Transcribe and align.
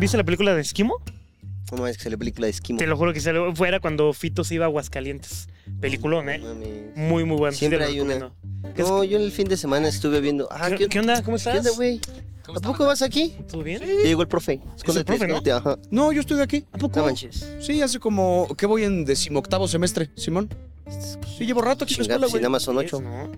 ¿Viste 0.00 0.16
la 0.16 0.24
película 0.24 0.54
de 0.54 0.62
Esquimo? 0.62 0.96
¿Cómo 1.68 1.86
es 1.86 1.98
que 1.98 2.04
salió 2.04 2.18
película 2.18 2.46
de 2.46 2.50
esquimo? 2.52 2.78
Te 2.78 2.86
lo 2.86 2.96
juro 2.96 3.12
que 3.12 3.20
salió, 3.20 3.54
fuera 3.54 3.78
cuando 3.78 4.12
Fito 4.12 4.42
se 4.42 4.54
iba 4.54 4.64
a 4.64 4.68
Aguascalientes. 4.68 5.48
Peliculón, 5.80 6.28
¿eh? 6.30 6.38
No. 6.38 6.54
Muy, 6.96 7.24
muy 7.24 7.36
bueno. 7.36 7.54
Siempre 7.56 7.84
hay 7.84 8.00
una. 8.00 8.32
¿Qué, 8.74 8.82
No, 8.82 9.04
yo 9.04 9.18
el 9.18 9.30
fin 9.30 9.46
de 9.46 9.56
semana 9.56 9.86
estuve 9.86 10.20
viendo. 10.20 10.48
Ah, 10.50 10.70
¿Qué, 10.76 10.88
qué 10.88 10.98
onda? 10.98 11.22
¿Cómo 11.22 11.36
¿Qué 11.36 11.42
estás? 11.42 11.58
onda, 11.58 11.70
güey? 11.76 12.00
¿A 12.48 12.60
poco 12.60 12.86
vas 12.86 13.02
aquí? 13.02 13.36
¿Todo 13.48 13.62
bien? 13.62 13.78
Ya 13.80 13.86
llegó 13.86 14.22
el 14.22 14.28
profe. 14.28 14.60
Escóndete, 14.74 15.04
profe, 15.04 15.28
¿no? 15.28 15.34
escóndete, 15.36 15.52
Ajá. 15.52 15.78
No, 15.92 16.10
yo 16.10 16.22
estoy 16.22 16.38
de 16.38 16.42
aquí. 16.42 16.64
¿A 16.72 16.78
poco? 16.78 16.98
No 16.98 17.04
manches. 17.06 17.46
Sí, 17.60 17.80
hace 17.80 18.00
como. 18.00 18.48
¿Qué 18.56 18.66
voy 18.66 18.82
en 18.82 19.04
decimoctavo 19.04 19.68
semestre, 19.68 20.10
Simón? 20.16 20.48
Sí, 21.38 21.46
llevo 21.46 21.60
rato 21.60 21.84
aquí 21.84 21.94
en 21.94 21.98
la 21.98 22.02
escuela, 22.02 22.26
si 22.26 22.30
güey. 22.32 22.42
nada 22.42 22.50
más 22.50 22.62
son 22.62 22.78
ocho. 22.78 23.00
¿no? 23.00 23.30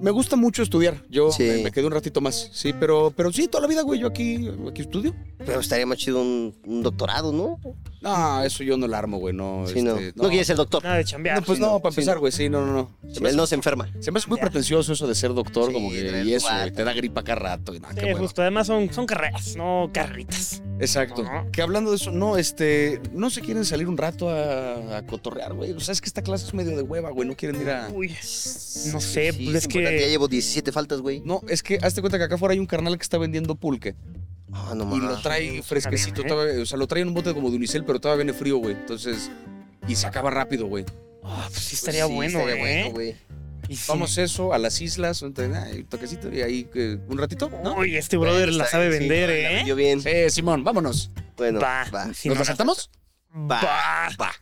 Me 0.00 0.10
gusta 0.10 0.36
mucho 0.36 0.62
estudiar. 0.62 1.02
Yo 1.08 1.30
Sí. 1.30 1.42
me, 1.44 1.64
me 1.64 1.72
quedé 1.72 1.86
un 1.86 1.92
ratito 1.92 2.20
más. 2.20 2.48
Sí, 2.52 2.72
pero, 2.72 3.12
pero 3.16 3.32
sí, 3.32 3.48
toda 3.48 3.62
la 3.62 3.68
vida, 3.68 3.82
güey, 3.82 4.00
yo 4.00 4.06
aquí, 4.08 4.48
aquí 4.68 4.82
estudio. 4.82 5.14
Pero 5.38 5.60
estaría 5.60 5.86
más 5.86 5.98
chido 5.98 6.20
un, 6.20 6.54
un 6.66 6.82
doctorado, 6.82 7.32
¿no? 7.32 7.58
No, 8.02 8.42
eso 8.42 8.62
yo 8.62 8.76
no 8.76 8.86
lo 8.86 8.96
armo, 8.96 9.18
güey. 9.18 9.34
No, 9.34 9.64
Sí, 9.66 9.82
no. 9.82 9.96
este, 9.96 10.12
No 10.20 10.28
quieres 10.28 10.46
ser 10.46 10.56
doctor. 10.56 10.82
Nada 10.82 10.96
de 10.96 11.04
chambear. 11.04 11.36
No, 11.38 11.44
pues 11.44 11.56
Sí, 11.58 11.62
no, 11.62 11.70
no, 11.72 11.80
para 11.80 11.92
empezar, 11.92 12.14
no. 12.14 12.20
güey, 12.20 12.32
sí, 12.32 12.48
no, 12.48 12.64
no, 12.64 12.72
no. 12.72 13.12
Se 13.12 13.20
me, 13.20 13.28
Él 13.30 13.36
no 13.36 13.46
se 13.46 13.54
enferma. 13.54 13.90
se 14.00 14.10
me 14.10 14.18
hace 14.18 14.28
muy 14.28 14.36
Ya. 14.38 14.42
pretencioso 14.42 14.92
eso 14.92 15.06
de 15.06 15.14
ser 15.14 15.34
doctor, 15.34 15.68
Sí, 15.68 15.72
como 15.74 15.90
que, 15.90 16.22
y 16.24 16.32
eso, 16.34 16.48
güey, 16.50 16.70
te 16.72 16.84
da 16.84 16.92
gripa 16.94 17.22
cada 17.22 17.38
rato. 17.38 17.74
y, 17.74 17.80
no, 17.80 17.88
Sí, 17.90 17.96
qué 18.00 18.14
justo. 18.14 18.42
Además 18.42 18.66
son, 18.66 18.92
son 18.92 19.06
carreras, 19.06 19.54
no 19.56 19.90
carritas. 19.92 20.62
Exacto. 20.78 21.24
Que 21.52 21.60
hablando 21.62 21.90
de 21.90 21.96
eso, 21.96 22.10
no, 22.10 22.36
este, 22.38 23.00
no 23.12 23.28
se 23.30 23.40
quieren 23.42 23.64
salir 23.66 23.86
un 23.86 23.98
rato 23.98 24.30
a, 24.30 24.98
a 24.98 25.06
cotorrear, 25.06 25.52
güey. 25.52 25.72
O 25.72 25.80
sea, 25.80 25.92
es 25.92 26.00
que 26.00 26.06
esta 26.06 26.22
clase 26.22 26.46
es 26.46 26.54
medio 26.54 26.74
de 26.76 26.82
hueva, 26.82 27.10
güey. 27.10 27.28
No 27.28 27.36
quieren 27.36 27.60
ir 27.60 27.68
a. 27.70 27.88
Uy, 27.92 28.08
no 28.08 29.00
sé, 29.00 29.32
Sí, 29.32 29.44
pues 29.44 29.56
es 29.56 29.64
importante, 29.64 29.89
Ya 29.92 29.98
que... 30.04 30.08
llevo 30.10 30.28
17 30.28 30.72
faltas, 30.72 31.00
güey. 31.00 31.20
No, 31.24 31.40
es 31.48 31.62
que 31.62 31.78
hazte 31.82 32.00
cuenta 32.00 32.18
que 32.18 32.24
acá 32.24 32.34
afuera 32.36 32.52
hay 32.52 32.58
un 32.58 32.66
carnal 32.66 32.96
que 32.96 33.02
está 33.02 33.18
vendiendo 33.18 33.54
pulque. 33.54 33.94
Ah, 34.52 34.72
no 34.76 34.84
Y 34.84 34.86
mames. 35.00 35.02
lo 35.10 35.20
trae 35.22 35.62
fresquecito, 35.62 36.22
bien, 36.22 36.26
¿eh? 36.26 36.28
todavía- 36.30 36.62
o 36.62 36.66
sea, 36.66 36.76
lo 36.76 36.86
trae 36.86 37.02
en 37.02 37.08
un 37.08 37.14
bote 37.14 37.32
como 37.34 37.50
de 37.50 37.56
unicel, 37.56 37.84
pero 37.84 38.00
todavía 38.00 38.24
viene 38.24 38.36
frío, 38.38 38.56
güey. 38.58 38.72
Entonces, 38.74 39.30
y 39.86 39.94
se 39.94 40.06
acaba 40.06 40.30
rápido, 40.30 40.66
güey. 40.66 40.84
Ah, 41.22 41.46
pues 41.50 41.62
sí 41.64 41.74
estaría 41.76 42.06
Sí, 42.06 42.12
bueno, 42.12 42.40
estaría 42.40 42.54
¿eh? 42.56 42.82
bueno, 42.82 42.90
güey. 42.94 43.16
Y 43.68 43.76
sí. 43.76 43.84
Vamos 43.88 44.18
eso, 44.18 44.52
a 44.52 44.58
las 44.58 44.80
islas, 44.80 45.22
un 45.22 45.32
ay, 45.54 45.84
toquecito 45.84 46.32
y 46.34 46.42
ahí 46.42 46.68
un 47.08 47.18
ratito, 47.18 47.48
¿no? 47.62 47.76
Uy, 47.76 47.96
este 47.96 48.16
brother 48.16 48.52
la 48.52 48.66
sabe 48.66 48.88
vender, 48.88 49.28
la 49.28 49.34
¿eh? 49.50 49.54
vendió 49.56 49.76
bien. 49.76 50.00
Sí, 50.02 50.10
Simón, 50.30 50.64
vámonos. 50.64 51.10
Bueno, 51.36 51.60
Va. 51.60 51.84
va. 51.94 52.12
Sí, 52.12 52.28
¿Nos 52.28 52.36
no, 52.36 52.40
la 52.40 52.44
saltamos? 52.46 52.90
Va. 53.32 53.60
Va. 54.20 54.32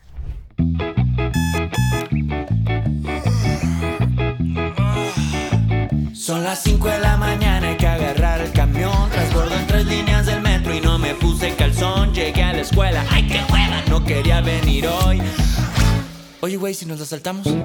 Son 6.28 6.44
las 6.44 6.62
5 6.62 6.88
de 6.88 6.98
la 6.98 7.16
mañana, 7.16 7.70
hay 7.70 7.78
que 7.78 7.86
agarrar 7.86 8.42
el 8.42 8.52
camión. 8.52 9.08
Transbordo 9.08 9.56
en 9.56 9.66
tres 9.66 9.86
líneas 9.86 10.26
del 10.26 10.42
metro 10.42 10.74
y 10.74 10.80
no 10.82 10.98
me 10.98 11.14
puse 11.14 11.56
calzón. 11.56 12.12
Llegué 12.12 12.42
a 12.42 12.52
la 12.52 12.60
escuela, 12.60 13.02
¡ay 13.08 13.26
qué 13.26 13.40
hueva! 13.50 13.82
No 13.88 14.04
quería 14.04 14.42
venir 14.42 14.86
hoy. 14.88 15.22
Oye, 16.42 16.58
güey, 16.58 16.74
si 16.74 16.84
nos 16.84 17.00
la 17.00 17.06
saltamos. 17.06 17.46
Clase 17.46 17.64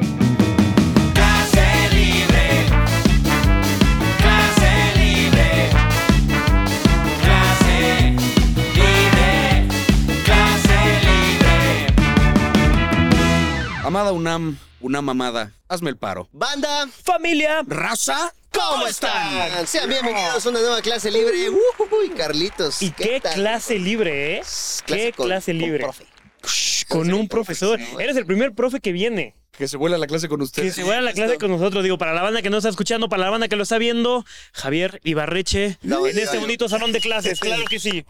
libre. 1.91 2.65
Clase 4.21 4.95
libre. 4.95 5.69
Clase 7.21 8.15
libre. 8.85 9.67
Clase 10.23 11.01
libre. 11.03 11.87
Amada 13.83 14.13
UNAM, 14.13 14.57
UNAM 14.79 15.09
amada, 15.09 15.51
hazme 15.67 15.89
el 15.89 15.97
paro. 15.97 16.29
Banda, 16.31 16.87
Familia. 17.03 17.61
¿Raza? 17.67 18.31
¿Cómo 18.53 18.87
están? 18.87 19.67
Sean 19.67 19.89
bienvenidos 19.89 20.45
a 20.45 20.49
una 20.49 20.59
nueva 20.59 20.81
clase 20.81 21.11
libre. 21.11 21.49
Uy, 21.49 22.09
Carlitos. 22.15 22.81
Y 22.81 22.91
qué 22.91 23.19
tal? 23.21 23.33
clase 23.35 23.79
libre, 23.79 24.37
¿eh? 24.37 24.39
Clase 24.41 24.83
Qué 24.85 25.13
con- 25.13 25.27
clase 25.27 25.51
con 25.51 25.57
libre. 25.59 25.83
profe. 25.83 26.05
Con 26.87 27.13
un 27.13 27.27
profesor. 27.27 27.79
Eres 27.99 28.17
el 28.17 28.25
primer 28.25 28.53
profe 28.53 28.79
que 28.79 28.91
viene. 28.91 29.35
Que 29.57 29.67
se 29.67 29.77
vuela 29.77 29.97
la 29.97 30.07
clase 30.07 30.27
con 30.27 30.39
Que 30.39 30.43
ustedes. 30.45 30.75
se 30.75 30.83
vaya 30.83 30.97
a 30.99 31.01
la 31.01 31.13
clase 31.13 31.37
con 31.37 31.51
nosotros. 31.51 31.83
Digo, 31.83 31.97
para 31.97 32.13
la 32.13 32.21
banda 32.23 32.41
que 32.41 32.49
no 32.49 32.57
está 32.57 32.69
escuchando, 32.69 33.07
para 33.07 33.23
la 33.23 33.29
banda 33.29 33.47
que 33.47 33.55
lo 33.55 33.63
está 33.63 33.77
viendo, 33.77 34.25
Javier 34.51 34.99
Ibarreche, 35.03 35.77
No, 35.83 36.07
en 36.07 36.17
este 36.17 36.39
bonito 36.39 36.67
salón 36.69 36.91
de 36.91 36.99
clases. 36.99 37.39
Claro 37.39 37.63
que 37.69 37.79
sí. 37.79 38.03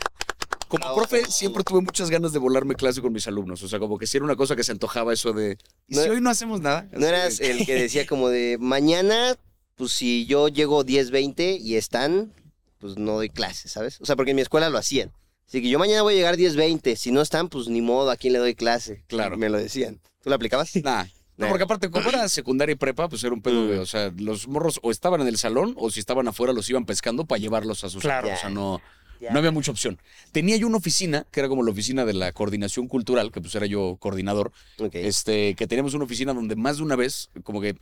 Como 0.70 0.88
No, 0.88 0.96
profe, 0.96 1.22
no. 1.22 1.30
siempre 1.30 1.64
tuve 1.64 1.82
muchas 1.82 2.10
ganas 2.10 2.34
de 2.34 2.40
volarme 2.40 2.74
clase 2.76 3.02
con 3.02 3.14
mis 3.14 3.28
alumnos. 3.28 3.62
O 3.62 3.68
sea, 3.68 3.78
como 3.78 4.00
que 4.00 4.08
si 4.08 4.18
era 4.18 4.26
una 4.26 4.36
cosa 4.36 4.56
que 4.56 4.64
se 4.64 4.72
antojaba 4.72 5.14
eso 5.14 5.32
de. 5.34 5.58
¿Y 5.88 5.96
No- 5.96 6.04
si 6.04 6.10
hoy 6.10 6.22
no 6.22 6.30
hacemos 6.32 6.62
nada? 6.62 6.88
No 6.94 7.06
eras 7.06 7.40
el 7.42 7.66
que 7.66 7.76
decía 7.76 8.08
como 8.08 8.30
de 8.30 8.58
mañana, 8.60 9.36
pues 9.76 9.92
si 9.92 10.26
yo 10.26 10.48
llego 10.48 10.84
10, 10.84 11.12
20 11.12 11.58
y 11.62 11.76
están, 11.76 12.34
pues 12.80 12.98
no 12.98 13.14
doy 13.14 13.30
clases, 13.30 13.72
¿sabes? 13.72 14.00
O 14.02 14.06
sea, 14.06 14.16
porque 14.16 14.32
en 14.32 14.36
mi 14.36 14.42
escuela 14.42 14.70
lo 14.70 14.78
hacían. 14.78 15.12
Así 15.48 15.62
que 15.62 15.70
yo 15.70 15.78
mañana 15.80 16.02
voy 16.02 16.14
a 16.14 16.18
llegar 16.18 16.38
10, 16.38 16.56
20. 16.56 16.96
Si 16.96 17.12
no 17.12 17.22
están, 17.22 17.50
pues 17.50 17.68
ni 17.68 17.82
modo, 17.82 18.10
¿a 18.10 18.16
quién 18.18 18.34
le 18.34 18.40
doy 18.40 18.56
clase? 18.56 19.04
Claro. 19.08 19.38
Me 19.38 19.50
lo 19.50 19.58
decían. 19.58 20.00
¿Tú 20.22 20.30
lo 20.30 20.36
aplicabas? 20.36 20.72
Nah. 20.84 21.06
No, 21.36 21.50
porque 21.50 21.64
aparte, 21.64 21.90
como 21.90 22.08
era 22.10 22.30
secundaria 22.30 22.74
y 22.74 22.76
prepa, 22.76 23.10
pues 23.10 23.24
era 23.24 23.34
un 23.34 23.42
pedo, 23.42 23.66
güey. 23.66 23.80
O 23.80 23.88
sea, 23.88 24.14
los 24.18 24.48
morros 24.48 24.80
o 24.84 24.92
estaban 24.92 25.20
en 25.22 25.28
el 25.28 25.38
salón 25.38 25.74
o 25.80 25.90
si 25.90 26.00
estaban 26.00 26.28
afuera 26.28 26.54
los 26.54 26.70
iban 26.70 26.86
pescando 26.86 27.26
para 27.26 27.40
llevarlos 27.40 27.84
a 27.84 27.90
sus 27.90 28.04
Claro. 28.04 28.30
O 28.32 28.38
sea, 28.38 28.52
no, 28.52 28.82
no 29.20 29.40
había 29.40 29.50
mucha 29.52 29.72
opción. 29.72 30.00
Tenía 30.32 30.58
yo 30.58 30.68
una 30.68 30.78
oficina, 30.78 31.26
que 31.32 31.40
era 31.40 31.50
como 31.50 31.64
la 31.64 31.72
oficina 31.72 32.06
de 32.06 32.14
la 32.14 32.32
coordinación 32.34 32.88
cultural, 32.88 33.32
que 33.32 33.42
pues 33.42 33.56
era 33.56 33.66
yo 33.66 33.98
coordinador, 34.00 34.52
Ok. 34.78 34.94
este, 34.94 35.56
que 35.56 35.66
teníamos 35.66 35.96
una 35.96 36.06
oficina 36.06 36.36
donde 36.36 36.56
más 36.56 36.78
de 36.78 36.84
una 36.84 36.96
vez, 36.96 37.32
como 37.44 37.62
que 37.62 37.76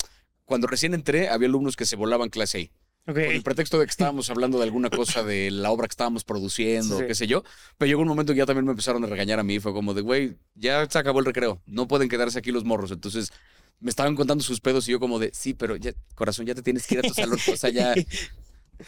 cuando 0.51 0.67
recién 0.67 0.93
entré, 0.93 1.29
había 1.29 1.47
alumnos 1.47 1.77
que 1.77 1.85
se 1.85 1.95
volaban 1.95 2.29
clase 2.29 2.57
ahí. 2.57 2.71
Ok. 3.07 3.13
Con 3.15 3.23
el 3.23 3.41
pretexto 3.41 3.79
de 3.79 3.85
que 3.85 3.89
estábamos 3.91 4.29
hablando 4.29 4.57
de 4.57 4.65
alguna 4.65 4.89
cosa 4.89 5.23
de 5.23 5.49
la 5.49 5.71
obra 5.71 5.87
que 5.87 5.93
estábamos 5.93 6.25
produciendo, 6.25 6.99
Sí. 6.99 7.05
qué 7.07 7.15
sé 7.15 7.25
yo. 7.25 7.43
Pero 7.77 7.87
llegó 7.87 8.01
un 8.01 8.07
momento 8.09 8.33
que 8.33 8.39
ya 8.39 8.45
también 8.45 8.65
me 8.65 8.71
empezaron 8.71 9.01
a 9.05 9.07
regañar 9.07 9.39
a 9.39 9.43
mí. 9.43 9.59
Fue 9.61 9.71
como 9.73 9.93
de, 9.93 10.01
güey, 10.01 10.35
ya 10.55 10.85
se 10.89 10.99
acabó 10.99 11.19
el 11.19 11.25
recreo. 11.25 11.61
No 11.65 11.87
pueden 11.87 12.09
quedarse 12.09 12.37
aquí 12.37 12.51
los 12.51 12.65
morros. 12.65 12.91
Entonces 12.91 13.31
me 13.79 13.89
estaban 13.89 14.15
contando 14.15 14.43
sus 14.43 14.59
pedos 14.59 14.87
y 14.89 14.91
yo 14.91 14.99
como 14.99 15.17
de, 15.19 15.31
sí, 15.33 15.53
pero 15.53 15.77
ya, 15.77 15.93
corazón, 16.15 16.45
ya 16.45 16.53
te 16.53 16.61
tienes 16.61 16.85
que 16.85 16.95
ir 16.95 16.99
a 16.99 17.03
tu 17.03 17.13
salón. 17.13 17.39
O 17.51 17.55
sea, 17.55 17.69
ya... 17.69 17.95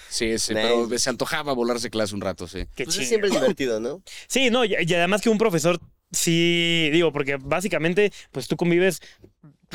Sí, 0.09 0.39
sí, 0.39 0.55
Nice. 0.55 0.67
pero 0.89 0.97
se 0.99 1.09
antojaba 1.11 1.53
volarse 1.53 1.91
clase 1.91 2.15
un 2.15 2.21
rato, 2.21 2.47
sí. 2.47 2.65
Qué 2.75 2.85
Pues 2.85 2.97
es 2.97 3.07
siempre 3.07 3.29
es 3.29 3.33
divertido, 3.39 3.79
¿no? 3.79 4.01
Sí, 4.27 4.49
no, 4.49 4.65
y, 4.65 4.73
y 4.79 4.93
además 4.95 5.21
que 5.21 5.29
un 5.29 5.37
profesor, 5.37 5.79
sí, 6.11 6.89
digo, 6.91 7.11
porque 7.13 7.35
básicamente, 7.37 8.11
pues 8.31 8.47
tú 8.47 8.57
convives, 8.57 9.01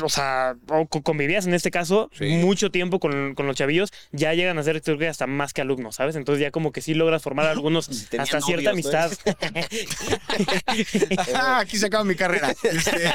o 0.01 0.09
sea, 0.09 0.55
o 0.69 0.87
co- 0.87 1.01
convivías 1.03 1.45
en 1.47 1.53
este 1.53 1.71
caso 1.71 2.09
Sí. 2.13 2.25
mucho 2.43 2.71
tiempo 2.71 2.99
con, 2.99 3.35
con 3.35 3.47
los 3.47 3.55
chavillos, 3.55 3.91
ya 4.11 4.33
llegan 4.33 4.57
a 4.57 4.63
ser 4.63 4.81
creo 4.81 4.97
que 4.97 5.07
hasta 5.07 5.27
más 5.27 5.53
que 5.53 5.61
alumnos, 5.61 5.95
¿sabes? 5.95 6.15
Entonces 6.15 6.41
ya 6.41 6.51
como 6.51 6.71
que 6.71 6.81
sí 6.81 6.93
logras 6.93 7.21
formar 7.21 7.47
algunos 7.47 7.89
hasta 7.89 8.25
cierta 8.25 8.39
novios, 8.39 8.63
¿no? 8.63 8.69
amistad. 8.71 9.11
Ah, 11.35 11.59
aquí 11.59 11.77
se 11.77 11.85
acaba 11.87 12.03
mi 12.03 12.15
carrera. 12.15 12.53
Este, 12.63 13.11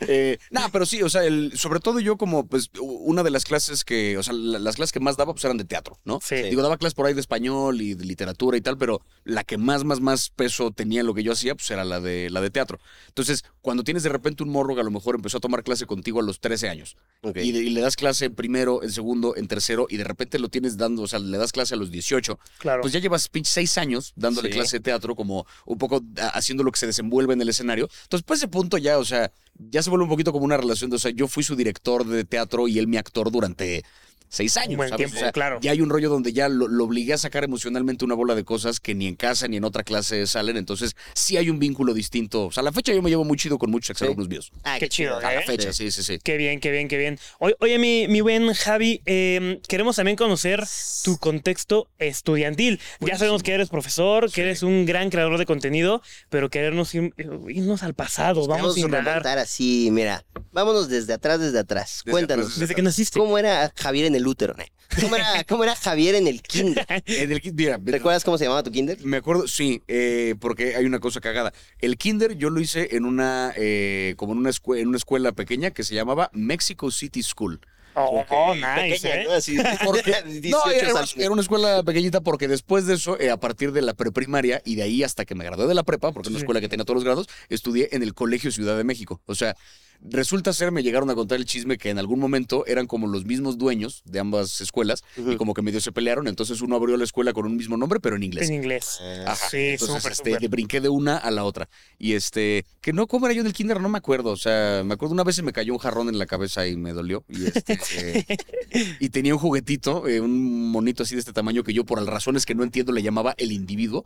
eh, 0.00 0.38
nah, 0.50 0.68
pero 0.72 0.86
sí, 0.86 1.02
o 1.02 1.08
sea, 1.08 1.24
el, 1.24 1.52
sobre 1.56 1.80
todo 1.80 2.00
yo 2.00 2.16
como, 2.16 2.46
pues, 2.46 2.70
una 2.80 3.22
de 3.22 3.30
las 3.30 3.44
clases 3.44 3.84
que, 3.84 4.18
o 4.18 4.22
sea, 4.22 4.32
la- 4.34 4.58
las 4.58 4.76
clases 4.76 4.92
que 4.92 5.00
más 5.00 5.16
daba, 5.16 5.32
pues 5.32 5.44
eran 5.44 5.56
de 5.56 5.64
teatro, 5.64 5.98
¿no? 6.04 6.20
Sí. 6.22 6.36
Digo, 6.36 6.62
daba 6.62 6.78
clases 6.78 6.94
por 6.94 7.06
ahí 7.06 7.14
de 7.14 7.20
español 7.20 7.80
y 7.80 7.94
de 7.94 8.04
literatura 8.04 8.56
y 8.56 8.60
tal, 8.60 8.76
pero 8.78 9.00
la 9.24 9.44
que 9.44 9.58
más, 9.58 9.84
más, 9.84 10.00
más 10.00 10.30
peso 10.30 10.70
tenía 10.70 11.00
en 11.00 11.06
lo 11.06 11.14
que 11.14 11.22
yo 11.22 11.32
hacía, 11.32 11.54
pues 11.54 11.70
era 11.70 11.84
la 11.84 12.00
de, 12.00 12.30
la 12.30 12.40
de 12.40 12.50
teatro. 12.50 12.78
Entonces, 13.08 13.44
cuando 13.60 13.84
tienes 13.84 14.02
de 14.02 14.08
repente 14.08 14.42
un 14.42 14.50
morro 14.50 14.74
que 14.74 14.80
a 14.80 14.84
lo 14.84 14.90
mejor 14.90 15.14
empezó 15.16 15.38
a 15.38 15.40
tomar 15.40 15.62
clase 15.62 15.86
contigo 16.00 16.20
a 16.20 16.22
los 16.22 16.40
13 16.40 16.68
años 16.68 16.96
y, 17.22 17.52
de- 17.52 17.62
y 17.62 17.70
le 17.70 17.80
das 17.82 17.96
clase 17.96 18.24
en 18.26 18.34
primero, 18.34 18.82
en 18.82 18.90
segundo, 18.90 19.36
en 19.36 19.46
tercero 19.46 19.86
y 19.90 19.98
de 19.98 20.04
repente 20.04 20.38
lo 20.38 20.48
tienes 20.48 20.76
dando, 20.78 21.02
o 21.02 21.06
sea, 21.06 21.18
le 21.18 21.36
das 21.36 21.52
clase 21.52 21.74
a 21.74 21.76
los 21.76 21.90
18, 21.90 22.38
Claro. 22.58 22.80
pues 22.80 22.92
ya 22.94 23.00
llevas 23.00 23.28
pinche 23.28 23.50
seis 23.52 23.76
años 23.76 24.12
dándole 24.16 24.48
Sí. 24.48 24.54
clase 24.54 24.78
de 24.78 24.82
teatro, 24.82 25.14
como 25.14 25.46
un 25.66 25.76
poco 25.78 26.02
a- 26.18 26.28
haciendo 26.28 26.64
lo 26.64 26.72
que 26.72 26.78
se 26.78 26.86
desenvuelve 26.86 27.34
en 27.34 27.42
el 27.42 27.48
escenario. 27.50 27.88
Entonces, 28.04 28.24
pues 28.26 28.40
ese 28.40 28.48
punto 28.48 28.78
ya, 28.78 28.98
o 28.98 29.04
sea, 29.04 29.30
ya 29.58 29.82
se 29.82 29.90
vuelve 29.90 30.04
un 30.04 30.10
poquito 30.10 30.32
como 30.32 30.46
una 30.46 30.56
relación 30.56 30.88
de, 30.88 30.96
o 30.96 30.98
sea, 30.98 31.10
yo 31.10 31.28
fui 31.28 31.42
su 31.44 31.54
director 31.56 32.06
de 32.06 32.24
teatro 32.24 32.66
y 32.68 32.78
él 32.78 32.86
mi 32.88 32.96
actor 32.96 33.30
durante 33.30 33.84
seis 34.30 34.56
años. 34.56 34.76
buen 34.78 34.88
¿sabes? 34.88 34.96
tiempo, 35.06 35.16
O 35.16 35.20
sea, 35.20 35.32
claro. 35.32 35.58
Ya 35.60 35.72
hay 35.72 35.82
un 35.82 35.90
rollo 35.90 36.08
donde 36.08 36.32
ya 36.32 36.48
lo, 36.48 36.66
lo 36.68 36.84
obligué 36.84 37.12
a 37.12 37.18
sacar 37.18 37.44
emocionalmente 37.44 38.04
una 38.04 38.14
bola 38.14 38.34
de 38.34 38.44
cosas 38.44 38.80
que 38.80 38.94
ni 38.94 39.06
en 39.06 39.16
casa 39.16 39.46
ni 39.48 39.58
en 39.58 39.64
otra 39.64 39.82
clase 39.84 40.26
salen. 40.26 40.56
Entonces, 40.56 40.96
sí 41.14 41.36
hay 41.36 41.50
un 41.50 41.58
vínculo 41.58 41.92
distinto. 41.92 42.46
O 42.46 42.52
sea, 42.52 42.62
a 42.62 42.64
la 42.64 42.72
fecha 42.72 42.94
yo 42.94 43.02
me 43.02 43.10
llevo 43.10 43.24
muy 43.24 43.36
chido 43.36 43.58
con 43.58 43.70
muchos 43.70 43.90
exalumnos 43.90 44.28
míos. 44.28 44.50
Ah, 44.64 44.78
Qué 44.78 44.88
chido, 44.88 45.18
A 45.18 45.20
la 45.20 45.40
¿eh? 45.40 45.44
fecha, 45.44 45.72
sí, 45.72 45.90
sí, 45.90 46.02
sí. 46.02 46.18
Qué 46.22 46.36
bien, 46.36 46.60
qué 46.60 46.70
bien, 46.70 46.88
qué 46.88 46.96
bien. 46.96 47.18
Oye, 47.40 47.56
oye, 47.60 47.78
mi, 47.78 48.08
mi 48.08 48.20
buen 48.22 48.52
Javi, 48.54 49.02
eh, 49.04 49.60
queremos 49.68 49.96
también 49.96 50.16
conocer 50.16 50.64
tu 51.04 51.18
contexto 51.18 51.88
estudiantil. 51.98 52.80
Ya 53.00 53.18
sabemos 53.18 53.42
que 53.42 53.52
eres 53.52 53.68
profesor, 53.68 54.30
que 54.30 54.42
eres 54.42 54.62
un 54.62 54.86
gran 54.86 55.10
creador 55.10 55.38
de 55.38 55.46
contenido, 55.46 56.02
pero 56.28 56.50
querernos 56.50 56.94
ir- 56.94 57.12
irnos 57.48 57.82
al 57.82 57.94
pasado, 57.94 58.46
vamos 58.46 58.56
a 58.56 58.60
Vamos 58.62 58.76
a 58.76 58.80
indagar. 58.80 59.38
así, 59.38 59.88
mira. 59.90 60.24
Vámonos 60.52 60.88
desde 60.88 61.12
atrás, 61.14 61.40
desde 61.40 61.58
atrás. 61.58 62.02
Desde 62.04 62.10
Cuéntanos. 62.12 62.46
atrás, 62.46 62.60
Desde 62.60 62.74
que 62.74 62.82
naciste. 62.82 63.18
¿Cómo 63.18 63.38
era 63.38 63.72
Javier 63.76 64.06
en 64.06 64.14
el 64.14 64.19
útero? 64.26 64.54
¿Cómo 65.00 65.16
era, 65.16 65.44
cómo 65.44 65.64
era 65.64 65.76
Javier 65.76 66.14
en 66.16 66.26
el 66.26 66.42
kinder? 66.42 66.84
En 67.06 67.32
el, 67.32 67.40
mira, 67.54 67.78
¿Recuerdas 67.84 68.24
cómo 68.24 68.38
se 68.38 68.44
llamaba 68.44 68.62
tu 68.62 68.70
kinder? 68.72 68.98
Me 69.04 69.18
acuerdo, 69.18 69.46
sí, 69.46 69.82
eh, 69.88 70.34
porque 70.40 70.74
hay 70.76 70.84
una 70.84 70.98
cosa 70.98 71.20
cagada. 71.20 71.52
El 71.78 71.96
kinder 71.96 72.36
yo 72.36 72.50
lo 72.50 72.60
hice 72.60 72.96
en 72.96 73.04
una, 73.04 73.52
eh, 73.56 74.14
como 74.16 74.32
en 74.32 74.38
una, 74.38 74.50
en 74.76 74.88
una 74.88 74.96
escuela 74.96 75.32
pequeña 75.32 75.70
que 75.70 75.84
se 75.84 75.94
llamaba 75.94 76.30
Mexico 76.32 76.90
City 76.90 77.22
School. 77.22 77.60
Oh, 77.94 78.24
oh, 78.30 78.54
nice, 78.54 79.00
Pequeña, 79.00 79.14
¿eh? 79.16 79.24
¿no? 79.24 79.32
Así, 79.32 79.56
Porque, 79.84 80.14
18 80.24 80.50
no, 80.50 80.70
era, 80.70 80.84
una- 80.84 80.92
salones. 80.94 81.14
era 81.16 81.30
una 81.32 81.42
escuela 81.42 81.82
pequeñita 81.82 82.20
porque 82.20 82.46
después 82.46 82.86
de 82.86 82.94
eso, 82.94 83.18
eh, 83.18 83.30
a 83.30 83.36
partir 83.36 83.72
de 83.72 83.82
la 83.82 83.94
preprimaria 83.94 84.62
y 84.64 84.76
de 84.76 84.82
ahí 84.82 85.02
hasta 85.02 85.24
que 85.24 85.34
me 85.34 85.44
gradué 85.44 85.66
de 85.66 85.74
la 85.74 85.82
prepa, 85.82 86.12
porque 86.12 86.28
es 86.28 86.30
una 86.30 86.38
escuela 86.38 86.60
que 86.60 86.68
tenía 86.68 86.84
todos 86.84 86.96
los 86.96 87.04
grados, 87.04 87.26
estudié 87.48 87.88
en 87.92 88.02
el 88.04 88.14
Colegio 88.14 88.52
Ciudad 88.52 88.76
de 88.76 88.84
México. 88.84 89.20
O 89.26 89.34
sea, 89.34 89.56
resulta 90.02 90.52
ser, 90.52 90.72
me 90.72 90.82
llegaron 90.82 91.10
a 91.10 91.14
contar 91.14 91.38
el 91.38 91.44
chisme 91.44 91.78
que 91.78 91.90
en 91.90 91.98
algún 91.98 92.18
momento 92.18 92.64
eran 92.66 92.86
como 92.86 93.06
los 93.06 93.24
mismos 93.24 93.58
dueños 93.58 94.02
de 94.04 94.18
ambas 94.18 94.60
escuelas 94.60 95.04
y 95.16 95.36
como 95.36 95.54
que 95.54 95.62
medio 95.62 95.80
se 95.80 95.92
pelearon, 95.92 96.28
entonces 96.28 96.60
uno 96.60 96.76
abrió 96.76 96.96
la 96.96 97.04
escuela 97.04 97.32
con 97.32 97.46
un 97.46 97.56
mismo 97.56 97.76
nombre, 97.76 98.00
pero 98.00 98.16
en 98.16 98.22
inglés. 98.22 98.48
En 98.48 98.54
inglés. 98.54 98.98
Ah, 99.00 99.32
Ajá. 99.32 99.48
Sí, 99.50 99.56
Entonces, 99.58 99.96
súper, 99.96 100.12
este, 100.12 100.48
brinqué 100.48 100.80
de 100.80 100.88
una 100.88 101.16
a 101.16 101.30
la 101.30 101.44
otra. 101.44 101.68
Y 101.98 102.14
este, 102.14 102.66
que 102.80 102.92
no, 102.92 103.06
¿cómo 103.06 103.26
era 103.26 103.34
yo 103.34 103.40
en 103.40 103.46
el 103.46 103.52
kinder? 103.52 103.80
No 103.80 103.88
me 103.88 103.98
acuerdo. 103.98 104.30
O 104.30 104.36
sea, 104.36 104.82
me 104.84 104.94
acuerdo 104.94 105.14
una 105.14 105.24
vez 105.24 105.36
se 105.36 105.42
me 105.42 105.52
cayó 105.52 105.72
un 105.72 105.78
jarrón 105.78 106.08
en 106.08 106.18
la 106.18 106.26
cabeza 106.26 106.66
y 106.66 106.76
me 106.76 106.92
dolió. 106.92 107.24
Y, 107.28 107.46
este, 107.46 107.78
eh, 108.70 108.96
y 109.00 109.08
tenía 109.10 109.34
un 109.34 109.40
juguetito, 109.40 110.08
eh, 110.08 110.20
un 110.20 110.70
monito 110.70 111.02
así 111.02 111.14
de 111.14 111.20
este 111.20 111.32
tamaño 111.32 111.62
que 111.62 111.72
yo, 111.72 111.84
por 111.84 111.98
las 111.98 112.08
razones 112.08 112.46
que 112.46 112.54
no 112.54 112.62
entiendo, 112.62 112.92
le 112.92 113.02
llamaba 113.02 113.34
el 113.38 113.52
individuo. 113.52 114.04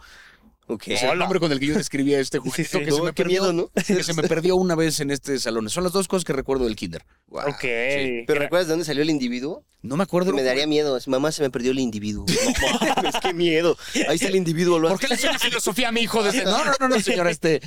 Ok. 0.67 0.85
O 0.95 0.97
sea, 0.97 1.13
el 1.13 1.19
nombre 1.19 1.41
con 1.41 1.53
el 1.53 1.61
que 1.61 1.67
yo 1.67 1.75
describía 1.75 2.19
este 2.21 2.39
juguetito 2.41 2.79
sí. 2.79 2.85
que, 2.85 2.91
se 2.91 3.03
me 3.03 3.13
perdió, 3.13 3.43
miedo, 3.43 3.53
¿no? 3.53 3.71
que 3.87 4.03
se 4.03 4.15
me 4.15 4.23
perdió 4.23 4.57
una 4.57 4.75
vez 4.75 5.01
en 5.01 5.11
este 5.11 5.39
salón. 5.39 5.69
Son 5.69 5.85
las 5.85 5.93
dos 5.93 6.09
cosas 6.09 6.25
que 6.25 6.33
recuerdo 6.33 6.65
del 6.65 6.77
kinder. 6.77 7.05
Guau. 7.29 7.49
Ok. 7.51 7.61
¿Pero 7.61 8.25
Era- 8.29 8.41
recuerdas 8.41 8.67
de 8.69 8.73
dónde 8.73 8.85
salió 8.85 9.03
el 9.03 9.11
individuo? 9.11 9.65
No 9.83 9.97
me 9.97 10.03
acuerdo. 10.05 10.33
me 10.33 10.43
daría 10.43 10.67
miedo. 10.67 10.99
Mamá, 11.07 11.33
se 11.33 11.43
me 11.43 11.51
perdió 11.51 11.73
el 11.73 11.79
individuo. 11.79 12.25
No 12.81 12.95
mames, 12.97 13.15
qué 13.21 13.35
miedo. 13.35 13.77
Ahí 14.09 14.17
está 14.17 14.29
el 14.29 14.37
individuo. 14.37 14.79
Lo 14.79 14.89
¿Por 14.89 14.99
qué 14.99 15.09
le 15.09 15.15
enseñas 15.15 15.43
filosofía 15.43 15.89
a 15.89 15.93
mi 15.93 16.01
hijo? 16.01 16.23
Desde... 16.23 16.45
No, 16.45 16.65
no, 16.65 16.73
no, 16.81 16.89
no, 16.89 17.01
señora, 17.01 17.31
este... 17.31 17.61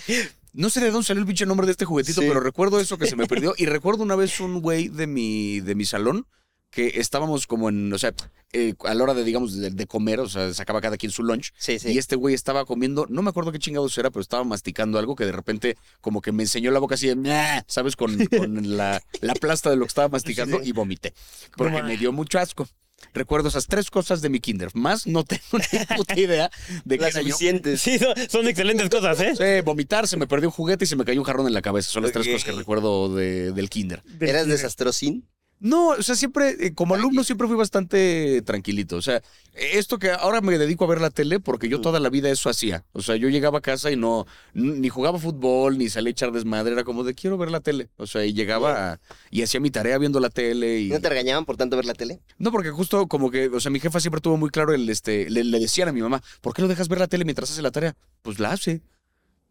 No 0.54 0.72
sé 0.72 0.80
de 0.82 0.90
dónde 0.90 1.06
salió 1.06 1.22
el 1.22 1.28
pinche 1.28 1.46
nombre 1.46 1.68
de 1.68 1.72
este 1.74 1.86
juguetito, 1.86 2.22
Sí. 2.22 2.28
pero 2.28 2.40
recuerdo 2.40 2.80
eso 2.80 2.98
que 2.98 3.06
se 3.06 3.16
me 3.16 3.28
perdió. 3.28 3.54
Y 3.58 3.68
recuerdo 3.68 4.02
una 4.02 4.16
vez 4.16 4.40
un 4.40 4.60
güey 4.62 4.88
de 4.88 5.06
mi, 5.06 5.60
de 5.60 5.76
mi 5.76 5.86
salón 5.86 6.26
que 6.70 7.00
estábamos 7.00 7.48
como 7.48 7.70
en, 7.70 7.92
o 7.94 7.98
sea, 7.98 8.14
eh, 8.54 8.74
a 8.86 8.94
la 8.94 9.04
hora 9.04 9.14
de, 9.14 9.24
digamos, 9.24 9.56
de, 9.58 9.70
de 9.72 9.88
comer, 9.88 10.20
o 10.20 10.30
sea, 10.30 10.54
sacaba 10.54 10.82
cada 10.82 10.98
quien 10.98 11.12
su 11.12 11.24
lunch. 11.24 11.54
Sí, 11.58 11.80
sí. 11.80 11.92
Y 11.92 11.98
este 11.98 12.16
güey 12.16 12.36
estaba 12.36 12.66
comiendo, 12.66 13.06
no 13.10 13.22
me 13.22 13.30
acuerdo 13.30 13.52
qué 13.52 13.60
chingados 13.60 13.98
era, 13.98 14.10
pero 14.12 14.22
estaba 14.22 14.44
masticando 14.44 15.00
algo 15.00 15.16
que 15.16 15.26
de 15.26 15.32
repente 15.32 15.78
como 16.02 16.22
que 16.22 16.32
me 16.32 16.44
enseñó 16.44 16.72
la 16.72 16.80
boca 16.80 16.96
así 16.96 17.08
de, 17.08 17.64
¿sabes? 17.68 17.96
Con, 17.96 18.18
con 18.28 18.78
la, 18.78 19.02
la 19.22 19.34
plasta 19.36 19.70
de 19.70 19.78
lo 19.78 19.86
que 19.86 19.90
estaba 19.90 20.10
masticando 20.10 20.62
y 20.64 20.72
vomité. 20.72 21.14
Porque 21.56 21.82
me 21.84 21.98
dio 21.98 22.12
mucho 22.12 22.38
asco. 22.40 22.68
Recuerdo 23.14 23.50
esas 23.50 23.68
tres 23.68 23.92
cosas 23.92 24.22
de 24.22 24.30
mi 24.30 24.40
kinder. 24.40 24.72
Más 24.74 25.06
no 25.06 25.24
tengo 25.24 25.42
ni 25.54 25.80
puta 25.98 26.20
idea 26.20 26.50
de 26.84 26.98
qué 26.98 27.12
suficientes. 27.12 27.80
Sí, 27.82 28.00
son, 28.00 28.14
son 28.28 28.48
excelentes 28.48 28.90
cosas, 28.90 29.20
¿eh? 29.22 29.34
Sí, 29.36 29.62
vomitar, 29.64 30.08
se 30.08 30.18
me 30.18 30.26
perdió 30.26 30.50
un 30.50 30.54
juguete 30.54 30.86
y 30.86 30.88
se 30.88 30.96
me 30.96 31.06
cayó 31.06 31.20
un 31.22 31.26
jarrón 31.26 31.46
en 31.48 31.54
la 31.54 31.62
cabeza. 31.62 31.92
Son 31.92 32.02
las 32.04 32.12
tres 32.12 32.26
cosas 32.28 32.44
que 32.44 32.52
recuerdo 32.54 33.14
de- 33.16 33.52
del 33.52 33.70
kinder. 33.70 34.02
¿Eras 34.20 34.48
desastrosín? 34.48 35.28
No, 35.60 35.90
o 35.90 36.04
sea, 36.04 36.14
siempre, 36.16 36.56
eh, 36.60 36.74
como 36.76 36.94
alumno, 36.94 37.24
siempre 37.24 37.48
fui 37.48 37.56
bastante 37.58 38.44
tranquilito. 38.44 38.96
O 38.96 39.02
sea, 39.02 39.24
esto 39.56 39.98
que 39.98 40.12
ahora 40.12 40.40
me 40.40 40.56
dedico 40.60 40.84
a 40.86 40.88
ver 40.88 41.02
la 41.02 41.10
tele, 41.10 41.40
porque 41.40 41.68
yo 41.68 41.82
toda 41.82 42.00
la 42.00 42.10
vida 42.10 42.30
eso 42.30 42.50
hacía. 42.50 42.86
O 42.92 43.02
sea, 43.02 43.16
yo 43.16 43.28
llegaba 43.30 43.58
a 43.58 43.62
casa 43.62 43.90
y 43.92 43.96
no, 43.96 44.28
ni 44.54 44.88
jugaba 44.90 45.18
fútbol, 45.18 45.80
ni 45.80 45.90
salía 45.90 46.10
a 46.10 46.12
echar 46.12 46.32
desmadre, 46.32 46.74
era 46.74 46.84
como 46.84 47.04
de 47.04 47.16
quiero 47.16 47.40
ver 47.40 47.50
la 47.50 47.60
tele. 47.60 47.90
O 47.98 48.06
sea, 48.06 48.24
y 48.24 48.34
llegaba 48.34 48.94
a- 48.94 49.00
y 49.32 49.42
hacía 49.42 49.60
mi 49.60 49.72
tarea 49.72 49.98
viendo 49.98 50.20
la 50.20 50.30
tele 50.30 50.80
y... 50.80 50.90
¿No 50.90 51.02
te 51.02 51.10
regañaban 51.10 51.46
por 51.46 51.58
tanto 51.58 51.76
ver 51.76 51.86
la 51.86 51.96
tele? 51.96 52.20
No, 52.38 52.52
porque 52.52 52.70
justo 52.70 53.08
como 53.08 53.32
que, 53.32 53.48
o 53.48 53.60
sea, 53.60 53.72
mi 53.72 53.80
jefa 53.80 54.00
siempre 54.00 54.22
tuvo 54.22 54.38
muy 54.38 54.52
claro 54.52 54.76
el, 54.76 54.88
este, 54.90 55.28
le, 55.30 55.44
le 55.44 55.60
decían 55.60 55.90
a 55.90 55.92
mi 55.92 56.02
mamá, 56.02 56.22
¿por 56.42 56.54
qué 56.54 56.62
lo 56.62 56.68
dejas 56.68 56.88
ver 56.88 57.00
la 57.00 57.08
tele 57.08 57.26
mientras 57.26 57.50
hace 57.50 57.64
la 57.64 57.72
tarea? 57.72 57.96
Pues 58.22 58.38
la 58.40 58.52
hace. 58.52 58.82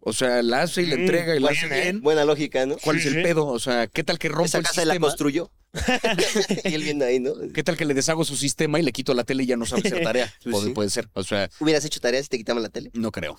O 0.09 0.13
sea, 0.13 0.41
la 0.41 0.63
hace 0.63 0.83
y 0.83 0.87
la 0.87 0.95
Mm, 0.97 1.01
entrega 1.01 1.35
y 1.35 1.41
la 1.41 1.51
hace 1.51 1.67
¿eh? 1.67 1.83
bien. 1.83 2.01
Buena 2.01 2.25
lógica, 2.25 2.65
¿no? 2.65 2.77
¿Cuál 2.79 2.99
es 2.99 3.07
el 3.07 3.25
pedo? 3.25 3.49
O 3.49 3.59
sea, 3.59 3.89
¿qué 3.89 4.05
tal 4.05 4.21
que 4.21 4.29
rompo 4.29 4.45
Esa 4.45 4.59
el 4.59 4.65
casa 4.65 4.85
la 4.85 4.93
sistema? 4.93 5.09
construyó. 5.09 5.51
y 6.65 6.75
él 6.75 6.85
viendo 6.85 7.05
ahí, 7.05 7.19
¿no? 7.19 7.33
¿Qué 7.53 7.65
tal 7.65 7.77
que 7.77 7.85
le 7.85 7.93
deshago 7.93 8.25
su 8.25 8.37
sistema 8.37 8.79
y 8.79 8.83
le 8.83 8.93
quito 8.93 9.15
la 9.15 9.25
tele 9.25 9.43
y 9.43 9.47
ya 9.47 9.57
no 9.57 9.67
sabe 9.67 9.83
hacer 9.85 10.05
tarea? 10.05 10.33
Pues 10.49 10.69
puede, 10.71 10.91
ser. 10.91 11.09
O 11.15 11.25
sea, 11.25 11.51
¿Hubieras 11.59 11.85
hecho 11.85 11.99
tareas 11.99 12.27
y 12.27 12.29
te 12.29 12.39
quitaban 12.39 12.63
la 12.63 12.69
tele? 12.69 12.93
no 12.95 13.11
creo. 13.11 13.37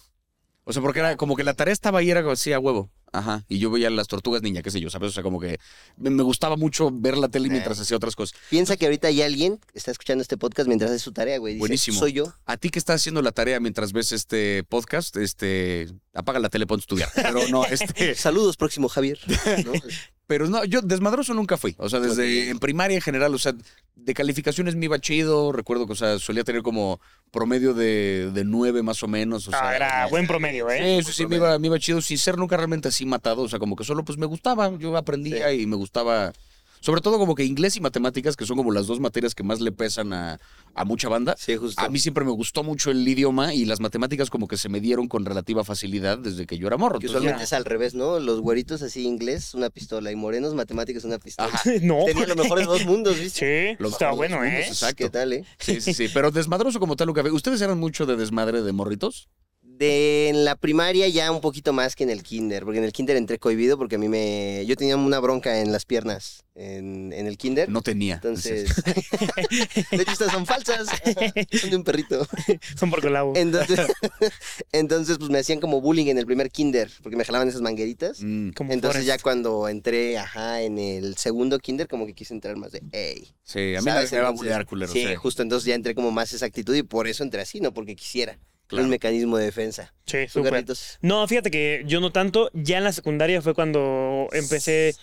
O 0.65 0.73
sea, 0.73 0.81
porque 0.81 0.99
era 0.99 1.15
como 1.15 1.37
que 1.37 1.45
la 1.45 1.53
tarea 1.53 1.71
estaba 1.71 1.99
ahí, 1.99 2.11
era 2.11 2.29
así 2.29 2.51
a 2.51 2.59
huevo. 2.59 2.91
Ajá. 3.13 3.45
Y 3.47 3.57
yo 3.59 3.71
veía 3.71 3.89
las 3.89 4.07
tortugas 4.07 4.41
niña, 4.41 4.61
qué 4.61 4.69
sé 4.69 4.81
yo, 4.81 4.89
¿sabes? 4.89 5.11
O 5.11 5.13
sea, 5.13 5.23
como 5.23 5.39
que 5.39 5.59
me, 5.95 6.09
me 6.09 6.23
gustaba 6.23 6.57
mucho 6.57 6.89
ver 6.91 7.17
la 7.17 7.29
tele 7.29 7.47
mientras 7.47 7.79
hacía 7.79 7.95
otras 7.95 8.17
cosas. 8.17 8.37
Piensa 8.49 8.75
que 8.75 8.85
ahorita 8.85 9.07
hay 9.07 9.21
alguien 9.21 9.59
que 9.59 9.79
está 9.79 9.91
escuchando 9.91 10.21
este 10.21 10.35
podcast 10.35 10.67
mientras 10.67 10.91
hace 10.91 10.99
su 10.99 11.13
tarea, 11.13 11.37
güey. 11.37 11.53
Dice, 11.53 11.59
Buenísimo. 11.61 11.97
Soy 11.99 12.11
yo. 12.11 12.33
A 12.45 12.57
ti 12.57 12.69
que 12.69 12.79
estás 12.79 12.97
haciendo 12.97 13.21
la 13.21 13.31
tarea 13.31 13.61
mientras 13.61 13.93
ves 13.93 14.11
este 14.11 14.65
podcast, 14.67 15.15
este, 15.15 15.87
apaga 16.17 16.39
la 16.39 16.49
tele, 16.49 16.65
ponte 16.67 16.81
estudiar. 16.81 17.09
Pero 17.15 17.47
no, 17.49 17.65
este, 17.65 18.15
Saludos, 18.15 18.57
próximo 18.57 18.89
Javier. 18.89 19.19
¿no? 19.65 19.73
pero 20.27 20.47
no, 20.47 20.65
yo 20.65 20.81
desmadroso 20.81 21.33
nunca 21.33 21.57
fui. 21.57 21.75
O 21.77 21.89
sea, 21.89 21.99
desde 21.99 22.49
en 22.49 22.59
primaria 22.59 22.95
en 22.95 23.01
general, 23.01 23.33
o 23.33 23.39
sea, 23.39 23.53
de 23.95 24.13
calificaciones 24.13 24.75
me 24.75 24.85
iba 24.85 24.99
chido. 24.99 25.51
Recuerdo 25.51 25.85
que, 25.87 25.93
o 25.93 25.95
sea, 25.95 26.19
solía 26.19 26.43
tener 26.43 26.63
como 26.63 26.99
promedio 27.31 27.73
de, 27.73 28.31
de 28.33 28.43
nueve 28.43 28.83
más 28.83 29.01
o 29.03 29.07
menos. 29.07 29.47
O 29.47 29.51
sea, 29.51 29.69
Ah, 29.69 29.75
era 29.75 30.07
buen 30.07 30.27
promedio, 30.27 30.69
¿eh? 30.69 30.99
Sí, 31.01 31.11
sí, 31.11 31.17
sí, 31.23 31.27
me 31.27 31.37
iba, 31.37 31.57
me 31.59 31.67
iba 31.67 31.79
chido 31.79 32.01
sin 32.01 32.17
ser 32.17 32.37
nunca 32.37 32.57
realmente 32.57 32.87
así 32.89 33.05
matado. 33.05 33.43
O 33.43 33.49
sea, 33.49 33.59
como 33.59 33.75
que 33.75 33.83
solo 33.83 34.03
pues 34.03 34.17
me 34.17 34.25
gustaba, 34.25 34.75
yo 34.77 34.95
aprendía 34.97 35.53
y 35.53 35.65
me 35.65 35.75
gustaba. 35.75 36.33
Sobre 36.79 37.01
todo 37.01 37.17
como 37.17 37.35
que 37.35 37.43
inglés 37.43 37.75
y 37.75 37.81
matemáticas, 37.81 38.35
que 38.35 38.45
son 38.45 38.57
como 38.57 38.71
las 38.71 38.87
dos 38.87 38.99
materias 38.99 39.35
que 39.35 39.43
más 39.43 39.59
le 39.59 39.71
pesan 39.71 40.13
a, 40.13 40.39
a 40.75 40.85
mucha 40.85 41.09
banda. 41.09 41.35
Sí, 41.37 41.55
justo. 41.55 41.81
A 41.81 41.89
mí 41.89 41.99
siempre 41.99 42.23
me 42.23 42.31
gustó 42.31 42.63
mucho 42.63 42.91
el 42.91 43.07
idioma 43.07 43.53
y 43.53 43.65
las 43.65 43.79
matemáticas 43.79 44.29
como 44.29 44.47
que 44.47 44.57
se 44.57 44.69
me 44.69 44.79
dieron 44.79 45.07
con 45.07 45.25
relativa 45.25 45.63
facilidad 45.63 46.17
desde 46.17 46.45
que 46.45 46.57
yo 46.57 46.67
era 46.67 46.77
morro. 46.77 46.99
Que 46.99 47.07
Entonces, 47.07 47.21
usualmente 47.21 47.43
es 47.45 47.53
al 47.53 47.65
revés, 47.65 47.93
¿no? 47.93 48.19
Los 48.19 48.41
güeritos 48.41 48.81
así 48.81 49.05
inglés, 49.05 49.53
una 49.53 49.69
pistola. 49.69 50.11
Y 50.11 50.15
morenos, 50.15 50.53
matemáticas, 50.53 51.03
una 51.03 51.19
pistola. 51.19 51.49
Ajá. 51.53 51.69
No. 51.81 52.03
Tenía 52.05 52.25
lo 52.25 52.35
mejor 52.35 52.59
de 52.59 52.65
dos 52.65 52.85
mundos, 52.85 53.19
¿viste? 53.19 53.75
Sí, 53.75 53.77
Los 53.79 53.93
está 53.93 54.11
bueno, 54.11 54.37
mundos, 54.37 54.53
¿eh? 54.53 54.67
exacto. 54.67 55.05
¿Qué 55.05 55.09
tal, 55.09 55.33
eh? 55.33 55.45
Sí, 55.59 55.79
sí, 55.79 55.93
sí. 55.93 56.07
Pero 56.13 56.31
desmadroso 56.31 56.79
como 56.79 56.95
tal, 56.95 57.13
fui. 57.13 57.31
¿Ustedes 57.31 57.61
eran 57.61 57.79
mucho 57.79 58.05
de 58.05 58.15
desmadre 58.15 58.61
de 58.61 58.71
morritos? 58.71 59.29
De 59.77 60.29
en 60.29 60.43
la 60.43 60.55
primaria 60.55 61.07
ya 61.07 61.31
un 61.31 61.39
poquito 61.39 61.71
más 61.71 61.95
que 61.95 62.03
en 62.03 62.09
el 62.09 62.23
kinder, 62.23 62.63
porque 62.63 62.79
en 62.79 62.83
el 62.83 62.91
kinder 62.91 63.15
entré 63.15 63.37
cohibido 63.37 63.77
porque 63.77 63.95
a 63.95 63.99
mí 63.99 64.09
me... 64.09 64.65
Yo 64.65 64.75
tenía 64.75 64.97
una 64.97 65.19
bronca 65.19 65.59
en 65.59 65.71
las 65.71 65.85
piernas 65.85 66.43
en, 66.55 67.13
en 67.13 67.27
el 67.27 67.37
kinder. 67.37 67.69
No 67.69 67.81
tenía. 67.81 68.15
Entonces... 68.15 68.75
de 69.91 70.01
hecho, 70.01 70.11
estas 70.11 70.31
son 70.31 70.45
falsas. 70.45 70.87
son 71.61 71.69
de 71.69 71.75
un 71.75 71.83
perrito. 71.83 72.27
Son 72.75 72.89
por 72.89 73.01
colabo. 73.01 73.33
Entonces, 73.35 73.79
entonces, 74.71 75.17
pues 75.17 75.29
me 75.29 75.39
hacían 75.39 75.59
como 75.59 75.81
bullying 75.81 76.07
en 76.07 76.17
el 76.17 76.25
primer 76.25 76.49
kinder, 76.49 76.91
porque 77.03 77.15
me 77.15 77.25
jalaban 77.25 77.47
esas 77.47 77.61
mangueritas. 77.61 78.21
Mm, 78.21 78.51
Entonces 78.69 79.05
ya 79.05 79.17
cuando 79.17 79.69
entré, 79.69 80.17
ajá, 80.17 80.61
en 80.61 80.77
el 80.77 81.17
segundo 81.17 81.59
kinder, 81.59 81.87
como 81.87 82.05
que 82.05 82.13
quise 82.13 82.33
entrar 82.33 82.55
más 82.57 82.71
de, 82.71 82.81
hey. 82.91 83.27
sí, 83.43 83.75
a 83.75 83.81
mí 83.81 83.85
me 83.85 84.05
daba 84.05 84.31
bullear, 84.31 84.65
culero. 84.65 84.91
Sí, 84.91 85.05
sí. 85.05 85.15
justo 85.15 85.41
entonces 85.41 85.67
ya 85.67 85.75
entré 85.75 85.95
como 85.95 86.11
más 86.11 86.33
esa 86.33 86.45
actitud 86.45 86.75
y 86.75 86.83
por 86.83 87.07
eso 87.07 87.23
entré 87.23 87.41
así, 87.41 87.59
no 87.59 87.73
porque 87.73 87.95
quisiera. 87.95 88.39
Claro. 88.67 88.83
Un 88.83 88.89
mecanismo 88.89 89.37
de 89.37 89.45
defensa. 89.45 89.93
Sí. 90.05 90.25
No, 91.01 91.27
fíjate 91.27 91.49
que 91.51 91.83
yo 91.85 91.99
no 92.01 92.11
tanto. 92.11 92.51
Ya 92.53 92.77
en 92.77 92.83
la 92.83 92.91
secundaria 92.91 93.41
fue 93.41 93.53
cuando 93.53 94.27
empecé, 94.33 94.93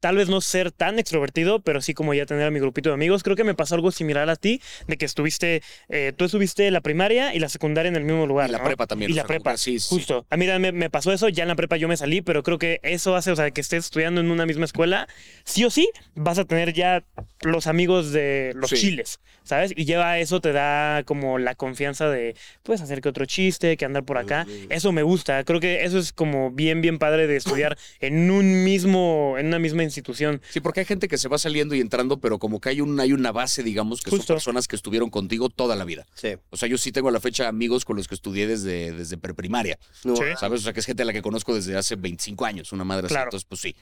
tal 0.00 0.16
vez 0.16 0.28
no 0.28 0.40
ser 0.40 0.72
tan 0.72 0.98
extrovertido, 0.98 1.60
pero 1.60 1.80
sí 1.80 1.94
como 1.94 2.14
ya 2.14 2.26
tener 2.26 2.46
a 2.46 2.50
mi 2.50 2.58
grupito 2.58 2.88
de 2.88 2.94
amigos. 2.94 3.22
Creo 3.22 3.36
que 3.36 3.44
me 3.44 3.54
pasó 3.54 3.74
algo 3.74 3.90
similar 3.92 4.28
a 4.30 4.36
ti, 4.36 4.60
de 4.86 4.96
que 4.96 5.04
estuviste, 5.04 5.62
eh, 5.88 6.12
tú 6.16 6.24
estuviste 6.24 6.70
la 6.70 6.80
primaria 6.80 7.34
y 7.34 7.38
la 7.38 7.48
secundaria 7.48 7.88
en 7.90 7.96
el 7.96 8.04
mismo 8.04 8.26
lugar. 8.26 8.48
Y 8.48 8.52
la 8.52 8.58
¿no? 8.58 8.64
prepa 8.64 8.86
también, 8.86 9.10
Y 9.10 9.14
la 9.14 9.24
prepa, 9.24 9.56
sí, 9.56 9.78
sí. 9.78 9.86
justo. 9.90 10.26
A 10.30 10.36
mí 10.36 10.46
me, 10.46 10.72
me 10.72 10.90
pasó 10.90 11.12
eso, 11.12 11.28
ya 11.28 11.42
en 11.44 11.48
la 11.48 11.54
prepa 11.54 11.76
yo 11.76 11.86
me 11.88 11.96
salí, 11.96 12.22
pero 12.22 12.42
creo 12.42 12.58
que 12.58 12.80
eso 12.82 13.14
hace, 13.14 13.30
o 13.30 13.36
sea, 13.36 13.50
que 13.50 13.60
estés 13.60 13.84
estudiando 13.84 14.20
en 14.20 14.30
una 14.30 14.46
misma 14.46 14.64
escuela, 14.64 15.06
sí 15.44 15.64
o 15.64 15.70
sí 15.70 15.88
vas 16.14 16.38
a 16.38 16.44
tener 16.44 16.72
ya 16.72 17.04
los 17.42 17.66
amigos 17.66 18.12
de 18.12 18.52
los 18.54 18.70
Sí. 18.70 18.76
chiles, 18.76 19.20
¿sabes? 19.42 19.72
Y 19.76 19.84
lleva 19.84 20.18
eso, 20.18 20.40
te 20.40 20.52
da 20.52 21.02
como 21.04 21.38
la 21.38 21.54
confianza 21.54 22.08
de, 22.08 22.36
pues, 22.62 22.80
hacer 22.80 23.00
que 23.00 23.08
otro 23.08 23.26
chiste, 23.26 23.76
que 23.76 23.84
andar 23.84 24.04
por 24.04 24.16
acá. 24.18 24.46
Eso 24.70 24.92
me 24.92 25.02
gusta. 25.02 25.42
Creo 25.44 25.60
que 25.60 25.84
eso 25.84 25.98
es 25.98 26.12
como 26.12 26.50
bien, 26.50 26.80
bien 26.80 26.98
padre 26.98 27.26
de 27.26 27.36
estudiar 27.36 27.76
en 28.00 28.30
un 28.30 28.64
mismo, 28.64 29.36
en 29.38 29.46
una 29.48 29.58
misma 29.58 29.82
institución. 29.90 30.40
Sí, 30.50 30.60
porque 30.60 30.80
hay 30.80 30.86
gente 30.86 31.06
que 31.08 31.18
se 31.18 31.28
va 31.28 31.38
saliendo 31.38 31.74
y 31.74 31.80
entrando, 31.80 32.18
pero 32.20 32.38
como 32.38 32.60
que 32.60 32.70
hay, 32.70 32.80
un, 32.80 32.98
hay 33.00 33.12
una 33.12 33.32
base, 33.32 33.62
digamos, 33.62 34.00
que 34.00 34.10
Justo. 34.10 34.26
son 34.26 34.36
personas 34.36 34.66
que 34.68 34.76
estuvieron 34.76 35.10
contigo 35.10 35.48
toda 35.50 35.76
la 35.76 35.84
vida. 35.84 36.06
Sí. 36.14 36.30
O 36.50 36.56
sea, 36.56 36.68
yo 36.68 36.78
sí 36.78 36.92
tengo 36.92 37.08
a 37.08 37.12
la 37.12 37.20
fecha 37.20 37.48
amigos 37.48 37.84
con 37.84 37.96
los 37.96 38.08
que 38.08 38.14
estudié 38.14 38.46
desde, 38.46 38.92
desde 38.92 39.18
preprimaria, 39.18 39.78
No, 40.04 40.16
Sí. 40.16 40.22
¿sabes? 40.38 40.60
O 40.60 40.64
sea, 40.64 40.72
que 40.72 40.80
es 40.80 40.86
gente 40.86 41.02
a 41.02 41.06
la 41.06 41.12
que 41.12 41.22
conozco 41.22 41.54
desde 41.54 41.76
hace 41.76 41.96
25 41.96 42.44
años, 42.44 42.72
una 42.72 42.84
madre 42.84 43.06
así. 43.06 43.14
Claro. 43.14 43.28
Entonces, 43.28 43.46
pues 43.48 43.60
sí. 43.60 43.76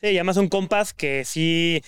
Sí, 0.00 0.08
y 0.08 0.16
además 0.18 0.36
son 0.36 0.48
compas 0.48 0.92
que 0.92 1.24
sí 1.24 1.82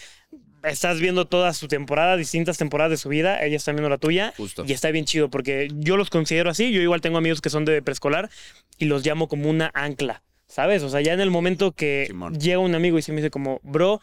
estás 0.64 0.98
viendo 1.00 1.26
toda 1.26 1.52
su 1.54 1.68
temporada, 1.68 2.16
distintas 2.16 2.58
temporadas 2.58 2.90
de 2.90 2.96
su 2.96 3.08
vida, 3.08 3.44
ellos 3.44 3.60
están 3.60 3.76
viendo 3.76 3.88
la 3.88 3.98
tuya. 3.98 4.34
Justo. 4.36 4.64
Y 4.66 4.72
está 4.72 4.90
bien 4.90 5.04
chido 5.04 5.30
porque 5.30 5.68
yo 5.74 5.96
los 5.96 6.10
considero 6.10 6.50
así. 6.50 6.72
Yo 6.72 6.80
igual 6.80 7.00
tengo 7.00 7.18
amigos 7.18 7.40
que 7.40 7.50
son 7.50 7.64
de 7.64 7.80
preescolar 7.82 8.28
y 8.76 8.86
los 8.86 9.04
llamo 9.06 9.28
como 9.28 9.48
una 9.48 9.70
ancla, 9.74 10.22
¿sabes? 10.48 10.82
O 10.82 10.88
sea, 10.88 11.00
ya 11.00 11.12
en 11.12 11.20
el 11.20 11.30
momento 11.30 11.72
que 11.72 12.04
Simón. 12.08 12.38
llega 12.38 12.58
un 12.58 12.74
amigo 12.74 12.98
y 12.98 13.02
se 13.02 13.12
me 13.12 13.18
dice 13.18 13.30
como, 13.30 13.60
bro, 13.62 14.00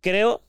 creo 0.00 0.42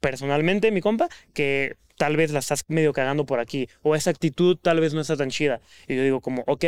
personalmente, 0.00 0.70
mi 0.70 0.80
compa, 0.80 1.08
que 1.34 1.76
tal 1.98 2.16
vez 2.16 2.32
la 2.32 2.38
estás 2.38 2.64
medio 2.68 2.92
cagando 2.92 3.26
por 3.26 3.38
aquí 3.38 3.68
o 3.82 3.94
esa 3.94 4.10
actitud 4.10 4.56
tal 4.56 4.80
vez 4.80 4.94
no 4.94 5.00
está 5.00 5.16
tan 5.16 5.30
chida. 5.30 5.60
Y 5.86 5.96
yo 5.96 6.02
digo 6.02 6.20
como, 6.20 6.42
ok. 6.46 6.64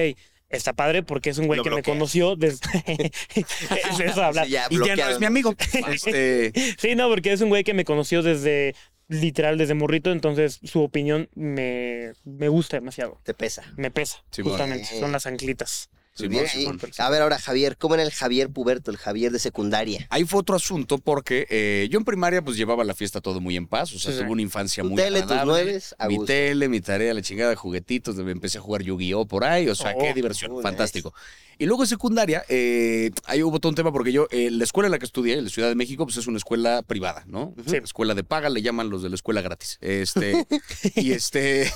Está 0.50 0.73
padre 0.73 1.03
porque 1.03 1.31
es 1.31 1.38
un 1.38 1.49
güey 1.49 1.57
Lo 1.57 1.64
que 1.64 1.71
me 1.71 1.83
conoció 1.83 2.37
desde... 2.37 2.61
es 3.35 4.00
eso, 4.00 4.23
hablar. 4.23 4.47
Sí, 4.47 4.53
ya 4.53 4.67
Y 4.71 4.76
ya 4.87 4.95
no 4.95 5.09
es 5.09 5.19
mi 5.19 5.26
amigo. 5.26 5.53
Este, 5.91 6.53
Sí, 6.79 6.95
no, 6.95 7.09
porque 7.09 7.33
es 7.33 7.41
un 7.41 7.49
güey 7.49 7.64
que 7.64 7.75
me 7.75 7.85
conoció 7.85 8.23
desde 8.23 8.76
literal 9.09 9.59
desde 9.59 9.75
morrito, 9.75 10.12
entonces 10.12 10.61
su 10.62 10.83
opinión 10.83 11.29
me, 11.35 12.12
me 12.25 12.49
gusta 12.49 12.76
demasiado. 12.76 13.21
Te 13.25 13.35
pesa. 13.35 13.64
Me 13.76 13.91
pesa, 13.91 14.23
Simón. 14.31 14.53
justamente. 14.53 14.87
Son 14.87 15.11
las 15.11 15.26
anclitas. 15.26 15.91
Simón, 16.14 16.47
Simón. 16.47 16.80
A 16.99 17.11
ver 17.11 17.23
ahora, 17.23 17.38
Javier, 17.40 17.76
¿cómo 17.76 17.94
era 17.94 18.04
el 18.04 18.12
Javier 18.12 18.49
puberto, 18.49 18.92
el 18.92 18.97
Javier 18.99 19.33
de 19.33 19.40
secundaria? 19.40 20.06
Ahí 20.11 20.25
fue 20.25 20.40
otro 20.40 20.54
asunto 20.54 20.99
porque 20.99 21.47
eh, 21.50 21.88
yo 21.90 21.99
en 21.99 22.04
primaria 22.04 22.40
pues 22.40 22.56
llevaba 22.56 22.85
la 22.85 22.94
fiesta 22.94 23.21
todo 23.21 23.40
muy 23.40 23.56
en 23.56 23.66
paz, 23.66 23.92
o 23.94 23.99
sea, 23.99 24.12
Sí, 24.12 24.18
tuve 24.18 24.30
una 24.30 24.42
infancia 24.42 24.85
Tu 24.85 24.90
muy 24.90 24.97
tele, 24.97 25.23
tus 25.23 25.44
nueves, 25.44 25.94
a 25.99 26.06
mi 26.06 26.14
gusto. 26.16 26.26
tele, 26.33 26.68
mi 26.68 26.80
tarea, 26.80 27.12
la 27.14 27.21
chingada, 27.23 27.56
juguetitos, 27.56 28.14
me 28.16 28.30
empecé 28.30 28.59
a 28.59 28.61
jugar 28.61 28.83
Yu-Gi-Oh 28.83 29.26
por 29.26 29.42
ahí, 29.44 29.68
o 29.68 29.75
sea, 29.75 29.92
Oh, 29.97 29.99
qué 29.99 30.14
diversión, 30.14 30.52
oh, 30.52 30.54
nice. 30.56 30.62
fantástico. 30.62 31.12
Y 31.59 31.66
luego 31.66 31.83
en 31.85 31.88
secundaria, 31.88 32.44
eh, 32.49 33.11
ahí 33.26 33.42
hubo 33.42 33.59
todo 33.61 33.71
un 33.71 33.76
tema 33.76 33.92
porque 33.92 34.12
yo, 34.12 34.26
eh, 34.30 34.50
la 34.50 34.64
escuela 34.64 34.87
en 34.88 34.92
la 34.92 34.99
que 34.99 35.06
estudié, 35.06 35.35
en 35.38 35.44
la 35.44 35.50
Ciudad 35.50 35.68
de 35.68 35.75
México, 35.76 36.04
pues 36.04 36.16
es 36.16 36.26
una 36.26 36.37
escuela 36.38 36.83
privada, 36.83 37.25
¿no? 37.26 37.54
Sí. 37.66 37.76
Escuela 37.76 38.14
de 38.14 38.25
paga, 38.25 38.49
le 38.50 38.61
llaman 38.62 38.90
los 38.90 39.02
de 39.02 39.09
la 39.09 39.14
escuela 39.16 39.40
gratis. 39.40 39.78
Este, 39.80 40.47
y 40.97 41.12
este, 41.12 41.71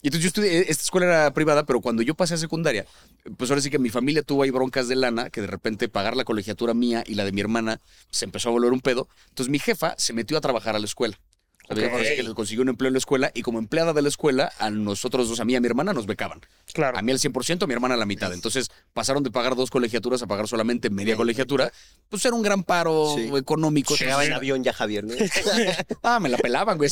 y 0.00 0.08
entonces 0.08 0.22
yo 0.22 0.28
estudié, 0.28 0.70
esta 0.70 0.84
escuela 0.84 1.06
era 1.06 1.34
privada, 1.34 1.64
pero 1.64 1.80
cuando 1.80 2.02
yo 2.02 2.14
pasé 2.14 2.34
a 2.34 2.36
secundaria, 2.36 2.86
pues 3.36 3.50
ahora 3.50 3.60
sí 3.60 3.68
que 3.68 3.80
mi 3.80 3.90
familia 3.90 4.22
tuvo 4.22 4.44
ahí 4.44 4.50
broncas 4.50 4.86
de 4.86 4.94
lana, 4.94 5.28
que 5.30 5.40
de 5.40 5.48
repente 5.48 5.88
pagar 5.88 6.16
la 6.16 6.24
colegiatura 6.24 6.72
mía 6.72 7.02
y 7.06 7.14
la 7.14 7.24
de 7.24 7.32
mi 7.32 7.40
hermana 7.40 7.80
se 8.10 8.24
empezó 8.24 8.48
a 8.48 8.52
volver 8.52 8.72
un 8.72 8.80
pedo. 8.80 9.08
Entonces 9.30 9.50
mi 9.50 9.58
jefa 9.58 9.94
se 9.98 10.12
metió 10.12 10.38
a 10.38 10.40
trabajar 10.40 10.76
a 10.76 10.78
la 10.78 10.84
escuela. 10.84 11.18
O 11.70 11.74
sea, 11.76 11.86
Ok. 11.86 11.92
ahora 11.92 12.04
sí 12.04 12.16
que 12.16 12.22
le 12.22 12.34
consiguió 12.34 12.62
un 12.62 12.68
empleo 12.70 12.88
en 12.88 12.94
la 12.94 12.98
escuela 12.98 13.30
y 13.34 13.42
como 13.42 13.58
empleada 13.58 13.92
de 13.92 14.02
la 14.02 14.08
escuela, 14.08 14.52
a 14.58 14.70
nosotros 14.70 15.28
dos, 15.28 15.40
a 15.40 15.44
mí 15.44 15.52
y 15.52 15.56
a 15.56 15.60
mi 15.60 15.66
hermana, 15.66 15.92
nos 15.92 16.06
becaban. 16.06 16.40
Claro. 16.72 16.98
A 16.98 17.02
mí 17.02 17.12
al 17.12 17.18
100%, 17.18 17.62
a 17.64 17.66
mi 17.66 17.72
hermana 17.74 17.94
a 17.94 17.98
la 17.98 18.06
mitad. 18.06 18.32
Entonces 18.32 18.70
pasaron 18.92 19.22
de 19.22 19.30
pagar 19.30 19.54
dos 19.56 19.70
colegiaturas 19.70 20.22
a 20.22 20.26
pagar 20.26 20.48
solamente 20.48 20.90
media 20.90 21.16
colegiatura. 21.16 21.72
Pues 22.08 22.24
era 22.24 22.34
un 22.34 22.42
gran 22.42 22.62
paro 22.62 23.14
Sí. 23.16 23.30
económico. 23.36 23.94
Llegaba 23.96 24.24
en 24.24 24.32
avión 24.32 24.64
ya 24.64 24.72
Javier, 24.72 25.04
¿no? 25.04 25.14
Ah, 26.02 26.20
me 26.20 26.28
la 26.28 26.38
pelaban, 26.38 26.76
güey. 26.78 26.90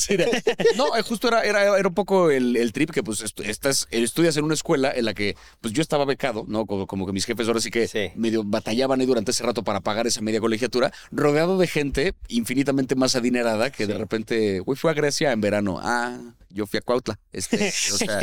No, 0.76 0.96
eh, 0.96 1.02
justo 1.02 1.28
era, 1.28 1.42
era, 1.42 1.78
era 1.78 1.88
un 1.88 1.94
poco 1.94 2.30
el, 2.30 2.56
el 2.56 2.72
trip 2.72 2.90
que 2.90 3.02
pues 3.02 3.22
estu- 3.24 3.44
estás, 3.44 3.86
estudias 3.90 4.36
en 4.36 4.44
una 4.44 4.54
escuela 4.54 4.92
en 4.94 5.04
la 5.06 5.14
que 5.14 5.36
pues 5.60 5.72
yo 5.72 5.80
estaba 5.82 6.04
becado, 6.04 6.44
¿no? 6.48 6.66
Como, 6.66 6.86
como 6.86 7.06
que 7.06 7.12
mis 7.12 7.24
jefes 7.24 7.46
ahora 7.48 7.60
sí 7.60 7.70
que 7.70 7.88
Sí. 7.88 8.10
medio 8.14 8.42
batallaban 8.44 9.00
ahí 9.00 9.06
durante 9.06 9.30
ese 9.30 9.42
rato 9.44 9.62
para 9.64 9.80
pagar 9.80 10.06
esa 10.06 10.20
media 10.20 10.40
colegiatura, 10.40 10.92
rodeado 11.10 11.56
de 11.58 11.66
gente 11.66 12.14
infinitamente 12.28 12.94
más 12.94 13.16
adinerada 13.16 13.70
que 13.70 13.86
de 13.86 13.94
repente, 13.96 14.60
güey, 14.66 14.76
fue 14.76 14.90
a 14.90 14.94
Grecia 14.94 15.32
en 15.32 15.40
verano. 15.40 15.80
Ah, 15.82 16.18
yo 16.50 16.66
fui 16.66 16.78
a 16.78 16.82
Cuautla. 16.82 17.18
Este, 17.32 17.68
o 17.68 17.96
sea, 17.96 18.20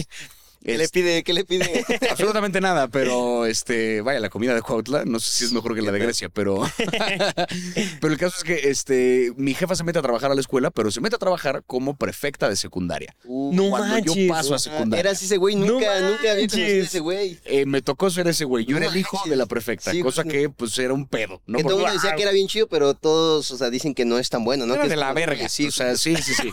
¿Qué 0.63 0.77
le 0.77 0.83
este, 0.85 0.99
pide? 1.01 1.23
¿Qué 1.23 1.33
le 1.33 1.43
pide? 1.45 1.85
Absolutamente 2.09 2.61
nada, 2.61 2.87
pero 2.87 3.45
este, 3.45 4.01
vaya, 4.01 4.19
la 4.19 4.29
comida 4.29 4.53
de 4.55 4.61
Cuautla, 4.61 5.03
no 5.05 5.19
sé 5.19 5.31
si 5.31 5.43
es 5.45 5.51
mejor 5.51 5.75
que 5.75 5.81
la 5.81 5.91
de 5.91 5.99
Grecia, 5.99 6.29
pero 6.29 6.63
pero 8.01 8.13
el 8.13 8.19
caso 8.19 8.35
es 8.37 8.43
que 8.43 8.69
este 8.69 9.31
mi 9.37 9.53
jefa 9.53 9.75
se 9.75 9.83
mete 9.83 9.99
a 9.99 10.01
trabajar 10.01 10.31
a 10.31 10.35
la 10.35 10.41
escuela, 10.41 10.71
pero 10.71 10.91
se 10.91 11.01
mete 11.01 11.15
a 11.15 11.19
trabajar 11.19 11.63
como 11.65 11.95
prefecta 11.95 12.49
de 12.49 12.55
secundaria. 12.55 13.15
No 13.25 13.69
Cuando 13.69 13.99
yo 13.99 14.13
paso 14.27 14.55
a 14.55 14.59
secundaria. 14.59 15.01
Eras 15.01 15.21
ese 15.21 15.37
güey, 15.37 15.55
No 15.55 15.65
nunca, 15.65 15.99
nunca 15.99 16.31
había 16.31 16.47
conocido 16.47 16.83
ese 16.83 16.99
güey. 16.99 17.39
Eh, 17.45 17.65
me 17.65 17.81
tocó 17.81 18.09
ser 18.09 18.27
ese 18.27 18.45
güey. 18.45 18.65
Yo 18.65 18.71
No 18.71 18.77
era 18.83 18.91
el 18.91 18.97
hijo 18.97 19.17
manches. 19.17 19.29
de 19.29 19.35
la 19.35 19.45
prefecta, 19.45 19.91
Sí, 19.91 20.01
cosa 20.01 20.23
pues, 20.23 20.33
que 20.33 20.49
pues 20.49 20.77
era 20.79 20.93
un 20.93 21.07
pedo, 21.07 21.41
¿no? 21.45 21.57
que 21.57 21.63
todo 21.63 21.77
mundo 21.77 21.91
decía 21.93 22.11
wow. 22.11 22.17
que 22.17 22.23
era 22.23 22.31
bien 22.31 22.47
chido, 22.47 22.67
pero 22.67 22.93
todos, 22.93 23.51
o 23.51 23.57
sea, 23.57 23.69
dicen 23.69 23.93
que 23.93 24.05
no 24.05 24.17
es 24.19 24.29
tan 24.29 24.43
bueno, 24.43 24.65
¿no? 24.65 24.73
era 24.75 24.83
Que 24.83 24.89
de 24.89 24.95
la 24.95 25.13
verga. 25.13 25.49
Sí, 25.49 25.67
o 25.67 25.71
sea, 25.71 25.95
sí, 25.97 26.15
sí, 26.15 26.33
sí. 26.33 26.51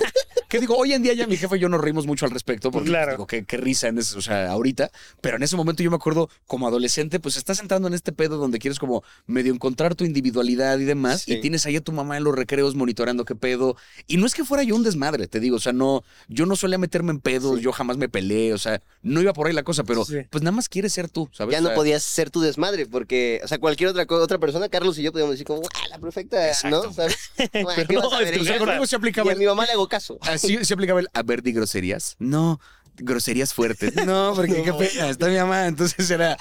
que 0.48 0.58
digo, 0.58 0.76
hoy 0.76 0.92
en 0.92 1.02
día 1.02 1.12
ya 1.14 1.26
mi 1.26 1.36
jefe 1.36 1.56
y 1.56 1.60
yo 1.60 1.68
nos 1.68 1.80
reímos 1.80 2.06
mucho 2.06 2.24
al 2.26 2.32
respecto, 2.32 2.70
porque 2.70 2.88
Claro. 2.88 3.12
digo, 3.12 3.26
qué, 3.26 3.44
qué 3.44 3.56
risa 3.56 3.88
en 3.88 3.98
ese, 4.00 4.18
o 4.18 4.20
sea, 4.22 4.50
ahorita. 4.50 4.90
Pero 5.20 5.36
en 5.36 5.42
ese 5.42 5.56
momento 5.56 5.82
yo 5.82 5.90
me 5.90 5.96
acuerdo, 5.96 6.28
como 6.46 6.66
adolescente, 6.66 7.20
pues 7.20 7.36
estás 7.36 7.60
entrando 7.60 7.88
en 7.88 7.94
este 7.94 8.12
pedo 8.12 8.36
donde 8.38 8.58
quieres 8.58 8.78
como 8.78 9.02
medio 9.26 9.52
encontrar 9.52 9.94
tu 9.94 10.04
individualidad 10.04 10.78
y 10.78 10.84
demás, 10.84 11.22
Sí. 11.22 11.34
y 11.34 11.40
tienes 11.40 11.66
ahí 11.66 11.76
a 11.76 11.80
tu 11.80 11.92
mamá 11.92 12.16
en 12.16 12.24
los 12.24 12.34
recreos 12.34 12.74
monitoreando 12.74 13.24
qué 13.24 13.34
pedo. 13.34 13.76
Y 14.06 14.16
no 14.16 14.26
es 14.26 14.34
que 14.34 14.44
fuera 14.44 14.62
yo 14.62 14.74
un 14.76 14.82
desmadre, 14.82 15.28
te 15.28 15.40
digo, 15.40 15.56
o 15.56 15.60
sea, 15.60 15.72
no, 15.72 16.02
yo 16.28 16.46
no 16.46 16.56
solía 16.56 16.78
meterme 16.78 17.10
en 17.12 17.20
pedos, 17.20 17.60
yo 17.60 17.72
jamás 17.72 17.96
me 17.96 18.08
peleé, 18.08 18.52
o 18.52 18.58
sea, 18.58 18.82
no 19.02 19.20
iba 19.20 19.32
por 19.32 19.46
ahí 19.46 19.52
la 19.52 19.62
cosa, 19.62 19.84
pero 19.84 20.04
Sí. 20.04 20.16
pues 20.30 20.42
nada 20.42 20.52
más 20.56 20.68
quieres 20.68 20.92
ser 20.92 21.08
tú, 21.08 21.28
¿sabes? 21.32 21.52
ya 21.52 21.58
O 21.58 21.62
no 21.62 21.68
sea, 21.68 21.76
podías 21.76 22.02
ser 22.02 22.30
tu 22.30 22.40
desmadre, 22.40 22.86
porque, 22.86 23.40
o 23.44 23.48
sea, 23.48 23.58
cualquier 23.58 23.90
otra, 23.90 24.06
otra 24.08 24.38
persona, 24.38 24.68
Carlos 24.68 24.98
y 24.98 25.02
yo 25.02 25.12
podíamos 25.12 25.32
decir 25.34 25.46
como, 25.46 25.62
"Ah, 25.74 25.88
la 25.90 25.98
perfecta, 25.98 26.48
Exacto. 26.48 26.84
¿no? 26.86 26.92
¿Sabes? 26.92 27.16
"Ah, 27.38 27.46
¿qué 27.52 27.94
no, 27.94 28.02
vas 28.02 28.12
a 28.14 28.18
ver 28.18 28.28
es 28.28 28.34
tu 28.38 28.40
O 28.42 28.44
sea, 28.44 28.54
ella?" 28.56 28.64
conmigo 28.64 28.86
se 28.86 28.96
Y 28.96 28.98
aplicaba 28.98 29.30
a 29.30 29.32
el- 29.34 29.38
mi 29.38 29.46
mamá 29.46 29.66
le 29.66 29.72
hago 29.72 29.88
caso. 29.88 30.18
Así 30.22 30.64
se 30.64 30.74
aplicaba 30.74 31.00
el 31.00 31.08
a 31.12 31.22
ver, 31.22 31.42
di 31.42 31.52
groserías. 31.52 32.16
No, 32.18 32.60
groserías 33.02 33.52
fuertes. 33.54 33.94
No, 34.06 34.32
porque 34.34 34.62
qué 34.64 34.72
pena, 34.72 35.08
está 35.10 35.28
mi 35.28 35.36
mamá. 35.36 35.66
Entonces 35.66 36.10
era. 36.10 36.36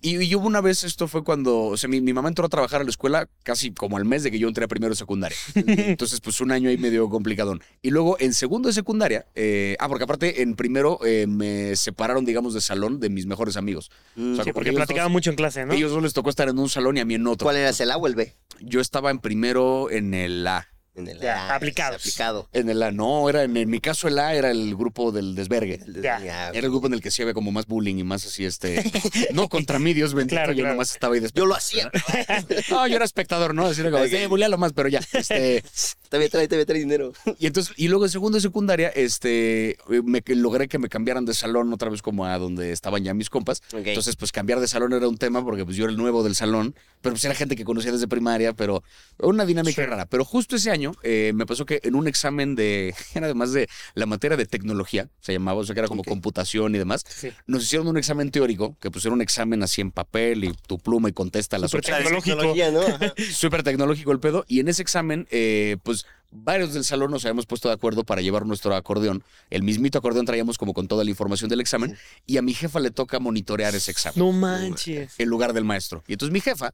Y, 0.00 0.22
y 0.22 0.34
hubo 0.34 0.46
una 0.46 0.60
vez, 0.60 0.84
esto 0.84 1.08
fue 1.08 1.24
cuando. 1.24 1.58
O 1.64 1.76
sea, 1.76 1.88
mi, 1.88 2.00
mi 2.00 2.12
mamá 2.12 2.28
entró 2.28 2.44
a 2.46 2.48
trabajar 2.48 2.80
a 2.80 2.84
la 2.84 2.90
escuela 2.90 3.28
casi 3.42 3.72
como 3.72 3.96
al 3.96 4.04
mes 4.04 4.22
de 4.22 4.30
que 4.30 4.38
yo 4.38 4.48
entré 4.48 4.64
a 4.64 4.68
primero 4.68 4.90
de 4.92 4.96
secundaria. 4.96 5.36
Entonces, 5.54 6.20
pues 6.20 6.40
un 6.40 6.52
año 6.52 6.68
ahí 6.68 6.76
medio 6.78 7.08
complicadón. 7.08 7.62
Y 7.82 7.90
luego 7.90 8.16
en 8.20 8.34
segundo 8.34 8.68
de 8.68 8.72
secundaria. 8.72 9.26
eh, 9.34 9.76
ah, 9.80 9.88
porque 9.88 10.04
aparte 10.04 10.42
en 10.42 10.54
primero 10.56 10.98
eh, 11.04 11.26
me 11.26 11.76
separaron, 11.76 12.24
digamos, 12.24 12.54
de 12.54 12.60
salón 12.60 13.00
de 13.00 13.08
mis 13.10 13.26
mejores 13.26 13.56
amigos. 13.56 13.90
Mm, 14.16 14.32
O 14.32 14.34
sea, 14.36 14.44
Sí, 14.44 14.52
porque 14.52 14.72
platicaban 14.72 15.10
mucho 15.12 15.30
en 15.30 15.36
clase, 15.36 15.64
¿no? 15.64 15.72
Ellos 15.74 15.90
dos 15.92 16.02
les 16.02 16.12
tocó 16.12 16.30
estar 16.30 16.48
en 16.48 16.58
un 16.58 16.68
salón 16.68 16.96
y 16.96 17.00
a 17.00 17.04
mí 17.04 17.14
en 17.14 17.26
otro. 17.26 17.44
¿Cuál 17.46 17.56
eras, 17.56 17.80
el 17.80 17.90
A 17.90 17.96
o 17.96 18.06
el 18.06 18.14
B? 18.14 18.34
Yo 18.60 18.80
estaba 18.80 19.10
en 19.10 19.18
primero 19.18 19.90
en 19.90 20.14
el 20.14 20.46
A. 20.46 20.68
En 20.96 21.08
el 21.08 21.18
Ya, 21.20 21.48
A, 21.50 21.56
aplicados. 21.56 22.00
Aplicado. 22.00 22.48
En 22.52 22.68
el 22.68 22.82
A, 22.82 22.92
no, 22.92 23.28
era 23.28 23.42
en, 23.42 23.56
en 23.56 23.68
mi 23.68 23.80
caso 23.80 24.06
el 24.06 24.18
A 24.18 24.34
era 24.34 24.50
el 24.50 24.76
grupo 24.76 25.10
del 25.10 25.34
desvergue. 25.34 25.80
Ya. 26.02 26.50
Era 26.50 26.66
el 26.66 26.70
grupo 26.70 26.86
en 26.86 26.94
el 26.94 27.00
que 27.00 27.10
sí 27.10 27.22
había 27.22 27.34
como 27.34 27.50
más 27.50 27.66
bullying 27.66 27.96
y 27.96 28.04
más 28.04 28.24
así, 28.26 28.44
este. 28.44 28.82
No 29.32 29.48
contra 29.48 29.78
mí, 29.78 29.92
Dios 29.92 30.14
bendito. 30.14 30.36
Claro, 30.36 30.52
yo 30.52 30.60
claro. 30.60 30.74
nomás 30.74 30.92
estaba 30.92 31.14
ahí 31.14 31.20
de 31.20 31.30
Yo 31.34 31.46
lo 31.46 31.54
hacía. 31.54 31.90
No, 32.70 32.86
yo 32.86 32.96
era 32.96 33.04
espectador, 33.04 33.54
¿no? 33.54 33.66
Así 33.66 33.80
era 33.80 33.90
como, 33.90 34.04
sí, 34.06 34.26
bulealo 34.26 34.58
más, 34.58 34.72
pero 34.72 34.88
ya. 34.88 35.00
Este. 35.12 35.64
Te 36.10 36.28
trae, 36.28 36.46
te 36.46 36.64
trae 36.64 36.78
dinero. 36.78 37.12
Y 37.40 37.46
entonces, 37.46 37.74
y 37.76 37.88
luego 37.88 38.04
en 38.04 38.10
segundo 38.10 38.36
de 38.36 38.42
secundaria, 38.42 38.88
este, 38.90 39.76
me 40.04 40.22
logré 40.26 40.68
que 40.68 40.78
me 40.78 40.88
cambiaran 40.88 41.24
de 41.24 41.34
salón 41.34 41.72
otra 41.72 41.90
vez 41.90 42.02
como 42.02 42.24
a 42.24 42.38
donde 42.38 42.70
estaban 42.70 43.02
ya 43.02 43.14
mis 43.14 43.30
compas. 43.30 43.62
Entonces, 43.72 44.14
pues 44.14 44.30
cambiar 44.30 44.60
de 44.60 44.68
salón 44.68 44.92
era 44.92 45.08
un 45.08 45.18
tema 45.18 45.44
porque 45.44 45.64
pues 45.64 45.76
yo 45.76 45.84
era 45.84 45.90
el 45.90 45.96
nuevo 45.96 46.22
del 46.22 46.36
salón, 46.36 46.76
pero 47.00 47.14
pues 47.14 47.24
era 47.24 47.34
gente 47.34 47.56
que 47.56 47.64
conocía 47.64 47.90
desde 47.90 48.06
primaria, 48.06 48.52
pero 48.52 48.84
una 49.18 49.44
dinámica 49.44 49.82
Sí. 49.82 49.88
rara. 49.88 50.06
Pero 50.06 50.24
justo 50.24 50.54
ese 50.54 50.70
año 50.70 50.83
eh, 51.02 51.32
me 51.34 51.46
pasó 51.46 51.64
que 51.66 51.80
en 51.84 51.94
un 51.94 52.06
examen 52.08 52.54
de, 52.54 52.94
era 53.14 53.26
además 53.26 53.52
de 53.52 53.68
la 53.94 54.06
materia 54.06 54.36
de 54.36 54.46
tecnología, 54.46 55.08
se 55.20 55.32
llamaba, 55.32 55.60
o 55.60 55.64
sea 55.64 55.74
que 55.74 55.80
era 55.80 55.88
como 55.88 56.04
computación 56.04 56.74
y 56.74 56.78
demás, 56.78 57.04
Sí. 57.08 57.30
nos 57.46 57.62
hicieron 57.64 57.88
un 57.88 57.96
examen 57.96 58.30
teórico, 58.30 58.76
que 58.80 58.90
pues 58.90 59.04
era 59.04 59.14
un 59.14 59.20
examen 59.22 59.62
así 59.62 59.80
en 59.80 59.90
papel 59.90 60.44
y 60.44 60.52
tu 60.66 60.78
pluma 60.78 61.08
y 61.08 61.12
contesta 61.12 61.58
las 61.58 61.70
Súper. 61.70 61.84
Tecnológico. 61.96 62.42
¿no? 62.42 62.82
Súper 63.32 63.62
tecnológico 63.62 64.12
el 64.12 64.20
pedo. 64.20 64.44
Y 64.48 64.60
en 64.60 64.68
ese 64.68 64.82
examen, 64.82 65.26
eh, 65.30 65.76
pues 65.82 66.06
varios 66.30 66.74
del 66.74 66.84
salón 66.84 67.10
nos 67.12 67.24
habíamos 67.24 67.46
puesto 67.46 67.68
de 67.68 67.74
acuerdo 67.74 68.02
para 68.04 68.20
llevar 68.20 68.44
nuestro 68.44 68.74
acordeón. 68.74 69.22
El 69.50 69.62
mismito 69.62 69.98
acordeón 69.98 70.26
traíamos 70.26 70.58
como 70.58 70.74
con 70.74 70.88
toda 70.88 71.04
la 71.04 71.10
información 71.10 71.48
del 71.48 71.60
examen. 71.60 71.96
Y 72.26 72.38
a 72.38 72.42
mi 72.42 72.54
jefa 72.54 72.80
le 72.80 72.90
toca 72.90 73.20
monitorear 73.20 73.74
ese 73.74 73.90
examen 73.92 74.18
No 74.18 74.32
manches. 74.32 75.12
en 75.18 75.28
lugar 75.28 75.52
del 75.52 75.64
maestro. 75.64 76.02
Y 76.08 76.14
entonces 76.14 76.32
mi 76.32 76.40
jefa, 76.40 76.72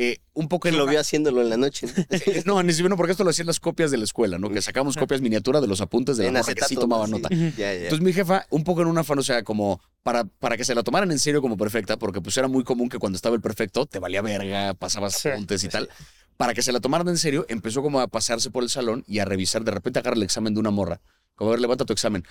eh, 0.00 0.18
un 0.32 0.46
poco 0.46 0.68
en 0.68 0.76
lo 0.76 0.86
vio 0.86 1.00
haciéndolo 1.00 1.42
en 1.42 1.50
la 1.50 1.56
noche. 1.56 1.88
¿no? 1.88 2.04
Eh, 2.10 2.42
No, 2.46 2.62
ni 2.62 2.72
siquiera 2.72 2.94
porque 2.94 3.10
esto 3.10 3.24
lo 3.24 3.30
hacían 3.30 3.48
las 3.48 3.58
copias 3.58 3.90
de 3.90 3.96
la 3.98 4.04
escuela, 4.04 4.38
¿no? 4.38 4.48
Que 4.48 4.62
sacamos 4.62 4.96
copias 4.96 5.20
miniatura 5.20 5.60
de 5.60 5.66
los 5.66 5.80
apuntes 5.80 6.16
de 6.16 6.22
la 6.22 6.28
En 6.28 6.34
morra 6.34 6.44
que 6.54 6.60
sí 6.60 6.64
acetato, 6.66 6.80
tomaba 6.82 7.06
sí. 7.06 7.12
nota. 7.12 7.28
Ya, 7.30 7.50
ya. 7.56 7.72
Entonces 7.74 8.00
mi 8.00 8.12
jefa, 8.12 8.46
un 8.50 8.62
poco 8.62 8.82
en 8.82 8.86
un 8.86 8.96
afán, 8.96 9.18
o 9.18 9.22
sea, 9.24 9.42
como 9.42 9.80
para, 10.04 10.22
para 10.24 10.56
que 10.56 10.64
se 10.64 10.74
la 10.76 10.84
tomaran 10.84 11.10
en 11.10 11.18
serio 11.18 11.42
como 11.42 11.56
perfecta, 11.56 11.96
porque 11.98 12.20
pues 12.20 12.36
era 12.36 12.46
muy 12.46 12.62
común 12.62 12.88
que 12.88 12.98
cuando 12.98 13.16
estaba 13.16 13.34
el 13.34 13.42
perfecto 13.42 13.86
te 13.86 13.98
valía 13.98 14.22
verga, 14.22 14.74
pasabas 14.74 15.14
Sí, 15.16 15.28
apuntes 15.30 15.64
y 15.64 15.68
tal. 15.68 15.88
Para 16.36 16.54
que 16.54 16.62
se 16.62 16.70
la 16.70 16.78
tomaran 16.78 17.08
en 17.08 17.18
serio, 17.18 17.44
empezó 17.48 17.82
como 17.82 17.98
a 18.00 18.06
pasarse 18.06 18.52
por 18.52 18.62
el 18.62 18.70
salón 18.70 19.02
y 19.08 19.18
a 19.18 19.24
revisar, 19.24 19.64
de 19.64 19.72
repente 19.72 19.98
agarra 19.98 20.14
el 20.16 20.22
examen 20.22 20.54
de 20.54 20.60
una 20.60 20.70
morra. 20.70 21.00
Como, 21.38 21.50
a 21.50 21.52
ver, 21.52 21.60
levanta 21.60 21.84
tu 21.84 21.92
examen. 21.92 22.24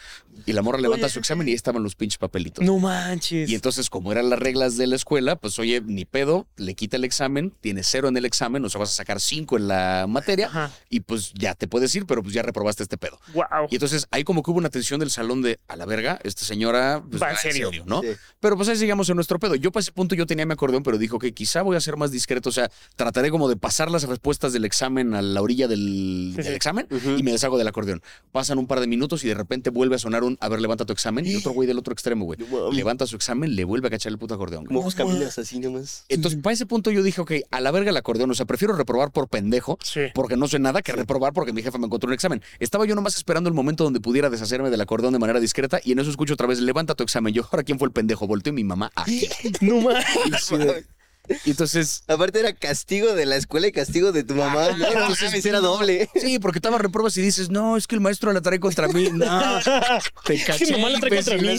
Y 0.45 0.51
la 0.51 0.61
morra 0.61 0.79
levanta 0.79 1.07
su 1.07 1.17
examen 1.19 1.47
y 1.47 1.51
ahí 1.51 1.55
estaban 1.55 1.81
los 1.81 1.95
pinches 1.95 2.17
papelitos. 2.17 2.63
No 2.65 2.77
manches. 2.77 3.49
Y 3.49 3.55
entonces, 3.55 3.89
como 3.89 4.11
eran 4.11 4.29
las 4.29 4.37
reglas 4.37 4.75
de 4.75 4.85
la 4.85 4.97
escuela, 4.97 5.37
pues 5.37 5.57
oye, 5.59 5.79
ni 5.79 6.03
pedo, 6.03 6.45
le 6.57 6.75
quita 6.75 6.97
el 6.97 7.05
examen, 7.05 7.53
tiene 7.61 7.83
cero 7.83 8.09
en 8.09 8.17
el 8.17 8.25
examen, 8.25 8.65
o 8.65 8.69
sea, 8.69 8.79
vas 8.79 8.89
a 8.89 8.93
sacar 8.93 9.21
cinco 9.21 9.55
en 9.55 9.69
la 9.69 10.05
materia 10.09 10.47
Ajá. 10.47 10.71
y 10.89 10.99
pues 10.99 11.33
ya 11.35 11.55
te 11.55 11.69
puedes 11.69 11.95
ir, 11.95 12.05
pero 12.05 12.21
pues 12.21 12.33
ya 12.33 12.41
reprobaste 12.41 12.83
este 12.83 12.97
pedo. 12.97 13.17
Wow. 13.33 13.45
Y 13.69 13.75
entonces 13.75 14.07
ahí 14.11 14.25
como 14.25 14.43
que 14.43 14.51
hubo 14.51 14.57
una 14.57 14.69
tensión 14.69 14.99
del 14.99 15.09
salón 15.09 15.41
de, 15.41 15.57
a 15.69 15.77
la 15.77 15.85
verga, 15.85 16.19
esta 16.23 16.43
señora 16.43 17.01
pues, 17.09 17.21
Va 17.23 17.31
en 17.31 17.37
serio. 17.37 17.71
¿no? 17.85 18.01
Sí. 18.01 18.09
Pero 18.41 18.57
pues 18.57 18.67
ahí 18.67 18.75
sigamos 18.75 19.07
en 19.09 19.15
nuestro 19.15 19.39
pedo. 19.39 19.55
Yo 19.55 19.71
para 19.71 19.81
ese 19.81 19.93
punto 19.93 20.15
yo 20.15 20.25
tenía 20.25 20.45
mi 20.45 20.51
acordeón, 20.51 20.83
pero 20.83 20.97
dijo 20.97 21.17
que 21.17 21.33
quizá 21.33 21.61
voy 21.61 21.77
a 21.77 21.79
ser 21.81 21.95
más 21.95 22.11
discreto, 22.11 22.49
o 22.49 22.51
sea, 22.51 22.69
trataré 22.97 23.31
como 23.31 23.47
de 23.47 23.55
pasar 23.55 23.89
las 23.89 24.03
respuestas 24.03 24.51
del 24.51 24.65
examen 24.65 25.13
a 25.13 25.21
la 25.21 25.41
orilla 25.41 25.69
del, 25.69 26.33
Sí, 26.35 26.35
del 26.37 26.45
sí. 26.47 26.53
examen 26.53 26.87
y 27.17 27.23
me 27.23 27.31
deshago 27.31 27.57
del 27.57 27.67
acordeón. 27.69 28.01
Pasan 28.33 28.57
un 28.57 28.67
par 28.67 28.81
de 28.81 28.87
minutos 28.87 28.96
y 29.23 29.27
de 29.27 29.33
repente 29.33 29.69
vuelve 29.69 29.95
a 29.95 29.99
sonar 29.99 30.23
un, 30.23 30.37
a 30.41 30.49
ver, 30.49 30.59
levanta 30.61 30.85
tu 30.85 30.93
examen 30.93 31.25
y 31.25 31.35
otro 31.35 31.51
güey 31.51 31.67
del 31.67 31.77
otro 31.77 31.93
extremo, 31.93 32.25
güey. 32.25 32.37
Levanta 32.73 33.05
su 33.07 33.15
examen, 33.15 33.55
le 33.55 33.63
vuelve 33.63 33.87
a 33.87 33.91
cachar 33.91 34.11
el 34.11 34.17
puto 34.17 34.33
acordeón. 34.33 34.63
güey. 34.63 34.67
¿Cómo 34.67 34.83
vos 34.83 34.95
caminas 34.95 35.37
así 35.39 35.59
nomás? 35.59 36.05
Entonces, 36.09 36.39
para 36.41 36.53
ese 36.53 36.65
punto 36.65 36.91
yo 36.91 37.03
dije, 37.03 37.21
ok, 37.21 37.31
a 37.51 37.61
la 37.61 37.71
verga 37.71 37.89
el 37.91 37.97
acordeón, 37.97 38.31
o 38.31 38.33
sea, 38.33 38.45
prefiero 38.45 38.75
reprobar 38.75 39.11
por 39.11 39.27
pendejo 39.29 39.77
Sí. 39.83 40.01
porque 40.13 40.35
no 40.37 40.47
sé 40.47 40.59
nada 40.59 40.81
que 40.81 40.91
reprobar 40.91 41.33
porque 41.33 41.53
mi 41.53 41.61
jefa 41.63 41.77
me 41.77 41.85
encontró 41.85 42.07
un 42.07 42.13
examen. 42.13 42.41
Estaba 42.59 42.85
yo 42.85 42.95
nomás 42.95 43.15
esperando 43.15 43.47
el 43.49 43.53
momento 43.53 43.83
donde 43.83 43.99
pudiera 43.99 44.29
deshacerme 44.29 44.69
del 44.69 44.81
acordeón 44.81 45.13
de 45.13 45.19
manera 45.19 45.39
discreta 45.39 45.79
y 45.83 45.91
en 45.93 45.99
eso 45.99 46.09
escucho 46.09 46.33
otra 46.33 46.47
vez, 46.47 46.59
levanta 46.59 46.95
tu 46.95 47.03
examen. 47.03 47.33
Yo, 47.33 47.43
ahora 47.51 47.63
quién 47.63 47.77
fue 47.79 47.87
el 47.87 47.91
pendejo, 47.93 48.27
volteo 48.27 48.51
y 48.51 48.55
mi 48.55 48.63
mamá. 48.63 48.91
Ah, 48.95 49.05
No. 49.61 49.87
y 51.45 51.51
entonces, 51.51 52.03
Aparte 52.07 52.39
era 52.39 52.53
castigo 52.53 53.13
de 53.13 53.25
la 53.25 53.35
escuela 53.35 53.67
y 53.67 53.71
castigo 53.71 54.11
de 54.11 54.23
tu 54.23 54.35
mamá. 54.35 54.69
No, 54.71 54.77
no 54.77 54.87
entonces- 54.87 55.29
mames, 55.29 55.45
era 55.45 55.59
doble. 55.59 56.09
sí, 56.15 56.39
porque 56.39 56.59
tomas 56.59 56.81
repruebas 56.81 57.15
y 57.17 57.21
dices, 57.21 57.49
no, 57.49 57.77
es 57.77 57.87
que 57.87 57.95
el 57.95 58.01
maestro 58.01 58.31
la 58.33 58.41
trae 58.41 58.59
contra 58.59 58.87
mí. 58.87 59.09
No, 59.11 59.59
te 60.25 60.43
caché. 60.45 60.65
mi 60.65 60.71
mamá 60.73 60.89
la 60.89 60.99
trae 60.99 61.15
contra 61.15 61.37
mí. 61.37 61.57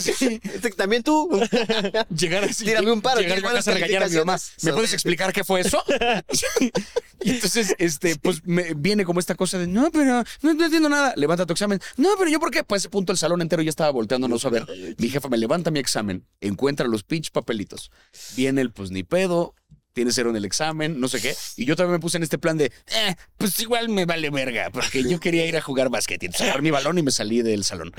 También 0.75 1.03
tú. 1.03 1.29
Llegar 2.15 2.43
así. 2.43 2.65
Tírame 2.65 2.91
un 2.91 3.01
paro, 3.01 3.21
Llegar 3.21 3.37
¿qué 3.37 3.41
yo 3.43 3.49
a 3.49 3.53
casa 3.53 3.71
a 3.71 3.73
regañar 3.75 4.03
a 4.03 4.07
mi 4.09 4.15
mamá. 4.17 4.37
¿Me 4.63 4.73
puedes 4.73 4.93
explicar 4.93 5.33
qué 5.33 5.43
fue 5.43 5.61
eso? 5.61 5.83
y 7.21 7.29
entonces, 7.31 7.75
este, 7.77 8.15
pues 8.17 8.41
me 8.45 8.73
viene 8.75 9.05
como 9.05 9.19
esta 9.19 9.35
cosa 9.35 9.57
de, 9.57 9.67
no, 9.67 9.91
pero 9.91 10.05
no, 10.05 10.53
no 10.53 10.63
entiendo 10.65 10.89
nada. 10.89 11.13
Levanta 11.15 11.45
tu 11.45 11.53
examen. 11.53 11.79
No, 11.97 12.09
pero 12.17 12.29
yo, 12.29 12.39
¿por 12.39 12.51
qué? 12.51 12.63
Pues 12.63 12.81
ese 12.83 12.89
punto 12.89 13.11
el 13.11 13.17
salón 13.17 13.41
entero 13.41 13.61
ya 13.61 13.69
estaba 13.69 13.91
volteándonos 13.91 14.45
a 14.45 14.49
ver. 14.49 14.65
Mi 14.97 15.09
jefa 15.09 15.27
me 15.29 15.37
levanta 15.37 15.71
mi 15.71 15.79
examen, 15.79 16.25
encuentra 16.41 16.87
los 16.87 17.03
pinch 17.03 17.31
papelitos. 17.31 17.91
Viene 18.35 18.61
el, 18.61 18.71
pues 18.71 18.91
ni 18.91 19.03
pedo. 19.03 19.53
Tiene 19.93 20.11
cero 20.11 20.29
en 20.29 20.35
el 20.35 20.45
examen, 20.45 20.99
no 20.99 21.07
sé 21.07 21.19
qué. 21.19 21.35
Y 21.57 21.65
yo 21.65 21.75
también 21.75 21.93
me 21.93 21.99
puse 21.99 22.17
en 22.17 22.23
este 22.23 22.37
plan 22.37 22.57
de, 22.57 22.65
eh, 22.65 23.15
pues 23.37 23.59
igual 23.59 23.89
me 23.89 24.05
vale 24.05 24.29
verga, 24.29 24.69
porque 24.71 25.03
yo 25.03 25.19
quería 25.19 25.45
ir 25.47 25.57
a 25.57 25.61
jugar 25.61 25.89
básquet. 25.89 26.21
Y 26.23 26.27
agarré 26.43 26.61
mi 26.61 26.71
balón 26.71 26.97
y 26.99 27.01
me 27.01 27.11
salí 27.11 27.41
del 27.41 27.63
salón. 27.63 27.91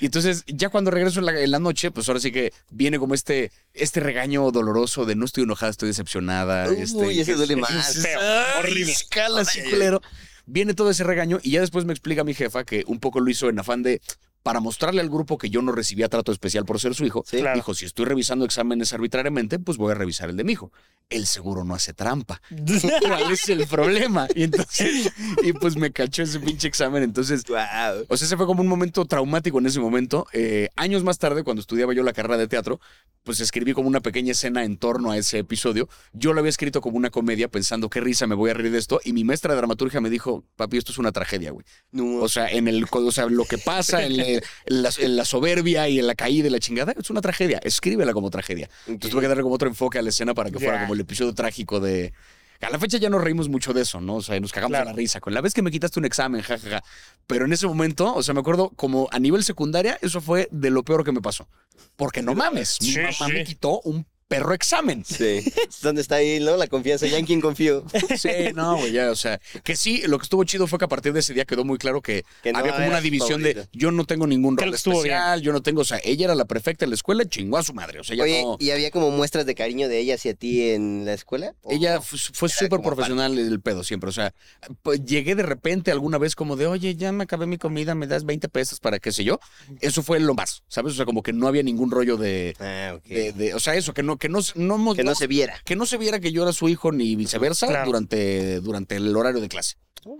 Y 0.00 0.06
entonces, 0.06 0.44
ya 0.46 0.68
cuando 0.68 0.90
regreso 0.90 1.20
en 1.20 1.26
la, 1.26 1.40
en 1.40 1.50
la 1.50 1.58
noche, 1.58 1.90
pues 1.90 2.06
ahora 2.08 2.20
sí 2.20 2.32
que 2.32 2.52
viene 2.70 2.98
como 2.98 3.14
este, 3.14 3.50
este 3.72 4.00
regaño 4.00 4.50
doloroso 4.50 5.06
de 5.06 5.14
no 5.14 5.24
estoy 5.24 5.44
enojada, 5.44 5.70
estoy 5.70 5.88
decepcionada. 5.88 6.68
Uy, 6.70 6.82
este, 6.82 7.20
ese 7.22 7.34
duele 7.34 7.56
más. 7.56 7.88
dices, 7.94 8.02
Feo, 8.02 8.20
"Ay, 8.20 8.60
horrible". 8.60 8.92
escala 8.92 9.40
así, 9.40 9.62
culero. 9.70 10.02
Viene 10.44 10.74
todo 10.74 10.90
ese 10.90 11.04
regaño 11.04 11.38
y 11.42 11.52
ya 11.52 11.60
después 11.60 11.84
me 11.84 11.92
explica 11.92 12.24
mi 12.24 12.34
jefa 12.34 12.64
que 12.64 12.84
un 12.88 12.98
poco 13.00 13.20
lo 13.20 13.30
hizo 13.30 13.48
en 13.48 13.58
afán 13.58 13.82
de, 13.82 14.00
para 14.42 14.60
mostrarle 14.60 15.00
al 15.00 15.08
grupo 15.08 15.38
que 15.38 15.50
yo 15.50 15.62
no 15.62 15.72
recibía 15.72 16.08
trato 16.08 16.32
especial 16.32 16.64
por 16.64 16.80
ser 16.80 16.94
su 16.94 17.04
hijo, 17.04 17.24
Sí. 17.26 17.38
Claro. 17.38 17.54
dijo, 17.56 17.74
si 17.74 17.84
estoy 17.84 18.04
revisando 18.06 18.44
exámenes 18.44 18.92
arbitrariamente, 18.92 19.58
pues 19.58 19.78
voy 19.78 19.92
a 19.92 19.94
revisar 19.94 20.30
el 20.30 20.36
de 20.36 20.44
mi 20.44 20.52
hijo. 20.52 20.72
El 21.10 21.26
seguro 21.26 21.64
no 21.64 21.74
hace 21.74 21.92
trampa. 21.92 22.40
¿Cuál 23.02 23.30
es 23.32 23.48
el 23.48 23.66
problema? 23.66 24.26
Y 24.34 24.44
entonces, 24.44 25.12
y 25.42 25.52
pues 25.52 25.76
me 25.76 25.92
cachó 25.92 26.22
ese 26.22 26.40
pinche 26.40 26.68
examen. 26.68 27.02
Entonces, 27.02 27.44
Wow. 27.46 28.06
o 28.08 28.16
sea, 28.16 28.26
ese 28.26 28.36
fue 28.36 28.46
como 28.46 28.62
un 28.62 28.68
momento 28.68 29.04
traumático 29.04 29.58
en 29.58 29.66
ese 29.66 29.78
momento. 29.80 30.26
Eh, 30.32 30.68
años 30.76 31.04
más 31.04 31.18
tarde, 31.18 31.44
cuando 31.44 31.60
estudiaba 31.60 31.92
yo 31.92 32.02
la 32.02 32.12
carrera 32.12 32.36
de 32.38 32.48
teatro, 32.48 32.80
pues 33.24 33.40
escribí 33.40 33.72
como 33.74 33.88
una 33.88 34.00
pequeña 34.00 34.32
escena 34.32 34.64
en 34.64 34.76
torno 34.78 35.10
a 35.10 35.16
ese 35.18 35.38
episodio. 35.38 35.88
Yo 36.12 36.32
lo 36.32 36.40
había 36.40 36.50
escrito 36.50 36.80
como 36.80 36.96
una 36.96 37.10
comedia 37.10 37.48
pensando 37.48 37.90
qué 37.90 38.00
risa 38.00 38.26
me 38.26 38.34
voy 38.34 38.50
a 38.50 38.54
reír 38.54 38.72
de 38.72 38.78
esto. 38.78 39.00
Y 39.04 39.12
mi 39.12 39.22
maestra 39.24 39.52
de 39.52 39.58
dramaturgia 39.58 40.00
me 40.00 40.08
dijo, 40.10 40.44
papi, 40.56 40.78
esto 40.78 40.92
es 40.92 40.98
una 40.98 41.12
tragedia, 41.12 41.50
güey. 41.50 41.64
No, 41.90 42.16
O 42.22 42.28
sea, 42.28 42.48
en 42.48 42.68
el, 42.68 42.86
o 42.90 43.12
sea, 43.12 43.26
lo 43.26 43.44
que 43.44 43.58
pasa 43.58 44.02
en, 44.04 44.18
el- 44.18 44.31
en 44.66 44.82
la, 44.82 44.90
en 44.98 45.16
la 45.16 45.24
soberbia 45.24 45.88
y 45.88 45.98
en 45.98 46.06
la 46.06 46.14
caída 46.14 46.46
y 46.48 46.50
la 46.50 46.58
chingada, 46.60 46.94
es 46.98 47.10
una 47.10 47.20
tragedia. 47.20 47.60
Escríbela 47.62 48.12
como 48.12 48.30
tragedia. 48.30 48.68
Entonces 48.86 49.10
tuve 49.10 49.22
que 49.22 49.28
darle 49.28 49.42
como 49.42 49.54
otro 49.54 49.68
enfoque 49.68 49.98
a 49.98 50.02
la 50.02 50.08
escena 50.10 50.34
para 50.34 50.50
que 50.50 50.58
fuera 50.58 50.80
como 50.82 50.94
el 50.94 51.00
episodio 51.00 51.34
trágico 51.34 51.80
de. 51.80 52.12
A 52.60 52.70
la 52.70 52.78
fecha 52.78 52.96
ya 52.96 53.10
nos 53.10 53.20
reímos 53.20 53.48
mucho 53.48 53.72
de 53.72 53.82
eso, 53.82 54.00
¿no? 54.00 54.14
O 54.16 54.22
sea, 54.22 54.38
nos 54.38 54.52
cagamos 54.52 54.70
Claro. 54.70 54.84
de 54.86 54.92
la 54.92 54.96
risa. 54.96 55.18
Con 55.20 55.34
la 55.34 55.40
vez 55.40 55.52
que 55.52 55.62
me 55.62 55.72
quitaste 55.72 55.98
un 55.98 56.04
examen, 56.04 56.42
jajaja. 56.42 56.84
Pero 57.26 57.44
en 57.46 57.52
ese 57.52 57.66
momento, 57.66 58.14
o 58.14 58.22
sea, 58.22 58.34
me 58.34 58.40
acuerdo 58.40 58.70
como 58.76 59.08
a 59.10 59.18
nivel 59.18 59.42
secundaria, 59.42 59.98
eso 60.00 60.20
fue 60.20 60.46
de 60.52 60.70
lo 60.70 60.84
peor 60.84 61.04
que 61.04 61.10
me 61.10 61.20
pasó. 61.20 61.48
Porque 61.96 62.22
no 62.22 62.36
mames, 62.36 62.78
mi 62.80 62.94
mamá 62.94 63.12
sí. 63.26 63.32
me 63.32 63.42
quitó 63.42 63.80
un 63.80 64.06
perro 64.36 64.54
examen. 64.54 65.04
Sí. 65.04 65.44
¿Dónde 65.82 66.00
está 66.02 66.16
ahí, 66.16 66.40
no? 66.40 66.56
La 66.56 66.66
confianza. 66.66 67.06
Ya 67.06 67.18
en 67.18 67.26
quién 67.26 67.40
confío. 67.40 67.84
Sí, 68.16 68.28
no, 68.54 68.76
güey, 68.78 68.92
ya, 68.92 69.10
o 69.10 69.16
sea, 69.16 69.40
que 69.64 69.76
sí, 69.76 70.02
lo 70.06 70.18
que 70.18 70.24
estuvo 70.24 70.44
chido 70.44 70.66
fue 70.66 70.78
que 70.78 70.84
a 70.84 70.88
partir 70.88 71.12
de 71.12 71.20
ese 71.20 71.34
día 71.34 71.44
quedó 71.44 71.64
muy 71.64 71.78
claro 71.78 72.00
que, 72.02 72.24
Que 72.42 72.52
no 72.52 72.58
había 72.58 72.74
como 72.74 72.86
una 72.88 73.00
división 73.00 73.42
de 73.42 73.66
yo 73.72 73.90
no 73.90 74.04
tengo 74.04 74.26
ningún 74.26 74.56
rol 74.56 74.66
bien. 74.70 74.74
especial, 74.74 75.40
yo 75.42 75.52
no 75.52 75.62
tengo, 75.62 75.80
o 75.82 75.84
sea, 75.84 76.00
ella 76.04 76.26
era 76.26 76.34
la 76.34 76.44
perfecta 76.44 76.84
en 76.84 76.90
la 76.90 76.94
escuela, 76.94 77.24
chingó 77.24 77.58
a 77.58 77.62
su 77.62 77.72
madre, 77.74 78.00
o 78.00 78.04
sea, 78.04 78.14
ella 78.14 78.24
Oye, 78.24 78.42
no. 78.42 78.56
¿y 78.60 78.70
había 78.70 78.90
como 78.90 79.10
muestras 79.10 79.46
de 79.46 79.54
cariño 79.54 79.88
de 79.88 79.98
ella 79.98 80.14
hacia 80.14 80.34
ti 80.34 80.70
en 80.70 81.04
la 81.04 81.12
escuela? 81.14 81.54
¿O 81.62 81.72
Ella 81.72 81.96
no? 81.96 82.02
fue 82.02 82.48
súper 82.48 82.80
profesional 82.80 83.38
el 83.38 83.60
pedo 83.60 83.84
siempre, 83.84 84.08
o 84.10 84.12
sea, 84.12 84.34
pues, 84.82 85.04
llegué 85.04 85.34
de 85.34 85.42
repente 85.42 85.90
alguna 85.90 86.18
vez 86.18 86.34
como 86.34 86.56
de, 86.56 86.66
oye, 86.66 86.94
ya 86.96 87.12
me 87.12 87.24
acabé 87.24 87.46
mi 87.46 87.58
comida, 87.58 87.94
me 87.94 88.06
das 88.06 88.24
20 88.24 88.48
pesos 88.48 88.80
para 88.80 88.98
qué 88.98 89.12
sé 89.12 89.24
yo. 89.24 89.40
Eso 89.80 90.02
fue 90.02 90.20
lo 90.20 90.34
más, 90.34 90.62
¿sabes? 90.68 90.92
O 90.92 90.96
sea, 90.96 91.04
como 91.04 91.22
que 91.22 91.32
no 91.32 91.46
había 91.48 91.62
ningún 91.62 91.90
rollo 91.90 92.16
de, 92.16 92.54
Ah, 92.60 92.94
ok. 92.96 93.04
de, 93.04 93.32
de- 93.32 93.54
o 93.54 93.60
sea, 93.60 93.74
eso, 93.74 93.92
que 93.94 94.02
no, 94.02 94.16
que 94.22 94.28
no, 94.28 94.38
no, 94.54 94.76
hemos- 94.76 94.94
que 94.96 95.02
no 95.02 95.16
se 95.16 95.26
viera. 95.26 95.60
que 95.64 95.74
no 95.74 95.84
se 95.84 95.96
viera 95.98 96.20
que 96.20 96.30
yo 96.30 96.44
era 96.44 96.52
su 96.52 96.68
hijo 96.68 96.92
ni 96.92 97.16
viceversa 97.16 97.66
Claro. 97.66 97.86
durante, 97.86 98.60
durante 98.60 98.94
el 98.94 99.16
horario 99.16 99.40
de 99.40 99.48
clase. 99.48 99.74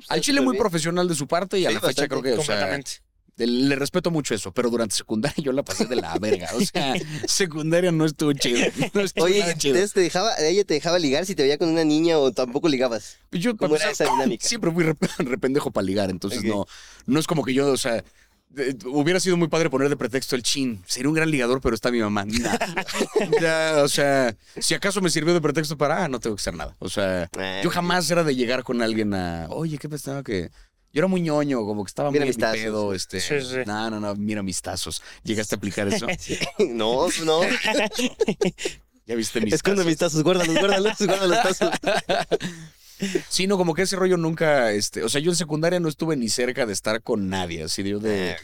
Al 0.09 0.21
Chile 0.21 0.41
muy 0.41 0.59
profesional 0.59 1.07
de 1.07 1.15
su 1.15 1.29
parte 1.29 1.61
y 1.61 1.67
a 1.67 1.69
Sí, 1.69 1.75
la 1.75 1.81
fecha 1.81 2.09
creo 2.09 2.21
que, 2.21 2.33
o 2.33 2.43
sea, 2.43 2.57
Completamente. 2.67 2.91
le, 3.37 3.77
respeto 3.77 4.11
mucho 4.11 4.35
eso, 4.35 4.53
pero 4.53 4.71
durante 4.71 4.97
secundaria 4.97 5.37
yo 5.43 5.53
la 5.53 5.63
pasé 5.63 5.87
de 5.87 5.95
la 5.95 6.19
verga. 6.19 6.49
O 6.57 6.61
sea, 6.61 6.95
secundaria 7.29 7.93
no 7.93 8.05
estuvo 8.07 8.33
chido. 8.33 8.59
No 8.93 9.03
estuvo 9.03 9.25
Oye, 9.27 9.41
chido. 9.57 9.77
entonces 9.77 9.93
te 9.93 10.01
dejaba, 10.01 10.35
ella 10.39 10.65
te 10.65 10.75
dejaba 10.75 10.99
ligar 10.99 11.25
si 11.25 11.37
te 11.37 11.45
veía 11.45 11.57
con 11.59 11.69
una 11.69 11.85
niña 11.85 12.19
o 12.19 12.33
tampoco 12.33 12.69
ligabas. 12.69 13.19
Yo, 13.31 13.57
¿Cómo 13.57 13.71
para 13.75 13.83
era 13.85 13.91
empezar, 13.93 14.07
esa 14.09 14.15
dinámica? 14.17 14.49
Siempre 14.49 14.73
fui 14.73 14.83
re, 14.83 14.97
re 15.19 15.39
para 15.39 15.85
ligar, 15.87 16.11
entonces 16.11 16.43
no, 16.43 16.67
no 17.07 17.21
es 17.21 17.29
como 17.29 17.45
que 17.45 17.55
yo, 17.55 17.71
o 17.71 17.77
sea, 17.77 18.03
hubiera 18.87 19.21
sido 19.21 19.37
muy 19.37 19.49
padre 19.49 19.71
poner 19.71 19.89
de 19.89 19.97
pretexto 19.97 20.37
el 20.37 20.43
chin. 20.43 20.83
Sería 20.87 21.09
un 21.09 21.15
gran 21.15 21.31
ligador, 21.31 21.61
pero 21.61 21.75
está 21.75 21.91
mi 21.91 22.01
mamá. 22.01 22.25
Nah. 22.43 22.59
ya, 23.41 23.83
o 23.83 23.89
sea, 23.89 24.35
si 24.59 24.75
acaso 24.75 25.01
me 25.01 25.11
sirvió 25.11 25.33
de 25.35 25.41
pretexto 25.41 25.77
para, 25.77 26.05
ah, 26.05 26.09
no 26.09 26.21
tengo 26.21 26.37
que 26.37 26.41
hacer 26.41 26.55
nada. 26.55 26.77
O 26.79 26.89
sea, 26.89 27.31
yo 27.63 27.71
jamás 27.71 28.11
era 28.11 28.25
de 28.25 28.35
llegar 28.35 28.63
con 28.65 28.83
alguien 28.83 29.15
a, 29.15 29.47
oye, 29.51 29.79
¿qué 29.79 29.89
pensaba 29.89 30.23
que...? 30.23 30.51
Yo 30.95 30.99
era 31.01 31.07
muy 31.09 31.23
ñoño, 31.23 31.65
como 31.65 31.85
que 31.85 31.89
estaba 31.89 32.11
Mira 32.11 32.27
muy 32.27 32.29
mis 32.29 32.37
en 32.37 32.41
mi 32.41 32.43
tazos. 32.43 32.61
pedo, 32.65 32.93
este... 32.93 33.21
Sí, 33.21 33.41
sí. 33.41 33.57
No, 33.65 33.89
no, 33.89 33.99
no, 33.99 34.15
mira 34.15 34.43
mis 34.43 34.61
tazos. 34.61 35.03
¿Llegaste 35.25 35.55
a 35.55 35.59
aplicar 35.59 35.89
eso? 35.89 36.07
no, 36.69 37.09
no. 37.25 37.41
¿Ya 39.07 39.15
viste 39.15 39.41
mis 39.41 39.55
Escondo 39.55 39.79
tazos? 39.79 39.87
mis 39.89 39.97
tazos, 39.99 40.23
guárdalos, 40.23 40.55
guárdalos, 40.59 40.99
guarda 40.99 41.27
los 41.27 41.43
tazos. 41.43 41.71
Sí, 43.29 43.47
no, 43.47 43.57
como 43.57 43.75
que 43.75 43.83
ese 43.83 43.97
rollo 43.97 44.17
nunca, 44.17 44.73
este, 44.73 45.03
o 45.03 45.09
sea, 45.09 45.21
yo 45.21 45.31
en 45.31 45.37
secundaria 45.37 45.81
no 45.81 45.89
estuve 45.89 46.17
ni 46.17 46.29
cerca 46.29 46.67
de 46.67 46.73
estar 46.73 47.03
con 47.03 47.29
nadie, 47.29 47.65
así 47.65 47.83
de 47.83 47.91
yo 47.91 47.99
de... 47.99 48.37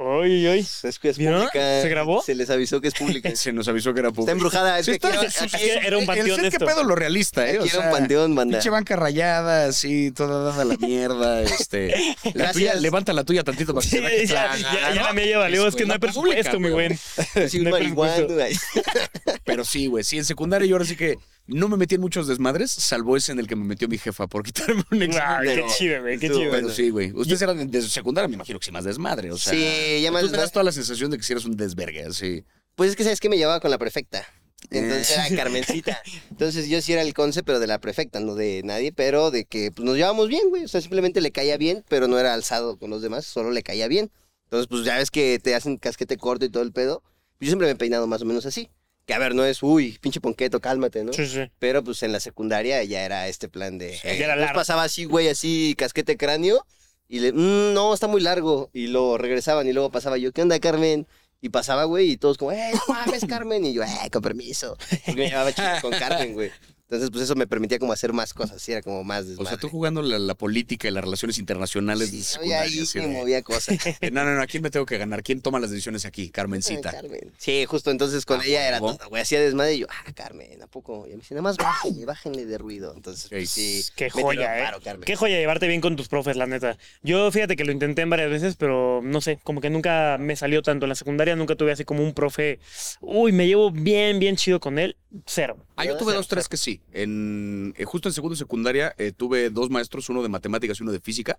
Uy, 0.00 0.46
uy. 0.48 0.66
Es 0.84 0.98
que 1.00 1.08
es 1.08 1.18
¿Vieron? 1.18 1.40
pública. 1.40 1.82
¿Se 1.82 1.88
grabó? 1.88 2.22
Se 2.22 2.36
les 2.36 2.48
avisó 2.50 2.80
que 2.80 2.86
es 2.86 2.94
pública. 2.94 3.30
Se 3.34 3.52
nos 3.52 3.66
avisó 3.66 3.92
que 3.92 3.98
era 4.00 4.10
público. 4.10 4.22
Está 4.22 4.32
embrujada. 4.32 4.78
Es 4.78 4.86
Sí, 4.86 4.92
que 4.92 5.08
está- 5.08 5.28
sí, 5.28 5.44
aquí- 5.56 5.70
era 5.84 5.96
un 5.96 6.02
el 6.02 6.06
panteón 6.06 6.40
¿Qué 6.40 6.46
esto. 6.46 6.64
pedo 6.66 6.84
lo 6.84 6.94
realista, 6.94 7.50
eh? 7.50 7.58
O 7.58 7.64
era 7.64 7.80
un 7.80 7.90
panteón, 7.90 8.34
banda. 8.36 8.58
Pinche 8.58 8.70
banca 8.70 8.94
rayada, 8.94 9.66
así, 9.66 10.12
toda 10.12 10.44
dada 10.52 10.64
la 10.64 10.76
mierda, 10.76 11.42
este... 11.42 11.94
La 12.34 12.52
tuya, 12.52 12.74
levanta 12.74 13.12
la 13.12 13.24
tuya 13.24 13.42
tantito 13.42 13.74
para 13.74 13.82
que 13.82 13.90
Sí, 13.90 13.96
se 13.96 14.00
vea 14.02 14.10
que 14.10 14.26
ya, 14.26 14.54
está- 14.56 14.72
ya, 14.72 14.94
ya 14.94 15.02
la 15.02 15.12
mía 15.12 15.26
ya 15.26 15.38
valió. 15.38 15.66
Es 15.66 15.74
que 15.74 15.84
no 15.84 15.94
hay 15.94 15.98
pública, 15.98 16.42
presupuesto, 16.42 16.60
mi 16.60 16.70
güey. 16.70 16.88
buen. 17.34 17.48
Sí, 17.50 17.58
un 17.58 17.64
no. 17.64 17.76
Pero 19.44 19.64
sí, 19.64 19.86
güey, 19.88 20.04
sí, 20.04 20.18
en 20.18 20.24
secundaria 20.24 20.66
yo 20.68 20.76
ahora 20.76 20.84
sí 20.84 20.94
que 20.94 21.16
no 21.46 21.66
me 21.68 21.78
metí 21.78 21.94
en 21.94 22.02
muchos 22.02 22.26
desmadres, 22.28 22.70
salvo 22.70 23.16
ese 23.16 23.32
en 23.32 23.38
el 23.38 23.46
que 23.46 23.56
me 23.56 23.64
metió 23.64 23.88
mi 23.88 23.96
jefa 23.96 24.26
por 24.26 24.42
quitarme 24.42 24.84
un 24.90 25.02
Ah, 25.02 25.04
examen. 25.06 25.48
qué 25.48 25.54
pero- 25.54 25.66
chido, 25.76 26.00
güey, 26.02 26.18
qué 26.18 26.26
chido. 26.28 26.38
bueno. 26.40 26.52
Pero 26.52 26.68
sí, 26.70 26.90
güey. 26.90 27.12
Ustedes 27.14 27.40
eran 27.40 27.56
de- 27.56 27.80
de 27.80 27.88
secundaria, 27.88 28.28
me 28.28 28.34
imagino 28.34 28.58
que 28.58 28.66
sí, 28.66 28.70
más 28.70 28.84
desmadre, 28.84 29.30
o 29.32 29.38
sea... 29.38 29.54
Sí, 29.54 29.58
ya 30.02 30.10
más 30.10 30.22
Tú 30.22 30.30
tenías 30.30 30.52
toda 30.52 30.64
la 30.64 30.72
sensación 30.72 31.10
de 31.10 31.16
que 31.18 31.22
si 31.22 31.32
eras 31.32 31.44
un 31.44 31.56
desvergue, 31.56 32.04
así. 32.04 32.44
Pues 32.74 32.90
es 32.90 32.96
que 32.96 33.04
sabes 33.04 33.20
que 33.20 33.28
me 33.28 33.36
llevaba 33.36 33.60
con 33.60 33.70
la 33.70 33.78
prefecta. 33.78 34.26
Entonces 34.70 35.10
Eh. 35.10 35.20
era 35.28 35.36
Carmencita. 35.36 36.02
Entonces 36.30 36.68
yo 36.68 36.80
sí 36.82 36.92
era 36.92 37.02
el 37.02 37.14
conce, 37.14 37.42
pero 37.42 37.60
de 37.60 37.66
la 37.66 37.78
prefecta, 37.80 38.20
no 38.20 38.34
de 38.34 38.62
nadie, 38.64 38.92
pero 38.92 39.30
de 39.30 39.44
que 39.44 39.70
pues, 39.70 39.84
nos 39.84 39.96
llevábamos 39.96 40.28
bien, 40.28 40.48
güey. 40.50 40.64
O 40.64 40.68
sea, 40.68 40.80
simplemente 40.80 41.20
le 41.20 41.30
caía 41.32 41.56
bien, 41.56 41.84
pero 41.88 42.08
no 42.08 42.18
era 42.18 42.34
alzado 42.34 42.76
con 42.78 42.90
los 42.90 43.02
demás, 43.02 43.24
solo 43.26 43.50
le 43.50 43.62
caía 43.62 43.88
bien. 43.88 44.10
Entonces, 44.44 44.66
pues 44.68 44.84
ya 44.84 44.96
ves 44.96 45.10
que 45.10 45.38
te 45.42 45.54
hacen 45.54 45.76
casquete 45.76 46.16
corto 46.16 46.44
y 46.44 46.48
todo 46.50 46.62
el 46.62 46.72
pedo. 46.72 47.02
Yo 47.40 47.46
siempre 47.46 47.66
me 47.66 47.72
he 47.72 47.76
peinado 47.76 48.06
más 48.06 48.22
o 48.22 48.24
menos 48.24 48.46
así. 48.46 48.68
Que 49.06 49.14
a 49.14 49.18
ver, 49.18 49.34
no 49.34 49.44
es, 49.44 49.62
uy, 49.62 49.98
pinche 50.02 50.20
ponqueto, 50.20 50.60
cálmate, 50.60 51.02
¿no? 51.04 51.12
Sí, 51.14 51.26
sí. 51.26 51.40
Pero 51.58 51.82
pues 51.82 52.02
en 52.02 52.12
la 52.12 52.20
secundaria 52.20 52.82
ya 52.84 53.02
era 53.04 53.26
este 53.28 53.48
plan 53.48 53.78
de. 53.78 53.96
ya 54.02 54.10
era 54.10 54.32
Entonces 54.34 54.54
pasaba 54.54 54.82
así, 54.82 55.04
güey, 55.04 55.28
así, 55.28 55.74
casquete 55.78 56.16
cráneo. 56.16 56.66
Y 57.08 57.20
le, 57.20 57.32
"Mm, 57.32 57.72
no, 57.74 57.94
está 57.94 58.06
muy 58.06 58.20
largo. 58.20 58.70
Y 58.72 58.88
luego 58.88 59.16
regresaban 59.18 59.66
y 59.66 59.72
luego 59.72 59.90
pasaba 59.90 60.18
yo, 60.18 60.30
¿qué 60.32 60.42
onda, 60.42 60.58
Carmen? 60.60 61.06
Y 61.40 61.48
pasaba, 61.50 61.84
güey, 61.84 62.10
y 62.10 62.16
todos 62.16 62.36
como, 62.36 62.52
¡eh, 62.52 62.72
mames, 62.88 63.24
Carmen! 63.24 63.64
Y 63.64 63.72
yo, 63.72 63.82
¡eh, 63.82 64.10
con 64.12 64.22
permiso! 64.22 64.76
Porque 65.06 65.12
me 65.22 65.28
llevaba 65.28 65.52
chido 65.52 65.68
con 65.80 65.92
Carmen, 65.92 66.34
güey. 66.34 66.50
Entonces, 66.90 67.10
pues 67.10 67.24
eso 67.24 67.34
me 67.34 67.46
permitía 67.46 67.78
como 67.78 67.92
hacer 67.92 68.14
más 68.14 68.32
cosas, 68.32 68.62
sí, 68.62 68.72
era 68.72 68.80
como 68.80 69.04
más 69.04 69.24
O 69.24 69.28
desmadre. 69.28 69.48
sea, 69.50 69.58
tú 69.58 69.68
jugando 69.68 70.00
la, 70.00 70.18
la 70.18 70.34
política 70.34 70.88
y 70.88 70.90
las 70.90 71.04
relaciones 71.04 71.38
internacionales 71.38 72.10
de 72.10 72.16
Sí, 72.16 72.22
yo 72.22 72.24
secundaria. 72.40 72.60
ahí 72.62 72.80
así 72.80 72.98
me 73.00 73.06
movía 73.08 73.42
cosas. 73.42 73.76
Eh, 74.00 74.10
No, 74.10 74.24
no, 74.24 74.34
no, 74.34 74.40
¿a 74.40 74.46
quién 74.46 74.62
me 74.62 74.70
tengo 74.70 74.86
que 74.86 74.96
ganar? 74.96 75.22
¿Quién 75.22 75.42
toma 75.42 75.60
las 75.60 75.70
decisiones 75.70 76.06
aquí? 76.06 76.30
Carmencita. 76.30 76.88
Ay, 76.88 76.96
Carmen. 77.02 77.32
Sí, 77.36 77.66
justo 77.66 77.90
entonces 77.90 78.24
con 78.24 78.40
Ah, 78.40 78.44
ella 78.46 78.68
era 78.68 78.78
todo, 78.78 78.98
güey. 79.10 79.20
Hacía 79.20 79.38
desmadre 79.40 79.74
y 79.74 79.80
yo, 79.80 79.86
ah, 79.90 80.12
Carmen, 80.14 80.62
¿a 80.62 80.66
poco? 80.66 81.06
Y 81.06 81.10
me 81.10 81.16
decía, 81.18 81.34
nada 81.34 81.42
más 81.42 81.58
bájenle, 81.58 82.06
bájenle 82.06 82.46
de 82.46 82.56
ruido. 82.56 82.94
Entonces, 82.96 83.28
pues, 83.28 83.50
sí. 83.50 83.82
Qué 83.94 84.08
joya, 84.08 84.58
¿eh? 84.58 84.62
paro, 84.64 84.80
Carmen. 84.80 85.04
Qué 85.04 85.14
joya 85.14 85.36
llevarte 85.36 85.68
bien 85.68 85.82
con 85.82 85.94
tus 85.94 86.08
profes, 86.08 86.36
la 86.38 86.46
neta. 86.46 86.78
Yo 87.02 87.30
fíjate 87.30 87.54
que 87.54 87.64
lo 87.66 87.72
intenté 87.72 88.00
en 88.00 88.08
varias 88.08 88.30
veces, 88.30 88.56
pero 88.56 89.02
no 89.04 89.20
sé, 89.20 89.38
como 89.44 89.60
que 89.60 89.68
nunca 89.68 90.16
me 90.18 90.36
salió 90.36 90.62
tanto. 90.62 90.86
En 90.86 90.88
la 90.88 90.94
secundaria 90.94 91.36
nunca 91.36 91.54
tuve 91.54 91.72
así 91.72 91.84
como 91.84 92.02
un 92.02 92.14
profe, 92.14 92.60
uy, 93.02 93.32
me 93.32 93.46
llevo 93.46 93.70
bien, 93.70 94.18
bien 94.18 94.36
chido 94.36 94.58
con 94.58 94.78
él. 94.78 94.96
Cero. 95.26 95.58
Ah, 95.76 95.84
yo 95.84 95.96
tuve 95.98 96.14
dos, 96.14 96.28
tres 96.28 96.48
que 96.48 96.56
sí. 96.56 96.77
En, 96.92 97.74
eh, 97.76 97.84
justo 97.84 98.08
en 98.08 98.12
segundo 98.12 98.36
secundaria 98.36 98.94
eh, 98.98 99.12
tuve 99.12 99.50
dos 99.50 99.70
maestros, 99.70 100.08
uno 100.08 100.22
de 100.22 100.28
matemáticas 100.28 100.80
y 100.80 100.82
uno 100.82 100.92
de 100.92 101.00
física, 101.00 101.38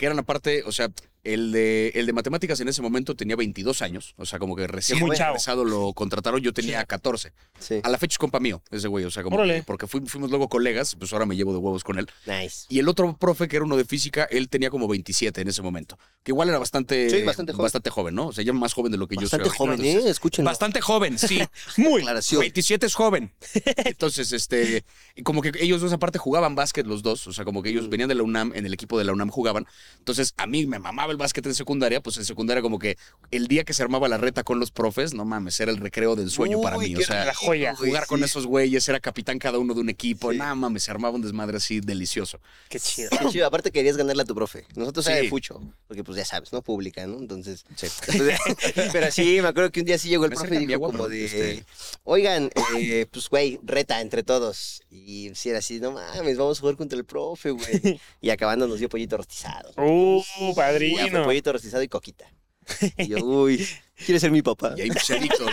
que 0.00 0.06
eran 0.06 0.18
aparte, 0.18 0.62
o 0.66 0.72
sea, 0.72 0.88
El 1.22 1.52
de, 1.52 1.92
el 1.96 2.06
de 2.06 2.14
matemáticas 2.14 2.58
en 2.60 2.68
ese 2.68 2.80
momento 2.80 3.14
tenía 3.14 3.36
22 3.36 3.82
años, 3.82 4.14
o 4.16 4.24
sea, 4.24 4.38
como 4.38 4.56
que 4.56 4.66
recién 4.66 4.98
Muy 5.00 5.14
egresado 5.14 5.66
lo 5.66 5.92
contrataron, 5.92 6.40
yo 6.40 6.54
tenía 6.54 6.82
14. 6.86 7.34
Sí. 7.58 7.78
A 7.82 7.90
la 7.90 7.98
fecha 7.98 8.14
es 8.14 8.18
compa 8.18 8.40
mío, 8.40 8.62
ese 8.70 8.88
güey, 8.88 9.04
o 9.04 9.10
sea, 9.10 9.22
como 9.22 9.36
Órale. 9.36 9.56
que- 9.56 9.62
porque 9.64 9.86
fui- 9.86 10.00
fuimos 10.06 10.30
luego 10.30 10.48
colegas, 10.48 10.96
pues 10.98 11.12
ahora 11.12 11.26
me 11.26 11.36
llevo 11.36 11.52
de 11.52 11.58
huevos 11.58 11.84
con 11.84 11.98
él. 11.98 12.08
Nice. 12.24 12.64
Y 12.70 12.78
el 12.78 12.88
otro 12.88 13.14
profe, 13.18 13.48
que 13.48 13.56
era 13.56 13.66
uno 13.66 13.76
de 13.76 13.84
física, 13.84 14.24
él 14.30 14.48
tenía 14.48 14.70
como 14.70 14.88
27 14.88 15.42
en 15.42 15.48
ese 15.48 15.60
momento, 15.60 15.98
que 16.22 16.30
igual 16.32 16.48
era 16.48 16.58
bastante, 16.58 17.10
Sí, 17.10 17.22
bastante 17.22 17.52
joven. 17.52 17.64
bastante 17.64 17.90
joven, 17.90 18.14
¿no? 18.14 18.28
O 18.28 18.32
sea, 18.32 18.42
ya 18.42 18.54
más 18.54 18.72
joven 18.72 18.90
de 18.90 18.96
lo 18.96 19.06
que 19.06 19.16
Bastante 19.16 19.44
yo 19.44 19.50
soy. 19.50 19.58
joven, 19.58 19.70
ahorita, 19.72 19.88
entonces- 19.90 20.08
¿eh? 20.08 20.12
Escúchenlo. 20.12 20.50
Bastante 20.50 20.80
joven, 20.80 21.18
sí. 21.18 21.38
Muy. 21.76 22.00
Aclaración. 22.00 22.40
27 22.40 22.86
es 22.86 22.94
joven. 22.94 23.30
Entonces, 23.84 24.32
este, 24.32 24.84
y 25.14 25.22
como 25.22 25.42
que 25.42 25.52
ellos 25.60 25.82
dos 25.82 25.92
aparte 25.92 26.18
jugaban 26.18 26.54
básquet 26.54 26.86
los 26.86 27.02
dos, 27.02 27.26
o 27.26 27.32
sea, 27.34 27.44
como 27.44 27.62
que 27.62 27.68
ellos 27.68 27.90
venían 27.90 28.08
de 28.08 28.14
la 28.14 28.22
UNAM, 28.22 28.52
en 28.54 28.64
el 28.64 28.72
equipo 28.72 28.98
de 28.98 29.04
la 29.04 29.12
UNAM 29.12 29.28
jugaban. 29.28 29.66
Entonces, 29.98 30.34
a 30.36 30.46
mí 30.46 30.66
me 30.66 30.78
mamaba 30.78 31.12
el 31.12 31.18
básquet 31.18 31.44
en 31.46 31.54
secundaria, 31.54 32.00
pues 32.00 32.16
en 32.16 32.24
secundaria 32.24 32.62
como 32.62 32.78
que 32.78 32.96
el 33.30 33.46
día 33.48 33.64
que 33.64 33.74
se 33.74 33.82
armaba 33.82 34.08
la 34.08 34.18
reta 34.18 34.42
con 34.42 34.58
los 34.60 34.70
profes, 34.70 35.14
no 35.14 35.24
mames, 35.24 35.58
era 35.60 35.70
el 35.70 35.78
recreo 35.78 36.16
del 36.16 36.30
sueño 36.30 36.60
para 36.60 36.78
mí, 36.78 36.94
qué 36.94 37.02
o 37.02 37.06
sea, 37.06 37.24
la 37.24 37.34
joya. 37.34 37.74
jugar 37.76 38.06
con 38.06 38.18
sí. 38.20 38.24
esos 38.26 38.46
güeyes, 38.46 38.88
era 38.88 39.00
capitán 39.00 39.38
cada 39.38 39.58
uno 39.58 39.74
de 39.74 39.80
un 39.80 39.88
equipo, 39.88 40.32
Sí. 40.32 40.38
nada 40.38 40.54
mames, 40.54 40.84
se 40.84 40.90
armaba 40.90 41.14
un 41.14 41.22
desmadre 41.22 41.56
así 41.56 41.80
delicioso. 41.80 42.40
Qué 42.68 42.78
chido. 42.80 43.10
Qué 43.10 43.28
chido. 43.30 43.46
Aparte 43.46 43.70
querías 43.70 43.96
ganarle 43.96 44.22
a 44.22 44.24
tu 44.26 44.34
profe. 44.34 44.66
Nosotros 44.74 45.06
era 45.06 45.16
Sí. 45.18 45.22
de 45.24 45.28
fucho. 45.30 45.60
Porque 45.86 46.04
pues 46.04 46.16
ya 46.16 46.24
sabes, 46.24 46.52
¿no? 46.52 46.62
Pública, 46.62 47.06
¿no? 47.06 47.18
Entonces. 47.18 47.64
Sí. 47.76 47.86
Pero 48.92 49.10
sí, 49.10 49.38
me 49.42 49.48
acuerdo 49.48 49.70
que 49.70 49.80
un 49.80 49.86
día 49.86 49.98
sí 49.98 50.08
llegó 50.08 50.24
el 50.24 50.30
Me 50.30 50.36
profe 50.36 50.54
y 50.56 50.58
dijo 50.66 50.74
agua, 50.74 50.90
como 50.92 51.08
de. 51.08 51.24
este- 51.24 51.64
Oigan, 52.04 52.50
eh, 52.78 53.06
pues 53.10 53.28
güey, 53.28 53.58
reta 53.62 54.00
entre 54.00 54.22
todos. 54.22 54.82
Y 54.90 55.30
si 55.34 55.50
era 55.50 55.58
así, 55.58 55.80
no 55.80 55.92
mames, 55.92 56.36
vamos 56.38 56.58
a 56.58 56.60
jugar 56.60 56.76
contra 56.76 56.98
el 56.98 57.04
profe, 57.04 57.50
güey. 57.50 57.60
Y 58.20 58.30
acabando 58.30 58.66
nos 58.66 58.78
dio 58.78 58.88
pollito 58.88 59.16
rostizado. 59.16 59.72
Uh, 59.82 60.22
fue 60.22 60.54
padrino. 60.54 61.24
pollito 61.24 61.52
rostizado 61.52 61.82
y 61.82 61.88
coquita. 61.88 62.26
Y 62.98 63.08
yo, 63.08 63.18
uy, 63.24 63.66
¿quieres 64.04 64.20
ser 64.20 64.30
mi 64.30 64.42
papá? 64.42 64.74
Y 64.76 64.82
ahí 64.82 64.90
cerito, 65.02 65.46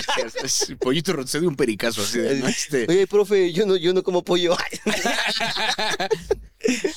es 0.44 0.76
pollito 0.80 1.14
roncero 1.14 1.46
y 1.46 1.48
un 1.48 1.56
pericazo 1.56 2.02
así 2.02 2.20
de, 2.20 2.36
¿no? 2.40 2.48
Este, 2.48 2.86
Oye, 2.88 3.08
profe, 3.08 3.52
yo 3.54 3.66
no, 3.66 3.76
yo 3.76 3.94
no 3.94 4.04
como 4.04 4.24
pollo. 4.24 4.56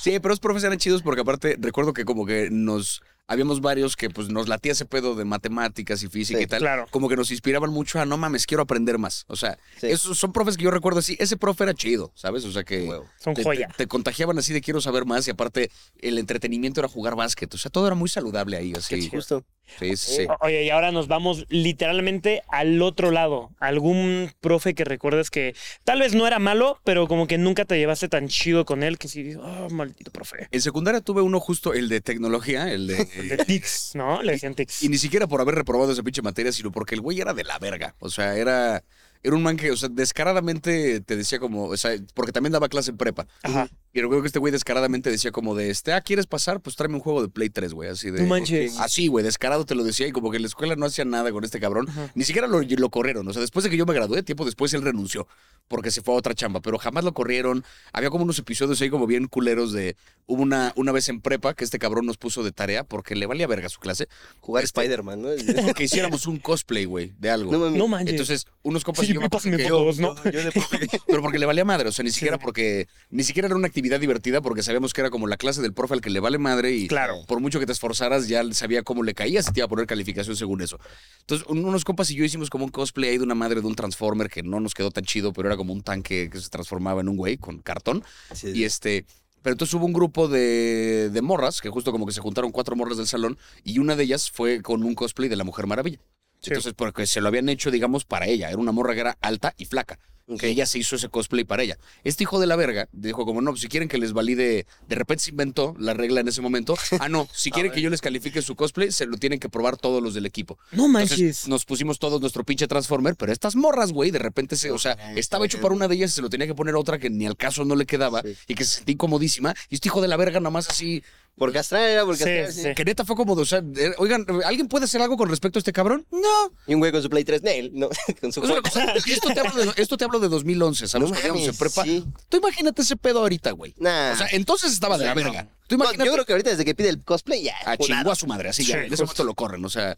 Sí, 0.01 0.19
pero 0.19 0.29
los 0.29 0.39
profes 0.39 0.63
eran 0.63 0.79
chidos 0.79 1.01
porque 1.01 1.21
aparte 1.21 1.55
recuerdo 1.59 1.93
que 1.93 2.03
como 2.03 2.25
que 2.25 2.49
nos 2.51 3.01
habíamos 3.27 3.61
varios 3.61 3.95
que 3.95 4.09
pues 4.09 4.29
nos 4.29 4.47
latía 4.47 4.73
ese 4.73 4.85
pedo 4.85 5.15
de 5.15 5.23
matemáticas 5.25 6.03
y 6.03 6.07
física 6.09 6.37
Sí, 6.39 6.43
y 6.43 6.47
tal. 6.47 6.59
claro. 6.59 6.85
Como 6.91 7.07
que 7.07 7.15
nos 7.15 7.31
inspiraban 7.31 7.69
mucho 7.71 7.99
a 7.99 8.05
no 8.05 8.17
mames, 8.17 8.45
quiero 8.45 8.63
aprender 8.63 8.97
más. 8.97 9.23
O 9.27 9.35
sea, 9.35 9.57
Sí. 9.79 9.87
esos 9.87 10.17
son 10.17 10.33
profes 10.33 10.57
que 10.57 10.63
yo 10.63 10.71
recuerdo 10.71 10.99
así, 10.99 11.15
ese 11.19 11.37
profe 11.37 11.63
era 11.63 11.73
chido, 11.73 12.11
¿sabes? 12.15 12.43
O 12.45 12.51
sea 12.51 12.63
que. 12.63 12.89
Son 13.19 13.33
te, 13.33 13.43
joya. 13.43 13.67
te- 13.69 13.73
te 13.75 13.87
contagiaban 13.87 14.37
así 14.37 14.51
de 14.53 14.61
quiero 14.61 14.81
saber 14.81 15.05
más 15.05 15.27
y 15.27 15.31
aparte 15.31 15.71
el 16.01 16.17
entretenimiento 16.17 16.81
era 16.81 16.87
jugar 16.89 17.15
básquet. 17.15 17.53
O 17.53 17.57
sea, 17.57 17.71
todo 17.71 17.87
era 17.87 17.95
muy 17.95 18.09
saludable 18.09 18.57
ahí, 18.57 18.73
así. 18.75 19.09
Justo. 19.09 19.45
Sí, 19.79 19.95
sí, 19.95 20.15
sí. 20.17 20.27
Oye, 20.41 20.65
y 20.65 20.69
ahora 20.69 20.91
nos 20.91 21.07
vamos 21.07 21.45
literalmente 21.47 22.41
al 22.49 22.81
otro 22.81 23.09
lado. 23.11 23.51
¿Algún 23.59 24.29
profe 24.41 24.73
que 24.75 24.83
recuerdes 24.83 25.29
que 25.29 25.55
tal 25.85 26.01
vez 26.01 26.13
no 26.13 26.27
era 26.27 26.39
malo, 26.39 26.79
pero 26.83 27.07
como 27.07 27.25
que 27.25 27.37
nunca 27.37 27.63
te 27.63 27.77
llevaste 27.77 28.09
tan 28.09 28.27
chido 28.27 28.65
con 28.65 28.83
él 28.83 28.97
que 28.97 29.07
sí 29.07 29.33
oh, 29.35 29.69
maldito 29.69 30.11
profe. 30.11 30.47
En 30.51 30.61
secundaria 30.61 30.99
tuve 30.99 31.21
uno 31.21 31.39
justo, 31.39 31.73
el 31.73 31.87
de 31.87 32.01
tecnología, 32.01 32.69
el 32.71 32.87
de... 32.87 33.07
De 33.21 33.37
tics, 33.45 33.91
¿no? 33.95 34.21
Le 34.21 34.33
decían 34.33 34.55
tics. 34.55 34.83
Y 34.83 34.89
ni 34.89 34.97
siquiera 34.97 35.27
por 35.27 35.41
haber 35.41 35.55
reprobado 35.55 35.91
esa 35.91 36.03
pinche 36.03 36.21
materia, 36.21 36.51
sino 36.51 36.71
porque 36.71 36.95
el 36.95 37.01
güey 37.01 37.21
era 37.21 37.33
de 37.33 37.43
la 37.43 37.59
verga. 37.59 37.95
O 37.99 38.09
sea, 38.09 38.35
era, 38.35 38.83
era 39.23 39.35
un 39.35 39.43
man 39.43 39.57
que, 39.57 39.71
o 39.71 39.77
sea, 39.77 39.89
descaradamente 39.89 41.01
te 41.01 41.15
decía 41.15 41.39
como, 41.39 41.65
o 41.65 41.77
sea, 41.77 41.91
porque 42.13 42.31
también 42.31 42.53
daba 42.53 42.69
clase 42.69 42.91
en 42.91 42.97
prepa. 42.97 43.27
Ajá. 43.43 43.69
Y 43.93 43.99
recuerdo 43.99 44.21
que 44.23 44.27
este 44.27 44.39
güey 44.39 44.51
descaradamente 44.51 45.11
decía 45.11 45.31
como 45.31 45.53
de, 45.53 45.69
este, 45.69 45.91
ah, 45.93 46.01
¿quieres 46.01 46.25
pasar? 46.25 46.61
Pues 46.61 46.75
tráeme 46.75 46.95
un 46.95 47.01
juego 47.01 47.21
de 47.21 47.27
Play 47.27 47.49
3, 47.49 47.73
güey, 47.73 47.89
así 47.89 48.09
de... 48.09 48.21
No 48.21 48.27
manches. 48.27 48.79
Así, 48.79 49.07
güey, 49.07 49.23
descarado 49.23 49.65
te 49.65 49.75
lo 49.75 49.83
decía 49.83 50.07
y 50.07 50.11
como 50.11 50.31
que 50.31 50.37
en 50.37 50.43
la 50.43 50.47
escuela 50.47 50.75
no 50.75 50.85
hacía 50.85 51.03
nada 51.03 51.31
con 51.31 51.43
este 51.43 51.59
cabrón. 51.59 51.89
Ajá. 51.89 52.09
Ni 52.15 52.23
siquiera 52.23 52.47
lo, 52.47 52.61
lo 52.61 52.89
corrieron. 52.89 53.27
O 53.27 53.33
sea, 53.33 53.41
después 53.41 53.63
de 53.63 53.69
que 53.69 53.77
yo 53.77 53.85
me 53.85 53.93
gradué, 53.93 54.23
tiempo 54.23 54.45
después 54.45 54.73
él 54.73 54.81
renunció 54.81 55.27
porque 55.67 55.91
se 55.91 56.01
fue 56.01 56.13
a 56.13 56.17
otra 56.17 56.33
chamba, 56.33 56.61
pero 56.61 56.77
jamás 56.77 57.03
lo 57.03 57.13
corrieron. 57.13 57.63
Había 57.93 58.09
como 58.09 58.23
unos 58.23 58.37
episodios 58.39 58.81
ahí 58.81 58.89
como 58.89 59.07
bien 59.07 59.27
culeros 59.27 59.71
de... 59.71 59.95
Hubo 60.25 60.41
una, 60.41 60.73
una 60.75 60.91
vez 60.91 61.09
en 61.09 61.21
prepa 61.21 61.53
que 61.53 61.63
este 61.63 61.79
cabrón 61.79 62.05
nos 62.05 62.17
puso 62.17 62.43
de 62.43 62.51
tarea 62.51 62.83
porque 62.83 63.15
le 63.15 63.25
valía 63.25 63.47
verga 63.47 63.69
su 63.69 63.79
clase 63.79 64.07
Jugar 64.39 64.63
Este- 64.63 64.81
Spider-Man, 64.81 65.21
¿no? 65.21 65.29
que 65.75 65.83
hiciéramos 65.83 66.27
un 66.27 66.39
cosplay, 66.39 66.85
güey, 66.85 67.13
de 67.19 67.29
algo. 67.29 67.51
No. 67.51 67.69
No 67.71 67.87
manches. 67.87 68.11
Entonces, 68.11 68.47
unos 68.63 68.83
compas 68.83 69.05
Sí, 69.05 69.10
y 69.11 69.13
yo 69.15 69.19
me 69.21 69.25
acuerdo 69.27 69.37
pásame 69.49 69.57
que- 69.57 69.69
fotos, 69.69 69.99
¿no? 69.99 70.15
Yo 70.31 70.43
de 70.43 70.51
profe. 70.51 70.87
pero 71.07 71.21
porque 71.21 71.39
le 71.39 71.45
valía 71.45 71.65
madre, 71.65 71.89
o 71.89 71.91
sea, 71.91 72.03
ni 72.03 72.11
siquiera 72.35 72.37
porque 72.39 72.87
ni 73.09 73.23
siquiera 73.23 73.47
era 73.47 73.55
una 73.55 73.67
actividad 73.67 73.99
divertida 73.99 74.41
porque 74.41 74.63
sabíamos 74.63 74.93
que 74.93 75.01
era 75.01 75.09
como 75.09 75.27
la 75.27 75.37
clase 75.37 75.61
del 75.61 75.73
profe 75.73 75.93
al 75.95 76.01
que 76.01 76.09
le 76.09 76.19
vale 76.19 76.37
madre 76.37 76.71
y 76.73 76.87
Claro. 76.87 77.23
por 77.27 77.39
mucho 77.39 77.59
que 77.59 77.65
te 77.65 77.71
esforzaras 77.71 78.27
ya 78.27 78.43
sabía 78.53 78.83
cómo 78.83 79.03
le 79.03 79.13
caías 79.13 79.47
y 79.49 79.53
te 79.53 79.59
iba 79.59 79.65
a 79.65 79.69
poner 79.69 79.85
calificación 79.87 80.35
según 80.35 80.61
eso. 80.61 80.79
Entonces, 81.21 81.47
un- 81.47 81.63
unos 81.65 81.83
compas 81.85 82.09
y 82.11 82.15
yo 82.15 82.23
hicimos 82.25 82.49
como 82.49 82.65
un 82.65 82.71
cosplay 82.71 83.11
ahí 83.11 83.17
de 83.17 83.23
una 83.23 83.35
madre 83.35 83.61
de 83.61 83.67
un 83.67 83.75
Transformer 83.75 84.29
que 84.29 84.43
no 84.43 84.59
nos 84.59 84.73
quedó 84.73 84.91
tan 84.91 85.03
chido, 85.05 85.33
pero 85.33 85.47
era 85.47 85.57
como 85.57 85.73
un 85.73 85.81
tanque 85.83 86.29
que 86.31 86.39
se 86.39 86.49
transformaba 86.49 87.01
en 87.01 87.09
un 87.09 87.17
güey 87.17 87.37
con 87.37 87.59
cartón 87.59 88.03
Sí, 88.33 88.51
y 88.53 88.63
este 88.63 89.05
pero 89.43 89.53
entonces 89.55 89.73
hubo 89.73 89.87
un 89.87 89.93
grupo 89.93 90.27
de, 90.27 91.09
de 91.11 91.21
morras, 91.23 91.61
que 91.61 91.69
justo 91.69 91.91
como 91.91 92.05
que 92.05 92.11
se 92.13 92.21
juntaron 92.21 92.51
cuatro 92.51 92.75
morras 92.75 92.97
del 92.97 93.07
salón, 93.07 93.39
y 93.63 93.79
una 93.79 93.95
de 93.95 94.03
ellas 94.03 94.29
fue 94.29 94.61
con 94.61 94.83
un 94.83 94.93
cosplay 94.93 95.29
de 95.29 95.35
la 95.35 95.43
Mujer 95.43 95.65
Maravilla. 95.65 95.97
Sí. 96.41 96.49
Entonces, 96.49 96.73
porque 96.75 97.05
se 97.05 97.21
lo 97.21 97.27
habían 97.27 97.49
hecho, 97.49 97.69
digamos, 97.71 98.03
para 98.05 98.25
ella. 98.27 98.49
Era 98.49 98.57
una 98.57 98.71
morra 98.71 98.93
que 98.95 99.01
era 99.01 99.17
alta 99.21 99.53
y 99.57 99.65
flaca. 99.65 99.99
Ok. 100.27 100.39
Que 100.39 100.47
ella 100.47 100.65
se 100.65 100.79
hizo 100.79 100.95
ese 100.95 101.09
cosplay 101.09 101.43
para 101.43 101.61
ella. 101.61 101.77
Este 102.03 102.23
hijo 102.23 102.39
de 102.39 102.47
la 102.47 102.55
verga 102.55 102.87
dijo 102.93 103.25
como, 103.25 103.41
no, 103.41 103.55
si 103.57 103.67
quieren 103.67 103.89
que 103.89 103.97
les 103.97 104.13
valide, 104.13 104.65
de 104.87 104.95
repente 104.95 105.25
se 105.25 105.31
inventó 105.31 105.75
la 105.77 105.93
regla 105.93 106.21
en 106.21 106.27
ese 106.29 106.41
momento. 106.41 106.75
Ah, 106.99 107.09
no, 107.09 107.27
si 107.33 107.51
quieren 107.51 107.71
que 107.71 107.81
yo 107.81 107.89
les 107.89 108.01
califique 108.01 108.41
su 108.41 108.55
cosplay, 108.55 108.91
se 108.91 109.05
lo 109.07 109.17
tienen 109.17 109.39
que 109.39 109.49
probar 109.49 109.77
todos 109.77 110.01
los 110.01 110.13
del 110.13 110.25
equipo. 110.25 110.57
No 110.71 110.85
Entonces, 110.85 111.11
manches. 111.19 111.47
nos 111.47 111.65
pusimos 111.65 111.99
todos 111.99 112.21
nuestro 112.21 112.43
pinche 112.45 112.67
Transformer, 112.67 113.15
pero 113.15 113.31
estas 113.33 113.55
morras, 113.55 113.91
güey, 113.91 114.09
de 114.11 114.19
repente 114.19 114.55
se, 114.55 114.71
o 114.71 114.79
sea, 114.79 114.93
estaba 115.15 115.45
hecho 115.45 115.59
para 115.59 115.75
una 115.75 115.87
de 115.87 115.95
ellas 115.95 116.11
y 116.11 116.13
se 116.15 116.21
lo 116.21 116.29
tenía 116.29 116.47
que 116.47 116.55
poner 116.55 116.75
a 116.75 116.79
otra 116.79 116.97
que 116.97 117.09
ni 117.09 117.25
al 117.27 117.35
caso 117.35 117.65
no 117.65 117.75
le 117.75 117.85
quedaba 117.85 118.21
Sí. 118.21 118.35
y 118.47 118.55
que 118.55 118.63
se 118.63 118.75
sentía 118.77 118.93
incomodísima. 118.93 119.53
Y 119.69 119.75
este 119.75 119.89
hijo 119.89 120.01
de 120.01 120.07
la 120.07 120.17
verga 120.17 120.39
nada 120.39 120.51
más 120.51 120.69
así, 120.69 121.03
Por 121.37 121.51
castrar 121.53 121.81
era 121.89 122.05
por 122.05 122.15
Sí, 122.15 122.23
castrar. 122.23 122.51
sí. 122.51 122.61
sí. 122.63 122.75
que 122.75 122.85
neta 122.85 123.03
fue 123.05 123.15
como 123.15 123.35
de, 123.35 123.41
o 123.41 123.45
sea, 123.45 123.63
eh, 123.75 123.93
oigan, 123.97 124.25
¿alguien 124.45 124.67
puede 124.67 124.85
hacer 124.85 125.01
algo 125.01 125.17
con 125.17 125.27
respecto 125.29 125.57
a 125.57 125.61
este 125.61 125.73
cabrón? 125.73 126.05
No. 126.11 126.53
Y 126.67 126.73
un 126.75 126.79
güey 126.81 126.91
con 126.91 127.01
su 127.01 127.09
Play 127.09 127.23
3 127.23 127.41
Nail, 127.41 127.71
¿no? 127.73 127.89
con 128.21 128.31
su 128.31 128.41
O 128.41 128.45
sea, 128.69 128.93
esto, 128.93 129.29
te 129.33 129.39
hablo 129.39 129.65
de, 129.65 129.71
esto 129.77 129.97
te 129.97 130.03
hablo 130.05 130.19
de 130.19 130.29
2011, 130.29 130.87
¿sabes? 130.87 131.09
No 131.09 131.17
en 131.17 131.27
mames, 131.29 131.57
prepa. 131.57 131.83
sí. 131.83 132.05
Tú 132.29 132.37
imagínate 132.37 132.81
ese 132.83 132.95
pedo 132.95 133.19
ahorita, 133.19 133.51
güey. 133.51 133.73
Nah. 133.77 134.11
O 134.11 134.15
sea, 134.17 134.27
entonces 134.31 134.71
estaba 134.71 134.97
de 134.97 135.05
la 135.05 135.13
verga. 135.15 135.47
Tú 135.67 135.77
No, 135.77 135.85
imagínate 135.85 136.05
yo 136.07 136.13
creo 136.13 136.25
que 136.25 136.33
ahorita 136.33 136.49
desde 136.51 136.65
que 136.65 136.75
pide 136.75 136.89
el 136.89 137.03
cosplay 137.03 137.43
ya. 137.43 137.55
a 137.65 137.75
funado. 137.75 137.85
chingó 137.85 138.11
a 138.11 138.15
su 138.15 138.27
madre, 138.27 138.49
así 138.49 138.63
ya, 138.65 138.83
en 138.83 138.93
ese 138.93 139.03
momento 139.03 139.23
lo 139.23 139.33
corren, 139.33 139.63
o 139.65 139.69
sea, 139.69 139.97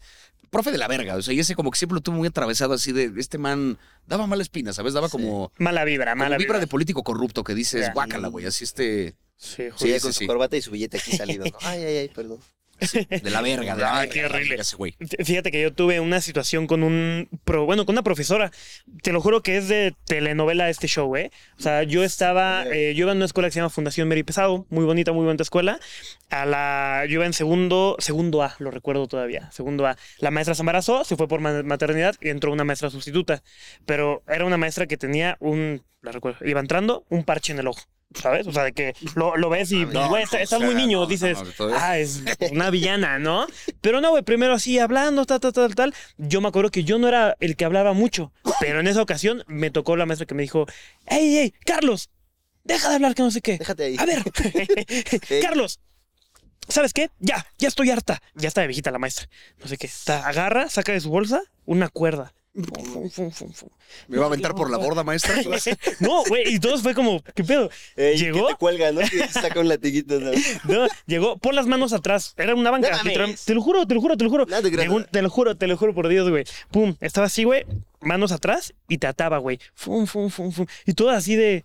profe 0.50 0.70
de 0.70 0.78
la 0.78 0.86
verga, 0.86 1.16
o 1.16 1.22
sea, 1.22 1.34
y 1.34 1.40
ese 1.40 1.56
como 1.56 1.72
que 1.72 1.78
siempre 1.78 1.94
lo 1.96 2.00
tuvo 2.00 2.14
muy 2.16 2.28
atravesado 2.28 2.74
así 2.74 2.92
de, 2.92 3.12
este 3.18 3.38
man 3.38 3.76
daba 4.06 4.28
mala 4.28 4.42
espina, 4.42 4.72
¿sabes? 4.72 4.92
Daba 4.94 5.08
como, 5.08 5.50
Mala 5.58 5.84
vibra, 5.84 6.12
como 6.12 6.22
mala 6.24 6.36
vibra 6.36 6.46
vibra. 6.54 6.60
de 6.60 6.68
político 6.68 7.02
corrupto 7.02 7.42
que 7.42 7.54
dices, 7.56 7.86
Ya. 7.88 7.92
guácala, 7.92 8.28
güey, 8.28 8.46
así 8.46 8.62
este, 8.62 9.16
Sí, 9.36 9.64
ya 9.70 9.76
Sí, 9.76 9.90
con 9.92 10.00
sí, 10.00 10.00
su 10.00 10.12
sí. 10.12 10.26
corbata 10.26 10.56
y 10.56 10.62
su 10.62 10.70
billete 10.70 10.98
aquí 10.98 11.12
salido. 11.16 11.44
¿no? 11.44 11.52
Ay, 11.62 11.82
ay, 11.84 11.96
ay, 11.98 12.08
perdón. 12.08 12.38
de 12.80 13.30
la 13.30 13.40
verga, 13.40 13.76
de 13.76 13.82
la 13.82 13.98
Ay, 14.00 14.08
verga, 14.08 14.12
qué 14.12 14.24
horrible. 14.26 14.48
verga 14.50 14.62
ese 14.62 14.74
güey. 14.76 14.96
Fíjate 15.24 15.52
que 15.52 15.62
yo 15.62 15.72
tuve 15.72 16.00
una 16.00 16.20
situación 16.20 16.66
con 16.66 16.82
un, 16.82 17.28
pro- 17.44 17.64
bueno, 17.66 17.86
con 17.86 17.94
una 17.94 18.02
profesora. 18.02 18.50
Te 19.02 19.12
lo 19.12 19.20
juro 19.20 19.42
que 19.42 19.56
es 19.56 19.68
de 19.68 19.94
telenovela 20.06 20.68
este 20.68 20.88
show, 20.88 21.14
¿eh? 21.16 21.30
O 21.56 21.62
sea, 21.62 21.84
yo 21.84 22.02
estaba, 22.02 22.64
eh, 22.66 22.92
yo 22.96 23.02
iba 23.04 23.12
en 23.12 23.18
una 23.18 23.26
escuela 23.26 23.48
que 23.48 23.52
se 23.52 23.60
llama 23.60 23.70
Fundación 23.70 24.08
Mary 24.08 24.24
Pesado, 24.24 24.66
muy 24.70 24.84
bonita, 24.84 25.12
muy 25.12 25.24
bonita 25.24 25.44
escuela. 25.44 25.78
A 26.30 26.46
la, 26.46 27.04
yo 27.08 27.14
iba 27.14 27.26
en 27.26 27.32
segundo, 27.32 27.94
segundo 28.00 28.42
A, 28.42 28.56
lo 28.58 28.72
recuerdo 28.72 29.06
todavía, 29.06 29.50
segundo 29.52 29.86
A. 29.86 29.96
La 30.18 30.32
maestra 30.32 30.56
se 30.56 30.62
embarazó, 30.62 31.04
se 31.04 31.16
fue 31.16 31.28
por 31.28 31.40
ma- 31.40 31.62
maternidad 31.62 32.16
y 32.20 32.28
entró 32.30 32.52
una 32.52 32.64
maestra 32.64 32.90
sustituta. 32.90 33.44
Pero 33.86 34.24
era 34.26 34.44
una 34.44 34.56
maestra 34.56 34.86
que 34.88 34.96
tenía 34.96 35.36
un, 35.38 35.82
la 36.02 36.10
recuerdo, 36.10 36.44
iba 36.44 36.58
entrando, 36.58 37.04
un 37.08 37.22
parche 37.22 37.52
en 37.52 37.60
el 37.60 37.68
ojo. 37.68 37.82
¿Sabes? 38.14 38.46
O 38.46 38.52
sea, 38.52 38.62
de 38.64 38.72
que 38.72 38.94
lo, 39.16 39.36
lo 39.36 39.50
ves 39.50 39.72
y, 39.72 39.84
No, 39.86 40.08
güey, 40.08 40.22
no, 40.22 40.24
está- 40.24 40.40
estás 40.40 40.58
sea, 40.60 40.66
muy 40.66 40.74
niño, 40.74 41.00
no, 41.00 41.06
dices, 41.06 41.36
no, 41.58 41.68
ah, 41.76 41.98
es 41.98 42.22
una 42.52 42.70
villana, 42.70 43.18
¿no? 43.18 43.46
Pero 43.80 44.00
no, 44.00 44.10
güey, 44.10 44.22
primero 44.22 44.54
así 44.54 44.78
hablando, 44.78 45.24
tal, 45.24 45.40
tal, 45.40 45.52
tal, 45.52 45.74
tal. 45.74 45.94
Yo 46.16 46.40
me 46.40 46.48
acuerdo 46.48 46.70
que 46.70 46.84
yo 46.84 46.98
no 46.98 47.08
era 47.08 47.36
el 47.40 47.56
que 47.56 47.64
hablaba 47.64 47.92
mucho, 47.92 48.32
pero 48.60 48.80
en 48.80 48.86
esa 48.86 49.02
ocasión 49.02 49.42
me 49.46 49.70
tocó 49.70 49.96
la 49.96 50.06
maestra 50.06 50.26
que 50.26 50.34
me 50.34 50.42
dijo, 50.42 50.66
¡Ey, 51.06 51.36
ey, 51.38 51.54
Carlos! 51.66 52.10
Deja 52.62 52.88
de 52.88 52.94
hablar 52.94 53.14
que 53.14 53.22
no 53.22 53.30
sé 53.30 53.42
qué. 53.42 53.58
Déjate 53.58 53.84
ahí. 53.84 53.96
A 53.98 54.06
ver, 54.06 54.22
Carlos, 55.42 55.80
¿sabes 56.68 56.92
qué? 56.94 57.10
Ya, 57.18 57.46
ya 57.58 57.68
estoy 57.68 57.90
harta. 57.90 58.22
Ya 58.34 58.48
está 58.48 58.60
de 58.62 58.68
viejita 58.68 58.90
la 58.90 58.98
maestra. 58.98 59.28
No 59.58 59.66
sé 59.68 59.76
qué. 59.76 59.86
Está- 59.86 60.26
agarra, 60.26 60.68
saca 60.70 60.92
de 60.92 61.00
su 61.00 61.10
bolsa 61.10 61.42
una 61.66 61.88
cuerda. 61.88 62.32
Me 64.06 64.16
va 64.18 64.24
a 64.24 64.26
aventar 64.28 64.54
por 64.54 64.70
la 64.70 64.78
borda, 64.78 65.02
maestra. 65.02 65.34
No, 66.00 66.22
güey, 66.24 66.54
y 66.54 66.60
todos 66.60 66.82
fue 66.82 66.94
como, 66.94 67.22
¿qué 67.34 67.42
pedo? 67.42 67.68
Ey, 67.96 68.16
Llegó. 68.16 68.46
que 68.46 68.52
te 68.54 68.58
cuelga, 68.58 68.92
¿no? 68.92 69.00
Que 69.00 69.26
saca 69.28 69.58
un 69.60 69.68
latiguito, 69.68 70.20
¿no? 70.20 70.30
No, 70.64 70.86
llegó, 71.06 71.36
pon 71.38 71.56
las 71.56 71.66
manos 71.66 71.92
atrás. 71.92 72.34
Era 72.36 72.54
una 72.54 72.70
banca. 72.70 72.90
No 72.90 72.96
mames. 72.98 73.12
literal- 73.12 73.36
te 73.44 73.54
lo 73.54 73.60
juro, 73.60 73.86
te 73.86 73.94
lo 73.94 74.00
juro, 74.00 74.16
te 74.16 74.24
lo 74.24 74.30
juro. 74.30 74.46
No 74.46 74.62
te. 74.62 74.70
Llegó 74.70 75.00
lo 75.00 75.30
juro, 75.30 75.56
te 75.56 75.66
lo 75.66 75.76
juro 75.76 75.94
por 75.94 76.08
Dios, 76.08 76.30
güey. 76.30 76.44
Pum, 76.70 76.94
estaba 77.00 77.26
así, 77.26 77.44
güey, 77.44 77.64
manos 78.00 78.30
atrás 78.30 78.72
y 78.88 78.98
te 78.98 79.06
ataba, 79.08 79.38
güey. 79.38 79.58
Fum, 79.74 80.06
fum, 80.06 80.30
fum, 80.30 80.52
fum. 80.52 80.66
Y 80.86 80.94
todo 80.94 81.10
así 81.10 81.34
de, 81.34 81.64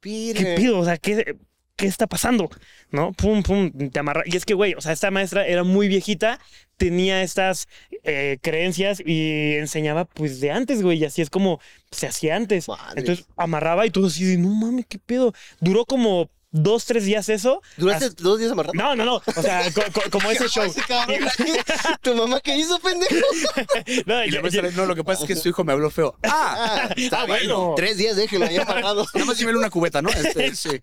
¿qué 0.00 0.54
pido? 0.56 0.78
O 0.80 0.84
sea, 0.84 0.96
¿qué? 0.98 1.36
¿qué 1.76 1.86
está 1.86 2.08
pasando? 2.08 2.50
¿No? 2.90 3.12
Pum, 3.12 3.44
pum, 3.44 3.70
te 3.90 3.98
amarra. 4.00 4.24
Y 4.26 4.36
es 4.36 4.44
que, 4.44 4.54
güey, 4.54 4.74
o 4.74 4.80
sea, 4.80 4.90
esta 4.92 5.12
maestra 5.12 5.46
era 5.46 5.62
muy 5.62 5.86
viejita, 5.86 6.40
tenía 6.78 7.22
estas 7.22 7.68
eh, 8.04 8.38
creencias 8.40 9.02
y 9.04 9.54
enseñaba, 9.56 10.06
pues, 10.06 10.40
de 10.40 10.50
antes, 10.50 10.80
güey, 10.82 10.98
y 10.98 11.04
así 11.04 11.20
es 11.20 11.28
como 11.28 11.60
se 11.90 12.06
hacía 12.06 12.36
antes. 12.36 12.68
Madre. 12.68 13.00
Entonces 13.00 13.26
amarraba 13.36 13.84
y 13.84 13.90
todo 13.90 14.06
así 14.06 14.24
de, 14.24 14.38
no 14.38 14.48
mames, 14.48 14.86
qué 14.88 14.98
pedo. 14.98 15.34
Duró 15.60 15.84
como 15.84 16.30
dos, 16.50 16.86
tres 16.86 17.04
días 17.04 17.28
eso. 17.28 17.60
¿Duraste 17.76 18.08
dos 18.22 18.38
días 18.38 18.50
amarrado? 18.52 18.72
No, 18.74 18.96
no, 18.96 19.04
no. 19.04 19.16
O 19.16 19.42
sea, 19.42 19.70
co- 19.70 19.82
co- 19.92 20.10
como 20.10 20.30
ese 20.30 20.48
show. 20.48 20.64
¿Tu 22.02 22.14
mamá 22.14 22.40
qué 22.40 22.56
hizo, 22.56 22.78
pendejo? 22.78 23.14
No, 24.06 24.24
Y 24.24 24.30
maestra, 24.30 24.70
no, 24.70 24.86
lo 24.86 24.94
que 24.94 25.04
pasa 25.04 25.22
es 25.24 25.28
que 25.28 25.36
su 25.36 25.48
hijo 25.48 25.64
me 25.64 25.72
habló 25.72 25.90
feo. 25.90 26.16
Ah, 26.22 26.86
Ah, 26.88 26.94
está 26.96 27.22
Ah, 27.22 27.26
bien. 27.26 27.38
bueno. 27.48 27.74
Tres 27.76 27.96
días, 27.98 28.16
déjelo 28.16 28.46
ahí 28.46 28.56
amarrado. 28.56 29.04
nada 29.12 29.26
más 29.26 29.38
llévele 29.38 29.58
una 29.58 29.70
cubeta, 29.70 30.00
¿no? 30.00 30.08
Este, 30.10 30.54
sí. 30.54 30.80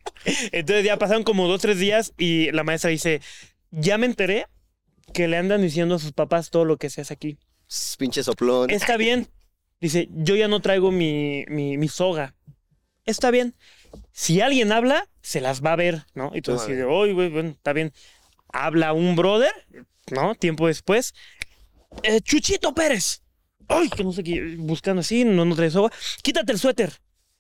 Entonces 0.52 0.86
ya 0.86 0.98
pasaron 0.98 1.24
como 1.24 1.48
dos, 1.48 1.62
tres 1.62 1.80
días 1.80 2.14
y 2.18 2.52
la 2.52 2.64
maestra 2.64 2.90
dice, 2.92 3.22
ya 3.72 3.98
me 3.98 4.06
enteré 4.06 4.48
que 5.16 5.28
le 5.30 5.38
andan 5.38 5.62
diciendo 5.62 5.96
a 5.96 6.00
sus 6.00 6.12
papás 6.12 6.50
todo 6.50 6.66
lo 6.66 6.78
que 6.78 6.90
se 6.90 7.02
hace 7.02 7.14
aquí. 7.14 7.38
Pinche 7.98 8.22
soplón. 8.24 8.70
Está 8.70 8.98
bien. 8.98 9.28
Dice, 9.80 10.10
yo 10.12 10.36
ya 10.36 10.48
no 10.48 10.60
traigo 10.62 10.92
mi, 10.92 11.46
mi, 11.48 11.78
mi 11.78 11.88
soga. 11.88 12.36
Está 13.06 13.32
bien. 13.32 13.56
Si 14.12 14.42
alguien 14.42 14.72
habla, 14.72 15.08
se 15.22 15.40
las 15.42 15.64
va 15.64 15.72
a 15.72 15.76
ver, 15.78 16.06
¿no? 16.16 16.32
Y 16.36 16.42
tú 16.42 16.52
No 16.52 16.58
así 16.58 16.66
mames. 16.72 16.78
de, 16.80 16.84
oye, 16.86 17.14
güey, 17.14 17.30
bueno, 17.30 17.50
está 17.52 17.72
bien. 17.74 17.94
Habla 18.52 18.92
un 18.94 19.16
brother, 19.16 19.54
¿no? 20.12 20.36
Tiempo 20.36 20.68
después. 20.68 21.14
"Eh, 22.04 22.20
Chuchito 22.22 22.74
Pérez. 22.76 23.22
Ay, 23.70 23.90
que 23.90 24.04
no 24.04 24.12
sé 24.12 24.22
qué, 24.24 24.56
buscando 24.58 25.00
así, 25.00 25.24
no, 25.24 25.46
no 25.46 25.56
trae 25.56 25.72
soga. 25.72 25.92
Quítate 26.24 26.52
el 26.52 26.60
suéter. 26.60 26.92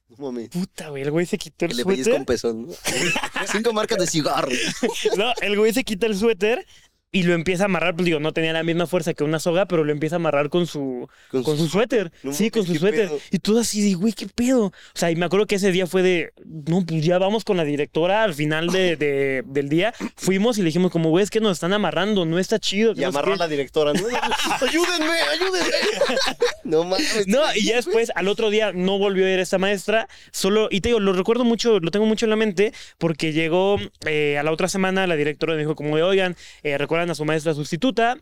No 0.07 0.17
mames. 0.31 0.49
Puta, 0.49 0.89
güey, 0.89 1.03
el 1.03 1.11
güey 1.11 1.25
se 1.25 1.37
quitó 1.37 1.65
el 1.65 1.71
Que 1.71 1.77
le 1.77 1.83
suéter. 1.83 2.13
un 2.13 2.25
pezón. 2.25 2.67
¿no? 2.67 2.73
Cinco 3.51 3.73
marcas 3.73 3.97
de 3.99 4.07
cigarro. 4.07 4.49
No, 5.17 5.33
el 5.41 5.57
güey 5.57 5.73
se 5.73 5.83
quita 5.83 6.05
el 6.07 6.15
suéter 6.15 6.65
y 7.15 7.23
lo 7.23 7.33
empieza 7.33 7.63
a 7.63 7.65
amarrar. 7.67 7.95
Pues 7.95 8.05
digo, 8.05 8.19
no 8.19 8.33
tenía 8.33 8.51
la 8.51 8.61
misma 8.63 8.87
fuerza 8.87 9.13
que 9.13 9.23
una 9.23 9.39
soga, 9.39 9.65
pero 9.67 9.85
lo 9.85 9.91
empieza 9.93 10.15
a 10.15 10.17
amarrar 10.17 10.49
con 10.49 10.67
su, 10.67 11.07
Con 11.31 11.43
con 11.43 11.57
su 11.57 11.67
suéter. 11.69 12.11
No 12.23 12.33
sí, 12.33 12.49
con 12.51 12.65
su 12.65 12.75
suéter. 12.75 13.07
pedo. 13.07 13.19
Y 13.31 13.39
todo 13.39 13.61
así 13.61 13.81
de, 13.87 13.95
güey, 13.95 14.11
¿qué 14.11 14.27
pedo? 14.27 14.65
O 14.65 14.71
sea, 14.93 15.11
y 15.11 15.15
me 15.15 15.25
acuerdo 15.25 15.45
que 15.47 15.55
ese 15.55 15.71
día 15.71 15.87
fue 15.87 16.01
de, 16.03 16.33
no, 16.43 16.85
pues 16.85 17.05
ya 17.05 17.17
vamos 17.17 17.45
con 17.45 17.55
la 17.55 17.63
directora 17.63 18.23
al 18.23 18.33
final 18.33 18.67
de, 18.67 18.97
de- 18.97 19.43
del 19.45 19.69
día. 19.69 19.93
Fuimos 20.17 20.57
y 20.57 20.61
le 20.61 20.65
dijimos, 20.67 20.91
como, 20.91 21.09
güey, 21.09 21.23
es 21.23 21.29
que 21.29 21.39
nos 21.39 21.53
están 21.53 21.71
amarrando, 21.71 22.25
no 22.25 22.37
está 22.37 22.59
chido. 22.59 22.91
Y 22.97 23.03
amarró 23.05 23.31
a 23.31 23.35
qué". 23.35 23.39
la 23.39 23.47
directora. 23.47 23.93
¿no? 23.93 23.99
¡Ayúdenme! 24.61 25.11
¡Ayúdenme! 25.31 25.69
No 26.63 26.83
mames. 26.83 27.27
No, 27.27 27.41
y 27.55 27.65
ya 27.65 27.75
después, 27.75 28.11
al 28.15 28.27
otro 28.27 28.49
día, 28.49 28.71
no 28.73 28.97
volvió 28.97 29.25
a 29.27 29.29
ir 29.29 29.37
esta 29.39 29.59
maestra. 29.59 30.07
Solo, 30.31 30.67
y 30.71 30.81
te 30.81 30.89
digo, 30.89 30.99
lo 30.99 31.13
recuerdo 31.13 31.43
mucho, 31.43 31.79
lo 31.79 31.91
tengo 31.91 32.07
mucho 32.07 32.25
en 32.25 32.31
la 32.31 32.35
mente, 32.35 32.73
porque 32.97 33.33
llegó 33.33 33.77
eh, 34.07 34.37
a 34.39 34.43
la 34.43 34.51
otra 34.51 34.67
semana 34.67 35.05
la 35.05 35.15
directora 35.15 35.53
me 35.53 35.59
dijo, 35.59 35.75
como 35.75 35.95
de, 35.95 36.01
oigan, 36.01 36.35
eh, 36.63 36.77
recuerdan 36.79 37.04
a 37.09 37.15
su 37.15 37.25
maestra 37.25 37.53
sustituta. 37.53 38.17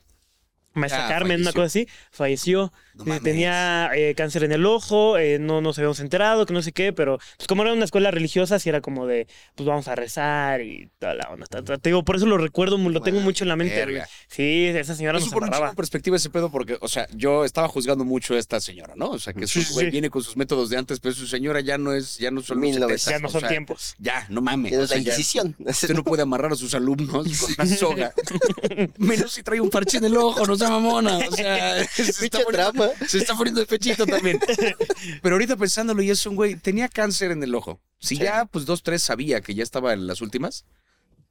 Maestra 0.73 1.05
Ah, 1.05 1.09
Carmen, 1.09 1.41
una 1.41 1.51
cosa 1.51 1.65
así, 1.65 1.87
falleció. 2.11 2.73
No. 2.95 3.19
Tenía 3.21 3.89
eh, 3.95 4.13
cáncer 4.15 4.43
en 4.43 4.51
el 4.51 4.65
ojo, 4.65 5.17
eh, 5.17 5.39
no 5.39 5.61
nos 5.61 5.77
habíamos 5.79 5.99
enterado, 5.99 6.45
que 6.45 6.53
no 6.53 6.61
sé 6.61 6.71
qué, 6.73 6.93
pero 6.93 7.17
pues 7.37 7.47
como 7.47 7.63
era 7.63 7.73
una 7.73 7.85
escuela 7.85 8.11
religiosa, 8.11 8.59
sí 8.59 8.69
era 8.69 8.81
como 8.81 9.07
de, 9.07 9.27
pues 9.55 9.67
vamos 9.67 9.87
a 9.87 9.95
rezar 9.95 10.61
y 10.61 10.89
toda 10.99 11.15
la 11.15 11.29
onda. 11.31 11.45
ta, 11.47 11.63
ta. 11.63 11.77
Te 11.77 11.89
digo, 11.89 12.03
por 12.03 12.15
eso 12.17 12.25
lo 12.25 12.37
recuerdo, 12.37 12.77
lo 12.77 13.01
tengo 13.01 13.19
mucho 13.21 13.43
en 13.43 13.47
la 13.49 13.55
mente. 13.55 13.75
verga. 13.75 14.07
Sí, 14.27 14.65
esa 14.67 14.95
señora 14.95 15.17
Eso 15.17 15.25
nos 15.27 15.33
pone 15.33 15.45
un 15.45 15.47
chingo 15.47 15.55
amarraba. 15.55 15.69
en 15.71 15.75
perspectiva 15.75 16.17
ese 16.17 16.29
pedo 16.29 16.51
porque, 16.51 16.77
o 16.81 16.87
sea, 16.87 17.07
yo 17.15 17.45
estaba 17.45 17.67
juzgando 17.67 18.05
mucho 18.05 18.35
a 18.35 18.37
esta 18.39 18.59
señora, 18.59 18.93
¿no? 18.95 19.09
O 19.11 19.19
sea, 19.19 19.33
que 19.33 19.47
su 19.47 19.61
sí, 19.61 19.73
güey 19.73 19.85
sí. 19.87 19.91
viene 19.91 20.09
con 20.09 20.21
sus 20.23 20.37
métodos 20.37 20.69
de 20.69 20.77
antes, 20.77 20.99
pero 20.99 21.15
su 21.15 21.25
señora 21.27 21.61
ya 21.61 21.77
no 21.77 21.93
es, 21.93 22.17
ya 22.19 22.29
no 22.31 22.41
son 22.41 22.57
los 22.57 22.61
1900. 22.61 23.03
70s, 23.07 23.09
Ya 23.11 23.19
no 23.19 23.27
o 23.27 23.31
son 23.31 23.39
sea, 23.41 23.49
tiempos. 23.49 23.95
Ya, 23.97 24.25
no 24.29 24.41
mames. 24.41 24.73
O 24.77 24.87
sea, 24.87 24.97
la 24.97 25.03
ya- 25.03 25.11
Inquisición. 25.11 25.55
Usted 25.59 25.93
no 25.95 26.03
puede 26.03 26.21
amarrar 26.23 26.51
a 26.51 26.55
sus 26.55 26.73
alumnos 26.75 27.25
con 27.39 27.65
una 27.67 27.75
soga. 27.75 28.13
Menos 28.97 29.33
si 29.33 29.43
trae 29.43 29.59
un 29.61 29.69
parche 29.69 29.97
en 29.97 30.05
el 30.05 30.15
ojo, 30.17 30.45
no 30.45 30.55
sea 30.55 30.69
mamona. 30.69 31.17
O 31.17 31.31
sea, 31.31 31.83
se 31.87 32.25
está, 32.25 32.39
Se 33.07 33.17
está 33.19 33.35
poniendo 33.35 33.61
el 33.61 33.67
pechito 33.67 34.05
también. 34.05 34.39
Pero 35.21 35.35
ahorita 35.35 35.57
pensándolo, 35.57 36.01
y 36.01 36.09
es 36.09 36.25
un 36.25 36.35
güey, 36.35 36.55
tenía 36.55 36.87
cáncer 36.89 37.31
en 37.31 37.43
el 37.43 37.53
ojo. 37.55 37.79
Si 37.99 38.15
Sí. 38.15 38.23
ya, 38.23 38.45
pues 38.45 38.65
dos, 38.65 38.83
tres 38.83 39.01
sabía 39.03 39.41
que 39.41 39.55
ya 39.55 39.63
estaba 39.63 39.93
en 39.93 40.07
las 40.07 40.21
últimas, 40.21 40.65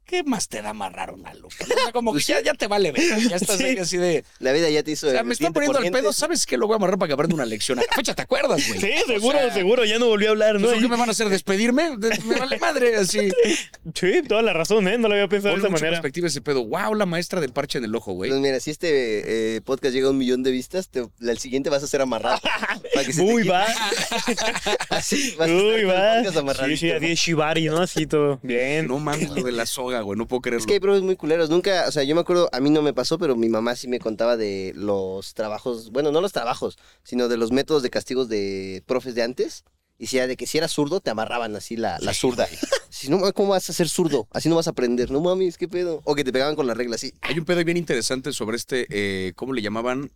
¿qué 0.05 0.23
más 0.23 0.47
te 0.49 0.61
da 0.61 0.69
amarrar 0.69 1.11
un 1.11 1.25
alumno? 1.25 1.47
O 1.47 1.65
sea, 1.65 1.91
como 1.91 2.11
que 2.11 2.15
Pues 2.17 2.27
ya, 2.27 2.41
ya 2.41 2.53
te 2.53 2.67
vale 2.67 2.91
ver. 2.91 3.03
Ya 3.29 3.35
estás 3.37 3.57
Sí. 3.57 3.63
ahí 3.63 3.77
así 3.77 3.97
de. 3.97 4.23
La 4.39 4.51
vida 4.51 4.69
ya 4.69 4.83
te 4.83 4.91
hizo. 4.91 5.07
O 5.07 5.11
sea, 5.11 5.21
el 5.21 5.25
me 5.25 5.33
están 5.33 5.53
poniendo 5.53 5.79
al 5.79 5.91
pedo. 5.91 6.13
¿sabes 6.13 6.45
qué? 6.45 6.57
Lo 6.57 6.67
voy 6.67 6.73
a 6.73 6.77
amarrar 6.77 6.97
para 6.97 7.07
que 7.07 7.13
aprenda 7.13 7.35
una 7.35 7.45
lección. 7.45 7.79
A 7.79 7.83
la 7.83 7.93
fecha, 7.95 8.13
¿te 8.13 8.21
acuerdas, 8.21 8.67
güey? 8.67 8.79
Sí, 8.79 8.91
O 9.03 9.07
seguro, 9.07 9.39
sea, 9.39 9.53
seguro, 9.53 9.85
ya 9.85 9.99
no 9.99 10.07
volvió 10.07 10.29
a 10.29 10.31
hablar, 10.31 10.59
¿no? 10.59 10.71
¿eso 10.71 10.79
¿Qué 10.79 10.87
me 10.87 10.95
van 10.97 11.09
a 11.09 11.11
hacer? 11.11 11.29
¿Despedirme? 11.29 11.97
De- 11.97 12.17
Me 12.25 12.35
vale 12.39 12.57
madre, 12.59 12.95
así. 12.95 13.29
Sí, 13.95 14.21
toda 14.27 14.41
la 14.41 14.53
razón, 14.53 14.87
¿eh? 14.87 14.97
No 14.97 15.07
lo 15.07 15.13
había 15.15 15.27
pensado 15.27 15.55
de 15.55 15.61
Ponle 15.61 15.67
esa 15.67 15.71
mucha 15.71 15.81
manera. 15.85 16.01
perspectiva 16.01 16.27
ese 16.27 16.41
pedo. 16.41 16.65
Wow, 16.65 16.95
la 16.95 17.05
maestra 17.05 17.39
del 17.41 17.51
parche 17.51 17.77
en 17.77 17.83
el 17.85 17.95
ojo, 17.95 18.13
güey. 18.13 18.29
Pues 18.31 18.41
mira, 18.41 18.59
si 18.59 18.71
este 18.71 19.55
eh, 19.57 19.61
podcast 19.61 19.93
llega 19.93 20.07
a 20.07 20.11
un 20.11 20.17
millón 20.17 20.41
de 20.43 20.51
vistas, 20.51 20.89
te- 20.89 21.07
el 21.21 21.37
siguiente 21.37 21.69
vas 21.69 21.83
a 21.83 21.87
ser 21.87 22.01
amarrado. 22.01 22.39
para 22.93 23.05
que 23.05 23.13
se 23.13 23.21
Uy, 23.21 23.43
va. 23.47 23.65
Así, 24.89 25.35
vas 25.37 25.47
a 25.49 25.51
estar 25.51 25.51
Uy, 25.51 25.71
con 25.71 25.79
el 25.79 25.87
va. 25.89 26.23
Sí, 26.67 26.77
sí, 26.77 26.91
así 26.91 27.07
de 27.07 27.15
Shibari, 27.15 27.65
¿no? 27.65 27.81
Así 27.81 28.05
todo. 28.07 28.39
Bien. 28.43 28.87
No 28.87 28.99
mames 28.99 29.29
lo 29.29 29.43
de 29.43 29.51
la 29.51 29.65
soga, 29.65 29.92
güey. 30.01 30.17
No 30.17 30.27
puedo 30.27 30.41
creerlo. 30.41 30.59
Es 30.59 30.67
que 30.67 30.73
hay 30.73 30.79
profes 30.79 31.01
muy 31.01 31.15
culeros. 31.15 31.49
Nunca, 31.49 31.85
o 31.87 31.91
sea, 31.91 32.03
yo 32.03 32.15
me 32.15 32.21
acuerdo, 32.21 32.49
a 32.51 32.59
mí 32.59 32.69
no 32.69 32.81
me 32.81 32.93
pasó, 32.93 33.17
pero 33.17 33.35
mi 33.35 33.49
mamá 33.49 33.75
sí 33.75 33.87
me 33.87 33.99
contaba 33.99 34.37
de 34.37 34.73
los 34.75 35.33
trabajos, 35.33 35.91
bueno, 35.91 36.11
no 36.11 36.21
los 36.21 36.31
trabajos, 36.31 36.77
sino 37.03 37.27
de 37.27 37.37
los 37.37 37.51
métodos 37.51 37.83
de 37.83 37.89
castigos 37.89 38.29
de 38.29 38.83
profes 38.85 39.15
de 39.15 39.23
antes. 39.23 39.63
Y 39.97 40.07
si 40.07 40.17
era 40.17 40.27
de 40.27 40.35
que 40.35 40.47
si 40.47 40.57
eras 40.57 40.71
zurdo, 40.71 40.99
te 40.99 41.11
amarraban 41.11 41.55
así 41.55 41.77
la, 41.77 41.97
la 41.99 42.13
zurda. 42.13 42.47
Si 42.93 43.09
no, 43.09 43.19
¿cómo 43.33 43.49
vas 43.49 43.67
a 43.71 43.73
ser 43.73 43.89
zurdo? 43.89 44.27
Así 44.31 44.49
no 44.49 44.55
vas 44.55 44.67
a 44.67 44.69
aprender. 44.69 45.09
No 45.09 45.19
mames, 45.19 45.57
qué 45.57 45.67
pedo. 45.67 46.01
O 46.05 46.13
que 46.13 46.23
te 46.23 46.31
pegaban 46.31 46.55
con 46.55 46.67
la 46.67 46.75
regla 46.75 46.93
así. 46.93 47.11
Hay 47.21 47.39
un 47.39 47.43
pedo 47.43 47.63
bien 47.65 47.75
interesante 47.75 48.31
sobre 48.33 48.55
este, 48.55 48.85
eh, 48.91 49.33
¿cómo 49.35 49.51
le 49.51 49.63
llamaban? 49.63 50.11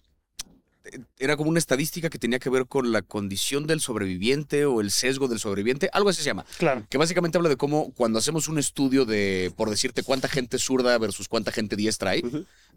Era 1.20 1.38
como 1.38 1.50
una 1.50 1.60
estadística 1.60 2.10
que 2.10 2.20
tenía 2.20 2.40
que 2.40 2.50
ver 2.50 2.66
con 2.66 2.92
la 2.92 3.02
condición 3.02 3.68
del 3.68 3.82
sobreviviente 3.82 4.66
o 4.66 4.82
el 4.82 4.92
sesgo 4.92 5.28
del 5.28 5.40
sobreviviente, 5.40 5.90
algo 5.94 6.10
así 6.10 6.22
se 6.22 6.28
llama. 6.28 6.46
Claro. 6.58 6.86
Que 6.90 6.98
básicamente 6.98 7.38
habla 7.38 7.50
de 7.50 7.58
cómo 7.58 7.92
cuando 7.94 8.20
hacemos 8.20 8.48
un 8.48 8.60
estudio 8.60 9.06
de, 9.06 9.52
por 9.56 9.70
decirte, 9.70 10.04
cuánta 10.04 10.28
gente 10.28 10.60
zurda 10.60 10.98
versus 10.98 11.28
cuánta 11.28 11.52
gente 11.52 11.76
diestra 11.76 12.12
hay. 12.12 12.24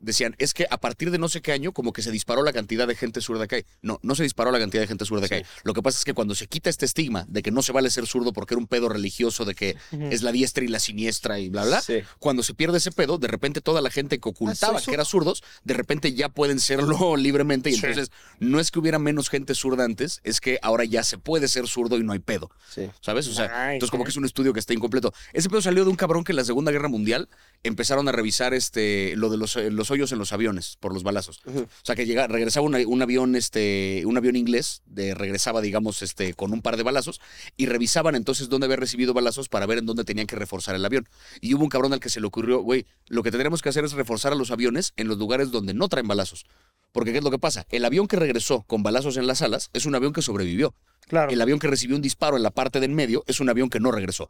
Decían, 0.00 0.34
es 0.38 0.54
que 0.54 0.66
a 0.70 0.78
partir 0.78 1.10
de 1.10 1.18
no 1.18 1.28
sé 1.28 1.40
qué 1.42 1.52
año, 1.52 1.72
como 1.72 1.92
que 1.92 2.02
se 2.02 2.10
disparó 2.10 2.42
la 2.42 2.52
cantidad 2.52 2.86
de 2.88 2.94
gente 2.94 3.20
zurda 3.20 3.46
que 3.46 3.56
hay. 3.56 3.64
No, 3.82 3.98
no 4.02 4.14
se 4.14 4.22
disparó 4.22 4.50
la 4.50 4.58
cantidad 4.58 4.82
de 4.82 4.86
gente 4.86 5.04
zurda 5.04 5.28
que 5.28 5.34
hay. 5.36 5.42
Lo 5.64 5.74
que 5.74 5.82
pasa 5.82 5.98
es 5.98 6.04
que 6.04 6.14
cuando 6.14 6.34
se 6.34 6.46
quita 6.46 6.70
este 6.70 6.84
estigma 6.86 7.24
de 7.28 7.42
que 7.42 7.50
no 7.50 7.62
se 7.62 7.72
vale 7.72 7.90
ser 7.90 8.06
zurdo 8.06 8.32
porque 8.32 8.54
era 8.54 8.60
un 8.60 8.66
pedo 8.66 8.88
religioso, 8.88 9.44
de 9.44 9.54
que 9.54 9.76
es 10.10 10.22
la 10.22 10.32
diestra 10.32 10.64
y 10.64 10.68
la 10.68 10.78
siniestra 10.80 11.38
y 11.38 11.48
bla, 11.48 11.64
bla, 11.64 11.80
Sí. 11.80 12.00
cuando 12.18 12.42
se 12.42 12.54
pierde 12.54 12.78
ese 12.78 12.92
pedo, 12.92 13.18
de 13.18 13.28
repente 13.28 13.60
toda 13.60 13.80
la 13.80 13.90
gente 13.90 14.18
que 14.18 14.28
ocultaba 14.28 14.80
que 14.80 14.92
eran 14.92 15.06
zurdos, 15.06 15.42
de 15.64 15.74
repente 15.74 16.12
ya 16.14 16.28
pueden 16.28 16.60
serlo 16.60 17.16
libremente. 17.16 17.70
Y 17.70 17.74
Sí. 17.74 17.80
entonces 17.86 18.10
no 18.38 18.60
es 18.60 18.70
que 18.70 18.78
hubiera 18.78 18.98
menos 18.98 19.28
gente 19.30 19.54
zurda 19.54 19.84
antes, 19.84 20.20
es 20.24 20.40
que 20.40 20.58
ahora 20.62 20.84
ya 20.84 21.02
se 21.04 21.18
puede 21.18 21.48
ser 21.48 21.66
zurdo 21.68 21.98
y 21.98 22.02
no 22.02 22.12
hay 22.12 22.18
pedo. 22.18 22.50
Sí. 22.68 22.88
¿Sabes? 23.00 23.26
O 23.28 23.34
sea, 23.34 23.74
entonces 23.74 23.90
como 23.90 24.04
que 24.04 24.10
es 24.10 24.16
un 24.16 24.24
estudio 24.24 24.52
que 24.52 24.60
está 24.60 24.72
incompleto. 24.74 25.12
Ese 25.32 25.48
pedo 25.48 25.62
salió 25.62 25.84
de 25.84 25.90
un 25.90 25.96
cabrón 25.96 26.24
que 26.24 26.32
en 26.32 26.36
la 26.36 26.44
Segunda 26.44 26.72
Guerra 26.72 26.88
Mundial 26.88 27.28
empezaron 27.62 28.08
a 28.08 28.12
revisar 28.12 28.54
este 28.54 29.14
lo 29.16 29.28
de 29.28 29.36
los, 29.36 29.56
eh, 29.56 29.70
los 29.90 29.98
hoyos 29.98 30.12
en 30.12 30.18
los 30.18 30.33
aviones 30.33 30.76
por 30.79 30.94
los 30.94 31.03
balazos. 31.03 31.40
O 31.46 31.66
sea, 31.83 31.96
que 31.96 32.07
llega, 32.07 32.26
regresaba 32.26 32.66
un, 32.66 32.74
un 32.74 33.03
avión, 33.03 33.35
este, 33.35 34.03
un 34.07 34.16
avión 34.16 34.37
inglés, 34.37 34.83
de, 34.87 35.14
regresaba, 35.14 35.61
digamos, 35.61 36.03
este, 36.03 36.35
con 36.35 36.53
un 36.53 36.62
par 36.62 36.76
de 36.76 36.83
balazos, 36.83 37.20
y 37.57 37.66
revisaban 37.66 38.14
entonces 38.14 38.48
dónde 38.48 38.66
había 38.66 38.76
recibido 38.76 39.12
balazos 39.12 39.48
para 39.48 39.66
ver 39.66 39.79
en 39.79 39.87
dónde 39.87 40.05
tenían 40.05 40.26
que 40.26 40.37
reforzar 40.37 40.74
el 40.74 40.85
avión. 40.85 41.09
Y 41.40 41.55
hubo 41.55 41.64
un 41.64 41.68
cabrón 41.68 41.92
al 41.92 42.00
que 42.00 42.09
se 42.09 42.20
le 42.20 42.26
ocurrió, 42.26 42.61
güey, 42.61 42.87
lo 43.09 43.22
que 43.22 43.31
tendremos 43.31 43.62
que 43.62 43.68
hacer 43.68 43.85
es 43.85 43.92
reforzar 43.92 44.33
a 44.33 44.37
los 44.37 44.50
aviones 44.50 44.92
en 44.96 45.09
los 45.09 45.18
lugares 45.18 45.50
donde 45.50 45.74
no 45.74 45.88
traen 45.88 46.09
balazos. 46.09 46.46
Porque 46.92 47.12
¿qué 47.12 47.18
es 47.18 47.24
lo 47.24 47.31
que 47.31 47.38
pasa? 47.38 47.66
El 47.70 47.85
avión 47.85 48.09
que 48.09 48.16
regresó 48.16 48.62
con 48.62 48.83
balazos 48.83 49.16
en 49.16 49.26
las 49.26 49.42
alas 49.42 49.70
es 49.72 49.87
un 49.87 49.94
avión 49.94 50.12
que 50.12 50.22
sobrevivió. 50.22 50.74
Claro. 51.07 51.31
El 51.31 51.40
avión 51.40 51.59
que 51.59 51.68
recibió 51.68 51.96
un 51.96 52.03
disparo 52.03 52.37
en 52.37 52.42
la 52.42 52.50
parte 52.50 52.81
de 52.81 52.87
en 52.87 52.94
medio 52.94 53.24
es 53.26 53.40
un 53.40 53.48
avión 53.48 53.70
que 53.70 53.81
no 53.81 53.90
regresó. 53.90 54.29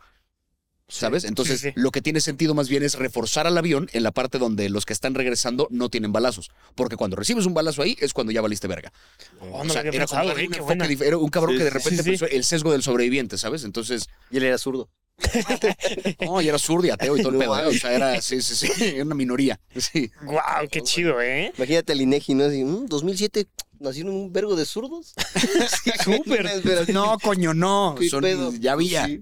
¿Sabes? 0.91 1.25
Entonces, 1.25 1.61
sí, 1.61 1.69
sí. 1.69 1.73
lo 1.77 1.91
que 1.91 2.03
tiene 2.03 2.21
sentido 2.21 2.55
más 2.55 2.69
bien 2.69 2.83
es 2.83 2.95
reforzar 2.97 3.47
al 3.47 3.57
avión 3.57 3.89
en 3.93 4.03
la 4.03 4.11
parte 4.11 4.39
donde 4.39 4.69
los 4.69 4.85
que 4.85 4.93
están 4.93 5.15
regresando 5.15 5.69
no 5.71 5.89
tienen 5.89 6.13
balazos. 6.13 6.51
Porque 6.75 6.97
cuando 6.97 7.17
recibes 7.17 7.47
un 7.47 7.55
balazo 7.55 7.83
ahí 7.83 7.97
es 8.01 8.13
cuando 8.13 8.33
ya 8.33 8.41
valiste 8.43 8.67
verga. 8.69 8.93
Oh, 9.41 9.61
O 9.61 9.65
no 9.65 9.73
sea, 9.73 9.83
era 9.83 9.93
pensado, 9.93 10.33
un 10.33 10.39
enfoque 10.41 10.75
dif- 10.89 11.03
era 11.05 11.17
un 11.17 11.29
cabrón 11.31 11.55
Sí, 11.55 11.59
que 11.59 11.65
de 11.65 11.71
repente 11.71 11.97
sí, 11.99 12.03
sí. 12.03 12.11
pensó 12.11 12.27
el 12.27 12.45
sesgo 12.45 12.73
del 12.73 12.83
sobreviviente, 12.83 13.39
¿sabes? 13.39 13.65
Entonces, 13.65 14.09
Y 14.31 14.37
él 14.39 14.43
era 14.45 14.59
zurdo. 14.59 14.89
no, 16.25 16.41
y 16.41 16.49
era 16.49 16.59
zurdo 16.59 16.87
y 16.87 16.91
ateo 16.91 17.17
y 17.17 17.21
todo 17.23 17.29
el 17.33 17.35
No 17.35 17.41
pedo. 17.41 17.59
¿eh? 17.61 17.67
O 17.67 17.73
sea, 17.73 17.93
era, 17.93 18.21
sí, 18.21 18.41
sí, 18.43 18.55
sí, 18.55 18.71
era 18.95 19.05
una 19.05 19.15
minoría. 19.15 19.61
Sí. 19.77 20.11
Guau, 20.23 20.69
qué 20.71 20.81
chido, 20.83 21.21
¿eh? 21.21 21.53
Imagínate 21.57 21.93
el 21.93 22.01
INEGI, 22.03 22.35
¿no? 22.35 22.45
Así, 22.45 22.65
"Mm, 22.65 22.87
2007, 22.87 23.47
¿nacieron 23.79 24.15
un 24.15 24.33
vergo 24.33 24.57
de 24.57 24.65
zurdos? 24.67 25.15
Sí, 25.85 25.91
Súper. 26.05 26.91
No, 26.93 27.19
coño, 27.19 27.55
no. 27.55 27.95
¿Qué 27.99 28.09
Son- 28.09 28.23
pedo? 28.23 28.53
ya 28.59 28.73
había. 28.73 29.07
Sí. 29.07 29.21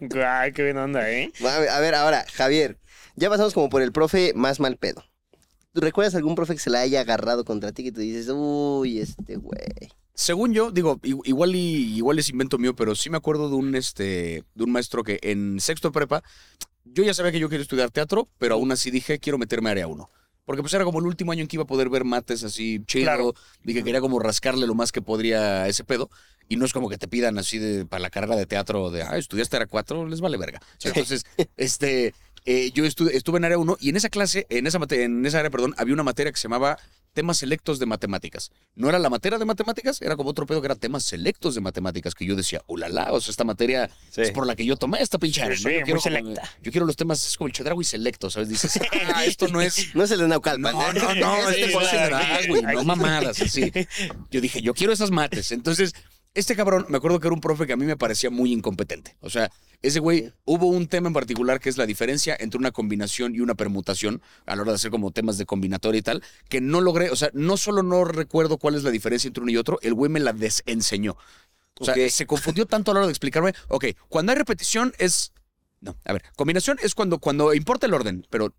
Guau, 0.00 0.52
qué 0.54 0.62
buena 0.62 0.84
onda, 0.84 1.10
¿eh? 1.10 1.32
A 1.70 1.80
ver, 1.80 1.94
ahora, 1.94 2.24
Javier, 2.32 2.78
ya 3.16 3.28
pasamos 3.28 3.52
como 3.54 3.68
por 3.68 3.82
el 3.82 3.92
profe 3.92 4.32
más 4.34 4.60
mal 4.60 4.76
pedo. 4.76 5.04
¿Tú 5.74 5.80
recuerdas 5.80 6.14
algún 6.14 6.34
profe 6.34 6.52
que 6.54 6.60
se 6.60 6.68
la 6.70 6.80
haya 6.80 7.00
agarrado 7.00 7.44
contra 7.44 7.72
ti 7.72 7.82
que 7.84 7.92
tú 7.92 8.00
dices, 8.00 8.28
uy, 8.30 9.00
este 9.00 9.36
güey? 9.36 9.90
Según 10.14 10.52
yo, 10.52 10.70
digo, 10.70 11.00
igual 11.02 11.54
y 11.56 11.96
igual 11.96 12.18
es 12.18 12.28
invento 12.28 12.58
mío, 12.58 12.76
pero 12.76 12.94
sí 12.94 13.08
me 13.08 13.16
acuerdo 13.16 13.48
de 13.48 13.56
un 13.56 13.74
este 13.74 14.44
de 14.54 14.64
un 14.64 14.70
maestro 14.70 15.02
que 15.04 15.18
en 15.22 15.58
sexto 15.58 15.88
de 15.88 15.92
prepa 15.92 16.22
yo 16.84 17.02
ya 17.02 17.14
sabía 17.14 17.32
que 17.32 17.38
yo 17.38 17.48
quería 17.48 17.62
estudiar 17.62 17.90
teatro, 17.90 18.28
pero 18.38 18.54
aún 18.56 18.72
así 18.72 18.90
dije, 18.90 19.18
quiero 19.18 19.38
meterme 19.38 19.70
a 19.70 19.72
área 19.72 19.86
1. 19.86 20.08
Porque 20.44 20.60
pues 20.60 20.74
era 20.74 20.84
como 20.84 20.98
el 20.98 21.06
último 21.06 21.30
año 21.32 21.40
en 21.42 21.46
que 21.48 21.56
iba 21.56 21.62
a 21.62 21.66
poder 21.66 21.88
ver 21.88 22.04
mates 22.04 22.42
así 22.44 22.82
chido, 22.86 23.04
Claro. 23.04 23.34
que 23.64 23.84
quería 23.84 24.00
como 24.00 24.18
rascarle 24.18 24.66
lo 24.66 24.74
más 24.74 24.90
que 24.92 25.00
podría 25.00 25.62
a 25.62 25.68
ese 25.68 25.84
pedo. 25.84 26.10
Y 26.48 26.56
no 26.56 26.66
es 26.66 26.72
como 26.72 26.88
que 26.90 26.98
te 26.98 27.06
pidan 27.08 27.38
así 27.38 27.58
de 27.58 27.86
para 27.86 28.00
la 28.02 28.10
carrera 28.10 28.34
de 28.36 28.44
teatro 28.46 28.90
de, 28.90 29.02
ah, 29.04 29.16
estudiaste 29.16 29.56
área 29.56 29.68
4, 29.68 30.06
les 30.08 30.20
vale 30.20 30.36
verga. 30.36 30.60
Entonces, 30.82 31.24
este, 31.56 32.12
eh, 32.44 32.72
yo 32.74 32.84
estu- 32.84 33.08
estuve 33.12 33.38
en 33.38 33.44
área 33.44 33.56
1 33.58 33.76
y 33.80 33.90
en 33.90 33.96
esa 33.96 34.08
clase, 34.10 34.46
en 34.50 34.66
esa, 34.66 34.80
mate- 34.80 35.04
en 35.04 35.24
esa 35.24 35.38
área, 35.38 35.50
perdón, 35.50 35.74
había 35.78 35.94
una 35.94 36.02
materia 36.02 36.32
que 36.32 36.38
se 36.38 36.42
llamaba 36.48 36.76
temas 37.12 37.38
selectos 37.38 37.78
de 37.78 37.86
matemáticas. 37.86 38.50
No 38.74 38.88
era 38.88 38.98
la 38.98 39.10
materia 39.10 39.38
de 39.38 39.44
matemáticas, 39.44 40.00
era 40.00 40.16
como 40.16 40.30
otro 40.30 40.46
pedo 40.46 40.60
que 40.60 40.66
era 40.66 40.74
temas 40.74 41.04
selectos 41.04 41.54
de 41.54 41.60
matemáticas, 41.60 42.14
que 42.14 42.24
yo 42.24 42.34
decía, 42.34 42.62
ulala, 42.66 43.12
o 43.12 43.20
sea, 43.20 43.30
esta 43.30 43.44
materia 43.44 43.90
Sí. 44.10 44.22
es 44.22 44.30
por 44.30 44.46
la 44.46 44.56
que 44.56 44.64
yo 44.64 44.76
tomé 44.76 45.00
esta 45.02 45.18
pinche 45.18 45.46
¿no? 45.46 45.54
sí, 45.54 45.62
Yo 45.62 45.68
quiero, 45.70 45.84
como- 45.86 46.00
selecta. 46.00 46.50
yo 46.62 46.72
quiero 46.72 46.86
los 46.86 46.96
temas, 46.96 47.26
es 47.26 47.36
como 47.36 47.48
el 47.48 47.52
chedraui 47.52 47.84
selecto, 47.84 48.30
¿sabes? 48.30 48.48
Dices, 48.48 48.78
ah, 49.14 49.24
esto 49.24 49.48
no 49.48 49.60
es... 49.60 49.94
No 49.94 50.04
es 50.04 50.10
el 50.10 50.20
de 50.20 50.28
Naucalpan. 50.28 50.72
No, 50.74 50.90
¿eh? 50.90 50.94
no, 50.94 51.14
no, 51.14 51.50
Sí, 51.52 51.60
este 51.62 51.78
general, 51.86 52.46
güey, 52.48 52.62
no 52.62 52.84
mamadas, 52.84 53.40
así. 53.40 53.70
Yo 54.30 54.40
dije, 54.40 54.62
yo 54.62 54.72
quiero 54.74 54.92
esas 54.92 55.10
mates. 55.10 55.52
Entonces, 55.52 55.94
este 56.34 56.56
cabrón, 56.56 56.86
me 56.88 56.96
acuerdo 56.96 57.20
que 57.20 57.26
era 57.26 57.34
un 57.34 57.40
profe 57.40 57.66
que 57.66 57.74
a 57.74 57.76
mí 57.76 57.84
me 57.84 57.96
parecía 57.96 58.30
muy 58.30 58.52
incompetente. 58.52 59.16
O 59.20 59.28
sea, 59.28 59.50
ese 59.82 60.00
güey, 60.00 60.32
hubo 60.44 60.66
un 60.66 60.86
tema 60.86 61.08
en 61.08 61.14
particular 61.14 61.60
que 61.60 61.68
es 61.68 61.76
la 61.76 61.86
diferencia 61.86 62.36
entre 62.38 62.58
una 62.58 62.70
combinación 62.70 63.34
y 63.34 63.40
una 63.40 63.54
permutación 63.54 64.22
a 64.46 64.56
la 64.56 64.62
hora 64.62 64.72
de 64.72 64.76
hacer 64.76 64.90
como 64.90 65.10
temas 65.10 65.36
de 65.36 65.44
combinatoria 65.44 65.98
y 65.98 66.02
tal, 66.02 66.22
que 66.48 66.60
no 66.60 66.80
logré, 66.80 67.10
o 67.10 67.16
sea, 67.16 67.30
no 67.34 67.56
solo 67.56 67.82
no 67.82 68.04
recuerdo 68.04 68.56
cuál 68.56 68.76
es 68.76 68.82
la 68.82 68.90
diferencia 68.90 69.28
entre 69.28 69.42
uno 69.42 69.52
y 69.52 69.56
otro, 69.56 69.78
el 69.82 69.94
güey 69.94 70.10
me 70.10 70.20
la 70.20 70.32
desenseñó. 70.32 71.16
O 71.78 71.84
sea, 71.84 71.94
se 72.08 72.26
confundió 72.26 72.66
tanto 72.66 72.90
a 72.90 72.94
la 72.94 73.00
hora 73.00 73.06
de 73.06 73.12
explicarme, 73.12 73.54
ok, 73.68 73.86
cuando 74.08 74.32
hay 74.32 74.38
repetición 74.38 74.92
es... 74.98 75.32
No, 75.80 75.96
a 76.04 76.12
ver, 76.12 76.22
combinación 76.36 76.78
es 76.80 76.94
cuando, 76.94 77.18
cuando 77.18 77.52
importa 77.54 77.86
el 77.86 77.94
orden, 77.94 78.24
pero 78.30 78.54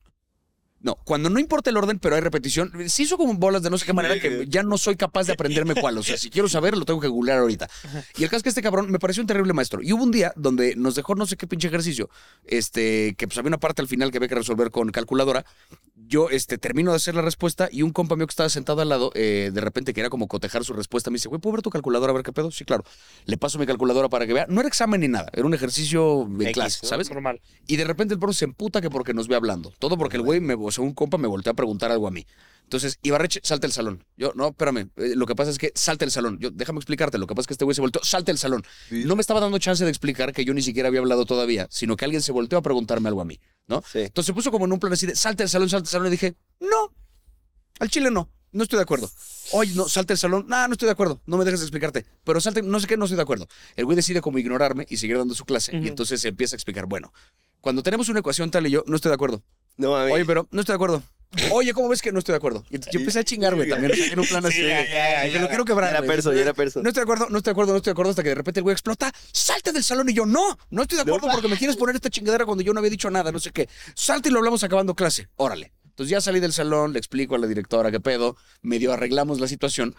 no, 0.84 0.96
cuando 1.06 1.30
no 1.30 1.40
importa 1.40 1.70
el 1.70 1.78
orden, 1.78 1.98
pero 1.98 2.16
hay 2.16 2.22
repetición, 2.22 2.72
se 2.88 3.04
hizo 3.04 3.16
como 3.18 3.34
bolas 3.36 3.64
de 3.64 3.70
no 3.70 3.78
sé 3.78 3.86
qué 3.86 3.94
manera 3.94 4.20
que 4.20 4.46
ya 4.50 4.64
no 4.64 4.78
soy 4.78 4.98
capaz 4.98 5.26
de 5.26 5.32
aprenderme 5.32 5.76
cuál. 5.76 5.98
O 5.98 6.04
sea, 6.04 6.18
si 6.18 6.30
quiero 6.30 6.50
saber, 6.50 6.78
lo 6.78 6.84
tengo 6.84 7.00
que 7.00 7.08
googlear 7.08 7.40
ahorita. 7.40 7.70
Y 8.18 8.24
el 8.24 8.30
caso 8.30 8.38
es 8.38 8.44
que 8.44 8.50
este 8.50 8.62
cabrón 8.62 8.92
me 8.92 9.00
pareció 9.00 9.24
un 9.24 9.28
terrible 9.28 9.54
maestro. 9.54 9.82
Y 9.82 9.94
hubo 9.94 10.04
un 10.04 10.12
día 10.12 10.34
donde 10.36 10.76
nos 10.76 10.96
dejó 10.96 11.16
no 11.16 11.26
sé 11.26 11.38
qué 11.38 11.48
pinche 11.48 11.70
ejercicio, 11.70 12.10
este, 12.44 13.16
que 13.18 13.28
pues 13.28 13.38
había 13.38 13.48
una 13.48 13.60
parte 13.60 13.82
al 13.82 13.88
final 13.88 14.12
que 14.12 14.18
había 14.18 14.28
que 14.28 14.36
resolver 14.36 14.72
con 14.72 14.90
calculadora. 14.90 15.46
Yo 15.96 16.30
este, 16.30 16.58
termino 16.58 16.92
de 16.92 16.98
hacer 16.98 17.16
la 17.16 17.22
respuesta 17.22 17.70
y 17.72 17.82
un 17.82 17.92
compa 17.92 18.18
mío 18.18 18.28
que 18.28 18.32
estaba 18.32 18.50
sentado 18.50 18.82
al 18.82 18.90
lado, 18.90 19.12
eh, 19.16 19.52
de 19.54 19.62
repente 19.62 19.94
quería 19.94 20.10
como 20.10 20.28
cotejar 20.28 20.66
su 20.66 20.74
respuesta. 20.74 21.10
Me 21.12 21.16
dice, 21.16 21.30
güey, 21.30 21.40
¿puedo 21.40 21.54
ver 21.54 21.62
tu 21.62 21.70
calculadora 21.70 22.12
a 22.12 22.14
ver 22.14 22.24
qué 22.24 22.34
pedo? 22.34 22.52
Sí, 22.52 22.66
claro. 22.66 22.84
Le 23.24 23.38
paso 23.38 23.58
mi 23.58 23.66
calculadora 23.66 24.10
para 24.10 24.28
que 24.28 24.34
vea. 24.34 24.48
No 24.50 24.60
era 24.60 24.68
examen 24.68 25.00
ni 25.00 25.08
nada, 25.08 25.30
era 25.32 25.46
un 25.46 25.54
ejercicio 25.54 26.28
de 26.30 26.44
X, 26.44 26.54
clase. 26.54 26.86
¿sabes? 26.86 27.10
Normal. 27.10 27.40
Y 27.68 27.78
de 27.78 27.86
repente 27.86 28.14
el 28.14 28.20
profe 28.20 28.40
se 28.40 28.46
emputa 28.46 28.82
que 28.82 28.90
porque 28.90 29.14
nos 29.14 29.30
ve 29.30 29.38
hablando. 29.38 29.72
Todo 29.80 29.98
porque 29.98 30.18
el 30.18 30.24
güey, 30.24 30.42
me, 30.42 30.56
sea, 30.74 30.84
un 30.84 30.94
compa 30.94 31.18
me 31.18 31.28
volteó 31.28 31.52
a 31.52 31.56
preguntar 31.56 31.92
algo 31.92 32.08
a 32.08 32.12
mí. 32.12 32.26
Entonces, 32.64 32.98
Ibarreche, 33.04 33.40
salta 33.44 33.68
el 33.68 33.74
salón. 33.74 34.04
Yo, 34.18 34.32
no, 34.36 34.48
espérame. 34.48 34.90
eh, 34.96 35.14
lo 35.16 35.26
que 35.28 35.36
pasa 35.36 35.52
es 35.52 35.58
que 35.60 35.72
salta 35.76 36.06
el 36.06 36.12
salón. 36.12 36.40
Yo, 36.40 36.50
déjame 36.50 36.80
explicarte. 36.80 37.18
Lo 37.18 37.28
que 37.28 37.36
pasa 37.36 37.42
es 37.44 37.48
que 37.48 37.54
este 37.54 37.66
güey 37.66 37.76
se 37.76 37.82
volteó, 37.82 38.04
salta 38.04 38.32
el 38.32 38.38
salón. 38.38 38.64
No 38.90 39.16
me 39.16 39.22
estaba 39.22 39.40
dando 39.40 39.60
chance 39.60 39.84
de 39.84 39.90
explicar 39.92 40.34
que 40.34 40.44
yo 40.44 40.54
ni 40.54 40.62
siquiera 40.62 40.88
había 40.88 41.02
hablado 41.02 41.26
todavía, 41.26 41.68
sino 41.70 41.96
que 41.96 42.06
alguien 42.06 42.22
se 42.22 42.32
volteó 42.32 42.58
a 42.58 42.62
preguntarme 42.62 43.10
algo 43.10 43.22
a 43.22 43.26
mí, 43.26 43.40
¿no? 43.68 43.84
Sí. 43.92 44.00
Entonces 44.00 44.28
se 44.28 44.34
puso 44.34 44.50
como 44.50 44.66
en 44.66 44.72
un 44.74 44.80
plan 44.80 44.94
así 44.94 45.06
de 45.06 45.16
salta 45.16 45.44
el 45.44 45.50
salón, 45.50 45.70
salta 45.70 45.86
el 45.88 45.92
salón. 45.92 46.08
Y 46.08 46.12
dije, 46.12 46.36
no, 46.62 46.94
al 47.80 47.90
chile 47.90 48.10
no, 48.10 48.32
no 48.54 48.64
estoy 48.64 48.78
de 48.78 48.84
acuerdo. 48.84 49.12
Oye, 49.52 49.74
no, 49.76 49.88
salta 49.88 50.14
el 50.14 50.18
salón, 50.20 50.46
no, 50.48 50.68
no 50.68 50.74
estoy 50.74 50.88
de 50.88 50.94
acuerdo, 50.94 51.22
no 51.28 51.38
me 51.38 51.46
dejes 51.46 51.62
explicarte. 51.62 52.06
Pero 52.24 52.42
salte, 52.42 52.64
no 52.64 52.80
sé 52.80 52.88
qué, 52.88 52.98
no 52.98 53.06
estoy 53.06 53.18
de 53.18 53.24
acuerdo. 53.24 53.48
El 53.76 53.86
güey 53.86 53.96
decide 53.96 54.22
como 54.22 54.40
ignorarme 54.40 54.88
y 54.90 54.98
seguir 54.98 55.18
dando 55.18 55.36
su 55.36 55.46
clase. 55.46 55.78
Y 55.78 55.88
entonces 55.90 56.22
se 56.22 56.30
empieza 56.30 56.56
a 56.56 56.58
explicar, 56.58 56.88
bueno, 56.88 57.14
cuando 57.62 57.84
tenemos 57.84 58.10
una 58.10 58.22
ecuación 58.22 58.50
tal 58.50 58.66
y 58.66 58.72
yo, 58.72 58.84
no 58.88 58.96
estoy 58.96 59.10
de 59.10 59.16
acuerdo. 59.16 59.44
No 59.78 59.92
mames. 59.92 60.14
Oye, 60.14 60.26
pero 60.26 60.48
no 60.52 60.62
estoy 60.62 60.74
de 60.74 60.76
acuerdo. 60.78 61.04
Oye, 61.52 61.74
¿cómo 61.74 61.90
ves 61.90 62.02
que 62.02 62.12
no 62.12 62.20
estoy 62.20 62.34
de 62.34 62.38
acuerdo? 62.38 62.64
Y 62.70 62.78
yo 62.80 63.00
empecé 63.00 63.20
a 63.20 63.24
chingarme 63.24 63.66
también, 63.66 63.92
o 63.92 63.96
sea, 63.96 64.14
en 64.14 64.20
un 64.20 64.26
plan 64.26 64.46
así. 64.46 64.58
Sí, 64.58 64.68
ya, 64.68 65.26
ya, 65.26 65.32
que 65.32 65.40
lo 65.40 65.48
quiero 65.48 65.66
quebrar. 65.66 65.90
Era 65.90 66.00
güey. 66.00 66.10
perso, 66.10 66.32
ya 66.32 66.42
era 66.42 66.54
perso. 66.54 66.82
No 66.84 66.90
estoy 66.90 67.02
de 67.02 67.04
acuerdo, 67.04 67.28
no 67.30 67.38
estoy 67.38 67.52
de 67.52 67.54
acuerdo, 67.54 67.72
no 67.72 67.78
estoy 67.78 67.90
de 67.90 67.94
acuerdo, 67.94 68.10
hasta 68.12 68.24
que 68.24 68.30
de 68.30 68.36
repente 68.36 68.60
el 68.60 68.64
güey 68.64 68.74
explota. 68.74 69.12
¡Salte 69.32 69.72
del 69.72 69.84
salón! 69.84 70.10
Y 70.10 70.14
yo, 70.14 70.26
no, 70.26 70.58
no 70.70 70.84
estoy 70.84 70.98
de 70.98 71.02
acuerdo 71.02 71.28
porque 71.32 71.48
me 71.48 71.58
quieres 71.58 71.76
poner 71.76 71.96
esta 71.96 72.10
chingadera 72.10 72.46
cuando 72.46 72.64
yo 72.64 72.72
no 72.74 72.80
había 72.80 72.92
dicho 72.92 73.10
nada, 73.10 73.32
no 73.32 73.40
sé 73.40 73.52
qué. 73.52 73.68
Salte 73.96 74.30
y 74.30 74.32
lo 74.32 74.40
hablamos 74.40 74.64
acabando 74.64 74.96
clase. 74.96 75.28
Órale. 75.36 75.74
Entonces 75.86 76.12
ya 76.12 76.22
salí 76.22 76.40
del 76.40 76.54
salón, 76.54 76.94
le 76.94 77.00
explico 77.00 77.36
a 77.36 77.38
la 77.38 77.48
directora 77.48 77.92
qué 77.92 78.00
pedo, 78.00 78.36
medio 78.62 78.94
arreglamos 78.94 79.40
la 79.40 79.48
situación. 79.48 79.96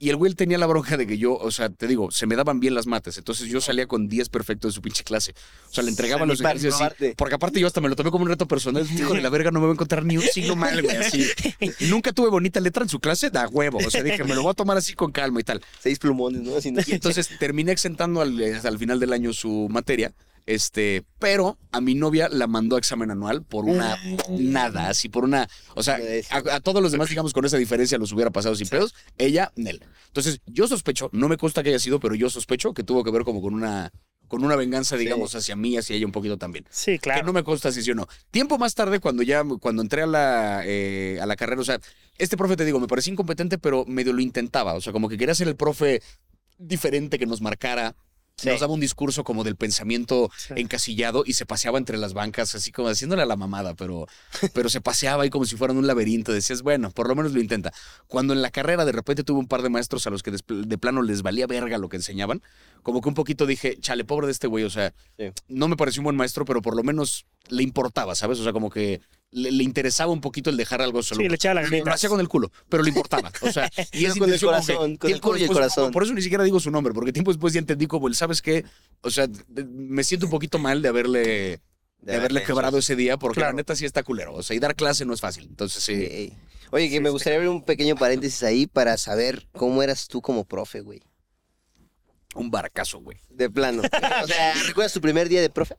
Y 0.00 0.10
el 0.10 0.16
güey 0.16 0.32
tenía 0.34 0.58
la 0.58 0.66
bronca 0.66 0.96
de 0.96 1.08
que 1.08 1.18
yo, 1.18 1.34
o 1.34 1.50
sea, 1.50 1.70
te 1.70 1.88
digo, 1.88 2.12
se 2.12 2.26
me 2.26 2.36
daban 2.36 2.60
bien 2.60 2.72
las 2.72 2.86
mates. 2.86 3.18
Entonces 3.18 3.48
yo 3.48 3.60
salía 3.60 3.88
con 3.88 4.06
10 4.06 4.28
perfectos 4.28 4.72
de 4.72 4.74
su 4.76 4.80
pinche 4.80 5.02
clase. 5.02 5.34
O 5.68 5.74
sea, 5.74 5.82
le 5.82 5.90
entregaba 5.90 6.24
Ni 6.24 6.30
los 6.30 6.40
ejercicios 6.40 6.80
así. 6.80 7.14
Porque 7.16 7.34
aparte 7.34 7.58
yo 7.58 7.66
hasta 7.66 7.80
me 7.80 7.88
lo 7.88 7.96
tomé 7.96 8.12
como 8.12 8.22
un 8.22 8.28
reto 8.28 8.46
personal. 8.46 8.86
Hijo 8.88 9.14
de 9.14 9.20
la 9.22 9.28
verga, 9.28 9.50
no 9.50 9.58
me 9.58 9.66
voy 9.66 9.72
a 9.72 9.74
encontrar 9.74 10.04
ni 10.04 10.16
un 10.16 10.22
signo 10.22 10.54
mal, 10.54 10.80
güey. 10.82 10.96
Así. 10.96 11.26
Nunca 11.90 12.12
tuve 12.12 12.28
bonita 12.30 12.60
letra 12.60 12.84
en 12.84 12.88
su 12.88 13.00
clase, 13.00 13.30
da 13.30 13.48
huevo. 13.48 13.78
O 13.84 13.90
sea, 13.90 14.04
dije, 14.04 14.22
me 14.22 14.36
lo 14.36 14.42
voy 14.42 14.52
a 14.52 14.54
tomar 14.54 14.76
así 14.76 14.94
con 14.94 15.10
calma 15.10 15.40
y 15.40 15.44
tal. 15.44 15.60
Seis 15.80 15.98
plumones, 15.98 16.42
¿no? 16.42 16.56
Así, 16.56 16.72
Y 16.86 16.92
entonces 16.92 17.28
terminé 17.40 17.72
exentando 17.72 18.20
al, 18.20 18.40
eh, 18.40 18.60
el 18.62 18.78
final 18.78 19.00
del 19.00 19.12
año 19.12 19.32
su 19.32 19.66
materia. 19.68 20.12
Este, 20.48 21.04
pero 21.18 21.58
a 21.72 21.82
mi 21.82 21.94
novia 21.94 22.30
la 22.30 22.46
mandó 22.46 22.76
a 22.76 22.78
examen 22.78 23.10
anual 23.10 23.42
por 23.42 23.66
una 23.66 23.98
nada, 24.30 24.88
así 24.88 25.10
por 25.10 25.24
una, 25.24 25.46
o 25.74 25.82
sea, 25.82 25.98
a, 26.30 26.54
a 26.54 26.60
todos 26.60 26.82
los 26.82 26.90
demás, 26.90 27.10
digamos, 27.10 27.34
con 27.34 27.44
esa 27.44 27.58
diferencia 27.58 27.98
los 27.98 28.12
hubiera 28.12 28.30
pasado 28.30 28.54
sin 28.54 28.66
pedos, 28.66 28.94
ella, 29.18 29.52
Nel. 29.56 29.84
Entonces, 30.06 30.40
yo 30.46 30.66
sospecho, 30.66 31.10
no 31.12 31.28
me 31.28 31.36
consta 31.36 31.62
que 31.62 31.68
haya 31.68 31.78
sido, 31.78 32.00
pero 32.00 32.14
yo 32.14 32.30
sospecho 32.30 32.72
que 32.72 32.82
tuvo 32.82 33.04
que 33.04 33.10
ver 33.10 33.24
como 33.24 33.42
con 33.42 33.52
una, 33.52 33.92
con 34.26 34.42
una 34.42 34.56
venganza, 34.56 34.96
digamos, 34.96 35.34
hacia 35.34 35.54
mí, 35.54 35.76
hacia 35.76 35.96
ella 35.96 36.06
un 36.06 36.12
poquito 36.12 36.38
también. 36.38 36.64
Sí, 36.70 36.92
Que 36.92 36.98
claro. 37.00 37.26
no 37.26 37.34
me 37.34 37.44
consta 37.44 37.70
si 37.70 37.82
sí 37.82 37.90
o 37.90 37.94
no. 37.94 38.08
Tiempo 38.30 38.56
más 38.56 38.74
tarde, 38.74 39.00
cuando 39.00 39.22
ya, 39.22 39.44
cuando 39.60 39.82
entré 39.82 40.00
a 40.00 40.06
la, 40.06 40.62
eh, 40.64 41.18
a 41.20 41.26
la 41.26 41.36
carrera, 41.36 41.60
o 41.60 41.64
sea, 41.64 41.78
este 42.16 42.38
profe, 42.38 42.56
te 42.56 42.64
digo, 42.64 42.80
me 42.80 42.86
parecía 42.86 43.12
incompetente, 43.12 43.58
pero 43.58 43.84
medio 43.84 44.14
lo 44.14 44.22
intentaba. 44.22 44.72
O 44.72 44.80
sea, 44.80 44.94
como 44.94 45.10
que 45.10 45.18
quería 45.18 45.34
ser 45.34 45.46
el 45.48 45.56
profe 45.56 46.00
diferente 46.56 47.18
que 47.18 47.26
nos 47.26 47.42
marcara. 47.42 47.94
Sí. 48.38 48.48
Nos 48.48 48.60
daba 48.60 48.72
un 48.72 48.78
discurso 48.80 49.24
como 49.24 49.42
del 49.44 49.56
pensamiento 49.56 50.30
Sí. 50.36 50.54
encasillado 50.56 51.24
y 51.26 51.32
se 51.32 51.44
paseaba 51.44 51.76
entre 51.76 51.98
las 51.98 52.14
bancas, 52.14 52.54
así 52.54 52.70
como 52.72 52.88
haciéndole 52.88 53.22
a 53.22 53.26
la 53.26 53.34
mamada, 53.36 53.74
pero, 53.74 54.06
pero 54.54 54.68
se 54.68 54.80
paseaba 54.80 55.24
ahí 55.24 55.30
como 55.30 55.44
si 55.44 55.56
fueran 55.56 55.76
un 55.76 55.86
laberinto. 55.88 56.32
Decías, 56.32 56.62
bueno, 56.62 56.90
por 56.92 57.08
lo 57.08 57.16
menos 57.16 57.32
lo 57.32 57.40
intenta. 57.40 57.72
Cuando 58.06 58.32
en 58.34 58.40
la 58.42 58.50
carrera 58.50 58.84
de 58.84 58.92
repente 58.92 59.24
tuve 59.24 59.40
un 59.40 59.48
par 59.48 59.62
de 59.62 59.70
maestros 59.70 60.06
a 60.06 60.10
los 60.10 60.22
que 60.22 60.30
de 60.30 60.78
plano 60.78 61.02
les 61.02 61.22
valía 61.22 61.46
verga 61.48 61.78
lo 61.78 61.88
que 61.88 61.96
enseñaban, 61.96 62.40
como 62.84 63.00
que 63.00 63.08
un 63.08 63.14
poquito 63.16 63.44
dije, 63.44 63.76
chale, 63.80 64.04
pobre 64.04 64.26
de 64.26 64.32
este 64.32 64.46
güey, 64.46 64.62
o 64.64 64.70
sea, 64.70 64.94
Sí. 65.18 65.24
no 65.48 65.66
me 65.66 65.76
pareció 65.76 66.00
un 66.00 66.04
buen 66.04 66.16
maestro, 66.16 66.44
pero 66.44 66.62
por 66.62 66.76
lo 66.76 66.84
menos 66.84 67.26
le 67.48 67.64
importaba, 67.64 68.14
¿sabes? 68.14 68.38
O 68.38 68.44
sea, 68.44 68.52
como 68.52 68.70
que 68.70 69.00
le, 69.30 69.52
le 69.52 69.62
interesaba 69.64 70.10
un 70.12 70.20
poquito 70.20 70.50
el 70.50 70.56
dejar 70.56 70.80
algo 70.82 71.02
solo. 71.02 71.20
Sí, 71.20 71.28
le 71.28 71.34
echaba 71.34 71.60
la 71.62 71.68
Lo 71.68 71.92
hacía 71.92 72.08
con 72.08 72.20
el 72.20 72.28
culo, 72.28 72.50
pero 72.68 72.82
le 72.82 72.88
importaba. 72.90 73.30
O 73.42 73.52
sea, 73.52 73.70
y 73.92 74.04
es 74.06 74.14
con 74.14 74.32
el 74.32 74.38
que 74.38 74.44
corazón, 74.46 74.76
con 74.76 74.90
el 74.90 74.98
tiempo 74.98 75.28
culo 75.28 75.38
y 75.38 75.42
el 75.42 75.48
después- 75.48 75.56
corazón. 75.56 75.92
Por 75.92 76.02
eso 76.04 76.14
ni 76.14 76.22
siquiera 76.22 76.44
digo 76.44 76.60
su 76.60 76.70
nombre, 76.70 76.94
porque 76.94 77.12
tiempo 77.12 77.30
después 77.32 77.52
ya 77.52 77.60
entendí 77.60 77.86
como 77.86 78.08
el, 78.08 78.14
¿sabes 78.14 78.40
qué? 78.42 78.64
O 79.02 79.10
sea, 79.10 79.28
me 79.54 80.02
siento 80.04 80.26
un 80.26 80.30
poquito 80.30 80.58
mal 80.58 80.80
de 80.82 80.88
haberle, 80.88 81.20
de 81.20 81.60
haberle 82.02 82.16
haberle 82.16 82.42
quebrado 82.44 82.78
ese 82.78 82.96
día, 82.96 83.16
porque 83.18 83.40
Claro. 83.40 83.52
la 83.52 83.56
neta 83.56 83.76
sí 83.76 83.84
está 83.84 84.02
culero. 84.02 84.34
O 84.34 84.42
sea, 84.42 84.56
y 84.56 84.58
dar 84.58 84.74
clase 84.74 85.04
no 85.04 85.12
es 85.14 85.20
fácil. 85.20 85.44
Entonces, 85.44 85.82
sí. 85.82 86.32
Oye, 86.70 86.90
que 86.90 87.00
me 87.00 87.10
gustaría 87.10 87.36
abrir 87.38 87.50
un 87.50 87.64
pequeño 87.64 87.96
paréntesis 87.96 88.42
ahí 88.42 88.66
para 88.66 88.96
saber 88.98 89.48
cómo 89.52 89.82
eras 89.82 90.06
tú 90.08 90.20
como 90.20 90.44
profe, 90.44 90.80
güey. 90.80 91.00
Un 92.34 92.50
barcazo, 92.50 93.00
güey. 93.00 93.18
De 93.30 93.48
plano. 93.50 93.82
O 94.22 94.26
sea, 94.26 94.54
¿recuerdas 94.66 94.92
tu 94.92 95.00
primer 95.00 95.28
día 95.28 95.40
de 95.40 95.48
profe? 95.50 95.76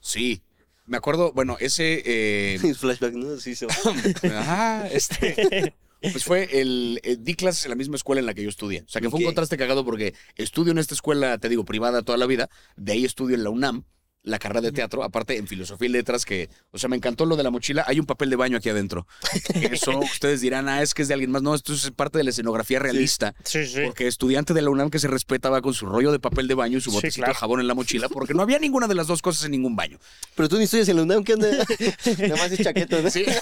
Sí. 0.00 0.42
Me 0.88 0.96
acuerdo, 0.96 1.32
bueno, 1.32 1.56
ese. 1.60 2.02
eh, 2.04 2.58
Flashback, 2.78 3.14
¿no? 3.14 3.36
Sí, 3.38 3.54
se 3.54 3.66
va. 3.66 3.74
Ajá, 4.40 4.88
este. 4.88 5.74
Pues 6.00 6.24
fue 6.24 6.48
el. 6.60 7.00
eh, 7.02 7.16
di 7.18 7.34
clases 7.34 7.64
en 7.64 7.70
la 7.70 7.76
misma 7.76 7.96
escuela 7.96 8.20
en 8.20 8.26
la 8.26 8.34
que 8.34 8.42
yo 8.42 8.48
estudié. 8.48 8.82
O 8.86 8.88
sea, 8.88 9.00
que 9.00 9.10
fue 9.10 9.18
un 9.20 9.26
contraste 9.26 9.56
cagado 9.56 9.84
porque 9.84 10.14
estudio 10.36 10.72
en 10.72 10.78
esta 10.78 10.94
escuela, 10.94 11.38
te 11.38 11.48
digo, 11.48 11.64
privada 11.64 12.02
toda 12.02 12.18
la 12.18 12.26
vida. 12.26 12.48
De 12.76 12.92
ahí 12.92 13.04
estudio 13.04 13.34
en 13.36 13.44
la 13.44 13.50
UNAM, 13.50 13.84
la 14.22 14.38
carrera 14.38 14.60
de 14.60 14.72
teatro, 14.72 15.02
aparte 15.04 15.36
en 15.36 15.46
filosofía 15.46 15.88
y 15.88 15.92
letras, 15.92 16.24
que, 16.24 16.50
o 16.70 16.78
sea, 16.78 16.88
me 16.88 16.96
encantó 16.96 17.24
lo 17.24 17.36
de 17.36 17.42
la 17.42 17.50
mochila. 17.50 17.84
Hay 17.86 17.98
un 17.98 18.04
papel 18.06 18.28
de 18.28 18.36
baño 18.36 18.58
aquí 18.58 18.68
adentro. 18.68 19.06
Que 19.52 19.66
Eso 19.72 19.98
ustedes 20.00 20.40
dirán, 20.40 20.68
ah, 20.68 20.82
es 20.82 20.92
que 20.92 21.02
es 21.02 21.08
de 21.08 21.14
alguien 21.14 21.30
más. 21.30 21.40
No, 21.42 21.54
esto 21.54 21.72
es 21.72 21.90
parte 21.92 22.18
de 22.18 22.24
la 22.24 22.30
escenografía 22.30 22.78
realista. 22.78 23.34
Sí, 23.44 23.66
sí. 23.66 23.80
Porque 23.86 24.06
estudiante 24.06 24.52
de 24.54 24.62
la 24.62 24.70
UNAM 24.70 24.90
que 24.90 24.98
se 24.98 25.08
respeta 25.08 25.48
va 25.50 25.62
con 25.62 25.72
su 25.72 25.86
rollo 25.86 26.12
de 26.12 26.18
papel 26.18 26.46
de 26.48 26.54
baño 26.54 26.78
y 26.78 26.80
su 26.80 26.90
Sí, 26.90 26.96
botecito 26.96 27.20
claro. 27.24 27.32
de 27.32 27.38
jabón 27.38 27.60
en 27.60 27.68
la 27.68 27.74
mochila, 27.74 28.08
porque 28.08 28.34
no 28.34 28.42
había 28.42 28.58
ninguna 28.58 28.86
de 28.86 28.94
las 28.94 29.06
dos 29.06 29.22
cosas 29.22 29.44
en 29.44 29.52
ningún 29.52 29.76
baño. 29.76 29.98
Pero 30.34 30.48
tú 30.48 30.58
ni 30.58 30.64
estudias 30.64 30.88
en 30.88 30.96
la 30.96 31.02
UNAM, 31.04 31.24
¿qué 31.24 31.34
onda? 31.34 31.48
Nada 32.18 32.36
más 32.36 32.52
es 32.52 32.62
chaqueto, 32.62 33.00
¿no? 33.00 33.10
Sí. 33.10 33.24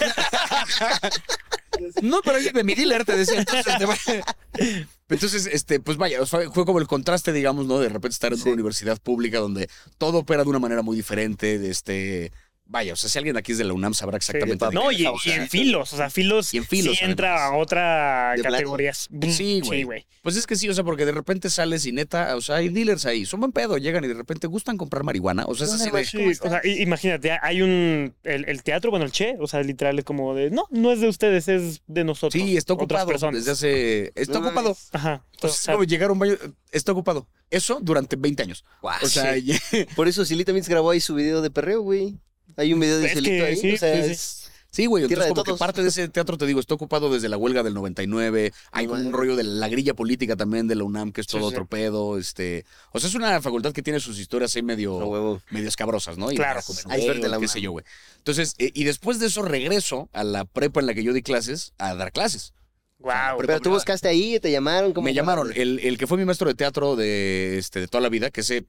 No, 2.01 2.21
pero 2.23 2.37
ahí 2.37 2.45
vive 2.45 2.63
mi 2.63 2.73
dealer, 2.73 3.05
te 3.05 3.15
decía. 3.15 3.39
Entonces, 3.39 3.67
este, 3.67 4.85
entonces, 5.09 5.47
este, 5.51 5.79
pues 5.79 5.97
vaya, 5.97 6.25
fue, 6.25 6.49
fue 6.51 6.65
como 6.65 6.79
el 6.79 6.87
contraste, 6.87 7.31
digamos, 7.33 7.65
¿no? 7.65 7.79
De 7.79 7.89
repente 7.89 8.09
estar 8.13 8.31
en 8.33 8.37
Sí. 8.39 8.43
una 8.45 8.53
universidad 8.53 8.97
pública 8.99 9.39
donde 9.39 9.69
todo 9.97 10.19
opera 10.19 10.43
de 10.43 10.49
una 10.49 10.59
manera 10.59 10.81
muy 10.81 10.95
diferente, 10.97 11.59
de 11.59 11.69
este, 11.69 12.31
vaya, 12.67 12.93
o 12.93 12.95
sea, 12.95 13.09
si 13.09 13.17
alguien 13.17 13.37
aquí 13.37 13.51
es 13.53 13.57
de 13.57 13.63
la 13.63 13.73
UNAM 13.73 13.93
sabrá 13.93 14.17
exactamente. 14.17 14.65
Sí, 14.65 14.69
de 14.69 14.75
No, 14.75 14.89
qué 14.89 15.29
y, 15.29 15.31
en 15.31 15.49
filos, 15.49 15.93
o 15.93 15.97
sea, 15.97 16.09
filos, 16.09 16.53
Y 16.53 16.57
en 16.57 16.65
filos, 16.65 16.97
sí 16.97 17.05
entra 17.05 17.35
además. 17.35 17.53
a 17.53 17.57
otra 17.57 18.33
categoría. 18.41 18.93
Sí, 18.93 19.61
güey. 19.63 20.05
Pues 20.21 20.35
es 20.35 20.45
que 20.45 20.55
sí, 20.55 20.67
o 20.69 20.73
sea, 20.73 20.83
porque 20.83 21.05
de 21.05 21.11
repente 21.11 21.49
sales 21.49 21.85
y 21.85 21.91
neta, 21.91 22.35
o 22.35 22.41
sea, 22.41 22.57
hay 22.57 22.69
dealers 22.69 23.05
ahí, 23.05 23.25
son 23.25 23.39
buen 23.39 23.51
pedo, 23.51 23.77
llegan 23.77 24.03
y 24.03 24.07
de 24.07 24.13
repente 24.13 24.47
gustan 24.47 24.77
comprar 24.77 25.03
marihuana. 25.03 25.45
O 25.47 25.55
sea, 25.55 25.67
es 25.67 25.73
así 25.73 25.89
de. 25.89 26.05
Sí, 26.05 26.25
o 26.41 26.49
sea, 26.49 26.61
imagínate, 26.63 27.37
hay 27.41 27.61
un. 27.61 28.13
El, 28.23 28.45
el 28.47 28.63
teatro, 28.63 28.91
bueno, 28.91 29.05
el 29.05 29.11
Che, 29.11 29.35
o 29.39 29.47
sea, 29.47 29.61
literal 29.61 29.97
es 29.99 30.05
como 30.05 30.33
de. 30.35 30.49
No, 30.49 30.65
no 30.69 30.91
es 30.91 30.99
de 30.99 31.07
ustedes, 31.07 31.47
es 31.47 31.81
de 31.87 32.03
nosotros. 32.03 32.33
Sí, 32.33 32.57
está 32.57 32.73
otras 32.73 32.85
ocupado 33.03 33.07
personas. 33.07 33.45
desde 33.45 33.51
hace. 33.51 34.11
Está 34.15 34.39
No 34.39 34.47
ocupado. 34.47 34.77
Ajá. 34.91 35.25
O 35.41 35.47
sea, 35.47 35.73
como 35.75 35.83
llegar 35.85 36.09
a 36.09 36.13
un 36.13 36.19
baño. 36.19 36.35
Está 36.71 36.91
ocupado. 36.91 37.27
Eso 37.49 37.79
durante 37.81 38.15
20 38.17 38.43
años. 38.43 38.65
Guau, 38.81 38.97
O 39.01 39.07
sea, 39.07 39.35
sí. 39.35 39.57
Por 39.95 40.07
eso 40.07 40.25
Silly 40.25 40.43
también 40.43 40.63
se 40.65 40.71
grabó 40.71 40.91
ahí 40.91 40.99
su 40.99 41.15
video 41.15 41.41
de 41.41 41.49
perreo, 41.49 41.81
güey. 41.81 42.17
Hay 42.57 42.73
un 42.73 42.79
video 42.79 42.99
de 42.99 43.07
ahí. 43.09 43.55
sí, 43.55 43.73
o 43.73 43.77
sea, 43.77 43.95
sí, 43.95 44.03
sí. 44.07 44.11
es- 44.11 44.43
Sí, 44.69 44.85
güey, 44.85 45.05
entonces 45.05 45.29
como 45.29 45.43
que 45.43 45.53
parte 45.53 45.81
de 45.81 45.87
ese 45.87 46.07
teatro, 46.09 46.37
te 46.37 46.45
digo, 46.45 46.59
está 46.59 46.75
ocupado 46.75 47.11
desde 47.11 47.29
la 47.29 47.37
huelga 47.37 47.63
del 47.63 47.73
99, 47.73 48.51
hay 48.71 48.85
como 48.85 48.99
un 49.01 49.13
rollo 49.13 49.35
de 49.35 49.43
la 49.43 49.69
grilla 49.69 49.93
política 49.95 50.35
también 50.35 50.67
de 50.67 50.75
la 50.75 50.83
UNAM, 50.83 51.13
que 51.13 51.21
es 51.21 51.25
todo 51.27 51.41
Sí, 51.41 51.47
sí. 51.47 51.53
otro 51.55 51.65
pedo, 51.65 52.17
este... 52.19 52.63
O 52.91 52.99
sea, 52.99 53.07
es 53.09 53.15
una 53.15 53.41
facultad 53.41 53.71
que 53.71 53.81
tiene 53.81 53.99
sus 54.01 54.19
historias 54.19 54.55
ahí 54.55 54.61
medio, 54.61 55.41
medio 55.49 55.67
escabrosas, 55.69 56.17
¿no? 56.17 56.31
Y 56.31 56.35
Claro. 56.35 56.59
Hay 56.89 57.01
suerte 57.01 57.27
la 57.29 57.39
qué 57.39 57.47
sé 57.47 57.61
yo, 57.61 57.71
güey. 57.71 57.85
Entonces, 58.17 58.53
eh, 58.59 58.69
y 58.73 58.83
después 58.83 59.19
de 59.19 59.27
eso 59.27 59.41
regreso 59.41 60.09
a 60.11 60.23
la 60.23 60.43
prepa 60.45 60.81
en 60.81 60.85
la 60.85 60.93
que 60.93 61.01
yo 61.03 61.13
di 61.13 61.23
clases, 61.23 61.73
a 61.79 61.95
dar 61.95 62.11
clases. 62.11 62.53
Wow. 62.99 63.37
Pero 63.39 63.59
tú 63.61 63.69
buscaste 63.71 64.09
ahí, 64.09 64.39
te 64.39 64.51
llamaron. 64.51 64.91
¿cómo 64.93 65.05
Me 65.05 65.13
llamaron, 65.13 65.53
el, 65.55 65.79
el 65.79 65.97
que 65.97 66.05
fue 66.07 66.17
mi 66.17 66.25
maestro 66.25 66.49
de 66.49 66.55
teatro 66.55 66.95
de, 66.95 67.57
este, 67.57 67.79
de 67.79 67.87
toda 67.87 68.01
la 68.01 68.09
vida, 68.09 68.29
que 68.31 68.41
ese 68.41 68.65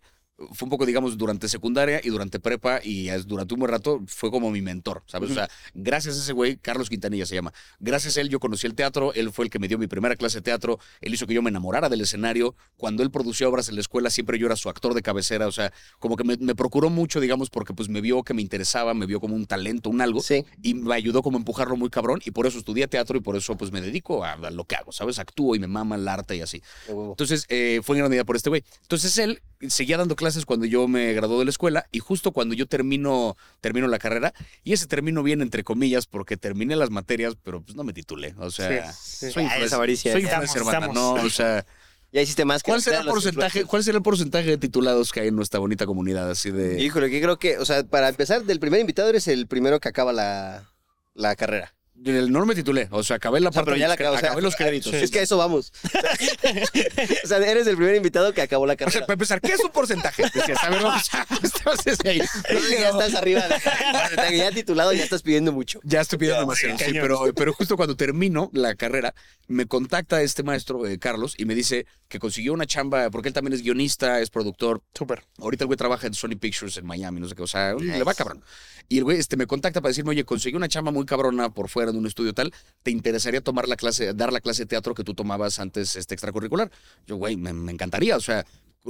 fue 0.53 0.67
un 0.67 0.71
poco, 0.71 0.87
digamos, 0.87 1.19
durante 1.19 1.49
secundaria 1.49 2.01
y 2.03 2.11
durante 2.11 2.39
prepa 2.39 2.81
y 2.83 3.09
durante 3.27 3.55
un 3.55 3.61
buen 3.61 3.73
rato 3.73 4.01
fue 4.07 4.31
como 4.31 4.51
mi 4.51 4.63
mentor, 4.63 5.03
¿sabes? 5.07 5.31
O 5.33 5.35
sea, 5.35 5.49
gracias 5.75 6.17
a 6.17 6.21
ese 6.21 6.33
güey, 6.33 6.57
Carlos 6.57 6.89
Quintanilla 6.89 7.27
se 7.27 7.35
llama, 7.35 7.53
gracias 7.81 8.17
a 8.17 8.21
él 8.21 8.29
yo 8.29 8.39
conocí 8.39 8.67
el 8.67 8.75
teatro, 8.75 9.13
él 9.15 9.33
fue 9.33 9.47
el 9.47 9.51
que 9.51 9.59
me 9.59 9.67
dio 9.67 9.79
mi 9.79 9.89
primera 9.89 10.15
clase 10.17 10.39
de 10.39 10.43
teatro, 10.43 10.79
él 11.01 11.13
hizo 11.13 11.27
que 11.27 11.35
yo 11.35 11.43
me 11.43 11.51
enamorara 11.51 11.89
del 11.89 12.01
escenario, 12.03 12.55
cuando 12.77 13.03
él 13.03 13.11
producía 13.11 13.49
obras 13.49 13.69
en 13.69 13.75
la 13.75 13.81
escuela 13.81 14.11
siempre 14.11 14.39
yo 14.39 14.47
era 14.47 14.55
su 14.55 14.69
actor 14.69 14.95
de 14.95 15.03
cabecera, 15.03 15.47
o 15.49 15.53
sea, 15.53 15.73
como 15.99 16.17
que 16.17 16.23
me, 16.25 16.37
me 16.37 16.55
procuró 16.55 16.89
mucho, 16.89 17.19
digamos, 17.21 17.51
porque 17.51 17.75
pues 17.75 17.89
me 17.89 18.01
vio 18.01 18.23
que 18.23 18.33
me 18.33 18.43
interesaba, 18.43 18.95
me 18.95 19.07
vio 19.07 19.21
como 19.21 19.35
un 19.35 19.45
talento, 19.47 19.91
un 19.91 20.01
algo, 20.01 20.21
Sí. 20.23 20.45
y 20.63 20.75
me 20.75 20.95
ayudó 20.95 21.23
como 21.23 21.37
a 21.39 21.41
empujarlo 21.41 21.77
muy 21.77 21.91
cabrón 21.91 22.21
y 22.25 22.31
por 22.31 22.47
eso 22.47 22.59
estudié 22.59 22.87
teatro 22.87 23.19
y 23.19 23.21
por 23.21 23.35
eso 23.35 23.57
pues 23.57 23.73
me 23.73 23.81
dedico 23.81 24.25
a, 24.25 24.33
a 24.35 24.51
lo 24.51 24.65
que 24.65 24.77
hago, 24.77 24.93
¿sabes? 24.93 25.19
Actúo 25.19 25.57
y 25.57 25.59
me 25.59 25.67
mama 25.67 25.97
el 25.97 26.07
arte 26.07 26.37
y 26.37 26.43
así. 26.43 26.63
Entonces, 26.89 27.45
eh, 27.49 27.81
fue 27.83 27.97
en 27.97 27.99
gran 28.01 28.11
medida 28.11 28.25
por 28.25 28.37
este 28.37 28.51
güey. 28.51 28.63
Entonces, 28.83 29.17
él 29.19 29.41
seguía 29.69 29.97
dando 29.97 30.15
clases 30.15 30.28
cuando 30.47 30.67
yo 30.67 30.89
me 30.89 31.13
gradué 31.13 31.39
de 31.39 31.45
la 31.45 31.51
escuela 31.51 31.87
y 31.93 31.99
justo 32.01 32.33
cuando 32.33 32.55
yo 32.55 32.67
termino, 32.67 33.37
termino 33.61 33.87
la 33.89 33.99
carrera, 33.99 34.33
y 34.65 34.73
ese 34.73 34.87
termino 34.87 35.23
bien 35.23 35.43
entre 35.43 35.65
comillas 35.65 36.07
porque 36.07 36.37
terminé 36.37 36.77
las 36.77 36.91
materias, 36.91 37.35
pero 37.43 37.63
pues 37.63 37.77
no 37.77 37.85
me 37.85 37.93
titulé. 37.93 38.35
O 38.39 38.51
sea, 38.51 38.93
Sí, 38.93 39.27
sí. 39.27 39.33
soy 39.33 39.43
Ah, 39.43 39.45
influencer. 39.45 39.63
esa 39.67 39.77
avaricia. 39.77 40.13
Soy 40.13 40.23
influencer, 40.23 40.63
estamos. 40.63 40.95
no, 40.95 41.13
o 41.15 41.31
sea, 41.31 41.65
Ya 42.13 42.23
hiciste 42.23 42.45
más 42.47 42.63
que 42.63 42.71
¿cuál 42.71 42.81
será 42.83 43.01
el 43.01 43.07
porcentaje, 43.07 43.65
cuál 43.65 43.85
será 43.85 43.99
el 43.99 44.03
porcentaje 44.03 44.49
de 44.49 44.57
titulados 44.59 45.13
que 45.13 45.21
hay 45.21 45.29
en 45.29 45.37
nuestra 45.37 45.61
bonita 45.61 45.85
comunidad 45.85 46.31
así 46.31 46.51
de 46.51 46.81
Híjole, 46.83 47.11
que 47.11 47.21
creo 47.21 47.39
que, 47.39 47.59
o 47.59 47.65
sea, 47.67 47.85
para 47.85 48.09
empezar, 48.09 48.45
del 48.45 48.61
primer 48.61 48.81
invitado 48.81 49.09
eres 49.11 49.29
el 49.29 49.47
primero 49.47 49.79
que 49.79 49.89
acaba 49.91 50.13
la, 50.15 50.71
la 51.15 51.37
carrera. 51.37 51.75
No 52.01 52.47
me 52.47 52.55
titulé, 52.55 52.89
o 52.91 53.03
sea, 53.03 53.17
acabé 53.17 53.41
la 53.41 53.49
O 53.49 53.53
sea, 53.53 53.61
parte 53.63 53.73
pero 53.73 53.77
ya 53.81 53.89
de 53.89 54.03
la 54.05 54.11
o 54.11 54.19
sea, 54.19 54.29
acabé 54.29 54.43
los 54.43 54.55
créditos. 54.57 54.93
sí. 54.93 54.99
Es 54.99 55.11
que 55.11 55.19
a 55.19 55.23
eso 55.23 55.37
vamos. 55.37 55.73
o 57.25 57.27
sea, 57.27 57.39
eres 57.39 57.67
el 57.67 57.77
primer 57.77 57.97
invitado 57.97 58.33
que 58.33 58.41
acabó 58.43 58.67
la 58.67 58.75
O 58.75 58.77
sea, 58.77 58.87
carrera. 58.87 59.07
para 59.07 59.15
empezar, 59.15 59.41
¿qué 59.41 59.53
es 59.53 59.61
un 59.65 59.71
porcentaje? 59.71 60.23
Decías, 60.33 60.63
a 60.63 60.71
ver, 60.71 60.83
vamos 60.83 61.09
a, 61.13 61.27
ahí. 62.09 62.21
Ya 62.71 62.89
estás 62.91 63.15
arriba. 63.15 63.43
de- 63.49 64.39
Ya 64.39 64.51
titulado, 64.53 64.93
ya 64.93 65.03
estás 65.05 65.23
pidiendo 65.23 65.53
mucho. 65.53 65.81
Ya 65.83 66.01
estoy 66.01 66.19
pidiendo 66.19 66.41
demasiado, 66.41 66.79
sí, 66.79 66.93
pero, 66.93 67.21
pero 67.35 67.53
justo 67.53 67.77
cuando 67.77 67.97
termino 67.97 68.51
la 68.53 68.75
carrera, 68.75 69.15
me 69.49 69.67
contacta 69.67 70.23
este 70.23 70.43
maestro, 70.43 70.87
eh, 70.87 70.99
Carlos, 70.99 71.35
y 71.37 71.45
me 71.47 71.55
dice 71.55 71.87
que 72.09 72.19
consiguió 72.19 72.53
una 72.53 72.67
chamba, 72.67 73.11
porque 73.11 73.29
él 73.29 73.35
también 73.35 73.53
es 73.55 73.63
guionista, 73.63 74.21
es 74.21 74.31
productor. 74.31 74.83
Súper. 74.95 75.25
Ahorita 75.39 75.65
el 75.65 75.67
güey 75.67 75.77
trabaja 75.77 76.07
en 76.07 76.15
Sony 76.15 76.37
Pictures 76.41 76.77
en 76.77 76.87
Miami, 76.87 77.21
no 77.21 77.29
sé 77.29 77.35
qué, 77.35 77.43
o 77.43 77.47
sea, 77.47 77.75
le 77.75 78.03
va 78.05 78.15
cabrón. 78.15 78.43
Y 78.91 78.97
el 78.99 79.05
güey 79.05 79.19
este, 79.19 79.37
me 79.37 79.47
contacta 79.47 79.83
para 79.83 79.91
decirme, 79.91 80.11
oye, 80.11 80.25
conseguí 80.25 80.57
una 80.57 80.69
chamba 80.69 80.91
muy 80.91 81.05
cabrona 81.05 81.51
por 81.51 81.69
fuera 81.69 81.88
de 81.93 81.99
un 81.99 82.07
estudio 82.07 82.33
tal, 82.33 82.53
¿te 82.83 82.91
interesaría 82.91 83.41
tomar 83.41 83.69
la 83.69 83.77
clase, 83.77 84.15
dar 84.15 84.33
la 84.33 84.41
clase 84.41 84.63
de 84.63 84.67
teatro 84.67 84.95
que 84.95 85.05
tú 85.05 85.15
tomabas 85.15 85.59
antes 85.59 85.97
este 85.97 86.15
extracurricular? 86.15 86.71
Yo, 87.07 87.17
güey, 87.17 87.37
me, 87.37 87.53
me 87.53 87.73
encantaría, 87.73 88.17
o 88.17 88.21
sea, 88.21 88.45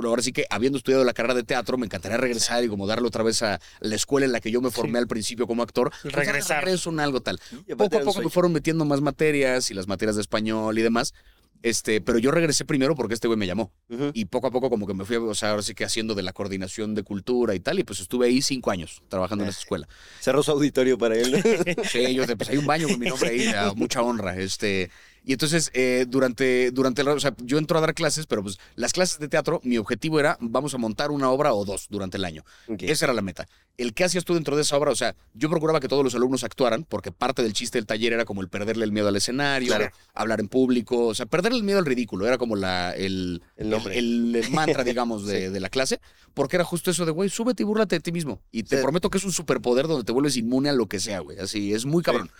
ahora 0.07 0.23
sí 0.23 0.33
que 0.33 0.47
habiendo 0.51 0.79
estudiado 0.79 1.05
la 1.05 1.13
carrera 1.13 1.35
de 1.35 1.43
teatro, 1.43 1.77
me 1.79 1.87
encantaría 1.87 2.17
regresar 2.17 2.63
y 2.63 2.69
como 2.69 2.87
darle 2.87 3.09
otra 3.09 3.23
vez 3.23 3.43
a 3.43 3.61
la 3.81 3.95
escuela 3.95 4.27
en 4.27 4.33
la 4.33 4.41
que 4.41 4.51
yo 4.51 4.61
me 4.61 4.71
formé 4.71 4.99
al 4.99 5.09
principio 5.09 5.47
como 5.47 5.63
actor. 5.63 5.93
Pues, 6.03 6.15
Regresar. 6.15 6.65
Regreso 6.65 6.91
en 6.91 7.01
algo 7.01 7.21
tal. 7.21 7.41
Poco 7.77 7.97
a 7.97 7.99
un 7.99 8.05
poco 8.05 8.23
me 8.23 8.31
fueron 8.31 8.53
metiendo 8.53 8.85
más 8.85 9.01
materias 9.01 9.71
y 9.71 9.75
las 9.75 9.89
materias 9.89 10.17
de 10.17 10.23
español 10.23 10.79
y 10.79 10.83
demás. 10.83 11.15
Este, 11.63 12.01
pero 12.01 12.19
yo 12.19 12.31
regresé 12.31 12.65
primero 12.65 12.95
porque 12.95 13.15
este 13.15 13.27
güey 13.27 13.39
me 13.39 13.47
llamó. 13.47 13.73
Y 14.13 14.27
poco 14.27 14.47
a 14.47 14.51
poco 14.51 14.71
como 14.71 14.87
que 14.87 14.95
me 14.95 15.05
fui, 15.05 15.17
o 15.17 15.35
sea, 15.35 15.51
ahora 15.51 15.63
sí 15.63 15.75
que 15.75 15.85
haciendo 15.85 16.15
de 16.15 16.23
la 16.23 16.33
coordinación 16.33 16.95
de 16.95 17.03
cultura 17.03 17.55
y 17.55 17.61
tal. 17.61 17.79
Y 17.79 17.85
pues 17.85 18.01
estuve 18.01 18.27
ahí 18.27 18.43
cinco 18.43 18.71
años 18.71 19.03
trabajando 19.09 19.45
en 19.45 19.51
esa 19.51 19.61
escuela. 19.61 19.89
Cerró 20.21 20.43
su 20.43 20.53
auditorio 20.53 20.99
para 20.99 21.17
él. 21.17 21.43
Sí, 21.91 22.15
yo 22.15 22.25
pues 22.37 22.49
hay 22.49 22.59
un 22.59 22.67
baño 22.67 22.89
con 22.89 22.99
mi 22.99 23.09
nombre 23.09 23.31
ahí, 23.31 23.47
a 23.57 23.73
mucha 23.75 24.03
honra. 24.03 24.39
Este, 24.39 24.91
y 25.29 25.33
entonces, 25.35 25.71
eh, 25.75 26.07
durante, 26.09 26.71
durante 26.71 27.03
el, 27.03 27.09
o 27.09 27.21
sea, 27.21 27.35
yo 27.45 27.59
entro 27.59 27.77
a 27.77 27.83
dar 27.83 27.93
clases, 27.93 28.25
pero 28.27 28.43
pues 28.43 28.59
las 28.77 28.95
clases 28.95 29.19
de 29.19 29.29
teatro, 29.29 29.61
mi 29.63 29.77
objetivo 29.77 30.19
era, 30.19 30.39
vamos 30.41 30.73
a 30.73 30.79
montar 30.79 31.11
una 31.11 31.29
obra 31.31 31.53
o 31.53 31.67
dos 31.67 31.87
durante 31.91 32.17
el 32.17 32.25
año. 32.25 32.45
Esa 32.79 33.05
era 33.05 33.13
la 33.13 33.21
meta. 33.21 33.47
El 33.77 33.93
que 33.93 34.05
hacías 34.05 34.25
tú 34.25 34.33
dentro 34.33 34.57
de 34.57 34.63
esa 34.63 34.79
obra, 34.79 34.91
o 34.91 34.97
sea, 34.97 35.15
yo 35.35 35.51
procuraba 35.51 35.81
que 35.81 35.87
todos 35.87 36.03
los 36.03 36.15
alumnos 36.15 36.45
actuaran, 36.45 36.85
porque 36.85 37.13
parte 37.13 37.43
del 37.43 37.53
chiste 37.53 37.77
del 37.77 37.85
taller 37.85 38.15
era 38.15 38.25
como 38.25 38.41
el 38.41 38.49
perderle 38.49 38.85
el 38.87 38.91
miedo 38.91 39.07
al 39.09 39.17
escenario, 39.17 39.69
Claro. 39.69 39.91
hablar 40.15 40.41
en 40.41 40.49
público, 40.49 41.09
o 41.09 41.15
sea, 41.15 41.27
perderle 41.27 41.59
el 41.59 41.65
miedo 41.65 41.79
al 41.79 41.85
ridículo, 41.85 42.27
era 42.27 42.39
como 42.39 42.57
la, 42.57 42.93
el, 42.97 43.43
El 43.59 43.69
nombre. 43.69 43.99
el- 43.99 44.35
el 44.35 44.51
mantra, 44.51 44.83
digamos, 44.83 45.27
de, 45.27 45.51
de 45.51 45.61
la 45.61 45.69
clase, 45.69 46.01
porque 46.33 46.57
era 46.57 46.65
justo 46.65 46.91
eso 46.91 47.05
de, 47.05 47.13
güey, 47.13 47.29
súbete 47.29 47.63
y 47.63 47.67
búrrate 47.67 47.97
de 47.97 48.01
ti 48.01 48.13
mismo. 48.13 48.41
Y 48.51 48.63
te 48.63 48.77
Sí. 48.79 48.83
prometo 48.83 49.11
que 49.11 49.19
es 49.19 49.25
un 49.25 49.33
superpoder 49.33 49.87
donde 49.89 50.05
te 50.05 50.13
vuelves 50.13 50.39
inmune 50.39 50.71
a 50.71 50.73
lo 50.73 50.87
que 50.87 50.99
sea, 51.01 51.21
güey. 51.21 51.39
Así, 51.39 51.75
es 51.75 51.85
muy 51.85 52.03
cabrón. 52.03 52.31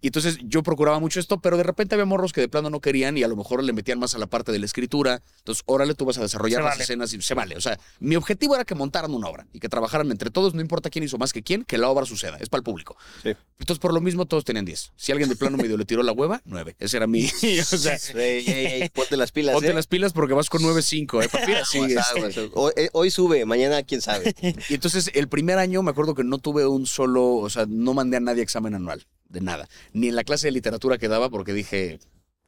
Y 0.00 0.08
entonces 0.08 0.38
yo 0.42 0.62
procuraba 0.62 0.98
mucho 1.00 1.20
esto, 1.20 1.40
pero 1.40 1.56
de 1.56 1.62
repente 1.62 1.94
había 1.94 2.04
morros 2.04 2.32
que 2.32 2.40
de 2.40 2.48
plano 2.48 2.70
no 2.70 2.80
querían 2.80 3.16
y 3.16 3.22
a 3.22 3.28
lo 3.28 3.36
mejor 3.36 3.62
le 3.62 3.72
metían 3.72 3.98
más 3.98 4.14
a 4.14 4.18
la 4.18 4.26
parte 4.26 4.52
de 4.52 4.58
la 4.58 4.66
escritura. 4.66 5.22
Entonces, 5.38 5.62
órale, 5.66 5.94
tú 5.94 6.04
vas 6.04 6.18
a 6.18 6.22
desarrollar 6.22 6.60
Se 6.60 6.64
las 6.64 6.72
vale. 6.74 6.82
escenas 6.84 7.12
y 7.12 7.22
se 7.22 7.34
vale. 7.34 7.56
O 7.56 7.60
sea, 7.60 7.78
mi 8.00 8.16
objetivo 8.16 8.54
era 8.54 8.64
que 8.64 8.74
montaran 8.74 9.12
una 9.14 9.28
obra 9.28 9.46
y 9.52 9.60
que 9.60 9.68
trabajaran 9.68 10.10
entre 10.10 10.30
todos, 10.30 10.54
no 10.54 10.60
importa 10.60 10.90
quién 10.90 11.04
hizo 11.04 11.18
más 11.18 11.32
que 11.32 11.42
quién, 11.42 11.64
que 11.64 11.78
la 11.78 11.88
obra 11.88 12.06
suceda. 12.06 12.36
Es 12.40 12.48
para 12.48 12.58
el 12.60 12.64
público. 12.64 12.96
Sí. 13.22 13.30
Entonces, 13.58 13.78
por 13.80 13.92
lo 13.94 14.00
mismo, 14.00 14.26
todos 14.26 14.44
tenían 14.44 14.64
10. 14.64 14.92
Si 14.96 15.12
alguien 15.12 15.28
de 15.28 15.36
plano 15.36 15.56
medio 15.56 15.76
le 15.76 15.84
tiró 15.84 16.02
la 16.02 16.12
hueva, 16.12 16.42
9. 16.44 16.76
Ese 16.78 16.96
era 16.98 17.06
mi. 17.06 17.26
o 17.60 17.64
sea, 17.64 17.96
Ey, 18.14 18.44
ey, 18.46 18.82
ey, 18.82 18.88
ponte 18.90 19.16
las 19.16 19.32
pilas. 19.32 19.54
ponte 19.54 19.70
¿eh? 19.70 19.74
las 19.74 19.86
pilas 19.86 20.12
porque 20.12 20.34
vas 20.34 20.50
con 20.50 20.62
9-5, 20.62 21.24
¿eh? 21.24 21.28
Sí, 21.70 21.78
este. 21.80 22.50
Hoy, 22.54 22.72
eh, 22.76 22.88
hoy 22.92 23.10
sube, 23.10 23.44
mañana 23.44 23.82
quién 23.82 24.00
sabe. 24.00 24.34
Y 24.68 24.74
entonces 24.74 25.10
el 25.14 25.28
primer 25.28 25.58
año 25.58 25.82
me 25.82 25.90
acuerdo 25.90 26.14
que 26.14 26.24
no 26.24 26.38
tuve 26.38 26.66
un 26.66 26.86
solo, 26.86 27.36
o 27.36 27.50
sea, 27.50 27.66
no 27.68 27.94
mandé 27.94 28.16
a 28.16 28.20
nadie 28.20 28.42
examen 28.42 28.74
anual, 28.74 29.06
de 29.34 29.40
nada. 29.42 29.68
Ni 29.92 30.08
en 30.08 30.16
la 30.16 30.24
clase 30.24 30.46
de 30.46 30.52
literatura 30.52 30.96
que 30.96 31.08
daba 31.08 31.28
porque 31.28 31.52
dije, 31.52 31.98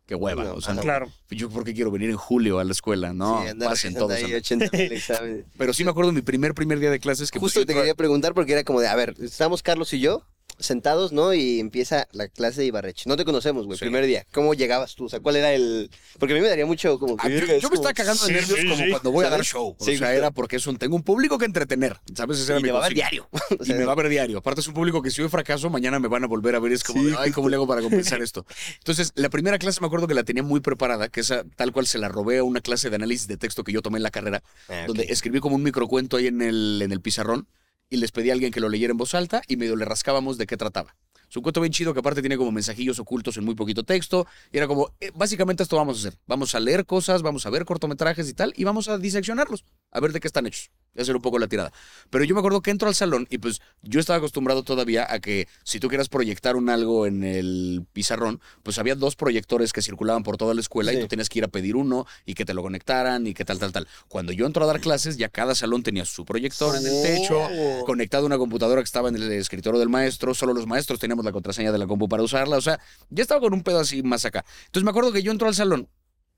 qué 0.06 0.14
hueva. 0.14 0.44
No, 0.44 0.54
o 0.54 0.60
sea, 0.60 0.72
no, 0.74 0.82
Claro. 0.82 1.12
yo 1.30 1.50
por 1.50 1.64
qué 1.64 1.74
quiero 1.74 1.90
venir 1.90 2.08
en 2.10 2.16
julio 2.16 2.58
a 2.58 2.64
la 2.64 2.72
escuela, 2.72 3.12
no, 3.12 3.42
Sí, 3.42 3.48
andar 3.48 3.68
pasen 3.70 3.94
todos. 3.94 4.12
ahí 4.12 4.22
hombre. 4.22 4.38
80 4.38 4.68
mil 4.72 4.92
exámenes. 4.92 5.44
Pero 5.58 5.74
sí 5.74 5.84
me 5.84 5.90
acuerdo 5.90 6.10
de 6.12 6.14
mi 6.16 6.22
primer, 6.22 6.54
primer 6.54 6.78
día 6.80 6.90
de 6.90 7.00
clases 7.00 7.30
que 7.30 7.38
Justo 7.38 7.58
pues, 7.60 7.66
te 7.66 7.74
yo 7.74 7.80
quería 7.80 7.94
preguntar 7.94 8.32
porque 8.32 8.52
era 8.52 8.64
como 8.64 8.80
de, 8.80 8.88
a 8.88 8.94
ver, 8.94 9.14
estamos 9.20 9.62
Carlos 9.62 9.92
y 9.92 10.00
yo 10.00 10.22
sentados, 10.58 11.12
¿no? 11.12 11.34
Y 11.34 11.60
empieza 11.60 12.08
la 12.12 12.28
clase 12.28 12.60
de 12.62 12.66
Ibarreche. 12.68 13.08
No 13.08 13.16
te 13.16 13.24
conocemos, 13.24 13.66
güey, 13.66 13.78
Sí. 13.78 13.84
primer 13.84 14.06
día. 14.06 14.26
¿Cómo 14.32 14.54
llegabas 14.54 14.94
tú? 14.94 15.04
O 15.04 15.08
sea, 15.08 15.20
¿cuál 15.20 15.36
era 15.36 15.52
el...? 15.52 15.90
Porque 16.18 16.32
a 16.34 16.36
mí 16.36 16.42
me 16.42 16.48
daría 16.48 16.66
mucho 16.66 16.98
como... 16.98 17.16
Ah, 17.18 17.28
yo, 17.28 17.38
yo 17.58 17.68
me 17.68 17.74
estaba 17.76 17.92
cagando 17.94 18.22
de 18.24 18.28
Sí, 18.28 18.32
nervios 18.32 18.58
sí, 18.60 18.68
como 18.68 18.82
sí. 18.84 18.90
cuando 18.90 19.12
voy 19.12 19.24
a 19.24 19.30
dar 19.30 19.42
show. 19.44 19.76
Sí, 19.80 19.94
o 19.94 19.98
sea, 19.98 20.14
era 20.14 20.30
porque 20.30 20.56
es 20.56 20.66
un, 20.66 20.76
tengo 20.78 20.96
un 20.96 21.02
público 21.02 21.38
que 21.38 21.44
entretener. 21.44 21.98
¿Sabes? 22.14 22.38
Ese 22.38 22.52
era 22.52 22.60
Y 22.60 22.62
mi 22.62 22.68
me 22.68 22.72
va 22.72 22.80
a 22.80 22.88
ver 22.88 22.94
diario. 22.94 23.28
O 23.32 23.38
Y 23.64 23.72
me 23.74 23.84
va 23.84 23.92
a 23.92 23.96
ver 23.96 24.08
diario. 24.08 24.38
Aparte 24.38 24.60
es 24.60 24.68
un 24.68 24.74
público 24.74 25.02
que 25.02 25.10
si 25.10 25.22
hoy 25.22 25.28
fracaso, 25.28 25.68
mañana 25.70 25.98
me 26.00 26.08
van 26.08 26.24
a 26.24 26.26
volver 26.26 26.54
a 26.54 26.58
ver. 26.60 26.72
Es 26.72 26.84
como, 26.84 27.02
ay, 27.18 27.30
¿cómo 27.32 27.48
le 27.48 27.56
hago 27.56 27.66
para 27.66 27.82
compensar 27.82 28.22
esto? 28.22 28.46
Entonces, 28.78 29.12
la 29.14 29.28
primera 29.30 29.58
clase 29.58 29.80
me 29.80 29.86
acuerdo 29.86 30.06
que 30.06 30.14
la 30.14 30.24
tenía 30.24 30.42
muy 30.42 30.60
preparada, 30.60 31.08
que 31.08 31.20
esa 31.20 31.44
tal 31.56 31.72
cual 31.72 31.86
se 31.86 31.98
la 31.98 32.08
robé 32.08 32.38
a 32.38 32.44
una 32.44 32.60
clase 32.60 32.90
de 32.90 32.96
análisis 32.96 33.28
de 33.28 33.36
texto 33.36 33.64
que 33.64 33.72
yo 33.72 33.82
tomé 33.82 33.98
en 33.98 34.02
la 34.02 34.10
carrera, 34.10 34.42
Ah, 34.68 34.84
donde 34.86 35.04
escribí 35.04 35.40
como 35.40 35.56
un 35.56 35.62
microcuento 35.62 36.16
ahí 36.16 36.26
en 36.28 36.42
el, 36.42 36.80
en 36.82 36.92
el 36.92 37.00
pizarrón 37.00 37.46
y 37.90 37.96
les 37.98 38.12
pedí 38.12 38.30
a 38.30 38.32
alguien 38.32 38.52
que 38.52 38.60
lo 38.60 38.68
leyera 38.68 38.90
en 38.90 38.96
voz 38.96 39.14
alta 39.14 39.42
y 39.48 39.56
medio 39.56 39.76
le 39.76 39.84
rascábamos 39.84 40.38
de 40.38 40.46
qué 40.46 40.56
trataba. 40.56 40.96
Es 41.28 41.36
un 41.36 41.42
cuento 41.42 41.60
bien 41.60 41.72
chido 41.72 41.92
que 41.92 42.00
aparte 42.00 42.20
tiene 42.20 42.36
como 42.36 42.52
mensajillos 42.52 42.98
ocultos 42.98 43.36
en 43.36 43.44
muy 43.44 43.54
poquito 43.54 43.82
texto. 43.82 44.26
Y 44.52 44.58
era 44.58 44.68
como, 44.68 44.92
eh, 45.00 45.10
básicamente 45.14 45.62
esto 45.62 45.76
vamos 45.76 45.96
a 45.96 46.08
hacer. 46.08 46.20
Vamos 46.26 46.54
a 46.54 46.60
leer 46.60 46.86
cosas, 46.86 47.22
vamos 47.22 47.46
a 47.46 47.50
ver 47.50 47.64
cortometrajes 47.64 48.28
y 48.28 48.34
tal, 48.34 48.52
y 48.56 48.64
vamos 48.64 48.88
a 48.88 48.98
diseccionarlos. 48.98 49.64
A 49.96 50.00
ver 50.00 50.12
de 50.12 50.20
qué 50.20 50.28
están 50.28 50.46
hechos. 50.46 50.70
Esa 50.94 51.10
era 51.10 51.16
un 51.16 51.22
poco 51.22 51.38
la 51.38 51.46
tirada. 51.46 51.72
Pero 52.10 52.24
yo 52.24 52.34
me 52.34 52.40
acuerdo 52.40 52.62
que 52.62 52.70
entro 52.70 52.88
al 52.88 52.94
salón 52.94 53.26
y 53.30 53.38
pues 53.38 53.60
yo 53.82 54.00
estaba 54.00 54.18
acostumbrado 54.18 54.62
todavía 54.62 55.06
a 55.08 55.20
que 55.20 55.46
si 55.62 55.78
tú 55.78 55.88
quieras 55.88 56.08
proyectar 56.08 56.56
un 56.56 56.70
algo 56.70 57.06
en 57.06 57.22
el 57.22 57.86
pizarrón, 57.92 58.40
pues 58.62 58.78
había 58.78 58.94
dos 58.94 59.16
proyectores 59.16 59.72
que 59.72 59.82
circulaban 59.82 60.22
por 60.22 60.36
toda 60.36 60.54
la 60.54 60.60
escuela 60.60 60.92
y 60.92 61.00
tú 61.00 61.06
tenías 61.06 61.28
que 61.28 61.38
ir 61.38 61.44
a 61.44 61.48
pedir 61.48 61.76
uno 61.76 62.06
y 62.24 62.34
que 62.34 62.44
te 62.44 62.54
lo 62.54 62.62
conectaran 62.62 63.26
y 63.26 63.34
que 63.34 63.44
tal, 63.44 63.58
tal, 63.58 63.72
tal. 63.72 63.88
Cuando 64.08 64.32
yo 64.32 64.46
entro 64.46 64.64
a 64.64 64.66
dar 64.66 64.80
clases, 64.80 65.16
ya 65.16 65.28
cada 65.28 65.54
salón 65.54 65.82
tenía 65.82 66.04
su 66.04 66.24
proyector 66.24 66.76
en 66.76 66.86
el 66.86 67.02
techo, 67.02 67.40
conectado 67.84 68.24
a 68.24 68.26
una 68.26 68.38
computadora 68.38 68.80
que 68.80 68.86
estaba 68.86 69.08
en 69.08 69.16
el 69.16 69.32
escritorio 69.32 69.78
del 69.78 69.88
maestro, 69.88 70.34
solo 70.34 70.54
los 70.54 70.66
maestros 70.66 70.98
teníamos 70.98 71.24
la 71.24 71.32
contraseña 71.32 71.72
de 71.72 71.78
la 71.78 71.86
compu 71.86 72.08
para 72.08 72.22
usarla, 72.22 72.56
o 72.56 72.60
sea, 72.60 72.80
ya 73.10 73.22
estaba 73.22 73.40
con 73.40 73.52
un 73.52 73.62
pedo 73.62 73.80
así 73.80 74.02
más 74.02 74.24
acá. 74.24 74.44
Entonces 74.66 74.84
me 74.84 74.90
acuerdo 74.90 75.12
que 75.12 75.22
yo 75.22 75.30
entro 75.30 75.48
al 75.48 75.54
salón 75.54 75.88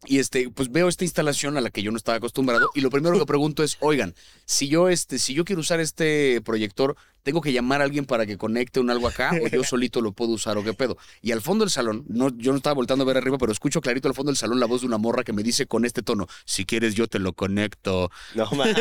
y 0.06 0.18
este, 0.18 0.48
pues 0.50 0.70
veo 0.70 0.88
esta 0.88 1.04
instalación 1.04 1.56
a 1.56 1.60
la 1.60 1.70
que 1.70 1.82
yo 1.82 1.90
no 1.90 1.96
estaba 1.96 2.18
acostumbrado 2.18 2.70
y 2.74 2.80
lo 2.80 2.90
primero 2.90 3.18
que 3.18 3.26
pregunto 3.26 3.62
es, 3.62 3.76
oigan, 3.80 4.14
si 4.44 4.68
yo 4.68 4.88
este, 4.88 5.18
si 5.18 5.34
yo 5.34 5.44
quiero 5.44 5.60
usar 5.60 5.80
este 5.80 6.40
proyector, 6.42 6.96
tengo 7.28 7.42
que 7.42 7.52
llamar 7.52 7.82
a 7.82 7.84
alguien 7.84 8.06
para 8.06 8.24
que 8.24 8.38
conecte 8.38 8.80
un 8.80 8.88
algo 8.88 9.06
acá 9.06 9.32
o 9.42 9.48
yo 9.48 9.62
solito 9.62 10.00
lo 10.00 10.12
puedo 10.12 10.30
usar 10.30 10.56
o 10.56 10.64
qué 10.64 10.72
pedo. 10.72 10.96
Y 11.20 11.32
al 11.32 11.42
fondo 11.42 11.66
del 11.66 11.70
salón, 11.70 12.06
no, 12.08 12.34
yo 12.38 12.52
no 12.52 12.56
estaba 12.56 12.72
voltando 12.72 13.04
a 13.04 13.06
ver 13.06 13.18
arriba, 13.18 13.36
pero 13.36 13.52
escucho 13.52 13.82
clarito 13.82 14.08
al 14.08 14.14
fondo 14.14 14.32
del 14.32 14.38
salón 14.38 14.58
la 14.58 14.64
voz 14.64 14.80
de 14.80 14.86
una 14.86 14.96
morra 14.96 15.24
que 15.24 15.34
me 15.34 15.42
dice 15.42 15.66
con 15.66 15.84
este 15.84 16.02
tono, 16.02 16.26
si 16.46 16.64
quieres 16.64 16.94
yo 16.94 17.06
te 17.06 17.18
lo 17.18 17.34
conecto. 17.34 18.10
No, 18.34 18.50
man. 18.52 18.74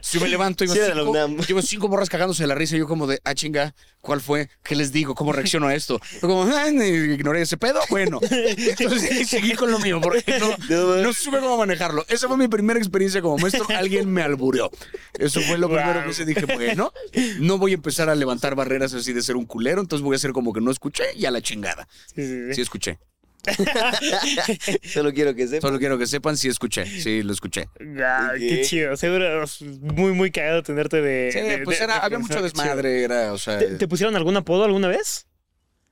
Si 0.00 0.18
me 0.18 0.28
levanto 0.28 0.64
y 0.64 0.68
Sí, 0.68 0.78
era 0.78 0.92
la 0.96 1.04
cinco, 1.04 1.44
llevo 1.46 1.62
cinco 1.62 1.88
morras 1.88 2.08
cagándose 2.08 2.42
de 2.42 2.48
la 2.48 2.56
risa 2.56 2.74
y 2.74 2.80
yo 2.80 2.88
como 2.88 3.06
de, 3.06 3.20
ah, 3.22 3.34
chinga, 3.34 3.76
¿cuál 4.00 4.20
fue? 4.20 4.50
¿Qué 4.64 4.74
les 4.74 4.90
digo? 4.90 5.14
¿Cómo 5.14 5.32
reacciono 5.32 5.68
a 5.68 5.74
esto? 5.76 6.00
Yo 6.20 6.28
como, 6.28 6.42
ah, 6.42 6.68
ignoré 6.68 7.42
ese 7.42 7.58
pedo, 7.58 7.78
bueno. 7.90 8.18
Entonces 8.28 9.28
seguí 9.28 9.52
con 9.52 9.70
lo 9.70 9.78
mío 9.78 10.00
porque 10.00 10.40
no, 10.68 11.12
supe 11.12 11.38
cómo 11.38 11.58
manejarlo. 11.58 12.04
Esa 12.08 12.26
fue 12.26 12.36
mi 12.36 12.48
primera 12.48 12.80
experiencia 12.80 13.22
como 13.22 13.38
maestro. 13.38 13.66
Alguien 13.76 14.10
me 14.10 14.22
albureó. 14.22 14.68
Eso 15.16 15.40
fue 15.42 15.58
lo 15.58 15.68
primero 15.68 16.02
que 16.02 16.10
hice. 16.10 16.24
Dije, 16.24 16.46
bueno, 16.46 16.92
no 17.38 17.51
voy 17.58 17.72
a 17.72 17.74
empezar 17.74 18.08
a 18.08 18.14
levantar 18.14 18.54
barreras 18.54 18.94
así 18.94 19.12
de 19.12 19.22
ser 19.22 19.36
un 19.36 19.46
culero, 19.46 19.80
entonces 19.80 20.02
voy 20.04 20.14
a 20.14 20.16
hacer 20.16 20.32
como 20.32 20.52
que 20.52 20.60
no 20.60 20.70
escuché 20.70 21.04
y 21.16 21.24
a 21.26 21.30
la 21.30 21.40
chingada. 21.40 21.88
Sí, 22.14 22.22
sí, 22.26 22.46
sí. 22.48 22.54
Sí 22.54 22.60
escuché. 22.62 22.98
Solo 24.92 25.12
quiero 25.12 25.34
que 25.34 25.48
sepa. 25.48 25.66
Solo 25.66 25.78
quiero 25.78 25.98
que 25.98 26.06
sepan, 26.06 26.36
sí 26.36 26.48
escuché. 26.48 26.86
Sí, 26.86 27.22
lo 27.22 27.32
escuché. 27.32 27.68
Ah, 28.04 28.32
qué 28.38 28.60
Ok. 28.60 28.66
chido. 28.68 28.96
Seguro 28.96 29.44
muy, 29.80 30.12
muy 30.12 30.30
cagado 30.30 30.62
tenerte 30.62 31.00
de. 31.00 31.32
Sí, 31.32 31.40
de- 31.40 31.58
pues 31.64 31.78
de- 31.78 31.84
era, 31.84 31.94
de 31.94 32.00
había 32.02 32.18
mucho. 32.18 32.34
Qué 32.36 32.42
desmadre, 32.42 33.02
era, 33.02 33.32
o 33.32 33.38
sea... 33.38 33.58
¿Te, 33.58 33.66
te 33.76 33.88
pusieron 33.88 34.14
algún 34.16 34.36
apodo 34.36 34.64
alguna 34.64 34.88
vez? 34.88 35.26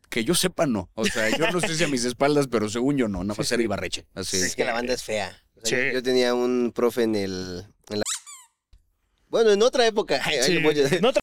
Que 0.09 0.25
yo 0.25 0.35
sepa, 0.35 0.67
no. 0.67 0.91
O 0.95 1.05
sea, 1.05 1.29
yo 1.37 1.51
no 1.51 1.61
sé 1.61 1.75
si 1.77 1.85
a 1.85 1.89
mis 1.89 2.05
espaldas, 2.05 2.47
pero 2.49 2.69
según 2.69 2.97
yo 2.97 3.09
no. 3.09 3.23
Nada 3.25 3.37
más 3.39 3.51
era 3.53 3.63
Ibarreche. 3.63 4.07
Así. 4.15 4.37
Es 4.39 4.57
que 4.57 4.65
la 4.65 4.73
banda 4.73 4.93
es 4.95 5.03
fea. 5.03 5.37
O 5.63 5.67
sea, 5.67 5.79
Sí. 5.79 5.87
yo, 5.87 5.93
yo 5.95 6.03
tenía 6.03 6.35
un 6.35 6.73
profe 6.75 7.03
en 7.05 7.15
el. 7.15 7.65
en 7.91 7.99
la- 7.99 8.05
Bueno, 9.29 9.51
en 9.53 9.63
otra 9.63 9.87
época. 9.87 10.21
ahí 10.25 10.39
Sí. 10.43 10.53
le 10.55 10.63
voy 10.63 10.81
a- 10.81 11.01
No 11.01 11.13
tra- 11.13 11.21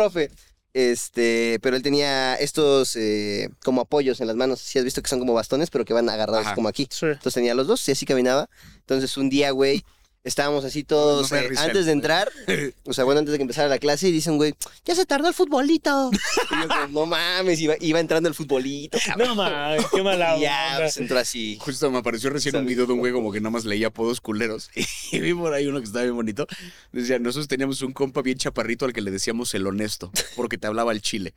profe. 0.00 0.30
Este, 0.72 1.58
pero 1.62 1.76
él 1.76 1.82
tenía 1.82 2.36
estos 2.36 2.94
eh, 2.94 3.50
como 3.64 3.80
apoyos 3.80 4.20
en 4.20 4.28
las 4.28 4.36
manos. 4.36 4.60
Si 4.60 4.78
has 4.78 4.84
visto 4.84 5.02
que 5.02 5.08
son 5.08 5.18
como 5.18 5.34
bastones, 5.34 5.68
pero 5.68 5.84
que 5.84 5.92
van 5.92 6.08
agarrados 6.08 6.46
Ajá. 6.46 6.54
como 6.54 6.68
aquí. 6.68 6.86
Sí. 6.90 7.06
Entonces 7.06 7.34
tenía 7.34 7.54
los 7.54 7.66
dos 7.66 7.86
y 7.88 7.92
así 7.92 8.06
caminaba. 8.06 8.48
Entonces 8.76 9.16
un 9.16 9.28
día, 9.28 9.50
güey, 9.50 9.84
estábamos 10.22 10.64
así 10.64 10.84
todos 10.84 11.30
No 11.30 11.36
eh, 11.38 11.50
antes 11.56 11.86
de 11.86 11.92
entrar. 11.92 12.30
O 12.84 12.92
sea, 12.92 13.04
bueno, 13.04 13.20
antes 13.20 13.32
de 13.32 13.38
que 13.38 13.42
empezara 13.42 13.68
la 13.68 13.78
clase 13.78 14.08
y 14.08 14.12
dicen, 14.12 14.36
güey, 14.36 14.54
ya 14.84 14.94
se 14.94 15.06
tardó 15.06 15.28
el 15.28 15.34
futbolito. 15.34 16.10
Y 16.50 16.62
yo 16.62 16.68
como, 16.68 17.00
no 17.00 17.06
mames, 17.06 17.60
iba, 17.60 17.74
iba 17.80 18.00
entrando 18.00 18.28
el 18.28 18.34
futbolito. 18.34 18.98
cabrón. 19.04 19.28
No 19.28 19.34
mames, 19.36 19.86
qué 19.92 20.02
mala 20.02 20.36
Y 20.38 20.40
ya, 20.42 20.66
onda. 20.72 20.78
pues 20.80 20.96
entró 20.96 21.18
así. 21.18 21.56
Justo 21.60 21.90
me 21.90 21.98
apareció 21.98 22.30
recién 22.30 22.56
un 22.56 22.66
video 22.66 22.86
de 22.86 22.92
un 22.94 22.98
güey 22.98 23.12
como 23.12 23.30
que 23.32 23.40
nada 23.40 23.50
más 23.50 23.64
leía 23.64 23.88
apodos 23.88 24.20
culeros. 24.20 24.70
Y 25.12 25.20
vi 25.20 25.32
por 25.34 25.52
ahí 25.54 25.66
uno 25.66 25.78
que 25.78 25.84
estaba 25.86 26.02
bien 26.04 26.16
bonito. 26.16 26.46
Decía, 26.92 27.18
nosotros 27.18 27.48
teníamos 27.48 27.80
un 27.82 27.92
compa 27.92 28.22
bien 28.22 28.38
chaparrito 28.38 28.84
al 28.84 28.92
que 28.92 29.00
le 29.00 29.10
decíamos 29.10 29.54
el 29.54 29.66
honesto, 29.66 30.10
porque 30.36 30.58
te 30.58 30.66
hablaba 30.66 30.92
el 30.92 31.00
chile. 31.02 31.34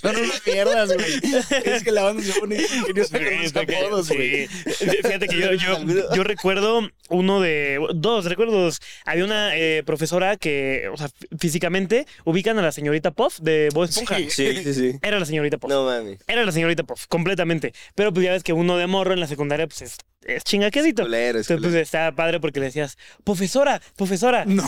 Son 0.00 0.16
unas 0.16 0.46
mierdas, 0.46 0.92
güey. 0.92 1.20
Es 1.64 1.82
que 1.82 1.92
la 1.92 2.02
banda 2.02 2.22
se 2.22 2.32
pone 2.40 2.56
bien 2.56 2.74
ingeniosa 2.80 3.18
con 3.18 3.42
los 3.42 3.56
apodos, 3.56 4.08
güey. 4.08 4.48
sí. 4.48 4.86
Fíjate 5.02 5.28
que 5.28 5.38
yo, 5.38 5.45
yo, 5.54 6.14
yo 6.14 6.24
recuerdo 6.24 6.88
uno 7.08 7.40
de. 7.40 7.78
Dos, 7.94 8.24
recuerdo 8.26 8.60
dos. 8.60 8.80
Había 9.04 9.24
una 9.24 9.56
eh, 9.56 9.82
profesora 9.84 10.36
que, 10.36 10.88
o 10.92 10.96
sea, 10.96 11.08
fí- 11.08 11.38
físicamente 11.38 12.06
ubican 12.24 12.58
a 12.58 12.62
la 12.62 12.72
señorita 12.72 13.10
Puff 13.10 13.38
de 13.40 13.68
Bob 13.72 13.84
Esponja. 13.84 14.16
Sí. 14.16 14.30
Sí, 14.30 14.62
sí, 14.64 14.74
sí. 14.74 14.98
Era 15.02 15.18
la 15.18 15.26
señorita 15.26 15.58
Puff. 15.58 15.70
No 15.70 15.84
mames. 15.84 16.18
Era 16.26 16.44
la 16.44 16.52
señorita 16.52 16.82
Puff, 16.82 17.06
completamente. 17.08 17.72
Pero 17.94 18.12
pues 18.12 18.24
ya 18.24 18.32
ves 18.32 18.42
que 18.42 18.52
uno 18.52 18.76
de 18.76 18.86
morro 18.86 19.12
en 19.12 19.20
la 19.20 19.26
secundaria, 19.26 19.66
pues 19.66 19.82
es, 19.82 19.96
es 20.26 20.44
chingaquedito. 20.44 21.04
Culero, 21.04 21.38
es 21.38 21.50
Entonces, 21.50 21.72
pues 21.72 21.82
estaba 21.82 22.14
padre 22.14 22.40
porque 22.40 22.60
le 22.60 22.66
decías, 22.66 22.98
profesora, 23.24 23.80
profesora. 23.96 24.44
No. 24.44 24.62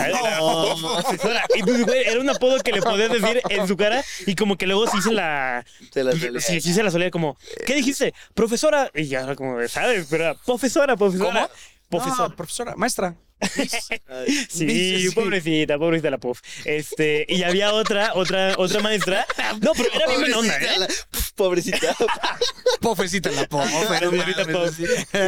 Profesora. 1.03 1.45
Y 1.55 1.63
pues, 1.63 1.85
güey, 1.85 2.05
era 2.07 2.21
un 2.21 2.31
apodo 2.31 2.59
que 2.61 2.73
le 2.73 2.83
podías 2.83 3.11
decir 3.11 3.41
en 3.49 3.67
su 3.67 3.77
cara 3.77 4.03
y 4.27 4.35
como 4.35 4.57
que 4.57 4.67
luego 4.67 4.87
sí 4.87 5.01
se 5.03 5.13
la. 5.13 5.65
Se 5.93 6.05
la 6.05 6.11
pues, 6.13 6.23
solía. 6.23 6.41
sí, 6.41 6.61
sí 6.61 6.73
se 6.73 6.83
la 6.83 6.91
solía 6.91 7.11
como, 7.11 7.37
¿qué 7.67 7.75
dijiste? 7.75 8.15
Profesora. 8.35 8.91
Y 8.95 9.07
ya 9.07 9.21
era 9.21 9.35
como, 9.35 9.67
¿sabes? 9.69 10.07
Pero 10.09 10.25
era, 10.25 10.35
profesora, 10.35 10.97
profesora. 10.97 11.51
Profesora. 11.89 12.29
No, 12.29 12.37
profesora, 12.37 12.75
maestra. 12.77 13.17
Sí, 14.49 15.09
pobrecita, 15.15 15.79
pobrecita 15.79 16.11
la 16.11 16.19
puff. 16.19 16.41
Este, 16.65 17.27
y 17.29 17.43
había 17.43 17.73
otra, 17.73 18.13
otra, 18.15 18.55
otra 18.57 18.81
maestra. 18.81 19.27
No, 19.61 19.73
pero 19.75 19.89
era 19.93 20.07
bien 20.09 20.21
buena 20.21 20.39
onda, 20.39 20.55
Pobrecita, 20.59 20.75
¿eh? 20.75 20.79
la- 20.79 20.89
Pobrecita. 21.37 21.97
Pofecita 22.81 23.31
la 23.31 23.47
Puff. 23.47 24.79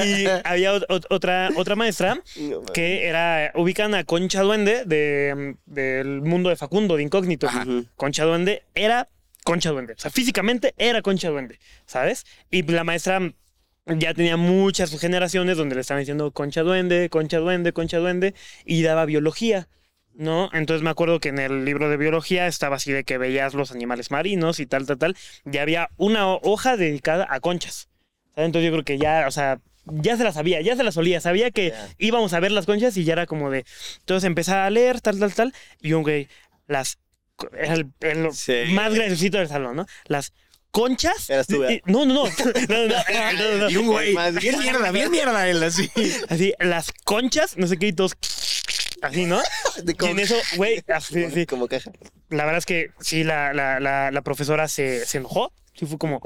Y 0.05 0.27
había 0.45 0.75
ot- 0.75 0.87
ot- 0.89 1.07
otra, 1.11 1.51
otra 1.57 1.77
maestra 1.77 2.21
No 2.37 2.63
que 2.73 3.07
era, 3.07 3.53
ubican 3.55 3.95
a 3.95 4.05
Concha 4.05 4.43
Duende 4.43 4.85
de, 4.85 5.57
del 5.67 6.21
mundo 6.23 6.49
de 6.51 6.57
Facundo, 6.57 6.97
de 6.97 7.03
Incógnito. 7.03 7.49
Ajá. 7.49 7.65
Concha 7.97 8.25
Duende 8.25 8.65
era 8.75 9.09
Concha 9.45 9.71
Duende. 9.71 9.95
O 9.95 9.99
sea, 9.99 10.11
físicamente 10.11 10.75
era 10.79 11.03
Concha 11.03 11.29
Duende, 11.31 11.59
¿sabes? 11.87 12.25
Y 12.51 12.63
la 12.63 12.85
maestra 12.85 13.33
ya 13.99 14.15
tenía 14.15 14.37
muchas 14.37 14.99
generaciones 14.99 15.57
donde 15.57 15.75
le 15.75 15.81
estaban 15.81 16.01
diciendo 16.03 16.31
Concha 16.33 16.63
Duende, 16.63 17.09
Concha 17.11 17.39
Duende, 17.39 17.73
Concha 17.73 17.99
Duende, 17.99 18.35
y 18.65 18.83
daba 18.83 19.05
biología. 19.05 19.69
¿No? 20.13 20.51
Entonces 20.53 20.83
me 20.83 20.91
acuerdo 20.91 21.21
que 21.21 21.29
en 21.31 21.39
el 21.39 21.65
libro 21.65 21.89
de 21.89 21.97
biología 21.97 22.47
estaba 22.49 22.77
así 22.77 22.93
de 22.93 23.05
que 23.05 23.17
veías 23.17 23.55
los 23.55 23.71
animales 23.71 24.11
marinos 24.11 24.59
y 24.61 24.67
tal, 24.67 24.85
tal, 24.85 24.99
tal. 24.99 25.17
Y 25.51 25.57
había 25.59 25.89
una 25.97 26.27
ho- 26.29 26.41
hoja 26.43 26.77
dedicada 26.77 27.27
a 27.31 27.41
conchas. 27.41 27.89
¿sabes? 28.35 28.47
Entonces 28.47 28.67
yo 28.67 28.73
creo 28.73 28.85
que 28.85 28.99
ya, 28.99 29.25
o 29.29 29.31
sea, 29.31 29.61
ya 29.87 30.17
se 30.17 30.25
la 30.25 30.33
sabía, 30.33 30.61
ya 30.61 30.77
se 30.77 30.83
la 30.83 30.93
solía. 30.93 31.21
Sabía 31.21 31.51
que 31.53 31.71
Ya. 31.71 31.89
íbamos 31.99 32.35
a 32.35 32.41
ver 32.41 32.51
las 32.53 32.67
conchas 32.67 32.97
y 32.97 33.05
ya 33.05 33.15
era 33.15 33.27
como 33.27 33.51
de. 33.51 33.65
Entonces 34.01 34.27
empezaba 34.27 34.67
a 34.67 34.71
leer, 34.71 35.01
tal, 35.01 35.19
tal, 35.21 35.33
tal. 35.33 35.55
Y 35.81 35.93
un 35.93 36.03
güey, 36.03 36.29
las. 36.67 36.99
El, 37.59 37.91
el 38.01 38.33
Sí. 38.33 38.53
más 38.73 38.93
graciosito 38.93 39.39
del 39.39 39.49
salón, 39.49 39.77
¿no? 39.77 39.87
Las 40.07 40.35
conchas. 40.71 41.29
Eras 41.31 41.47
tú, 41.47 41.63
No, 41.87 42.05
no, 42.05 42.15
no. 42.15 42.25
No, 42.25 42.29
no, 42.69 42.87
no, 42.87 43.33
no, 43.33 43.57
no. 43.59 43.71
Y 43.71 43.77
un 43.77 43.87
güey, 43.87 44.13
Más- 44.15 44.35
bien 44.35 44.59
mierda, 44.59 44.91
bien 44.93 45.11
mierda 45.11 45.49
él, 45.49 45.63
así. 45.63 45.91
Así, 46.29 46.55
las 46.59 46.93
conchas, 47.05 47.57
no 47.57 47.67
sé 47.67 47.77
qué, 47.79 47.89
y 47.89 47.93
todos. 47.93 48.13
Así, 49.03 49.25
¿no? 49.25 49.41
De 49.83 49.97
Y 49.99 50.07
en 50.07 50.19
eso, 50.19 50.37
güey, 50.57 50.83
así, 50.89 51.25
así. 51.25 51.47
Como 51.47 51.69
caja. 51.69 51.91
La 52.29 52.45
verdad 52.45 52.59
es 52.59 52.67
que 52.67 52.91
sí, 53.01 53.25
la, 53.25 53.53
la, 53.55 53.81
la, 53.81 54.11
la 54.11 54.23
profesora 54.23 54.69
se, 54.69 55.07
se 55.07 55.19
enojó. 55.19 55.53
Sí, 55.75 55.87
fue 55.87 55.99
como, 55.99 56.21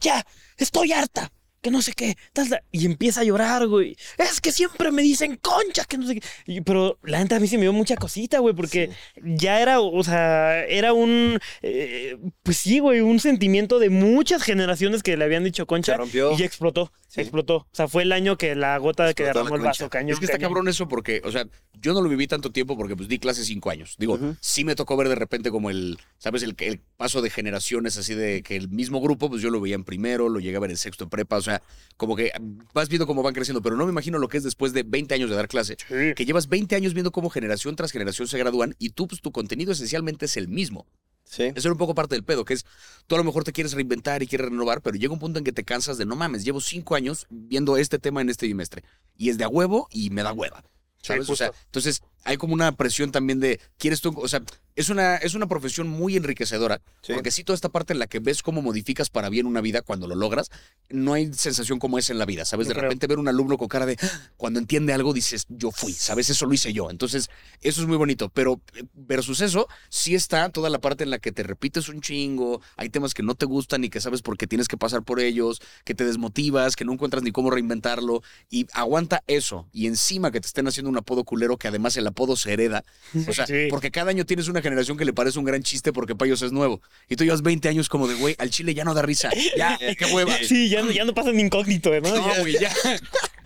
ya, 0.00 0.24
estoy 0.58 0.92
harta. 0.92 1.32
Que 1.62 1.70
no 1.70 1.82
sé 1.82 1.92
qué. 1.92 2.16
tal, 2.32 2.48
tal", 2.48 2.62
Y 2.72 2.86
empieza 2.86 3.20
a 3.20 3.24
llorar, 3.24 3.66
güey. 3.66 3.96
Es 4.18 4.40
que 4.40 4.50
siempre 4.52 4.90
me 4.90 5.02
dicen 5.02 5.36
concha, 5.36 5.84
que 5.84 5.98
no 5.98 6.06
sé 6.06 6.14
qué. 6.16 6.26
Y- 6.46 6.60
pero 6.62 6.98
la 7.02 7.18
neta 7.18 7.36
a 7.36 7.40
mí 7.40 7.48
se 7.48 7.56
me 7.56 7.62
dio 7.62 7.72
mucha 7.72 7.96
cosita, 7.96 8.38
güey, 8.38 8.54
porque 8.54 8.90
ya 9.22 9.60
era, 9.60 9.80
o 9.80 10.02
sea, 10.02 10.64
era 10.64 10.92
un. 10.92 11.38
eh, 11.62 12.16
pues 12.42 12.56
sí, 12.56 12.78
güey, 12.78 13.00
un 13.00 13.20
sentimiento 13.20 13.78
de 13.78 13.90
muchas 13.90 14.42
generaciones 14.42 15.02
que 15.02 15.16
le 15.16 15.24
habían 15.24 15.44
dicho 15.44 15.66
concha. 15.66 15.92
Se 15.92 15.98
rompió. 15.98 16.32
Y 16.38 16.42
explotó. 16.42 16.92
Sí. 17.08 17.20
Explotó. 17.22 17.56
O 17.56 17.68
sea, 17.72 17.88
fue 17.88 18.04
el 18.04 18.12
año 18.12 18.38
que 18.38 18.54
la 18.54 18.78
gota 18.78 19.02
que 19.14 19.24
Explotó 19.24 19.38
derramó 19.40 19.56
la 19.56 19.62
el 19.62 19.66
vaso, 19.66 19.90
cañón. 19.90 20.12
Es 20.12 20.18
que 20.20 20.26
está 20.26 20.38
cañón. 20.38 20.50
cabrón 20.50 20.68
eso 20.68 20.86
porque, 20.86 21.20
o 21.24 21.32
sea, 21.32 21.44
yo 21.74 21.92
no 21.92 22.00
lo 22.02 22.08
viví 22.08 22.26
tanto 22.28 22.52
tiempo 22.52 22.76
porque 22.76 22.94
pues 22.96 23.08
di 23.08 23.18
clase 23.18 23.44
cinco 23.44 23.68
años. 23.70 23.96
Digo, 23.98 24.18
sí 24.40 24.64
me 24.64 24.76
tocó 24.76 24.96
ver 24.96 25.08
de 25.08 25.16
repente 25.16 25.50
como 25.50 25.70
el, 25.70 25.98
¿sabes? 26.18 26.42
El, 26.44 26.54
el 26.58 26.80
paso 26.96 27.20
de 27.20 27.28
generaciones 27.30 27.96
así 27.96 28.14
de 28.14 28.42
que 28.42 28.54
el 28.56 28.68
mismo 28.68 29.00
grupo, 29.00 29.28
pues 29.28 29.42
yo 29.42 29.50
lo 29.50 29.60
veía 29.60 29.74
en 29.74 29.82
primero, 29.84 30.28
lo 30.28 30.38
llegué 30.38 30.56
a 30.56 30.60
ver 30.60 30.70
en 30.70 30.76
sexto 30.76 31.04
de 31.06 31.10
prepa, 31.10 31.36
o 31.36 31.42
sea, 31.50 31.62
como 31.96 32.16
que 32.16 32.32
vas 32.72 32.88
viendo 32.88 33.06
cómo 33.06 33.22
van 33.22 33.34
creciendo, 33.34 33.60
pero 33.60 33.76
no 33.76 33.84
me 33.84 33.92
imagino 33.92 34.18
lo 34.18 34.28
que 34.28 34.38
es 34.38 34.44
después 34.44 34.72
de 34.72 34.82
20 34.82 35.14
años 35.14 35.30
de 35.30 35.36
dar 35.36 35.48
clase. 35.48 35.76
Sí. 35.86 36.14
Que 36.14 36.24
llevas 36.24 36.48
20 36.48 36.74
años 36.74 36.94
viendo 36.94 37.12
cómo 37.12 37.28
generación 37.28 37.76
tras 37.76 37.92
generación 37.92 38.26
se 38.26 38.38
gradúan 38.38 38.74
y 38.78 38.90
tú, 38.90 39.06
pues 39.06 39.20
tu 39.20 39.32
contenido 39.32 39.72
esencialmente 39.72 40.24
es 40.24 40.36
el 40.36 40.48
mismo. 40.48 40.86
Sí. 41.24 41.44
Eso 41.54 41.68
era 41.68 41.72
un 41.72 41.78
poco 41.78 41.94
parte 41.94 42.14
del 42.14 42.24
pedo, 42.24 42.44
que 42.44 42.54
es, 42.54 42.64
tú 43.06 43.14
a 43.14 43.18
lo 43.18 43.24
mejor 43.24 43.44
te 43.44 43.52
quieres 43.52 43.72
reinventar 43.74 44.22
y 44.22 44.26
quieres 44.26 44.48
renovar, 44.48 44.80
pero 44.80 44.96
llega 44.96 45.12
un 45.12 45.20
punto 45.20 45.38
en 45.38 45.44
que 45.44 45.52
te 45.52 45.62
cansas 45.62 45.98
de, 45.98 46.06
no 46.06 46.16
mames, 46.16 46.44
llevo 46.44 46.60
cinco 46.60 46.94
años 46.94 47.26
viendo 47.28 47.76
este 47.76 47.98
tema 47.98 48.20
en 48.20 48.30
este 48.30 48.46
bimestre. 48.46 48.82
Y 49.16 49.28
es 49.28 49.38
de 49.38 49.44
a 49.44 49.48
huevo 49.48 49.86
y 49.92 50.10
me 50.10 50.22
da 50.22 50.32
hueva. 50.32 50.64
¿Sabes? 51.02 51.30
o 51.30 51.36
sea, 51.36 51.50
entonces 51.66 52.02
hay 52.24 52.36
como 52.36 52.54
una 52.54 52.72
presión 52.76 53.12
también 53.12 53.40
de, 53.40 53.60
¿quieres 53.78 54.00
tú? 54.00 54.12
O 54.16 54.28
sea, 54.28 54.42
es 54.76 54.88
una, 54.88 55.16
es 55.16 55.34
una 55.34 55.46
profesión 55.46 55.88
muy 55.88 56.16
enriquecedora, 56.16 56.80
Sí. 57.02 57.12
porque 57.12 57.30
sí, 57.30 57.44
toda 57.44 57.54
esta 57.54 57.68
parte 57.68 57.92
en 57.92 57.98
la 57.98 58.06
que 58.06 58.18
ves 58.20 58.42
cómo 58.42 58.62
modificas 58.62 59.10
para 59.10 59.28
bien 59.28 59.46
una 59.46 59.60
vida 59.60 59.82
cuando 59.82 60.06
lo 60.06 60.14
logras, 60.14 60.50
no 60.88 61.12
hay 61.12 61.32
sensación 61.34 61.78
como 61.78 61.98
esa 61.98 62.12
en 62.12 62.18
la 62.18 62.24
vida, 62.26 62.44
¿sabes? 62.44 62.66
De 62.68 62.74
creo. 62.74 62.84
repente 62.84 63.06
ver 63.06 63.18
un 63.18 63.28
alumno 63.28 63.58
con 63.58 63.68
cara 63.68 63.84
de, 63.86 63.96
"Ah", 64.00 64.30
cuando 64.36 64.58
entiende 64.58 64.92
algo, 64.92 65.12
dices, 65.12 65.46
yo 65.48 65.70
fui, 65.70 65.92
¿sabes? 65.92 66.30
Eso 66.30 66.46
lo 66.46 66.54
hice 66.54 66.72
yo. 66.72 66.90
Entonces, 66.90 67.28
eso 67.60 67.80
es 67.82 67.86
muy 67.88 67.96
bonito, 67.96 68.28
pero 68.30 68.60
eh, 68.74 68.84
versus 68.94 69.40
eso, 69.40 69.66
sí 69.88 70.14
está 70.14 70.48
toda 70.50 70.70
la 70.70 70.80
parte 70.80 71.04
en 71.04 71.10
la 71.10 71.18
que 71.18 71.32
te 71.32 71.42
repites 71.42 71.88
un 71.88 72.00
chingo, 72.00 72.60
hay 72.76 72.88
temas 72.90 73.12
que 73.12 73.22
no 73.22 73.34
te 73.34 73.46
gustan 73.46 73.84
y 73.84 73.90
que 73.90 74.00
sabes 74.00 74.22
por 74.22 74.36
qué 74.38 74.46
tienes 74.46 74.68
que 74.68 74.76
pasar 74.78 75.02
por 75.02 75.20
ellos, 75.20 75.60
que 75.84 75.94
te 75.94 76.04
desmotivas, 76.04 76.76
que 76.76 76.84
no 76.84 76.92
encuentras 76.92 77.22
ni 77.22 77.32
cómo 77.32 77.50
reinventarlo, 77.50 78.22
y 78.48 78.66
aguanta 78.72 79.22
eso, 79.26 79.68
y 79.72 79.86
encima 79.88 80.30
que 80.30 80.40
te 80.40 80.46
estén 80.46 80.66
haciendo 80.68 80.90
un 80.90 80.96
apodo 80.96 81.24
culero, 81.24 81.56
que 81.58 81.68
además 81.68 81.96
el 81.96 82.06
apodo 82.10 82.36
se 82.36 82.52
hereda, 82.52 82.84
o 83.26 83.32
sea, 83.32 83.46
Sí. 83.46 83.66
porque 83.70 83.90
cada 83.90 84.10
año 84.10 84.24
tienes 84.26 84.46
una 84.48 84.60
generación 84.62 84.96
que 84.96 85.04
le 85.04 85.12
parece 85.12 85.38
un 85.38 85.44
gran 85.44 85.62
chiste 85.62 85.92
porque 85.92 86.14
Payos 86.14 86.42
es 86.42 86.52
nuevo, 86.52 86.80
y 87.08 87.16
tú 87.16 87.24
llevas 87.24 87.42
20 87.42 87.68
años 87.68 87.88
como 87.88 88.06
de, 88.06 88.14
güey, 88.14 88.36
al 88.38 88.50
chile 88.50 88.74
ya 88.74 88.84
no 88.84 88.94
da 88.94 89.02
risa, 89.02 89.30
ya, 89.56 89.78
qué 89.98 90.04
hueva. 90.12 90.36
Sí, 90.46 90.68
ya, 90.68 90.82
no- 90.82 90.90
ya 90.92 91.04
no 91.04 91.14
pasa 91.14 91.30
en 91.30 91.40
incógnito, 91.40 91.90
¿no? 92.00 92.14
No, 92.14 92.34
güey, 92.40 92.58
ya. 92.60 92.70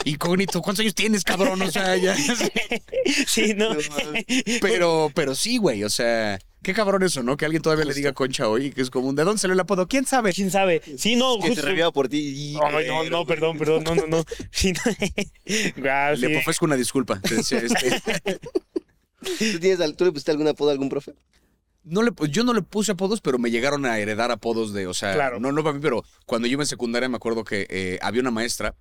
Incógnito, 0.05 0.61
¿cuántos 0.61 0.83
años 0.83 0.95
tienes, 0.95 1.25
cabrón? 1.25 1.63
O 1.63 1.71
sea, 1.71 1.97
ya. 1.97 2.15
Sí, 3.27 3.55
no. 3.55 3.71
Pero, 4.61 5.11
pero 5.15 5.35
sí, 5.35 5.57
güey, 5.59 5.85
o 5.85 5.91
sea, 5.91 6.39
qué 6.65 6.75
cabrón 6.75 7.05
eso, 7.05 7.23
¿no? 7.23 7.37
Que 7.37 7.45
alguien 7.45 7.63
todavía 7.63 7.85
le 7.85 7.95
diga 7.95 8.13
concha 8.13 8.49
hoy, 8.49 8.73
que 8.73 8.81
es 8.83 8.91
común. 8.91 9.15
¿De 9.15 9.23
dónde 9.23 9.39
salió 9.41 9.55
el 9.55 9.61
apodo? 9.61 9.87
¿Quién 9.87 10.05
sabe? 10.07 10.33
¿Quién 10.33 10.51
sabe? 10.51 10.83
Sí, 10.99 11.15
no, 11.15 11.37
Que 11.37 11.43
se 11.43 11.49
justo. 11.51 11.67
reviva 11.67 11.93
por 11.93 12.09
ti. 12.09 12.57
Ay, 12.61 12.87
no, 12.89 13.05
no, 13.05 13.25
perdón, 13.25 13.57
perdón, 13.57 13.85
no, 13.85 13.95
no, 13.95 14.07
no. 14.09 14.25
Sí, 14.51 14.73
no. 14.73 14.81
Guau, 15.77 16.17
Le 16.17 16.27
sí. 16.29 16.35
ofrezco 16.37 16.65
una 16.65 16.75
disculpa. 16.77 17.21
Este, 17.31 17.67
este, 17.67 18.01
¿Tú, 19.21 19.59
tienes, 19.61 19.81
al- 19.81 19.95
¿Tú 19.97 20.05
le 20.05 20.11
pusiste 20.13 20.31
algún 20.33 20.49
apodo 20.49 20.71
a 20.71 20.73
algún 20.73 20.89
profe? 20.89 21.15
no 21.87 22.03
le, 22.03 22.13
yo 22.31 22.45
no 22.45 22.55
le 22.55 22.63
puse 22.63 22.93
apodos, 22.93 23.21
pero 23.21 23.39
me 23.39 23.51
llegaron 23.51 23.85
a 23.85 23.99
heredar 23.99 24.31
apodos 24.31 24.73
de, 24.73 24.87
o 24.87 24.95
sea, 24.95 25.13
Claro. 25.13 25.39
no, 25.39 25.53
no 25.53 25.63
para 25.63 25.75
mí, 25.75 25.81
pero 25.83 26.03
cuando 26.25 26.49
yo 26.49 26.53
iba 26.53 26.63
en 26.63 26.67
secundaria 26.67 27.11
me 27.11 27.17
acuerdo 27.17 27.45
que 27.45 27.67
eh, 27.69 27.99
había 28.01 28.23
una 28.23 28.31
maestra 28.31 28.75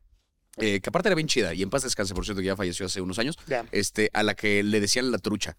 eh, 0.55 0.79
que 0.79 0.87
aparte 0.89 1.09
era 1.09 1.15
bien 1.15 1.27
chida 1.27 1.53
y 1.53 1.63
en 1.63 1.69
paz 1.69 1.83
descanse, 1.83 2.13
por 2.13 2.23
cierto, 2.23 2.39
que 2.41 2.45
ya 2.47 2.55
falleció 2.55 2.85
hace 2.85 3.01
unos 3.01 3.19
años, 3.19 3.37
Ya. 3.47 3.65
este, 3.73 4.09
a 4.13 4.23
la 4.23 4.35
que 4.35 4.63
le 4.63 4.79
decían 4.79 5.11
la 5.11 5.17
trucha. 5.17 5.57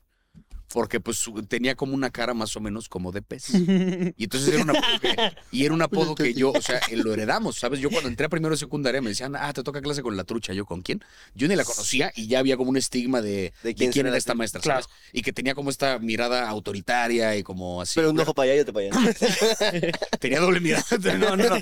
Porque 0.73 1.01
pues 1.01 1.25
tenía 1.49 1.75
como 1.75 1.95
una 1.95 2.11
cara 2.11 2.35
más 2.35 2.57
o 2.57 2.61
menos 2.61 2.89
como 2.89 3.13
de 3.13 3.23
pez. 3.23 3.49
Y 4.17 4.25
entonces 4.25 4.53
era 4.55 4.63
un 4.63 4.71
apodo 4.77 5.01
que, 5.01 5.35
y 5.51 5.65
era 5.65 5.75
un 5.75 5.83
apodo 5.83 6.15
que 6.15 6.35
yo, 6.35 6.53
o 6.53 6.61
sea, 6.61 6.81
eh, 6.91 6.97
lo 6.97 7.13
heredamos, 7.13 7.57
¿sabes? 7.57 7.81
Yo 7.81 7.91
cuando 7.91 8.09
entré 8.15 8.27
a 8.27 8.29
primero 8.29 8.55
de 8.55 8.59
secundaria 8.59 9.01
me 9.01 9.11
decían, 9.11 9.35
ah, 9.37 9.53
te 9.53 9.63
toca 9.63 9.81
clase 9.81 10.03
con 10.03 10.17
la 10.17 10.25
trucha. 10.25 10.53
Yo, 10.53 10.67
¿con 10.67 10.83
quién? 10.83 11.03
Yo 11.35 11.49
ni 11.49 11.57
la 11.57 11.65
conocía 11.65 12.13
y 12.15 12.27
ya 12.27 12.39
había 12.39 12.57
como 12.57 12.71
un 12.71 12.77
estigma 12.77 13.21
de, 13.23 13.53
¿De 13.63 13.71
de 13.71 13.75
quién 13.75 13.93
será 13.93 14.09
era 14.09 14.19
esta 14.19 14.35
maestra, 14.35 14.61
Claro. 14.61 14.83
¿sabes? 14.83 14.97
Y 15.13 15.23
que 15.23 15.33
tenía 15.33 15.55
como 15.55 15.71
esta 15.71 15.99
mirada 15.99 16.49
autoritaria 16.49 17.37
y 17.37 17.43
como 17.43 17.81
así. 17.81 17.95
Pero 17.97 18.11
un 18.11 18.21
ojo 18.21 18.35
para 18.35 18.51
allá 18.51 18.57
y 18.57 18.61
otro 18.61 18.75
para 18.75 18.87
allá. 18.87 19.93
Tenía 20.21 20.41
doble 20.41 20.61
mirada. 20.61 20.85
No, 21.19 21.37
no, 21.37 21.49
no. 21.49 21.59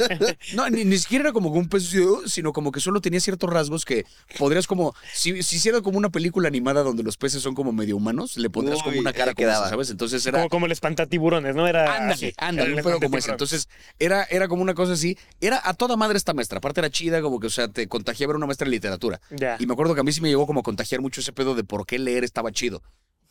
No, 0.54 0.70
ni, 0.70 0.84
ni 0.84 0.98
siquiera 0.98 1.24
era 1.24 1.32
como 1.32 1.50
un 1.50 1.68
pez, 1.68 1.90
sino 2.26 2.52
como 2.52 2.72
que 2.72 2.80
solo 2.80 3.00
tenía 3.00 3.20
ciertos 3.20 3.50
rasgos 3.50 3.84
que 3.84 4.06
podrías 4.38 4.66
como, 4.66 4.94
si, 5.12 5.42
si 5.42 5.56
hiciera 5.56 5.80
como 5.80 5.98
una 5.98 6.10
película 6.10 6.48
animada 6.48 6.82
donde 6.82 7.02
los 7.02 7.16
peces 7.16 7.42
son 7.42 7.54
como 7.54 7.72
medio 7.72 7.96
humanos, 7.96 8.36
le 8.36 8.50
pondrías 8.50 8.82
como 8.82 9.01
una 9.02 9.12
cara 9.12 9.32
esa, 9.32 9.34
quedaba. 9.34 9.68
¿sabes? 9.68 9.90
Entonces 9.90 10.24
era... 10.26 10.38
Como, 10.38 10.48
como 10.48 10.66
el 10.66 10.72
espantatiburones, 10.72 11.54
¿no? 11.54 11.68
Era. 11.68 11.94
Ándale, 11.94 12.12
así, 12.14 12.34
ándale, 12.38 12.72
era 12.72 12.82
pedo 12.82 13.00
como 13.00 13.18
ese. 13.18 13.30
Entonces, 13.30 13.68
era, 13.98 14.24
era 14.24 14.48
como 14.48 14.62
una 14.62 14.74
cosa 14.74 14.94
así. 14.94 15.18
Era 15.40 15.60
a 15.62 15.74
toda 15.74 15.96
madre 15.96 16.16
esta 16.16 16.34
maestra. 16.34 16.58
Aparte 16.58 16.80
era 16.80 16.90
chida, 16.90 17.20
como 17.20 17.38
que, 17.40 17.48
o 17.48 17.50
sea, 17.50 17.68
te 17.68 17.88
contagiaba, 17.88 18.32
era 18.32 18.38
una 18.38 18.46
maestra 18.46 18.64
de 18.64 18.70
literatura. 18.70 19.20
Ya. 19.30 19.56
Y 19.58 19.66
me 19.66 19.74
acuerdo 19.74 19.94
que 19.94 20.00
a 20.00 20.04
mí 20.04 20.12
sí 20.12 20.20
me 20.20 20.28
llegó 20.28 20.46
como 20.46 20.60
a 20.60 20.62
contagiar 20.62 21.00
mucho 21.00 21.20
ese 21.20 21.32
pedo 21.32 21.54
de 21.54 21.64
por 21.64 21.86
qué 21.86 21.98
leer 21.98 22.24
estaba 22.24 22.50
chido. 22.52 22.82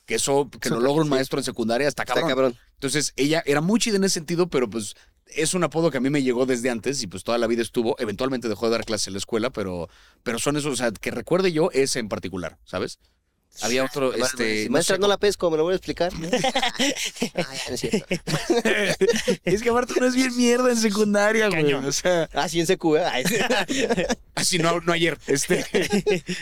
Que 0.05 0.15
eso, 0.15 0.49
que 0.49 0.69
lo 0.69 0.79
logra 0.79 1.03
un 1.03 1.09
maestro 1.09 1.39
en 1.39 1.43
secundaria, 1.43 1.87
está 1.87 2.03
Está 2.03 2.15
cabrón. 2.15 2.29
cabrón. 2.29 2.57
Entonces, 2.73 3.13
ella 3.15 3.43
era 3.45 3.61
muy 3.61 3.79
chida 3.79 3.97
en 3.97 4.03
ese 4.03 4.15
sentido, 4.15 4.47
pero 4.47 4.69
pues 4.69 4.95
es 5.27 5.53
un 5.53 5.63
apodo 5.63 5.91
que 5.91 5.97
a 5.97 6.01
mí 6.01 6.09
me 6.09 6.23
llegó 6.23 6.45
desde 6.45 6.69
antes 6.69 7.01
y 7.03 7.07
pues 7.07 7.23
toda 7.23 7.37
la 7.37 7.47
vida 7.47 7.61
estuvo. 7.61 7.95
Eventualmente 7.99 8.49
dejó 8.49 8.65
de 8.65 8.71
dar 8.71 8.85
clases 8.85 9.07
en 9.07 9.13
la 9.13 9.19
escuela, 9.19 9.49
pero, 9.51 9.89
pero 10.23 10.39
son 10.39 10.57
esos, 10.57 10.73
o 10.73 10.75
sea, 10.75 10.91
que 10.91 11.11
recuerde 11.11 11.51
yo 11.51 11.69
ese 11.71 11.99
en 11.99 12.09
particular, 12.09 12.57
¿sabes? 12.65 12.99
Había 13.61 13.83
otro, 13.83 14.13
este... 14.13 14.65
no 14.65 14.71
Maestra, 14.71 14.95
sé 14.95 14.99
no 15.01 15.07
la 15.07 15.17
pesco, 15.17 15.51
me 15.51 15.57
lo 15.57 15.63
voy 15.63 15.73
a 15.73 15.75
explicar. 15.75 16.11
Ay, 16.79 17.59
no 17.67 17.73
es 17.75 17.79
cierto. 17.79 18.05
Es 19.43 19.61
que 19.61 19.69
aparte 19.69 19.93
uno 19.97 20.07
es 20.07 20.15
bien 20.15 20.35
mierda 20.35 20.69
en 20.69 20.77
secundaria, 20.77 21.49
güey. 21.49 21.73
O 21.73 21.91
sea, 21.91 22.29
Ah, 22.33 22.47
sí, 22.47 22.59
en 22.59 22.67
secu, 22.67 22.95
¿eh? 22.95 23.03
Así 24.35 24.57
no, 24.59 24.79
no 24.79 24.93
ayer. 24.93 25.17
Este, 25.27 25.65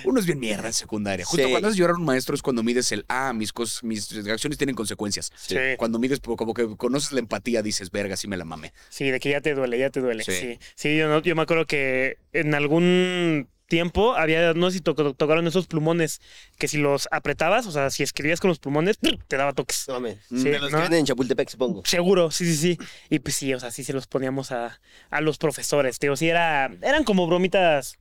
uno 0.05 0.20
es 0.20 0.26
bien 0.26 0.39
mierda 0.39 0.68
en 0.68 0.74
secundaria. 0.74 1.26
Justo 1.26 1.43
Sí. 1.45 1.49
cuando 1.51 1.68
haces 1.70 1.78
llorar 1.78 1.95
a 1.95 1.99
un 1.99 2.05
maestro 2.05 2.36
es 2.36 2.41
cuando 2.41 2.64
mides 2.64 2.91
el, 2.91 3.05
ah, 3.10 3.34
mis, 3.34 3.53
cos- 3.53 3.84
mis 3.84 4.12
reacciones 4.24 4.57
tienen 4.57 4.76
consecuencias. 4.76 5.32
Sí. 5.36 5.55
Cuando 5.78 5.99
mides, 5.99 6.20
como 6.22 6.53
que 6.53 6.68
conoces 6.78 7.12
la 7.12 7.20
empatía, 7.20 7.62
dices, 7.62 7.91
verga, 7.91 8.16
sí 8.18 8.28
me 8.28 8.38
la 8.38 8.45
mamé. 8.45 8.72
Sí, 8.89 9.10
de 9.10 9.20
que 9.20 9.30
ya 9.32 9.41
te 9.41 9.55
duele, 9.55 9.80
ya 9.80 9.89
te 9.89 9.99
duele. 9.99 10.24
Sí. 10.24 10.32
Sí, 10.34 10.60
sí, 10.76 10.97
yo, 10.97 11.07
no- 11.10 11.22
yo 11.22 11.36
me 11.36 11.41
acuerdo 11.41 11.66
que 11.66 12.18
en 12.34 12.53
algún 12.53 13.49
tiempo 13.70 14.16
había, 14.16 14.54
no 14.54 14.70
sé 14.70 14.78
si 14.80 14.82
to- 14.84 15.14
tocaron 15.14 15.48
esos 15.48 15.68
plumones 15.68 16.20
que 16.58 16.68
si 16.68 16.78
los 16.78 17.08
apretabas, 17.12 17.66
o 17.68 17.72
sea, 17.72 17.90
si 17.90 18.04
escribías 18.04 18.42
con 18.42 18.50
los 18.50 18.60
plumones, 18.60 18.98
te 19.00 19.38
daba 19.38 19.54
toques. 19.54 19.86
No 19.88 19.94
mames. 19.96 20.18
Sí, 20.28 20.44
De 20.50 20.60
los 20.60 20.72
¿no? 20.74 20.90
que 20.90 20.98
en 20.98 21.06
Chapultepec, 21.06 21.48
supongo. 21.50 21.84
Seguro, 21.86 22.32
sí, 22.32 22.46
sí, 22.46 22.56
sí. 22.76 22.86
Y 23.10 23.20
pues 23.20 23.36
sí, 23.36 23.54
o 23.54 23.60
sea, 23.60 23.72
sí 23.72 23.86
se 23.86 23.94
los 23.94 24.08
poníamos 24.08 24.52
a, 24.52 24.82
a 25.10 25.22
los 25.22 25.38
profesores, 25.38 26.00
tío. 26.00 26.18
Sí, 26.18 26.28
era, 26.28 26.70
eran 26.82 27.06
como 27.06 27.26
bromitas 27.28 27.98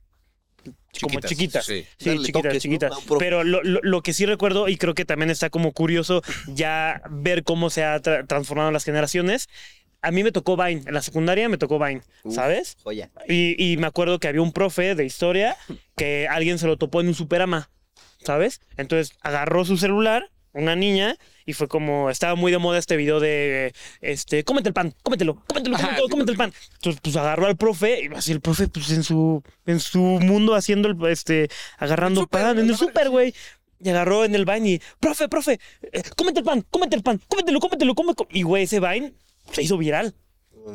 como 1.01 1.19
Chiquitas, 1.21 1.29
chiquitas. 1.29 1.65
sí. 1.65 1.85
Chiquitas, 1.97 2.57
chiquitas. 2.57 2.91
Pero 3.19 3.43
lo, 3.43 3.63
lo- 3.63 3.79
lo 3.83 4.01
que 4.01 4.11
sí 4.11 4.25
recuerdo, 4.25 4.67
y 4.67 4.75
creo 4.75 4.95
que 4.95 5.05
también 5.05 5.29
está 5.29 5.49
como 5.49 5.71
curioso 5.71 6.21
ya 6.47 7.01
ver 7.09 7.43
cómo 7.43 7.69
se 7.69 7.83
ha 7.85 8.01
tra- 8.01 8.27
transformado 8.27 8.71
las 8.71 8.83
generaciones. 8.83 9.47
A 10.01 10.11
mí 10.11 10.23
me 10.23 10.31
tocó 10.31 10.55
Vine, 10.55 10.83
en 10.85 10.93
la 10.93 11.01
secundaria 11.01 11.49
me 11.49 11.57
tocó 11.57 11.77
Vine, 11.79 12.01
Uf. 12.23 12.35
¿sabes? 12.35 12.77
Joya. 12.83 13.09
Y, 13.27 13.55
y 13.61 13.77
me 13.77 13.87
acuerdo 13.87 14.19
que 14.19 14.27
había 14.27 14.41
un 14.41 14.53
profe 14.53 14.95
de 14.95 15.05
historia 15.05 15.57
que 15.95 16.27
alguien 16.29 16.57
se 16.57 16.67
lo 16.67 16.77
topó 16.77 17.01
en 17.01 17.07
un 17.09 17.15
superama, 17.15 17.69
¿sabes? 18.23 18.61
Entonces 18.77 19.17
agarró 19.21 19.65
su 19.65 19.77
celular, 19.77 20.31
una 20.53 20.75
niña, 20.75 21.15
y 21.45 21.53
fue 21.53 21.67
como, 21.67 22.09
estaba 22.09 22.35
muy 22.35 22.51
de 22.51 22.57
moda 22.59 22.77
este 22.77 22.95
video 22.95 23.19
de, 23.19 23.73
este, 24.01 24.43
cómete 24.43 24.69
el 24.69 24.73
pan, 24.73 24.93
cómetelo, 25.03 25.43
cómetelo, 25.47 25.75
Ajá, 25.75 25.85
cómetelo, 25.87 26.05
sí, 26.05 26.11
cómete 26.11 26.31
el 26.31 26.37
pan. 26.37 26.53
Entonces, 26.75 27.01
pues 27.01 27.15
agarró 27.15 27.47
al 27.47 27.57
profe, 27.57 28.03
y 28.03 28.15
así 28.15 28.31
el 28.31 28.39
profe, 28.41 28.67
pues 28.67 28.91
en 28.91 29.03
su, 29.03 29.43
en 29.65 29.79
su 29.79 29.99
mundo 29.99 30.55
haciendo, 30.55 30.87
el, 30.87 30.97
este, 31.07 31.49
agarrando 31.77 32.21
El 32.21 32.27
pan, 32.27 32.59
en 32.59 32.69
el 32.69 32.77
súper, 32.77 32.95
madre, 32.95 33.09
güey. 33.09 33.35
Y 33.81 33.89
agarró 33.89 34.25
en 34.25 34.35
el 34.35 34.45
Vine 34.45 34.69
y, 34.69 34.81
profe, 34.99 35.29
profe, 35.29 35.59
eh, 35.91 36.03
cómete 36.15 36.39
el 36.39 36.45
pan, 36.45 36.65
cómete 36.69 36.95
el 36.95 37.03
pan, 37.03 37.21
cómetelo, 37.27 37.59
cómetelo, 37.59 37.95
cómetelo. 37.95 38.27
Y, 38.31 38.41
güey, 38.43 38.63
ese 38.63 38.79
Vine 38.79 39.13
se 39.51 39.61
hizo 39.63 39.77
viral. 39.77 40.15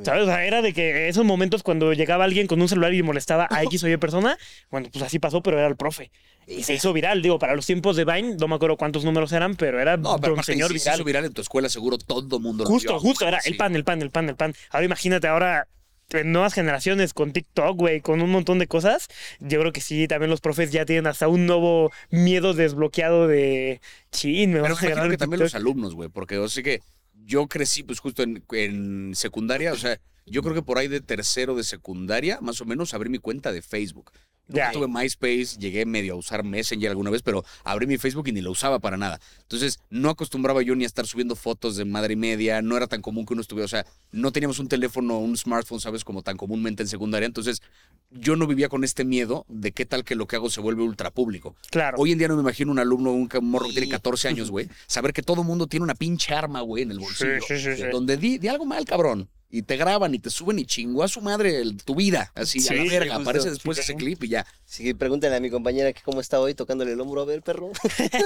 ¿Sabes? 0.03 0.23
O 0.23 0.27
sea, 0.27 0.45
era 0.45 0.61
de 0.63 0.73
que 0.73 1.09
esos 1.09 1.25
momentos 1.25 1.63
cuando 1.63 1.93
llegaba 1.93 2.25
alguien 2.25 2.47
con 2.49 2.61
un 2.61 2.69
celular 2.69 2.93
y 2.95 3.03
molestaba 3.03 3.47
a 3.51 3.63
X 3.65 3.85
o 3.85 3.89
Y 3.89 3.97
persona, 3.97 4.37
bueno, 4.71 4.89
pues 4.93 5.05
así 5.05 5.19
pasó, 5.21 5.43
pero 5.43 5.59
era 5.59 5.69
el 5.69 5.77
profe. 5.77 6.11
Y 6.47 6.63
se 6.65 6.75
hizo 6.75 6.93
viral, 6.93 7.23
digo, 7.23 7.39
para 7.39 7.55
los 7.55 7.65
tiempos 7.65 7.95
de 7.97 8.05
Vine, 8.05 8.35
no 8.39 8.49
me 8.49 8.57
acuerdo 8.57 8.77
cuántos 8.77 9.05
números 9.05 9.31
eran, 9.33 9.55
pero 9.57 9.81
era 9.81 9.97
No, 9.97 10.19
pero 10.21 10.33
aparte, 10.35 10.53
señor 10.53 10.71
si 10.73 10.79
se 10.79 10.85
viral. 10.85 10.97
hizo 10.99 11.05
viral 11.05 11.25
en 11.27 11.33
tu 11.33 11.43
escuela, 11.43 11.69
seguro 11.69 11.97
todo 11.99 12.41
mundo 12.41 12.65
lo 12.65 12.71
Justo, 12.71 12.93
vio. 12.95 12.99
justo, 13.01 13.27
era 13.29 13.41
Sí. 13.41 13.51
el 13.51 13.57
pan, 13.57 13.77
el 13.77 13.85
pan, 13.85 14.03
el 14.03 14.11
pan, 14.11 14.29
el 14.29 14.37
pan. 14.37 14.55
Ahora 14.71 14.85
imagínate, 14.85 15.29
ahora 15.29 15.69
en 16.11 16.33
nuevas 16.33 16.53
generaciones 16.55 17.15
con 17.15 17.33
TikTok, 17.33 17.77
güey, 17.79 18.01
con 18.01 18.21
un 18.21 18.31
montón 18.31 18.59
de 18.59 18.67
cosas, 18.67 19.09
yo 19.41 19.59
creo 19.61 19.73
que 19.73 19.81
sí, 19.81 20.07
también 20.09 20.29
los 20.31 20.41
profes 20.41 20.71
ya 20.71 20.85
tienen 20.85 21.07
hasta 21.07 21.29
un 21.29 21.47
nuevo 21.47 21.93
miedo 22.11 22.53
desbloqueado 22.53 23.27
de, 23.27 23.81
chin, 24.13 24.51
me 24.53 24.61
Pero 24.61 24.75
vas 24.75 24.83
a 24.83 24.89
ganar 24.89 25.11
que 25.11 25.17
también 25.17 25.41
los 25.41 25.53
TikTok". 25.53 25.61
alumnos, 25.67 25.95
güey, 25.95 26.09
porque 26.11 26.37
o 26.39 26.49
sea 26.49 26.63
que 26.63 26.81
yo 27.25 27.47
crecí 27.49 27.83
pues 27.83 28.01
justo 28.01 28.23
en, 28.23 28.45
en 28.53 29.15
secundaria, 29.15 29.73
o 29.73 29.77
sea, 29.77 30.01
yo 30.27 30.43
creo 30.43 30.55
que 30.55 30.63
por 30.63 30.79
ahí 30.79 30.89
de 30.89 31.01
tercero 31.01 31.55
de 31.55 31.65
secundaria, 31.65 32.39
más 32.41 32.61
o 32.61 32.65
menos, 32.65 32.95
abrí 32.95 33.11
mi 33.11 33.19
cuenta 33.19 33.53
de 33.53 33.63
Facebook. 33.63 34.11
Nunca 34.47 34.67
Ya. 34.67 34.73
tuve 34.73 34.89
MySpace, 34.89 35.57
llegué 35.59 35.87
medio 35.87 36.13
a 36.13 36.17
usar 36.17 36.45
Messenger 36.45 36.91
alguna 36.91 37.09
vez, 37.09 37.23
pero 37.23 37.43
abrí 37.65 37.87
mi 37.87 37.97
Facebook 37.97 38.29
y 38.29 38.33
ni 38.33 38.43
lo 38.43 38.51
usaba 38.51 38.79
para 38.79 38.99
nada. 38.99 39.19
Entonces, 39.41 39.81
no 39.89 40.11
acostumbraba 40.11 40.61
yo 40.61 40.75
ni 40.77 40.85
a 40.85 40.87
estar 40.87 41.07
subiendo 41.07 41.35
fotos 41.35 41.77
de 41.77 41.87
madre 41.87 42.13
y 42.13 42.17
media, 42.17 42.61
no 42.61 42.77
era 42.77 42.87
tan 42.87 43.01
común 43.01 43.25
que 43.25 43.33
uno 43.33 43.41
estuviera, 43.41 43.65
o 43.65 43.69
sea, 43.69 43.87
no 44.13 44.33
teníamos 44.33 44.59
un 44.59 44.69
teléfono, 44.69 45.19
un 45.19 45.35
smartphone, 45.39 45.81
¿sabes? 45.81 46.05
Como 46.05 46.21
tan 46.21 46.37
comúnmente 46.37 46.83
en 46.83 46.89
secundaria. 46.91 47.25
Entonces, 47.25 47.63
yo 48.11 48.37
no 48.37 48.47
vivía 48.47 48.69
con 48.69 48.85
este 48.85 49.07
miedo 49.07 49.47
de 49.49 49.73
qué 49.73 49.87
tal 49.87 50.05
que 50.05 50.15
lo 50.15 50.27
que 50.27 50.37
hago 50.37 50.51
se 50.51 50.61
vuelve 50.61 50.83
ultra 50.83 51.11
público. 51.11 51.57
Claro. 51.71 51.97
Hoy 51.99 52.13
en 52.13 52.19
día 52.19 52.29
no 52.29 52.37
me 52.37 52.43
imagino 52.43 52.71
un 52.71 52.79
alumno, 52.79 53.13
un 53.13 53.29
morro 53.45 53.67
que 53.69 53.73
tiene 53.73 53.87
Sí. 53.87 53.93
14 53.93 54.29
años, 54.29 54.51
güey, 54.51 54.69
saber 54.87 55.15
que 55.15 55.23
todo 55.23 55.41
el 55.41 55.47
mundo 55.47 55.69
tiene 55.69 55.85
una 55.85 55.95
pinche 55.95 56.35
arma, 56.35 56.61
güey, 56.61 56.83
en 56.83 56.91
el 56.91 56.99
bolsillo. 56.99 57.41
sí, 57.49 57.59
sí, 57.59 57.77
sí. 57.77 57.85
Donde 57.91 58.19
di, 58.19 58.37
di 58.37 58.49
algo 58.49 58.67
mal, 58.67 58.85
cabrón. 58.85 59.31
Y 59.57 59.63
te 59.63 59.77
graban 59.77 60.13
y 60.13 60.19
te 60.19 60.31
suben 60.31 60.59
y 60.59 60.65
chingó 60.67 61.05
a 61.05 61.09
su 61.09 61.21
madre 61.21 61.61
el- 61.61 61.77
tu 61.85 61.95
vida. 61.95 62.33
Así, 62.35 62.59
a 62.59 62.63
Sí, 62.63 62.75
la 62.75 62.83
verga. 62.91 63.15
justo. 63.15 63.23
Aparece 63.31 63.51
después 63.51 63.77
Sí, 63.79 63.83
ese 63.85 63.95
clip 63.95 64.25
y 64.25 64.29
ya. 64.31 64.45
Sí, 64.65 64.95
pregúntale 64.95 65.37
a 65.37 65.39
mi 65.41 65.49
compañera 65.49 65.93
que 65.93 66.03
cómo 66.03 66.21
está 66.21 66.41
hoy 66.41 66.55
tocándole 66.55 66.91
el 66.93 67.01
hombro. 67.01 67.21
A 67.23 67.25
ver, 67.25 67.41
perro. 67.43 67.71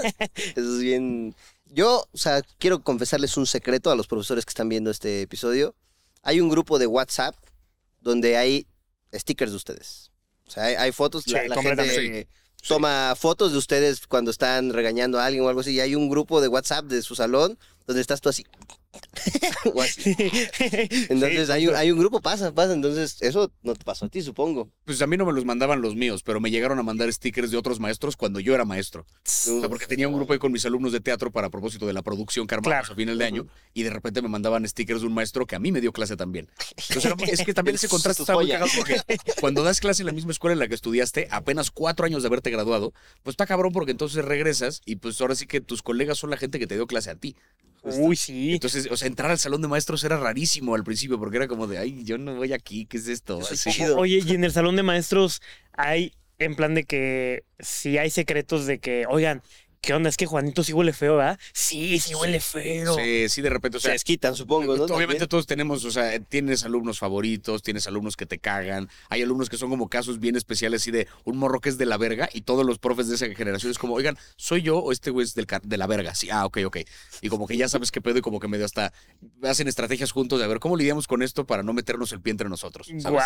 Eso 0.57 0.77
es 0.77 0.81
bien. 0.81 1.35
Yo, 1.67 2.03
o 2.13 2.17
sea, 2.19 2.41
quiero 2.59 2.83
confesarles 2.83 3.37
un 3.37 3.47
secreto 3.47 3.91
a 3.91 3.95
los 3.97 4.07
profesores 4.07 4.47
que 4.47 4.51
están 4.51 4.71
viendo 4.71 4.91
este 4.91 5.21
episodio. 5.21 5.75
Hay 6.23 6.41
un 6.41 6.49
grupo 6.49 6.79
de 6.79 6.87
WhatsApp 6.87 7.35
donde 8.01 8.39
hay 8.39 8.67
stickers 9.13 9.51
de 9.53 9.57
ustedes. 9.59 10.11
O 10.47 10.51
sea, 10.51 10.65
hay, 10.65 10.75
hay 10.77 10.93
fotos. 10.93 11.27
la, 11.27 11.43
Sí, 11.43 11.49
la 11.49 11.55
completamente. 11.57 12.01
gente 12.03 12.29
toma 12.67 13.15
fotos 13.19 13.53
de 13.53 13.59
ustedes 13.59 14.07
cuando 14.07 14.31
están 14.31 14.73
regañando 14.73 15.21
a 15.21 15.27
alguien 15.27 15.45
o 15.45 15.49
algo 15.49 15.61
así. 15.61 15.73
Y 15.73 15.81
hay 15.81 15.95
un 15.95 16.09
grupo 16.09 16.41
de 16.41 16.49
WhatsApp 16.49 16.87
de 16.87 17.03
su 17.03 17.15
salón 17.15 17.59
donde 17.87 18.01
estás 18.01 18.23
tú 18.23 18.31
así. 18.31 18.47
O 19.75 19.83
así. 19.83 20.15
Entonces 21.09 21.47
Sí, 21.49 21.53
hay, 21.53 21.67
un, 21.69 21.75
hay 21.77 21.91
un 21.91 21.99
grupo, 21.99 22.21
pasa, 22.21 22.53
pasa. 22.55 22.73
Entonces, 22.73 23.17
eso 23.21 23.53
no 23.63 23.75
te 23.75 23.85
pasó 23.85 24.07
a 24.07 24.09
ti, 24.09 24.23
supongo. 24.23 24.71
Pues 24.85 25.01
a 25.03 25.07
mí 25.07 25.17
no 25.17 25.27
me 25.27 25.33
los 25.33 25.45
mandaban 25.45 25.81
los 25.83 25.95
míos, 25.95 26.23
pero 26.23 26.41
me 26.41 26.51
llegaron 26.51 26.79
a 26.79 26.83
mandar 26.83 27.13
stickers 27.13 27.51
de 27.51 27.57
otros 27.57 27.81
maestros 27.81 28.17
cuando 28.17 28.41
yo 28.41 28.55
era 28.55 28.65
maestro. 28.65 29.07
O 29.25 29.61
sea, 29.61 29.69
porque 29.69 29.87
tenía 29.87 30.09
un 30.09 30.15
grupo 30.15 30.33
ahí 30.33 30.39
con 30.39 30.53
mis 30.53 30.65
alumnos 30.67 30.93
de 30.93 31.01
teatro 31.01 31.31
para 31.31 31.51
propósito 31.51 31.87
de 31.87 31.93
la 31.93 32.03
producción 32.03 32.47
que 32.47 32.55
armamos 32.55 32.69
Claro. 32.69 32.93
a 32.93 32.97
final 32.97 33.19
de 33.19 33.25
año 33.25 33.47
y 33.75 33.83
de 33.83 33.91
repente 33.91 34.23
me 34.23 34.29
mandaban 34.29 34.67
stickers 34.69 35.01
de 35.01 35.07
un 35.07 35.15
maestro 35.15 35.47
que 35.47 35.57
a 35.57 35.59
mí 35.59 35.73
me 35.73 35.81
dio 35.81 35.93
clase 35.93 36.17
también. 36.17 36.49
Entonces, 36.89 37.05
era- 37.05 37.17
es 37.33 37.45
que 37.45 37.55
también 37.55 37.75
ese 37.77 37.89
contraste 37.89 38.23
está 38.23 38.35
muy 38.35 38.49
cagado 38.49 38.71
porque 38.77 38.97
cuando 39.41 39.63
das 39.63 39.81
clase 39.81 40.03
en 40.03 40.07
la 40.07 40.13
misma 40.13 40.33
escuela 40.33 40.53
en 40.53 40.59
la 40.59 40.69
que 40.69 40.75
estudiaste, 40.75 41.29
apenas 41.31 41.71
cuatro 41.71 42.07
años 42.07 42.23
de 42.23 42.29
haberte 42.29 42.51
graduado, 42.51 42.93
pues 43.23 43.35
está 43.35 43.47
cabrón 43.47 43.73
porque 43.73 43.91
entonces 43.93 44.25
regresas 44.25 44.81
y 44.85 44.97
pues 44.97 45.21
ahora 45.21 45.35
sí 45.35 45.47
que 45.47 45.61
tus 45.61 45.83
colegas 45.83 46.19
son 46.19 46.31
la 46.31 46.37
gente 46.37 46.59
que 46.59 46.67
te 46.67 46.75
dio 46.75 46.87
clase 46.87 47.11
a 47.11 47.15
ti. 47.17 47.37
Uy, 47.83 48.17
sí. 48.17 48.55
Entonces, 48.55 48.89
o 48.91 48.97
sea, 48.97 49.09
entrar 49.09 49.31
al 49.31 49.39
salón 49.39 49.63
de 49.63 49.69
maestros 49.69 50.03
era 50.05 50.17
rarísimo 50.17 50.75
al 50.75 50.85
principio 50.85 51.19
porque 51.19 51.37
era 51.37 51.49
como 51.49 51.67
de, 51.67 51.79
ay, 51.79 52.05
yo 52.05 52.19
no 52.19 52.35
voy 52.35 52.53
aquí, 52.53 52.87
¿qué 52.87 52.97
es 52.97 53.09
esto? 53.09 53.41
Así. 53.41 53.83
Oye, 53.97 54.23
y 54.25 54.35
en 54.35 54.45
el 54.45 54.53
salón 54.53 54.77
de 54.77 54.83
maestros 54.83 55.41
hay, 55.73 56.13
en 56.39 56.55
plan 56.55 56.75
de 56.75 56.85
que 56.85 57.45
si 57.59 57.99
hay 57.99 58.11
secretos 58.11 58.67
de 58.67 58.79
que, 58.79 59.07
oigan, 59.09 59.43
¿qué 59.81 59.95
onda? 59.95 60.09
Es 60.09 60.17
que 60.17 60.27
Juanito 60.27 60.63
sí 60.65 60.73
huele 60.73 60.93
feo, 60.93 61.17
¿verdad? 61.17 61.39
Sí, 61.53 61.99
sí 61.99 62.15
huele 62.15 62.41
feo. 62.41 62.95
Sí, 62.95 63.29
sí, 63.29 63.43
de 63.43 63.51
repente, 63.51 63.77
o 63.79 63.81
Se 63.81 63.87
sea, 63.87 63.93
desquitan, 63.93 64.35
supongo, 64.35 64.77
¿no? 64.77 64.85
Obviamente 64.85 65.07
También. 65.07 65.29
todos 65.29 65.47
tenemos, 65.47 65.85
o 65.85 65.91
sea, 65.91 66.19
tienes 66.21 66.65
alumnos 66.65 66.99
favoritos, 66.99 67.63
tienes 67.63 67.87
alumnos 67.87 68.17
que 68.17 68.27
te 68.27 68.39
cagan, 68.39 68.89
hay 69.09 69.23
alumnos 69.23 69.49
que 69.49 69.57
son 69.57 69.71
como 69.71 69.89
casos 69.89 70.19
bien 70.21 70.37
especiales, 70.37 70.83
así 70.83 70.91
de 70.91 71.09
un 71.25 71.37
morro 71.39 71.61
que 71.61 71.69
es 71.69 71.79
de 71.79 71.87
la 71.87 71.97
verga 71.97 72.29
y 72.33 72.43
todos 72.43 72.65
los 72.67 72.79
profes 72.79 73.09
de 73.09 73.15
esa 73.15 73.27
generación 73.35 73.71
es 73.71 73.79
como, 73.79 73.95
oigan, 73.95 74.17
¿soy 74.37 74.63
yo 74.63 74.79
o 74.79 74.93
este 74.93 75.11
güey 75.11 75.25
es 75.25 75.35
del 75.35 75.47
de 75.63 75.77
la 75.77 75.87
verga? 75.87 76.15
Sí, 76.15 76.29
ah, 76.31 76.47
ok, 76.47 76.59
ok. 76.67 76.79
Y 77.23 77.29
como 77.29 77.47
que 77.47 77.57
ya 77.57 77.69
sabes 77.69 77.91
qué 77.91 78.01
pedo 78.01 78.19
y 78.19 78.23
como 78.23 78.41
que 78.41 78.49
medio 78.49 78.65
hasta 78.65 78.93
hacen 79.43 79.69
estrategias 79.69 80.13
juntos 80.13 80.39
de 80.39 80.45
a 80.45 80.49
ver 80.49 80.59
cómo 80.61 80.77
lidiamos 80.77 81.07
con 81.07 81.23
esto 81.23 81.47
para 81.47 81.63
no 81.63 81.73
meternos 81.73 82.13
el 82.13 82.21
pie 82.21 82.33
entre 82.33 82.49
nosotros. 82.49 82.89
¿sabes? 82.99 83.23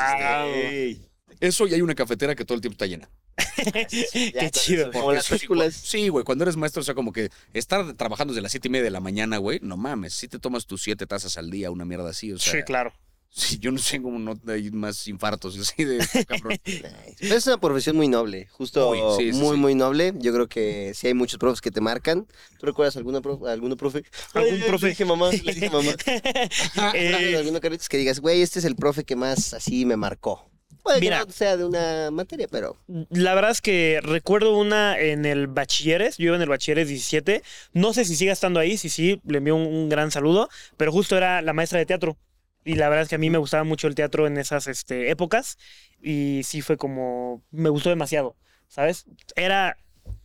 Ey, 0.55 0.93
Este, 1.31 1.47
eso 1.47 1.67
y 1.67 1.75
hay 1.75 1.81
una 1.83 1.95
cafetera 1.95 2.35
que 2.35 2.45
todo 2.45 2.57
el 2.57 2.61
tiempo 2.61 2.75
está 2.75 2.87
llena. 2.87 3.11
Qué 3.57 4.51
chido. 4.51 4.91
Como 4.93 5.13
las 5.13 5.29
películas. 5.29 5.75
Sí, 5.75 6.09
güey, 6.09 6.25
cuando 6.25 6.45
eres 6.45 6.57
maestro, 6.57 6.81
o 6.81 6.85
sea, 6.85 6.95
como 6.95 7.13
que 7.13 7.31
estar 7.53 7.95
trabajando 7.95 8.33
desde 8.33 8.43
las 8.43 8.53
siete 8.53 8.69
y 8.69 8.71
media 8.71 8.85
de 8.85 8.91
la 8.91 9.01
mañana, 9.01 9.39
güey, 9.39 9.59
no 9.63 9.77
mames, 9.77 10.15
si 10.15 10.29
te 10.29 10.39
tomas 10.39 10.67
tus 10.67 10.83
siete 10.83 11.07
tazas 11.07 11.37
al 11.39 11.51
día, 11.51 11.71
una 11.71 11.85
mierda 11.85 12.11
así, 12.11 12.33
o 12.33 12.39
sea. 12.39 12.53
Sí, 12.53 12.63
claro. 12.63 12.93
Sí, 13.35 13.59
yo 13.59 13.73
no 13.73 13.79
sé 13.79 14.03
cómo 14.03 14.19
no 14.19 14.35
hay 14.53 14.71
más 14.73 15.09
infartos 15.09 15.59
así 15.59 15.85
de 15.85 16.07
cabrón. 16.27 16.59
Pero 16.63 16.95
es 17.35 17.47
una 17.47 17.59
profesión 17.59 17.97
muy 17.97 18.07
noble, 18.07 18.49
justo 18.53 18.91
Muy, 18.91 18.99
sí, 19.17 19.33
sí, 19.33 19.39
muy, 19.39 19.57
sí. 19.57 19.61
muy 19.61 19.75
noble. 19.75 20.13
Yo 20.19 20.35
creo 20.35 20.49
que 20.49 20.93
sí 20.95 21.07
hay 21.07 21.15
muchos 21.15 21.39
profes 21.39 21.63
que 21.63 21.71
te 21.71 21.81
marcan. 21.81 22.27
¿Tú 22.59 22.67
recuerdas 22.67 22.97
alguna 22.99 23.23
profe, 23.23 23.51
alguno 23.51 23.77
profe? 23.79 24.05
¿Algún 24.35 24.55
Ay, 24.55 24.63
profe? 24.69 24.87
Le 24.87 24.91
dije 24.91 25.05
mamá, 25.07 25.31
le 25.31 25.55
dije 25.55 25.71
mamá. 25.71 25.93
Eh, 26.95 27.37
alguno 27.37 27.61
que 27.61 27.97
digas, 27.97 28.21
güey, 28.21 28.43
este 28.43 28.59
es 28.59 28.65
el 28.67 28.77
profe 28.77 29.05
que 29.05 29.17
más 29.17 29.55
así 29.55 29.87
me 29.87 29.97
marcó. 29.97 30.52
Puede 30.83 31.01
Mira. 31.01 31.21
que 31.21 31.27
no 31.27 31.33
sea 31.33 31.57
de 31.57 31.65
una 31.65 32.11
materia, 32.11 32.49
pero 32.51 32.77
La 33.11 33.35
verdad 33.35 33.53
es 33.53 33.61
que 33.61 34.01
recuerdo 34.03 34.57
una 34.59 34.99
en 34.99 35.25
el 35.27 35.47
bachilleres, 35.47 36.17
yo 36.19 36.27
iba 36.27 36.37
en 36.37 36.43
el 36.43 36.49
bachilleres 36.49 36.89
17, 36.89 37.43
no 37.73 37.93
sé 37.93 38.05
si 38.05 38.17
sigue 38.17 38.33
estando 38.33 38.59
ahí, 38.59 38.77
si 38.77 38.89
sí, 38.89 39.21
le 39.25 39.39
envío 39.39 39.55
un, 39.55 39.67
un 39.67 39.89
gran 39.89 40.11
saludo, 40.11 40.49
pero 40.77 40.91
justo 40.91 41.17
era 41.17 41.41
la 41.43 41.53
maestra 41.53 41.79
de 41.79 41.87
teatro. 41.87 42.17
Y 42.65 42.75
la 42.75 42.89
verdad 42.89 43.03
es 43.03 43.09
que 43.09 43.17
a 43.17 43.19
mí 43.19 43.31
me 43.31 43.39
gustaba 43.39 43.65
mucho 43.65 43.89
el 43.89 43.95
teatro 43.95 44.27
en 44.27 44.39
esas 44.39 44.67
este, 44.69 45.11
épocas 45.11 45.59
y 46.01 46.43
sí 46.45 46.63
fue 46.63 46.77
como, 46.77 47.43
me 47.51 47.69
gustó 47.69 47.91
demasiado, 47.91 48.37
¿sabes? 48.69 49.07
Era, 49.35 49.77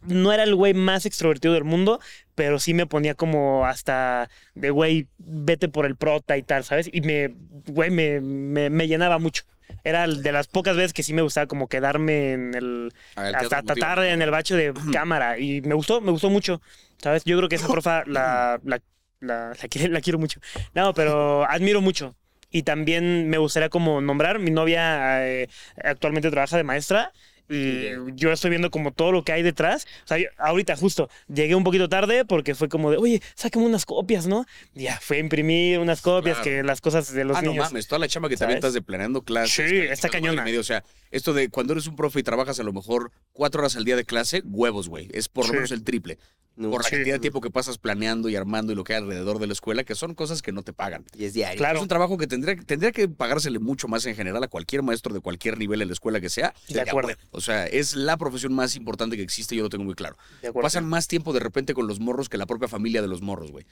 no 0.01 0.31
era 0.31 0.43
el 0.43 0.55
güey 0.55 0.73
más 0.73 1.05
extrovertido 1.05 1.53
del 1.53 1.63
mundo, 1.63 1.99
pero 2.35 2.59
sí 2.59 2.73
me 2.73 2.85
ponía 2.85 3.15
como 3.15 3.65
hasta 3.65 4.29
de, 4.53 4.69
güey, 4.69 5.07
vete 5.17 5.67
por 5.67 5.85
el 5.85 5.95
prota 5.95 6.37
y 6.37 6.43
tal, 6.43 6.63
¿sabes? 6.63 6.89
Y 6.91 7.01
me, 7.01 7.35
güey, 7.67 7.89
me, 7.89 8.21
me, 8.21 8.69
me 8.69 8.87
llenaba 8.87 9.17
mucho. 9.17 9.43
Era 9.83 10.07
de 10.07 10.31
las 10.31 10.47
pocas 10.47 10.75
veces 10.75 10.93
que 10.93 11.03
sí 11.03 11.13
me 11.13 11.21
gustaba 11.21 11.47
como 11.47 11.67
quedarme 11.67 12.33
en 12.33 12.53
el, 12.53 12.93
el 13.15 13.35
hasta 13.35 13.61
motiva. 13.61 13.87
tarde 13.87 14.11
en 14.11 14.21
el 14.21 14.31
bacho 14.31 14.55
de 14.55 14.73
cámara 14.91 15.39
y 15.39 15.61
me 15.61 15.75
gustó, 15.75 16.01
me 16.01 16.11
gustó 16.11 16.29
mucho, 16.29 16.61
¿sabes? 17.01 17.23
Yo 17.25 17.37
creo 17.37 17.49
que 17.49 17.55
esa 17.55 17.69
profa 17.69 18.03
la, 18.05 18.59
la, 18.63 18.81
la, 19.19 19.49
la 19.49 19.67
quiero, 19.69 19.93
la 19.93 20.01
quiero 20.01 20.19
mucho. 20.19 20.39
No, 20.73 20.93
pero 20.93 21.49
admiro 21.49 21.81
mucho. 21.81 22.15
Y 22.49 22.63
también 22.63 23.29
me 23.29 23.37
gustaría 23.37 23.69
como 23.69 23.99
nombrar, 24.01 24.39
mi 24.39 24.51
novia 24.51 25.27
eh, 25.27 25.49
actualmente 25.83 26.31
trabaja 26.31 26.55
de 26.57 26.63
maestra 26.63 27.11
yo 27.49 28.31
estoy 28.31 28.49
viendo 28.49 28.69
como 28.71 28.91
todo 28.91 29.11
lo 29.11 29.23
que 29.23 29.31
hay 29.31 29.43
detrás. 29.43 29.85
O 30.03 30.07
sea, 30.07 30.17
yo- 30.17 30.27
ahorita 30.37 30.75
justo 30.75 31.09
llegué 31.27 31.55
un 31.55 31.63
poquito 31.63 31.89
tarde 31.89 32.25
porque 32.25 32.55
fue 32.55 32.69
como 32.69 32.91
de, 32.91 32.97
oye, 32.97 33.21
sácame 33.35 33.65
unas 33.65 33.85
copias, 33.85 34.27
¿no? 34.27 34.45
Y 34.73 34.83
ya, 34.83 34.99
fue 35.01 35.17
a 35.17 35.19
imprimir 35.19 35.79
unas 35.79 36.01
copias, 36.01 36.37
Claro. 36.39 36.43
que 36.57 36.63
las 36.63 36.81
cosas 36.81 37.11
de 37.13 37.23
los 37.23 37.37
ah, 37.37 37.41
no 37.41 37.51
niños. 37.51 37.65
mames, 37.67 37.87
toda 37.87 37.99
la 37.99 38.07
chama 38.07 38.29
que 38.29 38.37
¿Sabes? 38.37 38.53
avientas 38.55 38.73
de 38.73 38.81
planeando 38.81 39.21
clases. 39.21 39.69
Sí, 39.69 39.77
está 39.77 40.09
cañona. 40.09 40.41
y 40.41 40.45
media, 40.45 40.59
o 40.59 40.63
sea, 40.63 40.83
esto 41.11 41.33
de 41.33 41.49
cuando 41.49 41.73
eres 41.73 41.87
un 41.87 41.95
profe 41.95 42.19
y 42.19 42.23
trabajas 42.23 42.59
a 42.59 42.63
lo 42.63 42.73
mejor 42.73 43.11
cuatro 43.31 43.61
horas 43.61 43.75
al 43.75 43.85
día 43.85 43.95
de 43.95 44.03
clase, 44.05 44.41
huevos, 44.45 44.89
güey. 44.89 45.07
Es 45.13 45.29
por 45.29 45.45
lo 45.45 45.51
Sí. 45.51 45.55
menos 45.55 45.71
el 45.71 45.83
triple. 45.83 46.17
no. 46.59 46.71
Por 46.71 46.81
la 46.81 46.89
Sí. 46.89 46.95
cantidad 46.95 47.13
de 47.17 47.19
tiempo 47.19 47.39
que 47.39 47.51
pasas 47.51 47.77
planeando 47.77 48.29
y 48.29 48.35
armando 48.35 48.71
y 48.71 48.75
lo 48.75 48.83
que 48.83 48.93
hay 48.95 48.99
alrededor 49.03 49.37
de 49.37 49.45
la 49.45 49.53
escuela, 49.53 49.83
que 49.83 49.93
son 49.93 50.15
cosas 50.15 50.41
que 50.41 50.51
no 50.51 50.63
te 50.63 50.73
pagan. 50.73 51.05
Y 51.15 51.25
es 51.25 51.35
diario. 51.35 51.55
Claro. 51.55 51.77
Es 51.77 51.83
un 51.83 51.87
trabajo 51.87 52.17
que 52.17 52.25
tendría, 52.25 52.55
tendría 52.55 52.91
que 52.91 53.07
pagársele 53.07 53.59
mucho 53.59 53.87
más 53.87 54.07
en 54.07 54.15
general 54.15 54.43
a 54.43 54.47
cualquier 54.47 54.81
maestro 54.81 55.13
de 55.13 55.19
cualquier 55.19 55.59
nivel 55.59 55.83
en 55.83 55.89
la 55.89 55.93
escuela 55.93 56.19
que 56.19 56.29
sea. 56.29 56.55
De 56.67 56.81
acuerdo. 56.81 57.11
O 57.37 57.41
sea, 57.41 57.67
es 57.67 57.95
la 57.95 58.17
profesión 58.17 58.53
más 58.53 58.75
importante 58.75 59.15
que 59.15 59.21
existe, 59.21 59.55
yo 59.55 59.63
lo 59.63 59.69
tengo 59.69 59.83
muy 59.83 59.93
claro. 59.93 60.17
Pasan 60.59 60.85
más 60.85 61.07
tiempo 61.07 61.33
de 61.33 61.39
repente 61.39 61.75
con 61.75 61.85
los 61.87 61.99
morros 61.99 62.29
que 62.29 62.37
la 62.37 62.47
propia 62.47 62.67
familia 62.67 63.01
de 63.01 63.07
los 63.07 63.21
morros, 63.21 63.51
güey. 63.51 63.65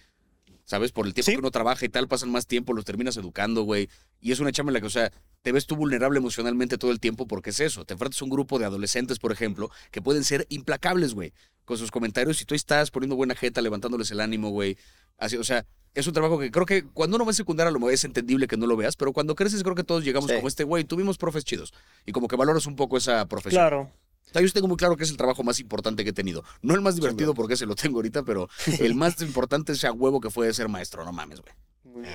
¿Sabes? 0.65 0.91
Por 0.91 1.05
el 1.05 1.13
tiempo 1.13 1.25
Sí. 1.27 1.31
que 1.33 1.39
uno 1.39 1.51
trabaja 1.51 1.85
y 1.85 1.89
tal, 1.89 2.07
pasan 2.07 2.31
más 2.31 2.47
tiempo, 2.47 2.73
los 2.73 2.85
terminas 2.85 3.15
educando, 3.17 3.61
güey. 3.63 3.87
Y 4.19 4.31
es 4.31 4.39
una 4.39 4.51
chamba 4.51 4.71
en 4.71 4.73
la 4.75 4.79
que, 4.81 4.87
o 4.87 4.89
sea, 4.89 5.11
te 5.43 5.51
ves 5.51 5.67
tú 5.67 5.75
vulnerable 5.75 6.17
emocionalmente 6.17 6.77
todo 6.79 6.91
el 6.91 6.99
tiempo 6.99 7.27
porque 7.27 7.51
es 7.51 7.59
eso. 7.59 7.85
Te 7.85 7.93
enfrentas 7.93 8.19
a 8.21 8.25
un 8.25 8.31
grupo 8.31 8.57
de 8.57 8.65
adolescentes, 8.65 9.19
por 9.19 9.31
ejemplo, 9.31 9.69
que 9.91 10.01
pueden 10.01 10.23
ser 10.23 10.47
implacables, 10.49 11.13
güey. 11.13 11.33
Con 11.65 11.77
sus 11.77 11.91
comentarios 11.91 12.41
y 12.41 12.45
tú 12.45 12.55
estás 12.55 12.89
poniendo 12.91 13.15
buena 13.15 13.35
jeta, 13.35 13.61
levantándoles 13.61 14.09
el 14.11 14.19
ánimo, 14.21 14.49
güey. 14.49 14.75
Así, 15.17 15.37
o 15.37 15.43
sea, 15.43 15.65
es 15.93 16.07
un 16.07 16.13
trabajo 16.13 16.39
que 16.39 16.49
creo 16.51 16.65
que 16.65 16.83
cuando 16.83 17.15
uno 17.15 17.25
va 17.25 17.31
en 17.31 17.35
secundaria 17.35 17.71
lo 17.71 17.89
es 17.89 18.03
entendible 18.03 18.47
que 18.47 18.57
no 18.57 18.65
lo 18.67 18.75
veas, 18.75 18.95
pero 18.97 19.13
cuando 19.13 19.33
creces 19.35 19.61
creo 19.63 19.75
que 19.75 19.83
todos 19.83 20.03
llegamos 20.03 20.29
Sí. 20.29 20.35
como 20.35 20.47
este, 20.47 20.63
güey, 20.63 20.83
tuvimos 20.83 21.17
profes 21.17 21.45
chidos. 21.45 21.73
Y 22.05 22.11
como 22.11 22.27
que 22.27 22.35
valoras 22.35 22.65
un 22.65 22.75
poco 22.75 22.97
esa 22.97 23.25
profesión. 23.27 23.61
Claro. 23.61 23.91
O 24.35 24.37
sea, 24.37 24.45
yo 24.45 24.51
tengo 24.51 24.67
muy 24.67 24.75
claro 24.75 24.97
que 24.97 25.05
es 25.05 25.09
el 25.09 25.15
trabajo 25.15 25.43
más 25.43 25.61
importante 25.61 26.03
que 26.03 26.09
he 26.09 26.13
tenido. 26.13 26.43
No 26.61 26.73
el 26.75 26.81
más 26.81 26.95
divertido 26.97 27.33
porque 27.33 27.55
se 27.55 27.65
lo 27.65 27.73
tengo 27.73 27.99
ahorita, 27.99 28.23
pero 28.23 28.49
el 28.81 28.93
más 28.93 29.21
importante 29.21 29.71
es 29.71 29.85
a 29.85 29.93
huevo 29.93 30.19
que 30.19 30.29
fue 30.29 30.53
ser 30.53 30.67
maestro, 30.67 31.05
no 31.05 31.13
mames, 31.13 31.39
güey. 31.39 32.05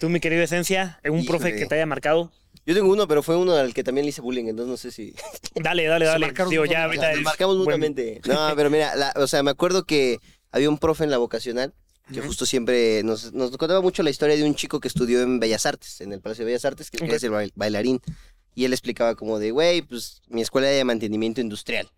Tú, 0.00 0.08
mi 0.08 0.18
querido 0.18 0.42
Esencia, 0.42 0.98
un 1.08 1.24
profe 1.24 1.54
que 1.54 1.66
te 1.66 1.76
haya 1.76 1.86
marcado. 1.86 2.32
Yo 2.66 2.74
tengo 2.74 2.90
uno, 2.92 3.06
pero 3.06 3.22
fue 3.22 3.36
uno 3.36 3.54
al 3.54 3.72
que 3.74 3.84
también 3.84 4.04
le 4.04 4.10
hice 4.10 4.20
bullying, 4.20 4.46
entonces 4.46 4.68
no 4.70 4.76
sé 4.76 4.90
si... 4.90 5.14
Dale, 5.54 5.84
dale, 5.86 6.04
dale. 6.06 6.32
Digo, 6.50 6.64
ya 6.64 6.84
ahorita 6.84 7.12
Nos 7.12 7.22
marcamos 7.22 7.54
buen- 7.58 7.64
mutuamente. 7.78 8.20
No, 8.26 8.52
pero 8.56 8.68
mira, 8.70 8.96
la- 8.96 9.12
o 9.16 9.28
sea, 9.28 9.44
me 9.44 9.52
acuerdo 9.52 9.84
que 9.84 10.18
había 10.50 10.68
un 10.68 10.78
profe 10.78 11.04
en 11.04 11.10
la 11.10 11.18
vocacional 11.18 11.72
que 12.12 12.20
justo 12.20 12.44
siempre 12.44 13.02
nos, 13.04 13.32
nos 13.32 13.56
contaba 13.56 13.80
mucho 13.80 14.02
la 14.02 14.10
historia 14.10 14.36
de 14.36 14.42
un 14.44 14.54
chico 14.56 14.80
que 14.80 14.88
estudió 14.88 15.22
en 15.22 15.38
Bellas 15.40 15.64
Artes, 15.64 16.00
en 16.00 16.12
el 16.12 16.20
Palacio 16.20 16.44
de 16.44 16.50
Bellas 16.50 16.64
Artes, 16.64 16.90
que 16.90 16.98
Ok. 16.98 17.04
quería 17.04 17.18
ser 17.20 17.30
bail- 17.30 17.52
bailarín. 17.54 18.00
Y 18.54 18.64
él 18.64 18.72
explicaba 18.72 19.14
como 19.14 19.38
de, 19.38 19.50
güey, 19.50 19.82
pues 19.82 20.22
mi 20.28 20.42
escuela 20.42 20.68
era 20.68 20.76
de 20.76 20.84
mantenimiento 20.84 21.40
industrial. 21.40 21.90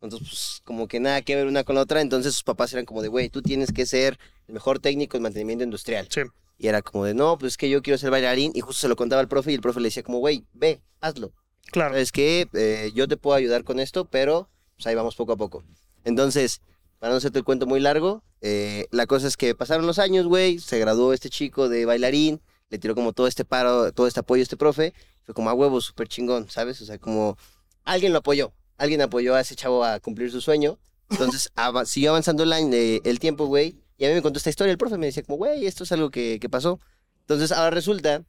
Entonces, 0.00 0.28
pues, 0.28 0.60
como 0.64 0.88
que 0.88 1.00
nada 1.00 1.22
que 1.22 1.34
ver 1.34 1.46
una 1.46 1.64
con 1.64 1.74
la 1.74 1.82
otra. 1.82 2.00
Entonces 2.00 2.34
sus 2.34 2.44
papás 2.44 2.72
eran 2.72 2.84
como 2.84 3.02
de, 3.02 3.08
güey, 3.08 3.28
tú 3.28 3.42
tienes 3.42 3.72
que 3.72 3.84
ser 3.86 4.18
el 4.46 4.54
mejor 4.54 4.78
técnico 4.78 5.16
en 5.16 5.22
mantenimiento 5.24 5.64
industrial. 5.64 6.08
Sí. 6.10 6.22
Y 6.56 6.68
era 6.68 6.82
como 6.82 7.04
de, 7.04 7.14
no, 7.14 7.38
pues 7.38 7.52
es 7.52 7.56
que 7.56 7.70
yo 7.70 7.82
quiero 7.82 7.98
ser 7.98 8.10
bailarín. 8.10 8.52
Y 8.54 8.60
justo 8.60 8.80
se 8.80 8.88
lo 8.88 8.96
contaba 8.96 9.20
al 9.20 9.28
profe 9.28 9.52
y 9.52 9.54
el 9.54 9.60
profe 9.60 9.80
le 9.80 9.88
decía 9.88 10.02
como, 10.02 10.18
güey, 10.18 10.44
ve, 10.52 10.80
hazlo. 11.00 11.32
Claro. 11.70 11.96
Es 11.96 12.12
que 12.12 12.48
eh, 12.54 12.90
yo 12.94 13.06
te 13.08 13.16
puedo 13.16 13.36
ayudar 13.36 13.64
con 13.64 13.78
esto, 13.78 14.06
pero 14.06 14.48
pues 14.76 14.86
ahí 14.86 14.94
vamos 14.94 15.16
poco 15.16 15.32
a 15.32 15.36
poco. 15.36 15.64
Entonces, 16.04 16.62
para 16.98 17.12
no 17.12 17.18
hacerte 17.18 17.38
el 17.38 17.44
cuento 17.44 17.66
muy 17.66 17.80
largo, 17.80 18.22
eh, 18.40 18.86
la 18.90 19.06
cosa 19.06 19.26
es 19.26 19.36
que 19.36 19.54
pasaron 19.54 19.86
los 19.86 19.98
años, 19.98 20.26
güey, 20.26 20.58
se 20.58 20.78
graduó 20.78 21.12
este 21.12 21.28
chico 21.28 21.68
de 21.68 21.84
bailarín, 21.84 22.40
le 22.70 22.78
tiró 22.78 22.94
como 22.94 23.12
todo 23.12 23.26
este 23.26 23.44
paro, 23.44 23.92
todo 23.92 24.06
este 24.06 24.20
apoyo 24.20 24.40
a 24.40 24.44
este 24.44 24.56
profe, 24.56 24.94
fue 25.28 25.34
como 25.34 25.50
a 25.50 25.52
huevo, 25.52 25.78
súper 25.82 26.08
chingón, 26.08 26.48
¿sabes? 26.48 26.80
O 26.80 26.86
sea, 26.86 26.96
como 26.96 27.36
alguien 27.84 28.12
lo 28.14 28.20
apoyó, 28.20 28.54
alguien 28.78 29.02
apoyó 29.02 29.34
a 29.34 29.42
ese 29.42 29.54
chavo 29.54 29.84
a 29.84 30.00
cumplir 30.00 30.30
su 30.30 30.40
sueño. 30.40 30.78
Entonces, 31.10 31.50
ava- 31.54 31.84
siguió 31.84 32.12
avanzando 32.12 32.44
el, 32.44 32.52
año, 32.54 32.72
eh, 32.72 33.02
el 33.04 33.18
tiempo, 33.18 33.44
güey, 33.44 33.76
y 33.98 34.06
a 34.06 34.08
mí 34.08 34.14
me 34.14 34.22
contó 34.22 34.38
esta 34.38 34.48
historia, 34.48 34.72
el 34.72 34.78
profe 34.78 34.96
me 34.96 35.04
decía 35.04 35.22
como, 35.22 35.36
güey, 35.36 35.66
esto 35.66 35.84
es 35.84 35.92
algo 35.92 36.10
que, 36.10 36.38
que 36.40 36.48
pasó. 36.48 36.80
Entonces, 37.20 37.52
ahora 37.52 37.68
resulta 37.68 38.24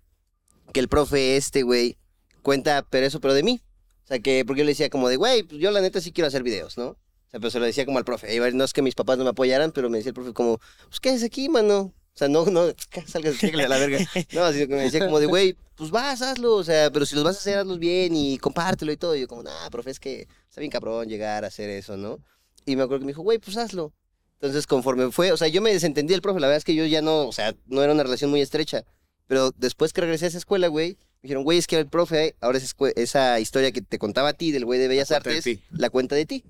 que 0.74 0.82
el 0.82 0.90
profe 0.90 1.38
este, 1.38 1.64
güey, 1.64 1.98
cuenta, 2.42 2.86
pero 2.90 3.06
eso, 3.06 3.22
pero 3.22 3.34
de 3.34 3.44
mí. 3.44 3.62
O 4.04 4.08
sea, 4.10 4.20
que, 4.20 4.44
porque 4.46 4.60
yo 4.60 4.66
le 4.66 4.72
decía 4.72 4.90
como 4.90 5.08
de, 5.08 5.16
güey, 5.16 5.44
pues 5.44 5.62
yo 5.62 5.72
la 5.72 5.80
neta 5.80 6.02
sí 6.02 6.12
quiero 6.12 6.28
hacer 6.28 6.44
videos, 6.44 6.78
¿no? 6.78 6.88
O 6.90 6.98
sea, 7.32 7.40
pero 7.40 7.50
se 7.50 7.60
lo 7.62 7.66
decía 7.66 7.86
como 7.86 7.98
al 7.98 8.04
profe. 8.04 8.38
No 8.52 8.66
es 8.66 8.74
que 8.74 8.82
mis 8.82 8.96
papás 8.96 9.18
no 9.18 9.24
me 9.24 9.30
apoyaran, 9.30 9.72
pero 9.72 9.90
me 9.90 10.00
decía 10.00 10.10
el 10.10 10.16
profe 10.16 10.34
como, 10.34 10.60
pues 10.90 11.00
qué 11.00 11.12
es 11.14 11.24
aquí, 11.24 11.48
mano. 11.48 11.94
O 12.14 12.18
sea, 12.20 12.28
no, 12.28 12.46
no, 12.46 12.74
salgas, 13.06 13.42
a 13.44 13.68
la 13.68 13.78
verga. 13.78 14.00
No, 14.34 14.52
sino 14.52 14.68
que 14.68 14.76
me 14.76 14.82
decía 14.82 15.06
como 15.06 15.20
de, 15.20 15.26
güey, 15.26 15.56
pues 15.76 15.90
vas, 15.90 16.22
hazlo. 16.22 16.56
O 16.56 16.64
sea, 16.64 16.92
pero 16.92 17.06
si 17.06 17.16
los 17.16 17.24
vas 17.24 17.38
a 17.38 17.40
hacer, 17.40 17.58
hazlos 17.58 17.80
bien 17.80 18.16
y 18.16 18.38
compártelo 18.38 18.92
y 18.92 18.98
todo. 18.98 19.16
Y 19.16 19.22
yo 19.22 19.28
como, 19.28 19.44
nah, 19.44 19.70
profe, 19.70 19.92
es 19.92 20.00
que 20.00 20.28
está 20.48 20.60
bien 20.60 20.72
cabrón 20.72 21.08
llegar 21.08 21.46
a 21.46 21.48
hacer 21.48 21.70
eso, 21.70 21.96
¿no? 21.96 22.20
Y 22.66 22.76
me 22.76 22.84
acuerdo 22.84 23.00
que 23.00 23.06
me 23.06 23.12
dijo, 23.12 23.22
güey, 23.22 23.40
pues 23.40 23.56
hazlo. 23.58 23.94
Entonces, 24.42 24.68
conforme 24.68 25.12
fue, 25.12 25.32
o 25.32 25.38
sea, 25.38 25.48
yo 25.48 25.62
me 25.62 25.72
desentendí 25.74 26.14
del 26.14 26.22
profe, 26.22 26.40
la 26.40 26.48
verdad 26.48 26.58
es 26.58 26.64
que 26.64 26.76
yo 26.76 26.86
ya 26.86 27.02
no, 27.02 27.28
o 27.28 27.32
sea, 27.34 27.56
no 27.68 27.84
era 27.84 27.94
una 27.94 28.04
relación 28.04 28.30
muy 28.30 28.42
estrecha. 28.42 28.86
Pero 29.28 29.52
después 29.58 29.94
que 29.94 30.02
regresé 30.02 30.26
a 30.26 30.28
esa 30.30 30.38
escuela, 30.38 30.70
güey, 30.70 30.98
me 31.22 31.28
dijeron, 31.28 31.44
güey, 31.44 31.58
es 31.58 31.68
que 31.68 31.78
el 31.78 31.88
profe, 31.88 32.36
ahora 32.40 32.58
esa, 32.58 32.76
esa 32.96 33.40
historia 33.40 33.72
que 33.72 33.82
te 33.82 34.00
contaba 34.00 34.30
a 34.30 34.34
ti 34.34 34.52
del 34.52 34.66
güey 34.66 34.80
de 34.80 34.88
Bellas 34.88 35.12
Artes, 35.12 35.46
la 35.72 35.90
cuenta 35.90 36.16
de 36.16 36.26
ti. 36.26 36.44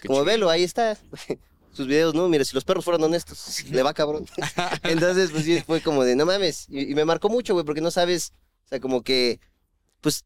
Qué 0.00 0.08
Como 0.08 0.20
chido. 0.20 0.24
velo, 0.24 0.50
ahí 0.50 0.62
está. 0.62 0.96
Sus 1.76 1.86
videos, 1.86 2.14
¿no? 2.14 2.28
Mira, 2.28 2.44
si 2.44 2.54
los 2.54 2.64
perros 2.64 2.84
fueran 2.84 3.02
honestos, 3.04 3.64
le 3.70 3.82
va 3.82 3.92
cabrón. 3.94 4.24
Entonces, 4.82 5.30
pues 5.30 5.44
sí, 5.44 5.60
fue 5.66 5.80
como 5.82 6.04
de, 6.04 6.16
no 6.16 6.24
mames. 6.26 6.66
Y, 6.70 6.90
y 6.90 6.94
me 6.94 7.04
marcó 7.04 7.28
mucho, 7.28 7.52
güey, 7.54 7.64
porque 7.66 7.80
no 7.80 7.90
sabes, 7.90 8.32
o 8.64 8.68
sea, 8.68 8.80
como 8.80 9.02
que, 9.02 9.40
pues, 10.00 10.24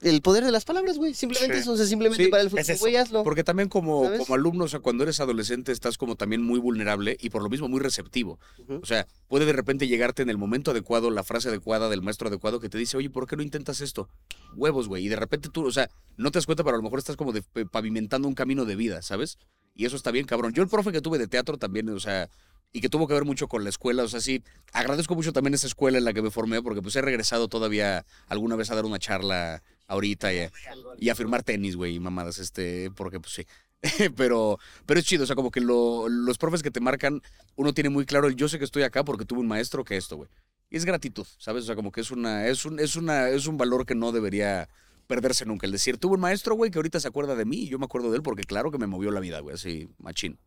el 0.00 0.22
poder 0.22 0.44
de 0.44 0.52
las 0.52 0.64
palabras, 0.64 0.96
güey. 0.96 1.12
Simplemente 1.12 1.56
Sí. 1.56 1.62
eso, 1.62 1.72
o 1.72 1.76
sea, 1.76 1.84
simplemente 1.84 2.22
Sí, 2.24 2.30
para 2.30 2.44
el 2.44 2.50
futuro, 2.50 2.78
güey, 2.78 2.94
hazlo. 2.94 3.24
Porque 3.24 3.42
también 3.42 3.68
como, 3.68 4.04
¿Sabes? 4.04 4.20
como 4.20 4.34
alumno, 4.36 4.64
o 4.64 4.68
sea, 4.68 4.78
cuando 4.78 5.02
eres 5.02 5.18
adolescente 5.18 5.72
estás 5.72 5.98
como 5.98 6.14
también 6.14 6.40
muy 6.42 6.60
vulnerable 6.60 7.16
y 7.20 7.30
por 7.30 7.42
lo 7.42 7.48
mismo 7.48 7.66
muy 7.68 7.80
receptivo. 7.80 8.38
O 8.80 8.86
sea, 8.86 9.08
puede 9.26 9.44
de 9.44 9.52
repente 9.52 9.88
llegarte 9.88 10.22
en 10.22 10.30
el 10.30 10.38
momento 10.38 10.70
adecuado, 10.70 11.10
la 11.10 11.24
frase 11.24 11.48
adecuada 11.48 11.88
del 11.88 12.00
maestro 12.02 12.28
adecuado 12.28 12.60
que 12.60 12.68
te 12.68 12.78
dice, 12.78 12.96
oye, 12.96 13.10
¿por 13.10 13.26
qué 13.26 13.34
no 13.36 13.42
intentas 13.42 13.80
esto? 13.80 14.08
Huevos, 14.54 14.86
güey. 14.86 15.04
Y 15.04 15.08
de 15.08 15.16
repente 15.16 15.48
tú, 15.48 15.66
o 15.66 15.72
sea, 15.72 15.90
no 16.16 16.30
te 16.30 16.38
das 16.38 16.46
cuenta, 16.46 16.62
pero 16.62 16.76
a 16.76 16.78
lo 16.78 16.84
mejor 16.84 17.00
estás 17.00 17.16
como 17.16 17.32
de- 17.32 17.42
eh, 17.56 17.64
pavimentando 17.68 18.28
un 18.28 18.34
camino 18.34 18.64
de 18.66 18.76
vida, 18.76 19.02
¿sabes? 19.02 19.36
Y 19.78 19.86
eso 19.86 19.94
está 19.94 20.10
bien, 20.10 20.26
cabrón. 20.26 20.52
Yo 20.52 20.62
el 20.64 20.68
profe 20.68 20.90
que 20.90 21.00
tuve 21.00 21.18
de 21.18 21.28
teatro 21.28 21.56
también, 21.56 21.88
o 21.88 22.00
sea, 22.00 22.28
y 22.72 22.80
que 22.80 22.88
tuvo 22.88 23.06
que 23.06 23.14
ver 23.14 23.24
mucho 23.24 23.46
con 23.46 23.62
la 23.62 23.70
escuela, 23.70 24.02
o 24.02 24.08
sea, 24.08 24.20
sí, 24.20 24.42
agradezco 24.72 25.14
mucho 25.14 25.32
también 25.32 25.54
esa 25.54 25.68
escuela 25.68 25.98
en 25.98 26.04
la 26.04 26.12
que 26.12 26.20
me 26.20 26.32
formé, 26.32 26.60
porque 26.60 26.82
pues 26.82 26.96
he 26.96 27.00
regresado 27.00 27.46
todavía 27.46 28.04
alguna 28.26 28.56
vez 28.56 28.72
a 28.72 28.74
dar 28.74 28.84
una 28.84 28.98
charla 28.98 29.62
ahorita 29.86 30.34
y 30.34 30.40
a, 30.40 30.50
y 30.98 31.08
a 31.10 31.14
firmar 31.14 31.44
tenis, 31.44 31.76
güey, 31.76 31.94
y 31.94 32.00
mamadas, 32.00 32.40
este, 32.40 32.90
porque 32.90 33.20
pues 33.20 33.32
sí. 33.34 33.46
pero, 34.16 34.58
pero 34.84 34.98
es 34.98 35.06
chido, 35.06 35.22
o 35.22 35.26
sea, 35.28 35.36
como 35.36 35.52
que 35.52 35.60
lo- 35.60 36.08
los 36.08 36.38
profes 36.38 36.64
que 36.64 36.72
te 36.72 36.80
marcan, 36.80 37.22
uno 37.54 37.72
tiene 37.72 37.88
muy 37.88 38.04
claro 38.04 38.26
el 38.26 38.34
yo 38.34 38.48
sé 38.48 38.58
que 38.58 38.64
estoy 38.64 38.82
acá 38.82 39.04
porque 39.04 39.24
tuve 39.24 39.38
un 39.38 39.46
maestro 39.46 39.84
que 39.84 39.96
esto, 39.96 40.16
güey. 40.16 40.28
Y 40.70 40.76
es 40.76 40.84
gratitud, 40.84 41.26
¿sabes? 41.38 41.62
O 41.62 41.66
sea, 41.68 41.76
como 41.76 41.92
que 41.92 42.00
es 42.00 42.10
una, 42.10 42.48
es 42.48 42.64
un, 42.64 42.80
es 42.80 42.96
una, 42.96 43.28
es 43.30 43.46
un 43.46 43.56
valor 43.56 43.86
que 43.86 43.94
no 43.94 44.10
debería 44.10 44.68
perderse 45.08 45.44
nunca. 45.44 45.66
El 45.66 45.72
decir, 45.72 45.98
tuve 45.98 46.14
un 46.14 46.20
maestro, 46.20 46.54
güey, 46.54 46.70
que 46.70 46.78
ahorita 46.78 47.00
se 47.00 47.08
acuerda 47.08 47.34
de 47.34 47.44
mí 47.44 47.56
y 47.56 47.68
yo 47.68 47.78
me 47.80 47.86
acuerdo 47.86 48.10
de 48.12 48.16
él 48.18 48.22
porque 48.22 48.44
claro 48.44 48.70
que 48.70 48.78
me 48.78 48.86
movió 48.86 49.10
la 49.10 49.18
vida, 49.18 49.40
güey, 49.40 49.56
así, 49.56 49.88
machín. 49.98 50.38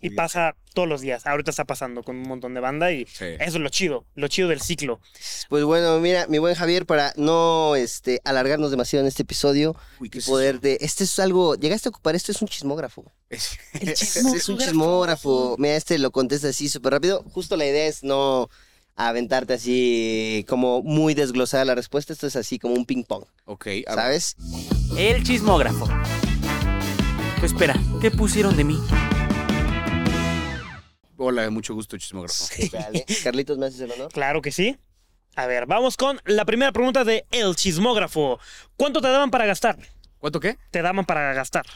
Y 0.00 0.10
pasa 0.10 0.54
todos 0.74 0.86
los 0.88 1.00
días. 1.00 1.24
Ahorita 1.24 1.50
está 1.50 1.64
pasando 1.64 2.02
con 2.02 2.16
un 2.16 2.24
montón 2.28 2.52
de 2.52 2.60
banda 2.60 2.92
y 2.92 3.06
Sí. 3.06 3.24
eso 3.38 3.42
es 3.42 3.54
lo 3.54 3.68
chido, 3.70 4.04
lo 4.16 4.28
chido 4.28 4.48
del 4.48 4.60
ciclo. 4.60 5.00
Pues 5.48 5.64
bueno, 5.64 5.98
mira, 6.00 6.26
mi 6.26 6.38
buen 6.38 6.54
Javier, 6.56 6.84
para 6.84 7.14
no 7.16 7.74
este, 7.76 8.20
alargarnos 8.24 8.70
demasiado 8.70 9.02
en 9.04 9.08
este 9.08 9.22
episodio 9.22 9.76
Uy, 10.00 10.10
¿qué 10.10 10.18
y 10.18 10.22
poder 10.22 10.60
de. 10.60 10.76
Este 10.82 11.04
es 11.04 11.18
algo. 11.20 11.54
Llegaste 11.54 11.88
a 11.88 11.90
ocupar 11.90 12.16
esto, 12.16 12.32
es 12.32 12.42
un 12.42 12.48
chismógrafo. 12.48 13.10
Es- 13.30 13.56
El 13.80 13.88
Es 13.88 14.48
un 14.48 14.58
chismógrafo. 14.58 15.56
Mira, 15.58 15.76
este 15.76 15.96
lo 15.98 16.10
contesta 16.10 16.48
así 16.48 16.68
súper 16.68 16.92
rápido. 16.92 17.22
Justo 17.32 17.56
la 17.56 17.64
idea 17.64 17.86
es 17.86 18.02
no 18.02 18.50
aventarte 18.96 19.54
así 19.54 20.44
como 20.48 20.82
muy 20.82 21.14
desglosada 21.14 21.64
la 21.64 21.74
respuesta. 21.74 22.12
Esto 22.12 22.26
es 22.26 22.36
así 22.36 22.58
como 22.58 22.74
un 22.74 22.86
ping 22.86 23.04
pong, 23.04 23.24
ok, 23.44 23.66
a 23.86 23.94
ver. 23.94 24.04
¿sabes? 24.04 24.36
El 24.96 25.24
chismógrafo. 25.24 25.88
Espera, 27.42 27.74
¿qué 28.00 28.10
pusieron 28.10 28.56
de 28.56 28.64
mí? 28.64 28.78
Hola, 31.16 31.48
mucho 31.50 31.74
gusto, 31.74 31.96
chismógrafo. 31.96 32.44
Vale. 32.72 33.04
Carlitos, 33.22 33.58
¿me 33.58 33.66
haces 33.66 33.80
el 33.80 33.92
honor? 33.92 34.12
Claro 34.12 34.42
que 34.42 34.50
sí. 34.52 34.76
A 35.36 35.46
ver, 35.46 35.66
vamos 35.66 35.96
con 35.96 36.20
la 36.24 36.44
primera 36.44 36.70
pregunta 36.70 37.02
de 37.02 37.26
El 37.32 37.56
Chismógrafo. 37.56 38.38
¿Cuánto 38.76 39.00
te 39.00 39.08
daban 39.08 39.30
para 39.30 39.46
gastar? 39.46 39.76
¿Cuánto 40.18 40.38
qué? 40.38 40.58
Te 40.70 40.80
daban 40.80 41.04
para 41.04 41.32
gastar. 41.34 41.66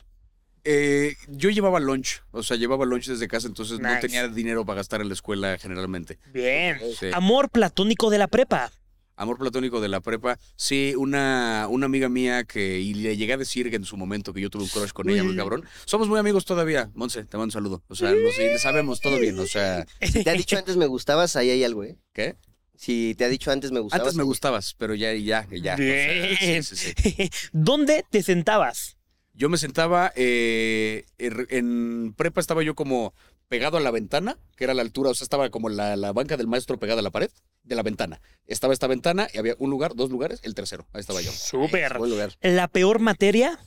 Eh, 0.70 1.16
yo 1.28 1.48
llevaba 1.48 1.80
lunch, 1.80 2.20
o 2.30 2.42
sea, 2.42 2.58
llevaba 2.58 2.84
lunch 2.84 3.06
desde 3.06 3.26
casa, 3.26 3.46
entonces 3.46 3.80
no 3.80 3.88
tenía 4.00 4.28
dinero 4.28 4.66
para 4.66 4.76
gastar 4.76 5.00
en 5.00 5.08
la 5.08 5.14
escuela 5.14 5.56
generalmente. 5.56 6.18
Bien. 6.34 6.78
Sí. 7.00 7.06
Amor 7.14 7.48
platónico 7.48 8.10
de 8.10 8.18
la 8.18 8.28
prepa. 8.28 8.70
Amor 9.16 9.38
platónico 9.38 9.80
de 9.80 9.88
la 9.88 10.00
prepa. 10.00 10.38
Sí, 10.56 10.92
una, 10.94 11.68
una 11.70 11.86
amiga 11.86 12.10
mía 12.10 12.44
que 12.44 12.80
y 12.80 12.92
le 12.92 13.16
llegué 13.16 13.32
a 13.32 13.36
decir 13.38 13.70
que 13.70 13.76
en 13.76 13.84
su 13.86 13.96
momento 13.96 14.34
que 14.34 14.42
yo 14.42 14.50
tuve 14.50 14.64
un 14.64 14.68
crush 14.68 14.90
con 14.90 15.08
ella, 15.08 15.24
muy 15.24 15.36
cabrón. 15.36 15.64
Somos 15.86 16.06
muy 16.06 16.18
amigos 16.18 16.44
todavía. 16.44 16.90
Monse, 16.92 17.24
te 17.24 17.38
mando 17.38 17.44
un 17.44 17.50
saludo. 17.52 17.82
O 17.88 17.94
sea, 17.94 18.10
no 18.10 18.30
sé, 18.30 18.58
sabemos 18.58 19.00
todo 19.00 19.18
bien. 19.18 19.38
O 19.38 19.46
sea, 19.46 19.86
¿Te 20.22 20.28
ha 20.28 20.34
dicho 20.34 20.58
antes 20.58 20.76
me 20.76 20.86
gustabas? 20.86 21.34
Ahí 21.36 21.48
hay 21.48 21.64
algo, 21.64 21.82
¿eh? 21.82 21.96
¿qué? 22.12 22.36
Si 22.76 23.14
te 23.14 23.24
ha 23.24 23.28
dicho 23.28 23.50
antes 23.50 23.72
me 23.72 23.80
gustabas. 23.80 24.02
Antes 24.06 24.18
me 24.18 24.22
gustabas, 24.22 24.74
pero 24.76 24.94
ya, 24.94 25.14
ya, 25.14 25.48
ya. 25.50 25.74
o 25.74 25.76
sea, 25.76 25.76
Bien. 25.76 26.62
sí, 26.62 26.76
sí, 26.76 26.94
sí. 26.94 27.30
¿Dónde 27.52 28.04
te 28.10 28.22
sentabas? 28.22 28.97
Yo 29.38 29.48
me 29.48 29.56
sentaba, 29.56 30.12
eh, 30.16 31.04
en 31.18 32.12
prepa 32.16 32.40
estaba 32.40 32.64
yo 32.64 32.74
como 32.74 33.14
pegado 33.46 33.76
a 33.76 33.80
la 33.80 33.92
ventana, 33.92 34.36
que 34.56 34.64
era 34.64 34.74
la 34.74 34.82
altura, 34.82 35.10
o 35.10 35.14
sea, 35.14 35.24
estaba 35.24 35.48
como 35.50 35.68
la, 35.68 35.94
la 35.94 36.12
banca 36.12 36.36
del 36.36 36.48
maestro 36.48 36.78
pegada 36.80 36.98
a 36.98 37.02
la 37.04 37.10
pared 37.12 37.30
de 37.62 37.76
la 37.76 37.84
ventana. 37.84 38.20
Estaba 38.48 38.72
esta 38.72 38.88
ventana 38.88 39.28
y 39.32 39.38
había 39.38 39.54
un 39.60 39.70
lugar, 39.70 39.94
dos 39.94 40.10
lugares, 40.10 40.40
el 40.42 40.56
tercero. 40.56 40.88
Ahí 40.92 41.00
estaba 41.02 41.20
yo. 41.22 41.30
Súper. 41.30 41.98
Buen 41.98 42.10
lugar. 42.10 42.32
¿La 42.40 42.66
peor 42.66 42.98
materia? 42.98 43.60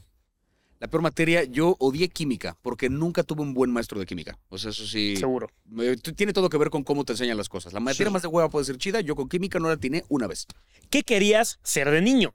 La 0.79 0.87
peor 0.89 1.03
materia, 1.03 1.45
yo 1.45 1.77
odié 1.79 2.09
química, 2.09 2.57
porque 2.61 2.89
nunca 2.89 3.23
tuve 3.23 3.41
un 3.43 3.53
buen 3.53 3.71
maestro 3.71 3.97
de 3.97 4.05
química. 4.05 4.37
O 4.49 4.57
sea, 4.57 4.71
eso 4.71 4.85
sí. 4.85 5.15
Seguro. 5.15 5.47
me- 5.65 5.95
t- 5.95 6.11
tiene 6.11 6.33
todo 6.33 6.49
que 6.49 6.57
ver 6.57 6.69
con 6.69 6.83
cómo 6.83 7.05
te 7.05 7.13
enseñan 7.13 7.37
las 7.37 7.47
cosas. 7.47 7.71
La 7.71 7.79
materia 7.79 8.09
más 8.11 8.23
de 8.23 8.27
hueva 8.27 8.49
puede 8.49 8.65
ser 8.65 8.77
chida, 8.77 8.99
yo 8.99 9.15
con 9.15 9.29
química 9.29 9.57
no 9.59 9.69
la 9.69 9.77
tiene 9.77 10.03
una 10.09 10.27
vez. 10.27 10.47
¿Qué 10.89 11.03
querías 11.03 11.59
ser 11.63 11.89
de 11.91 12.01
niño? 12.01 12.33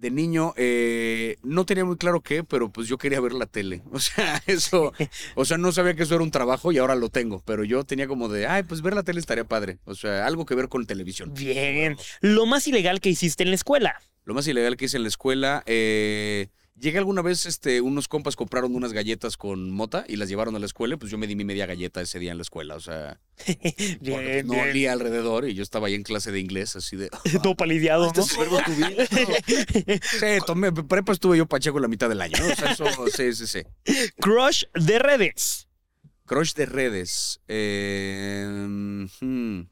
De 0.00 0.10
niño, 0.10 0.52
eh, 0.56 1.36
no 1.42 1.64
tenía 1.64 1.84
muy 1.84 1.96
claro 1.96 2.20
qué, 2.20 2.44
pero 2.44 2.70
pues 2.70 2.88
yo 2.88 2.98
quería 2.98 3.20
ver 3.20 3.32
la 3.32 3.46
tele. 3.46 3.82
O 3.92 4.00
sea, 4.00 4.42
eso, 4.46 4.92
o 5.34 5.44
sea, 5.44 5.56
no 5.56 5.72
sabía 5.72 5.94
que 5.94 6.02
eso 6.02 6.14
era 6.14 6.24
un 6.24 6.30
trabajo 6.30 6.72
y 6.72 6.78
ahora 6.78 6.94
lo 6.94 7.08
tengo, 7.08 7.42
pero 7.46 7.64
yo 7.64 7.84
tenía 7.84 8.06
como 8.06 8.28
de, 8.28 8.46
ay, 8.46 8.64
pues 8.64 8.82
ver 8.82 8.94
la 8.94 9.02
tele 9.02 9.20
estaría 9.20 9.44
padre. 9.44 9.78
O 9.84 9.94
sea, 9.94 10.26
algo 10.26 10.44
que 10.44 10.54
ver 10.54 10.68
con 10.68 10.84
televisión. 10.86 11.32
Bien. 11.32 11.96
¿Lo 12.20 12.44
más 12.44 12.66
ilegal 12.66 13.00
que 13.00 13.08
hiciste 13.08 13.44
en 13.44 13.50
la 13.50 13.54
escuela? 13.56 13.94
Lo 14.24 14.34
más 14.34 14.46
ilegal 14.46 14.76
que 14.76 14.86
hice 14.86 14.96
en 14.96 15.02
la 15.02 15.08
escuela, 15.08 15.62
eh, 15.66 16.48
llegué 16.78 16.98
alguna 16.98 17.22
vez, 17.22 17.46
este, 17.46 17.80
unos 17.80 18.08
compas 18.08 18.36
compraron 18.36 18.74
unas 18.74 18.92
galletas 18.92 19.36
con 19.36 19.70
mota 19.70 20.04
y 20.08 20.16
las 20.16 20.28
llevaron 20.28 20.56
a 20.56 20.58
la 20.58 20.66
escuela, 20.66 20.96
pues 20.96 21.10
yo 21.10 21.18
me 21.18 21.26
di 21.26 21.36
mi 21.36 21.44
media 21.44 21.66
galleta 21.66 22.00
ese 22.00 22.18
día 22.18 22.32
en 22.32 22.38
la 22.38 22.42
escuela, 22.42 22.74
o 22.74 22.80
sea, 22.80 23.20
pues, 23.46 24.00
Bien, 24.00 24.46
no 24.46 24.54
olía 24.60 24.92
alrededor 24.92 25.48
y 25.48 25.54
yo 25.54 25.62
estaba 25.62 25.86
ahí 25.86 25.94
en 25.94 26.02
clase 26.02 26.32
de 26.32 26.40
inglés, 26.40 26.76
así 26.76 26.96
de, 26.96 27.10
Todo 27.42 27.54
palideado, 27.54 28.12
¿no? 28.16 28.22
sí, 28.22 28.38
tomé, 30.46 30.72
prepa 30.72 31.12
estuve 31.12 31.38
yo 31.38 31.46
pacheco 31.46 31.78
la 31.78 31.88
mitad 31.88 32.08
del 32.08 32.20
año, 32.20 32.36
¿no? 32.38 32.52
O 32.52 32.56
sea, 32.56 32.72
eso, 32.72 32.86
sí, 33.08 33.32
sí, 33.34 33.46
sí. 33.46 33.62
Crush 34.20 34.64
de 34.74 34.98
redes. 34.98 35.68
Crush 36.26 36.54
de 36.54 36.66
redes. 36.66 37.40
eh, 37.48 38.46
hmm, 39.20 39.62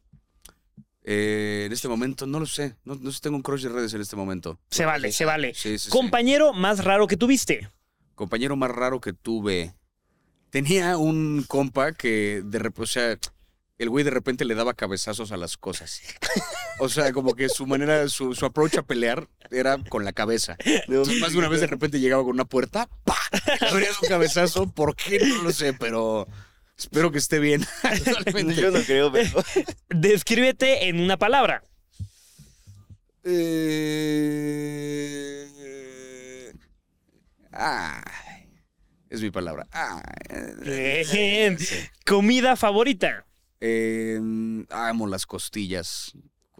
eh, 1.04 1.64
en 1.66 1.72
este 1.72 1.88
momento 1.88 2.26
no 2.26 2.40
lo 2.40 2.46
sé. 2.46 2.76
No, 2.84 2.94
no 2.94 3.10
sé 3.10 3.16
si 3.16 3.20
tengo 3.22 3.36
un 3.36 3.42
crush 3.42 3.62
de 3.62 3.68
redes 3.68 3.94
en 3.94 4.00
este 4.00 4.16
momento. 4.16 4.58
Se 4.70 4.84
vale, 4.84 5.12
se 5.12 5.24
vale. 5.24 5.54
Sí, 5.54 5.78
sí, 5.78 5.86
sí. 5.86 5.90
Compañero 5.90 6.52
más 6.52 6.84
raro 6.84 7.06
que 7.06 7.16
tuviste. 7.16 7.68
Compañero 8.14 8.56
más 8.56 8.70
raro 8.70 9.00
que 9.00 9.12
tuve. 9.12 9.74
Tenía 10.50 10.96
un 10.98 11.44
compa 11.48 11.92
que 11.92 12.42
de 12.44 12.58
repente, 12.58 12.82
o 12.82 12.86
sea, 12.86 13.18
el 13.78 13.90
güey 13.90 14.04
de 14.04 14.10
repente 14.10 14.44
le 14.44 14.54
daba 14.54 14.74
cabezazos 14.74 15.32
a 15.32 15.36
las 15.36 15.56
cosas. 15.56 16.00
O 16.78 16.88
sea, 16.88 17.12
como 17.12 17.34
que 17.34 17.48
su 17.48 17.66
manera, 17.66 18.08
su, 18.08 18.34
su 18.34 18.46
approach 18.46 18.76
a 18.78 18.82
pelear 18.82 19.28
era 19.50 19.78
con 19.88 20.04
la 20.04 20.12
cabeza. 20.12 20.56
Entonces, 20.64 21.20
más 21.20 21.32
de 21.32 21.38
una 21.38 21.48
vez 21.48 21.60
de 21.60 21.66
repente 21.66 22.00
llegaba 22.00 22.22
con 22.22 22.32
una 22.32 22.44
puerta, 22.44 22.88
¡pa! 23.04 23.16
Le 23.74 23.88
un 23.90 24.08
cabezazo, 24.08 24.70
¿por 24.70 24.96
qué? 24.96 25.18
No 25.20 25.42
lo 25.42 25.52
sé, 25.52 25.74
pero 25.74 26.26
espero 26.76 27.10
que 27.12 27.18
esté 27.18 27.38
bien. 27.38 27.64
Yo 28.56 28.70
no 28.70 28.80
creo, 28.82 29.10
pero. 29.12 29.42
Descríbete 29.88 30.88
en 30.88 31.00
una 31.00 31.16
palabra. 31.18 31.62
Eh, 35.62 36.52
ay, 37.52 38.02
es 39.10 39.22
mi 39.22 39.30
palabra. 39.30 39.66
Ay, 39.70 41.04
Bien. 41.04 41.58
Comida 42.06 42.56
favorita. 42.56 43.26
eh, 43.60 44.18
amo 44.70 45.06
las 45.06 45.24
costillas 45.26 46.12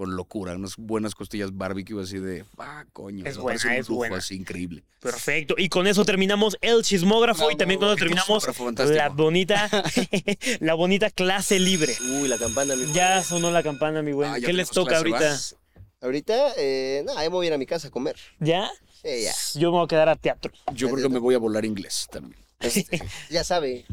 con 0.02 0.16
locura, 0.16 0.56
unas 0.56 0.76
buenas 0.76 1.14
costillas 1.14 1.56
barbecue 1.56 2.02
así 2.02 2.18
de, 2.18 2.44
ah, 2.58 2.84
coño. 2.92 3.24
Es 3.24 3.36
buena, 3.38 3.60
un 3.64 3.70
es 3.70 3.88
lujo 3.88 3.98
buena. 3.98 4.16
así 4.16 4.34
increíble. 4.34 4.82
Perfecto. 4.98 5.54
Y 5.56 5.68
con 5.68 5.86
eso 5.86 6.04
terminamos 6.04 6.58
el 6.60 6.82
chismógrafo 6.82 7.52
y 7.52 7.56
también 7.56 7.78
con 7.78 7.88
eso 7.88 7.98
terminamos 7.98 8.44
la 8.90 9.10
bonita, 9.10 9.70
la 10.60 10.74
bonita 10.74 11.08
clase 11.08 11.60
libre. 11.60 11.96
Uy, 12.20 12.26
la 12.26 12.36
campana, 12.36 12.74
mi 12.74 12.92
Ya 12.92 13.22
sonó 13.22 13.52
la 13.52 13.62
campana, 13.62 14.02
mi 14.02 14.10
buen. 14.10 14.28
Ah, 14.28 14.40
¿Qué 14.44 14.52
les 14.52 14.70
toca 14.70 14.88
clase, 14.88 15.06
ahorita? 15.06 15.30
¿vas? 15.30 15.56
Ahorita, 16.00 16.52
eh, 16.56 17.04
nada, 17.06 17.20
me 17.20 17.28
voy 17.28 17.46
a 17.46 17.50
ir 17.50 17.52
a 17.52 17.58
mi 17.58 17.66
casa 17.66 17.86
a 17.86 17.90
comer. 17.92 18.16
¿Ya? 18.40 18.68
Sí, 19.04 19.22
ya. 19.22 19.32
Yo 19.54 19.70
me 19.70 19.76
voy 19.78 19.84
a 19.84 19.86
quedar 19.86 20.08
a 20.08 20.16
teatro. 20.16 20.52
Yo 20.74 20.90
creo 20.90 21.06
que 21.06 21.14
me 21.14 21.20
voy 21.20 21.36
a 21.36 21.38
volar 21.38 21.64
inglés 21.64 22.08
también. 22.10 22.42
Este, 22.58 23.00
Ya 23.30 23.44
sabe. 23.44 23.84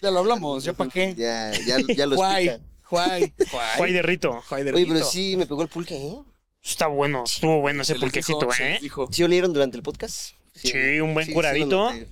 ya 0.00 0.10
lo 0.10 0.20
hablamos, 0.20 0.64
¿ya 0.64 0.72
para 0.72 0.88
qué? 0.88 1.14
Ya, 1.14 1.52
ya, 1.66 1.76
ya 1.94 2.06
lo 2.06 2.16
explica. 2.16 2.60
Juay, 2.88 3.32
Juay 3.76 3.92
de 3.92 4.02
Rito. 4.02 4.42
Juay 4.48 4.64
de 4.64 4.72
Oye, 4.72 4.84
pero 4.86 4.94
Rito. 4.98 5.06
sí 5.10 5.36
me 5.36 5.46
pegó 5.46 5.62
el 5.62 5.68
pulque, 5.68 5.96
¿eh? 5.96 6.18
Está 6.62 6.86
bueno, 6.86 7.24
estuvo 7.24 7.60
bueno 7.60 7.82
ese 7.82 7.94
pulquecito, 7.94 8.40
dijo, 8.40 8.52
¿eh? 8.62 8.78
dijo. 8.80 9.08
¿Sí 9.12 9.22
olieron 9.22 9.52
durante 9.52 9.76
el 9.76 9.82
podcast? 9.82 10.32
Sí, 10.54 11.00
un 11.00 11.14
buen 11.14 11.24
sí, 11.24 11.30
sí 11.30 11.34
curadito. 11.34 11.90
noté. 11.92 12.08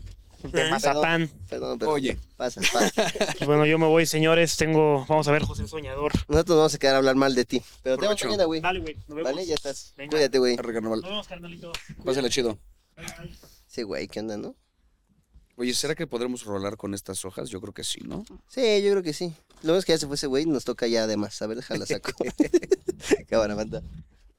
de 0.52 0.70
mazapán. 0.70 1.28
Perdón, 1.48 1.78
pero 1.78 1.90
Oye. 1.92 2.16
pasa, 2.36 2.60
pasa. 2.72 3.12
Bueno, 3.46 3.66
yo 3.66 3.78
me 3.78 3.86
voy, 3.86 4.06
señores. 4.06 4.56
Tengo, 4.56 5.04
vamos 5.08 5.26
a 5.26 5.32
ver, 5.32 5.42
José 5.42 5.66
Soñador. 5.66 6.12
Nosotros 6.28 6.56
vamos 6.58 6.74
a 6.74 6.78
quedar 6.78 6.94
a 6.94 6.98
hablar 6.98 7.16
mal 7.16 7.34
de 7.34 7.44
ti. 7.44 7.62
Pero 7.82 7.96
te 7.96 8.02
vemos 8.02 8.24
mañana, 8.24 8.44
güey. 8.44 8.60
Dale, 8.60 8.80
güey. 8.80 8.94
Nos 8.94 9.16
vemos. 9.16 9.24
Vale, 9.24 9.46
ya 9.46 9.54
estás. 9.54 9.94
Venga. 9.96 10.10
Cuídate, 10.10 10.38
güey. 10.38 10.56
Nos 10.56 11.02
vemos, 11.02 11.26
carnalito. 11.26 11.72
Pásale 12.04 12.30
chido. 12.30 12.58
Sí, 13.66 13.82
güey, 13.82 14.06
¿qué 14.08 14.20
onda, 14.20 14.36
no? 14.36 14.54
Oye, 15.56 15.72
¿será 15.74 15.94
que 15.94 16.06
podremos 16.06 16.44
rolar 16.44 16.76
con 16.76 16.94
estas 16.94 17.24
hojas? 17.24 17.48
Yo 17.48 17.60
creo 17.60 17.72
que 17.72 17.82
sí, 17.82 18.00
¿no? 18.04 18.24
Sí, 18.46 18.82
yo 18.82 18.90
creo 18.92 19.02
que 19.02 19.14
sí. 19.14 19.34
Lo 19.62 19.68
bueno 19.72 19.78
es 19.78 19.84
que 19.84 19.92
ya 19.92 19.98
se 19.98 20.06
fue 20.06 20.16
ese 20.16 20.26
güey 20.26 20.44
y 20.44 20.46
nos 20.46 20.64
toca 20.64 20.86
ya 20.86 21.04
además. 21.04 21.40
A 21.42 21.46
ver, 21.46 21.56
déjala 21.58 21.86
saco. 21.86 22.12
Cámara, 23.28 23.54
manda. 23.54 23.82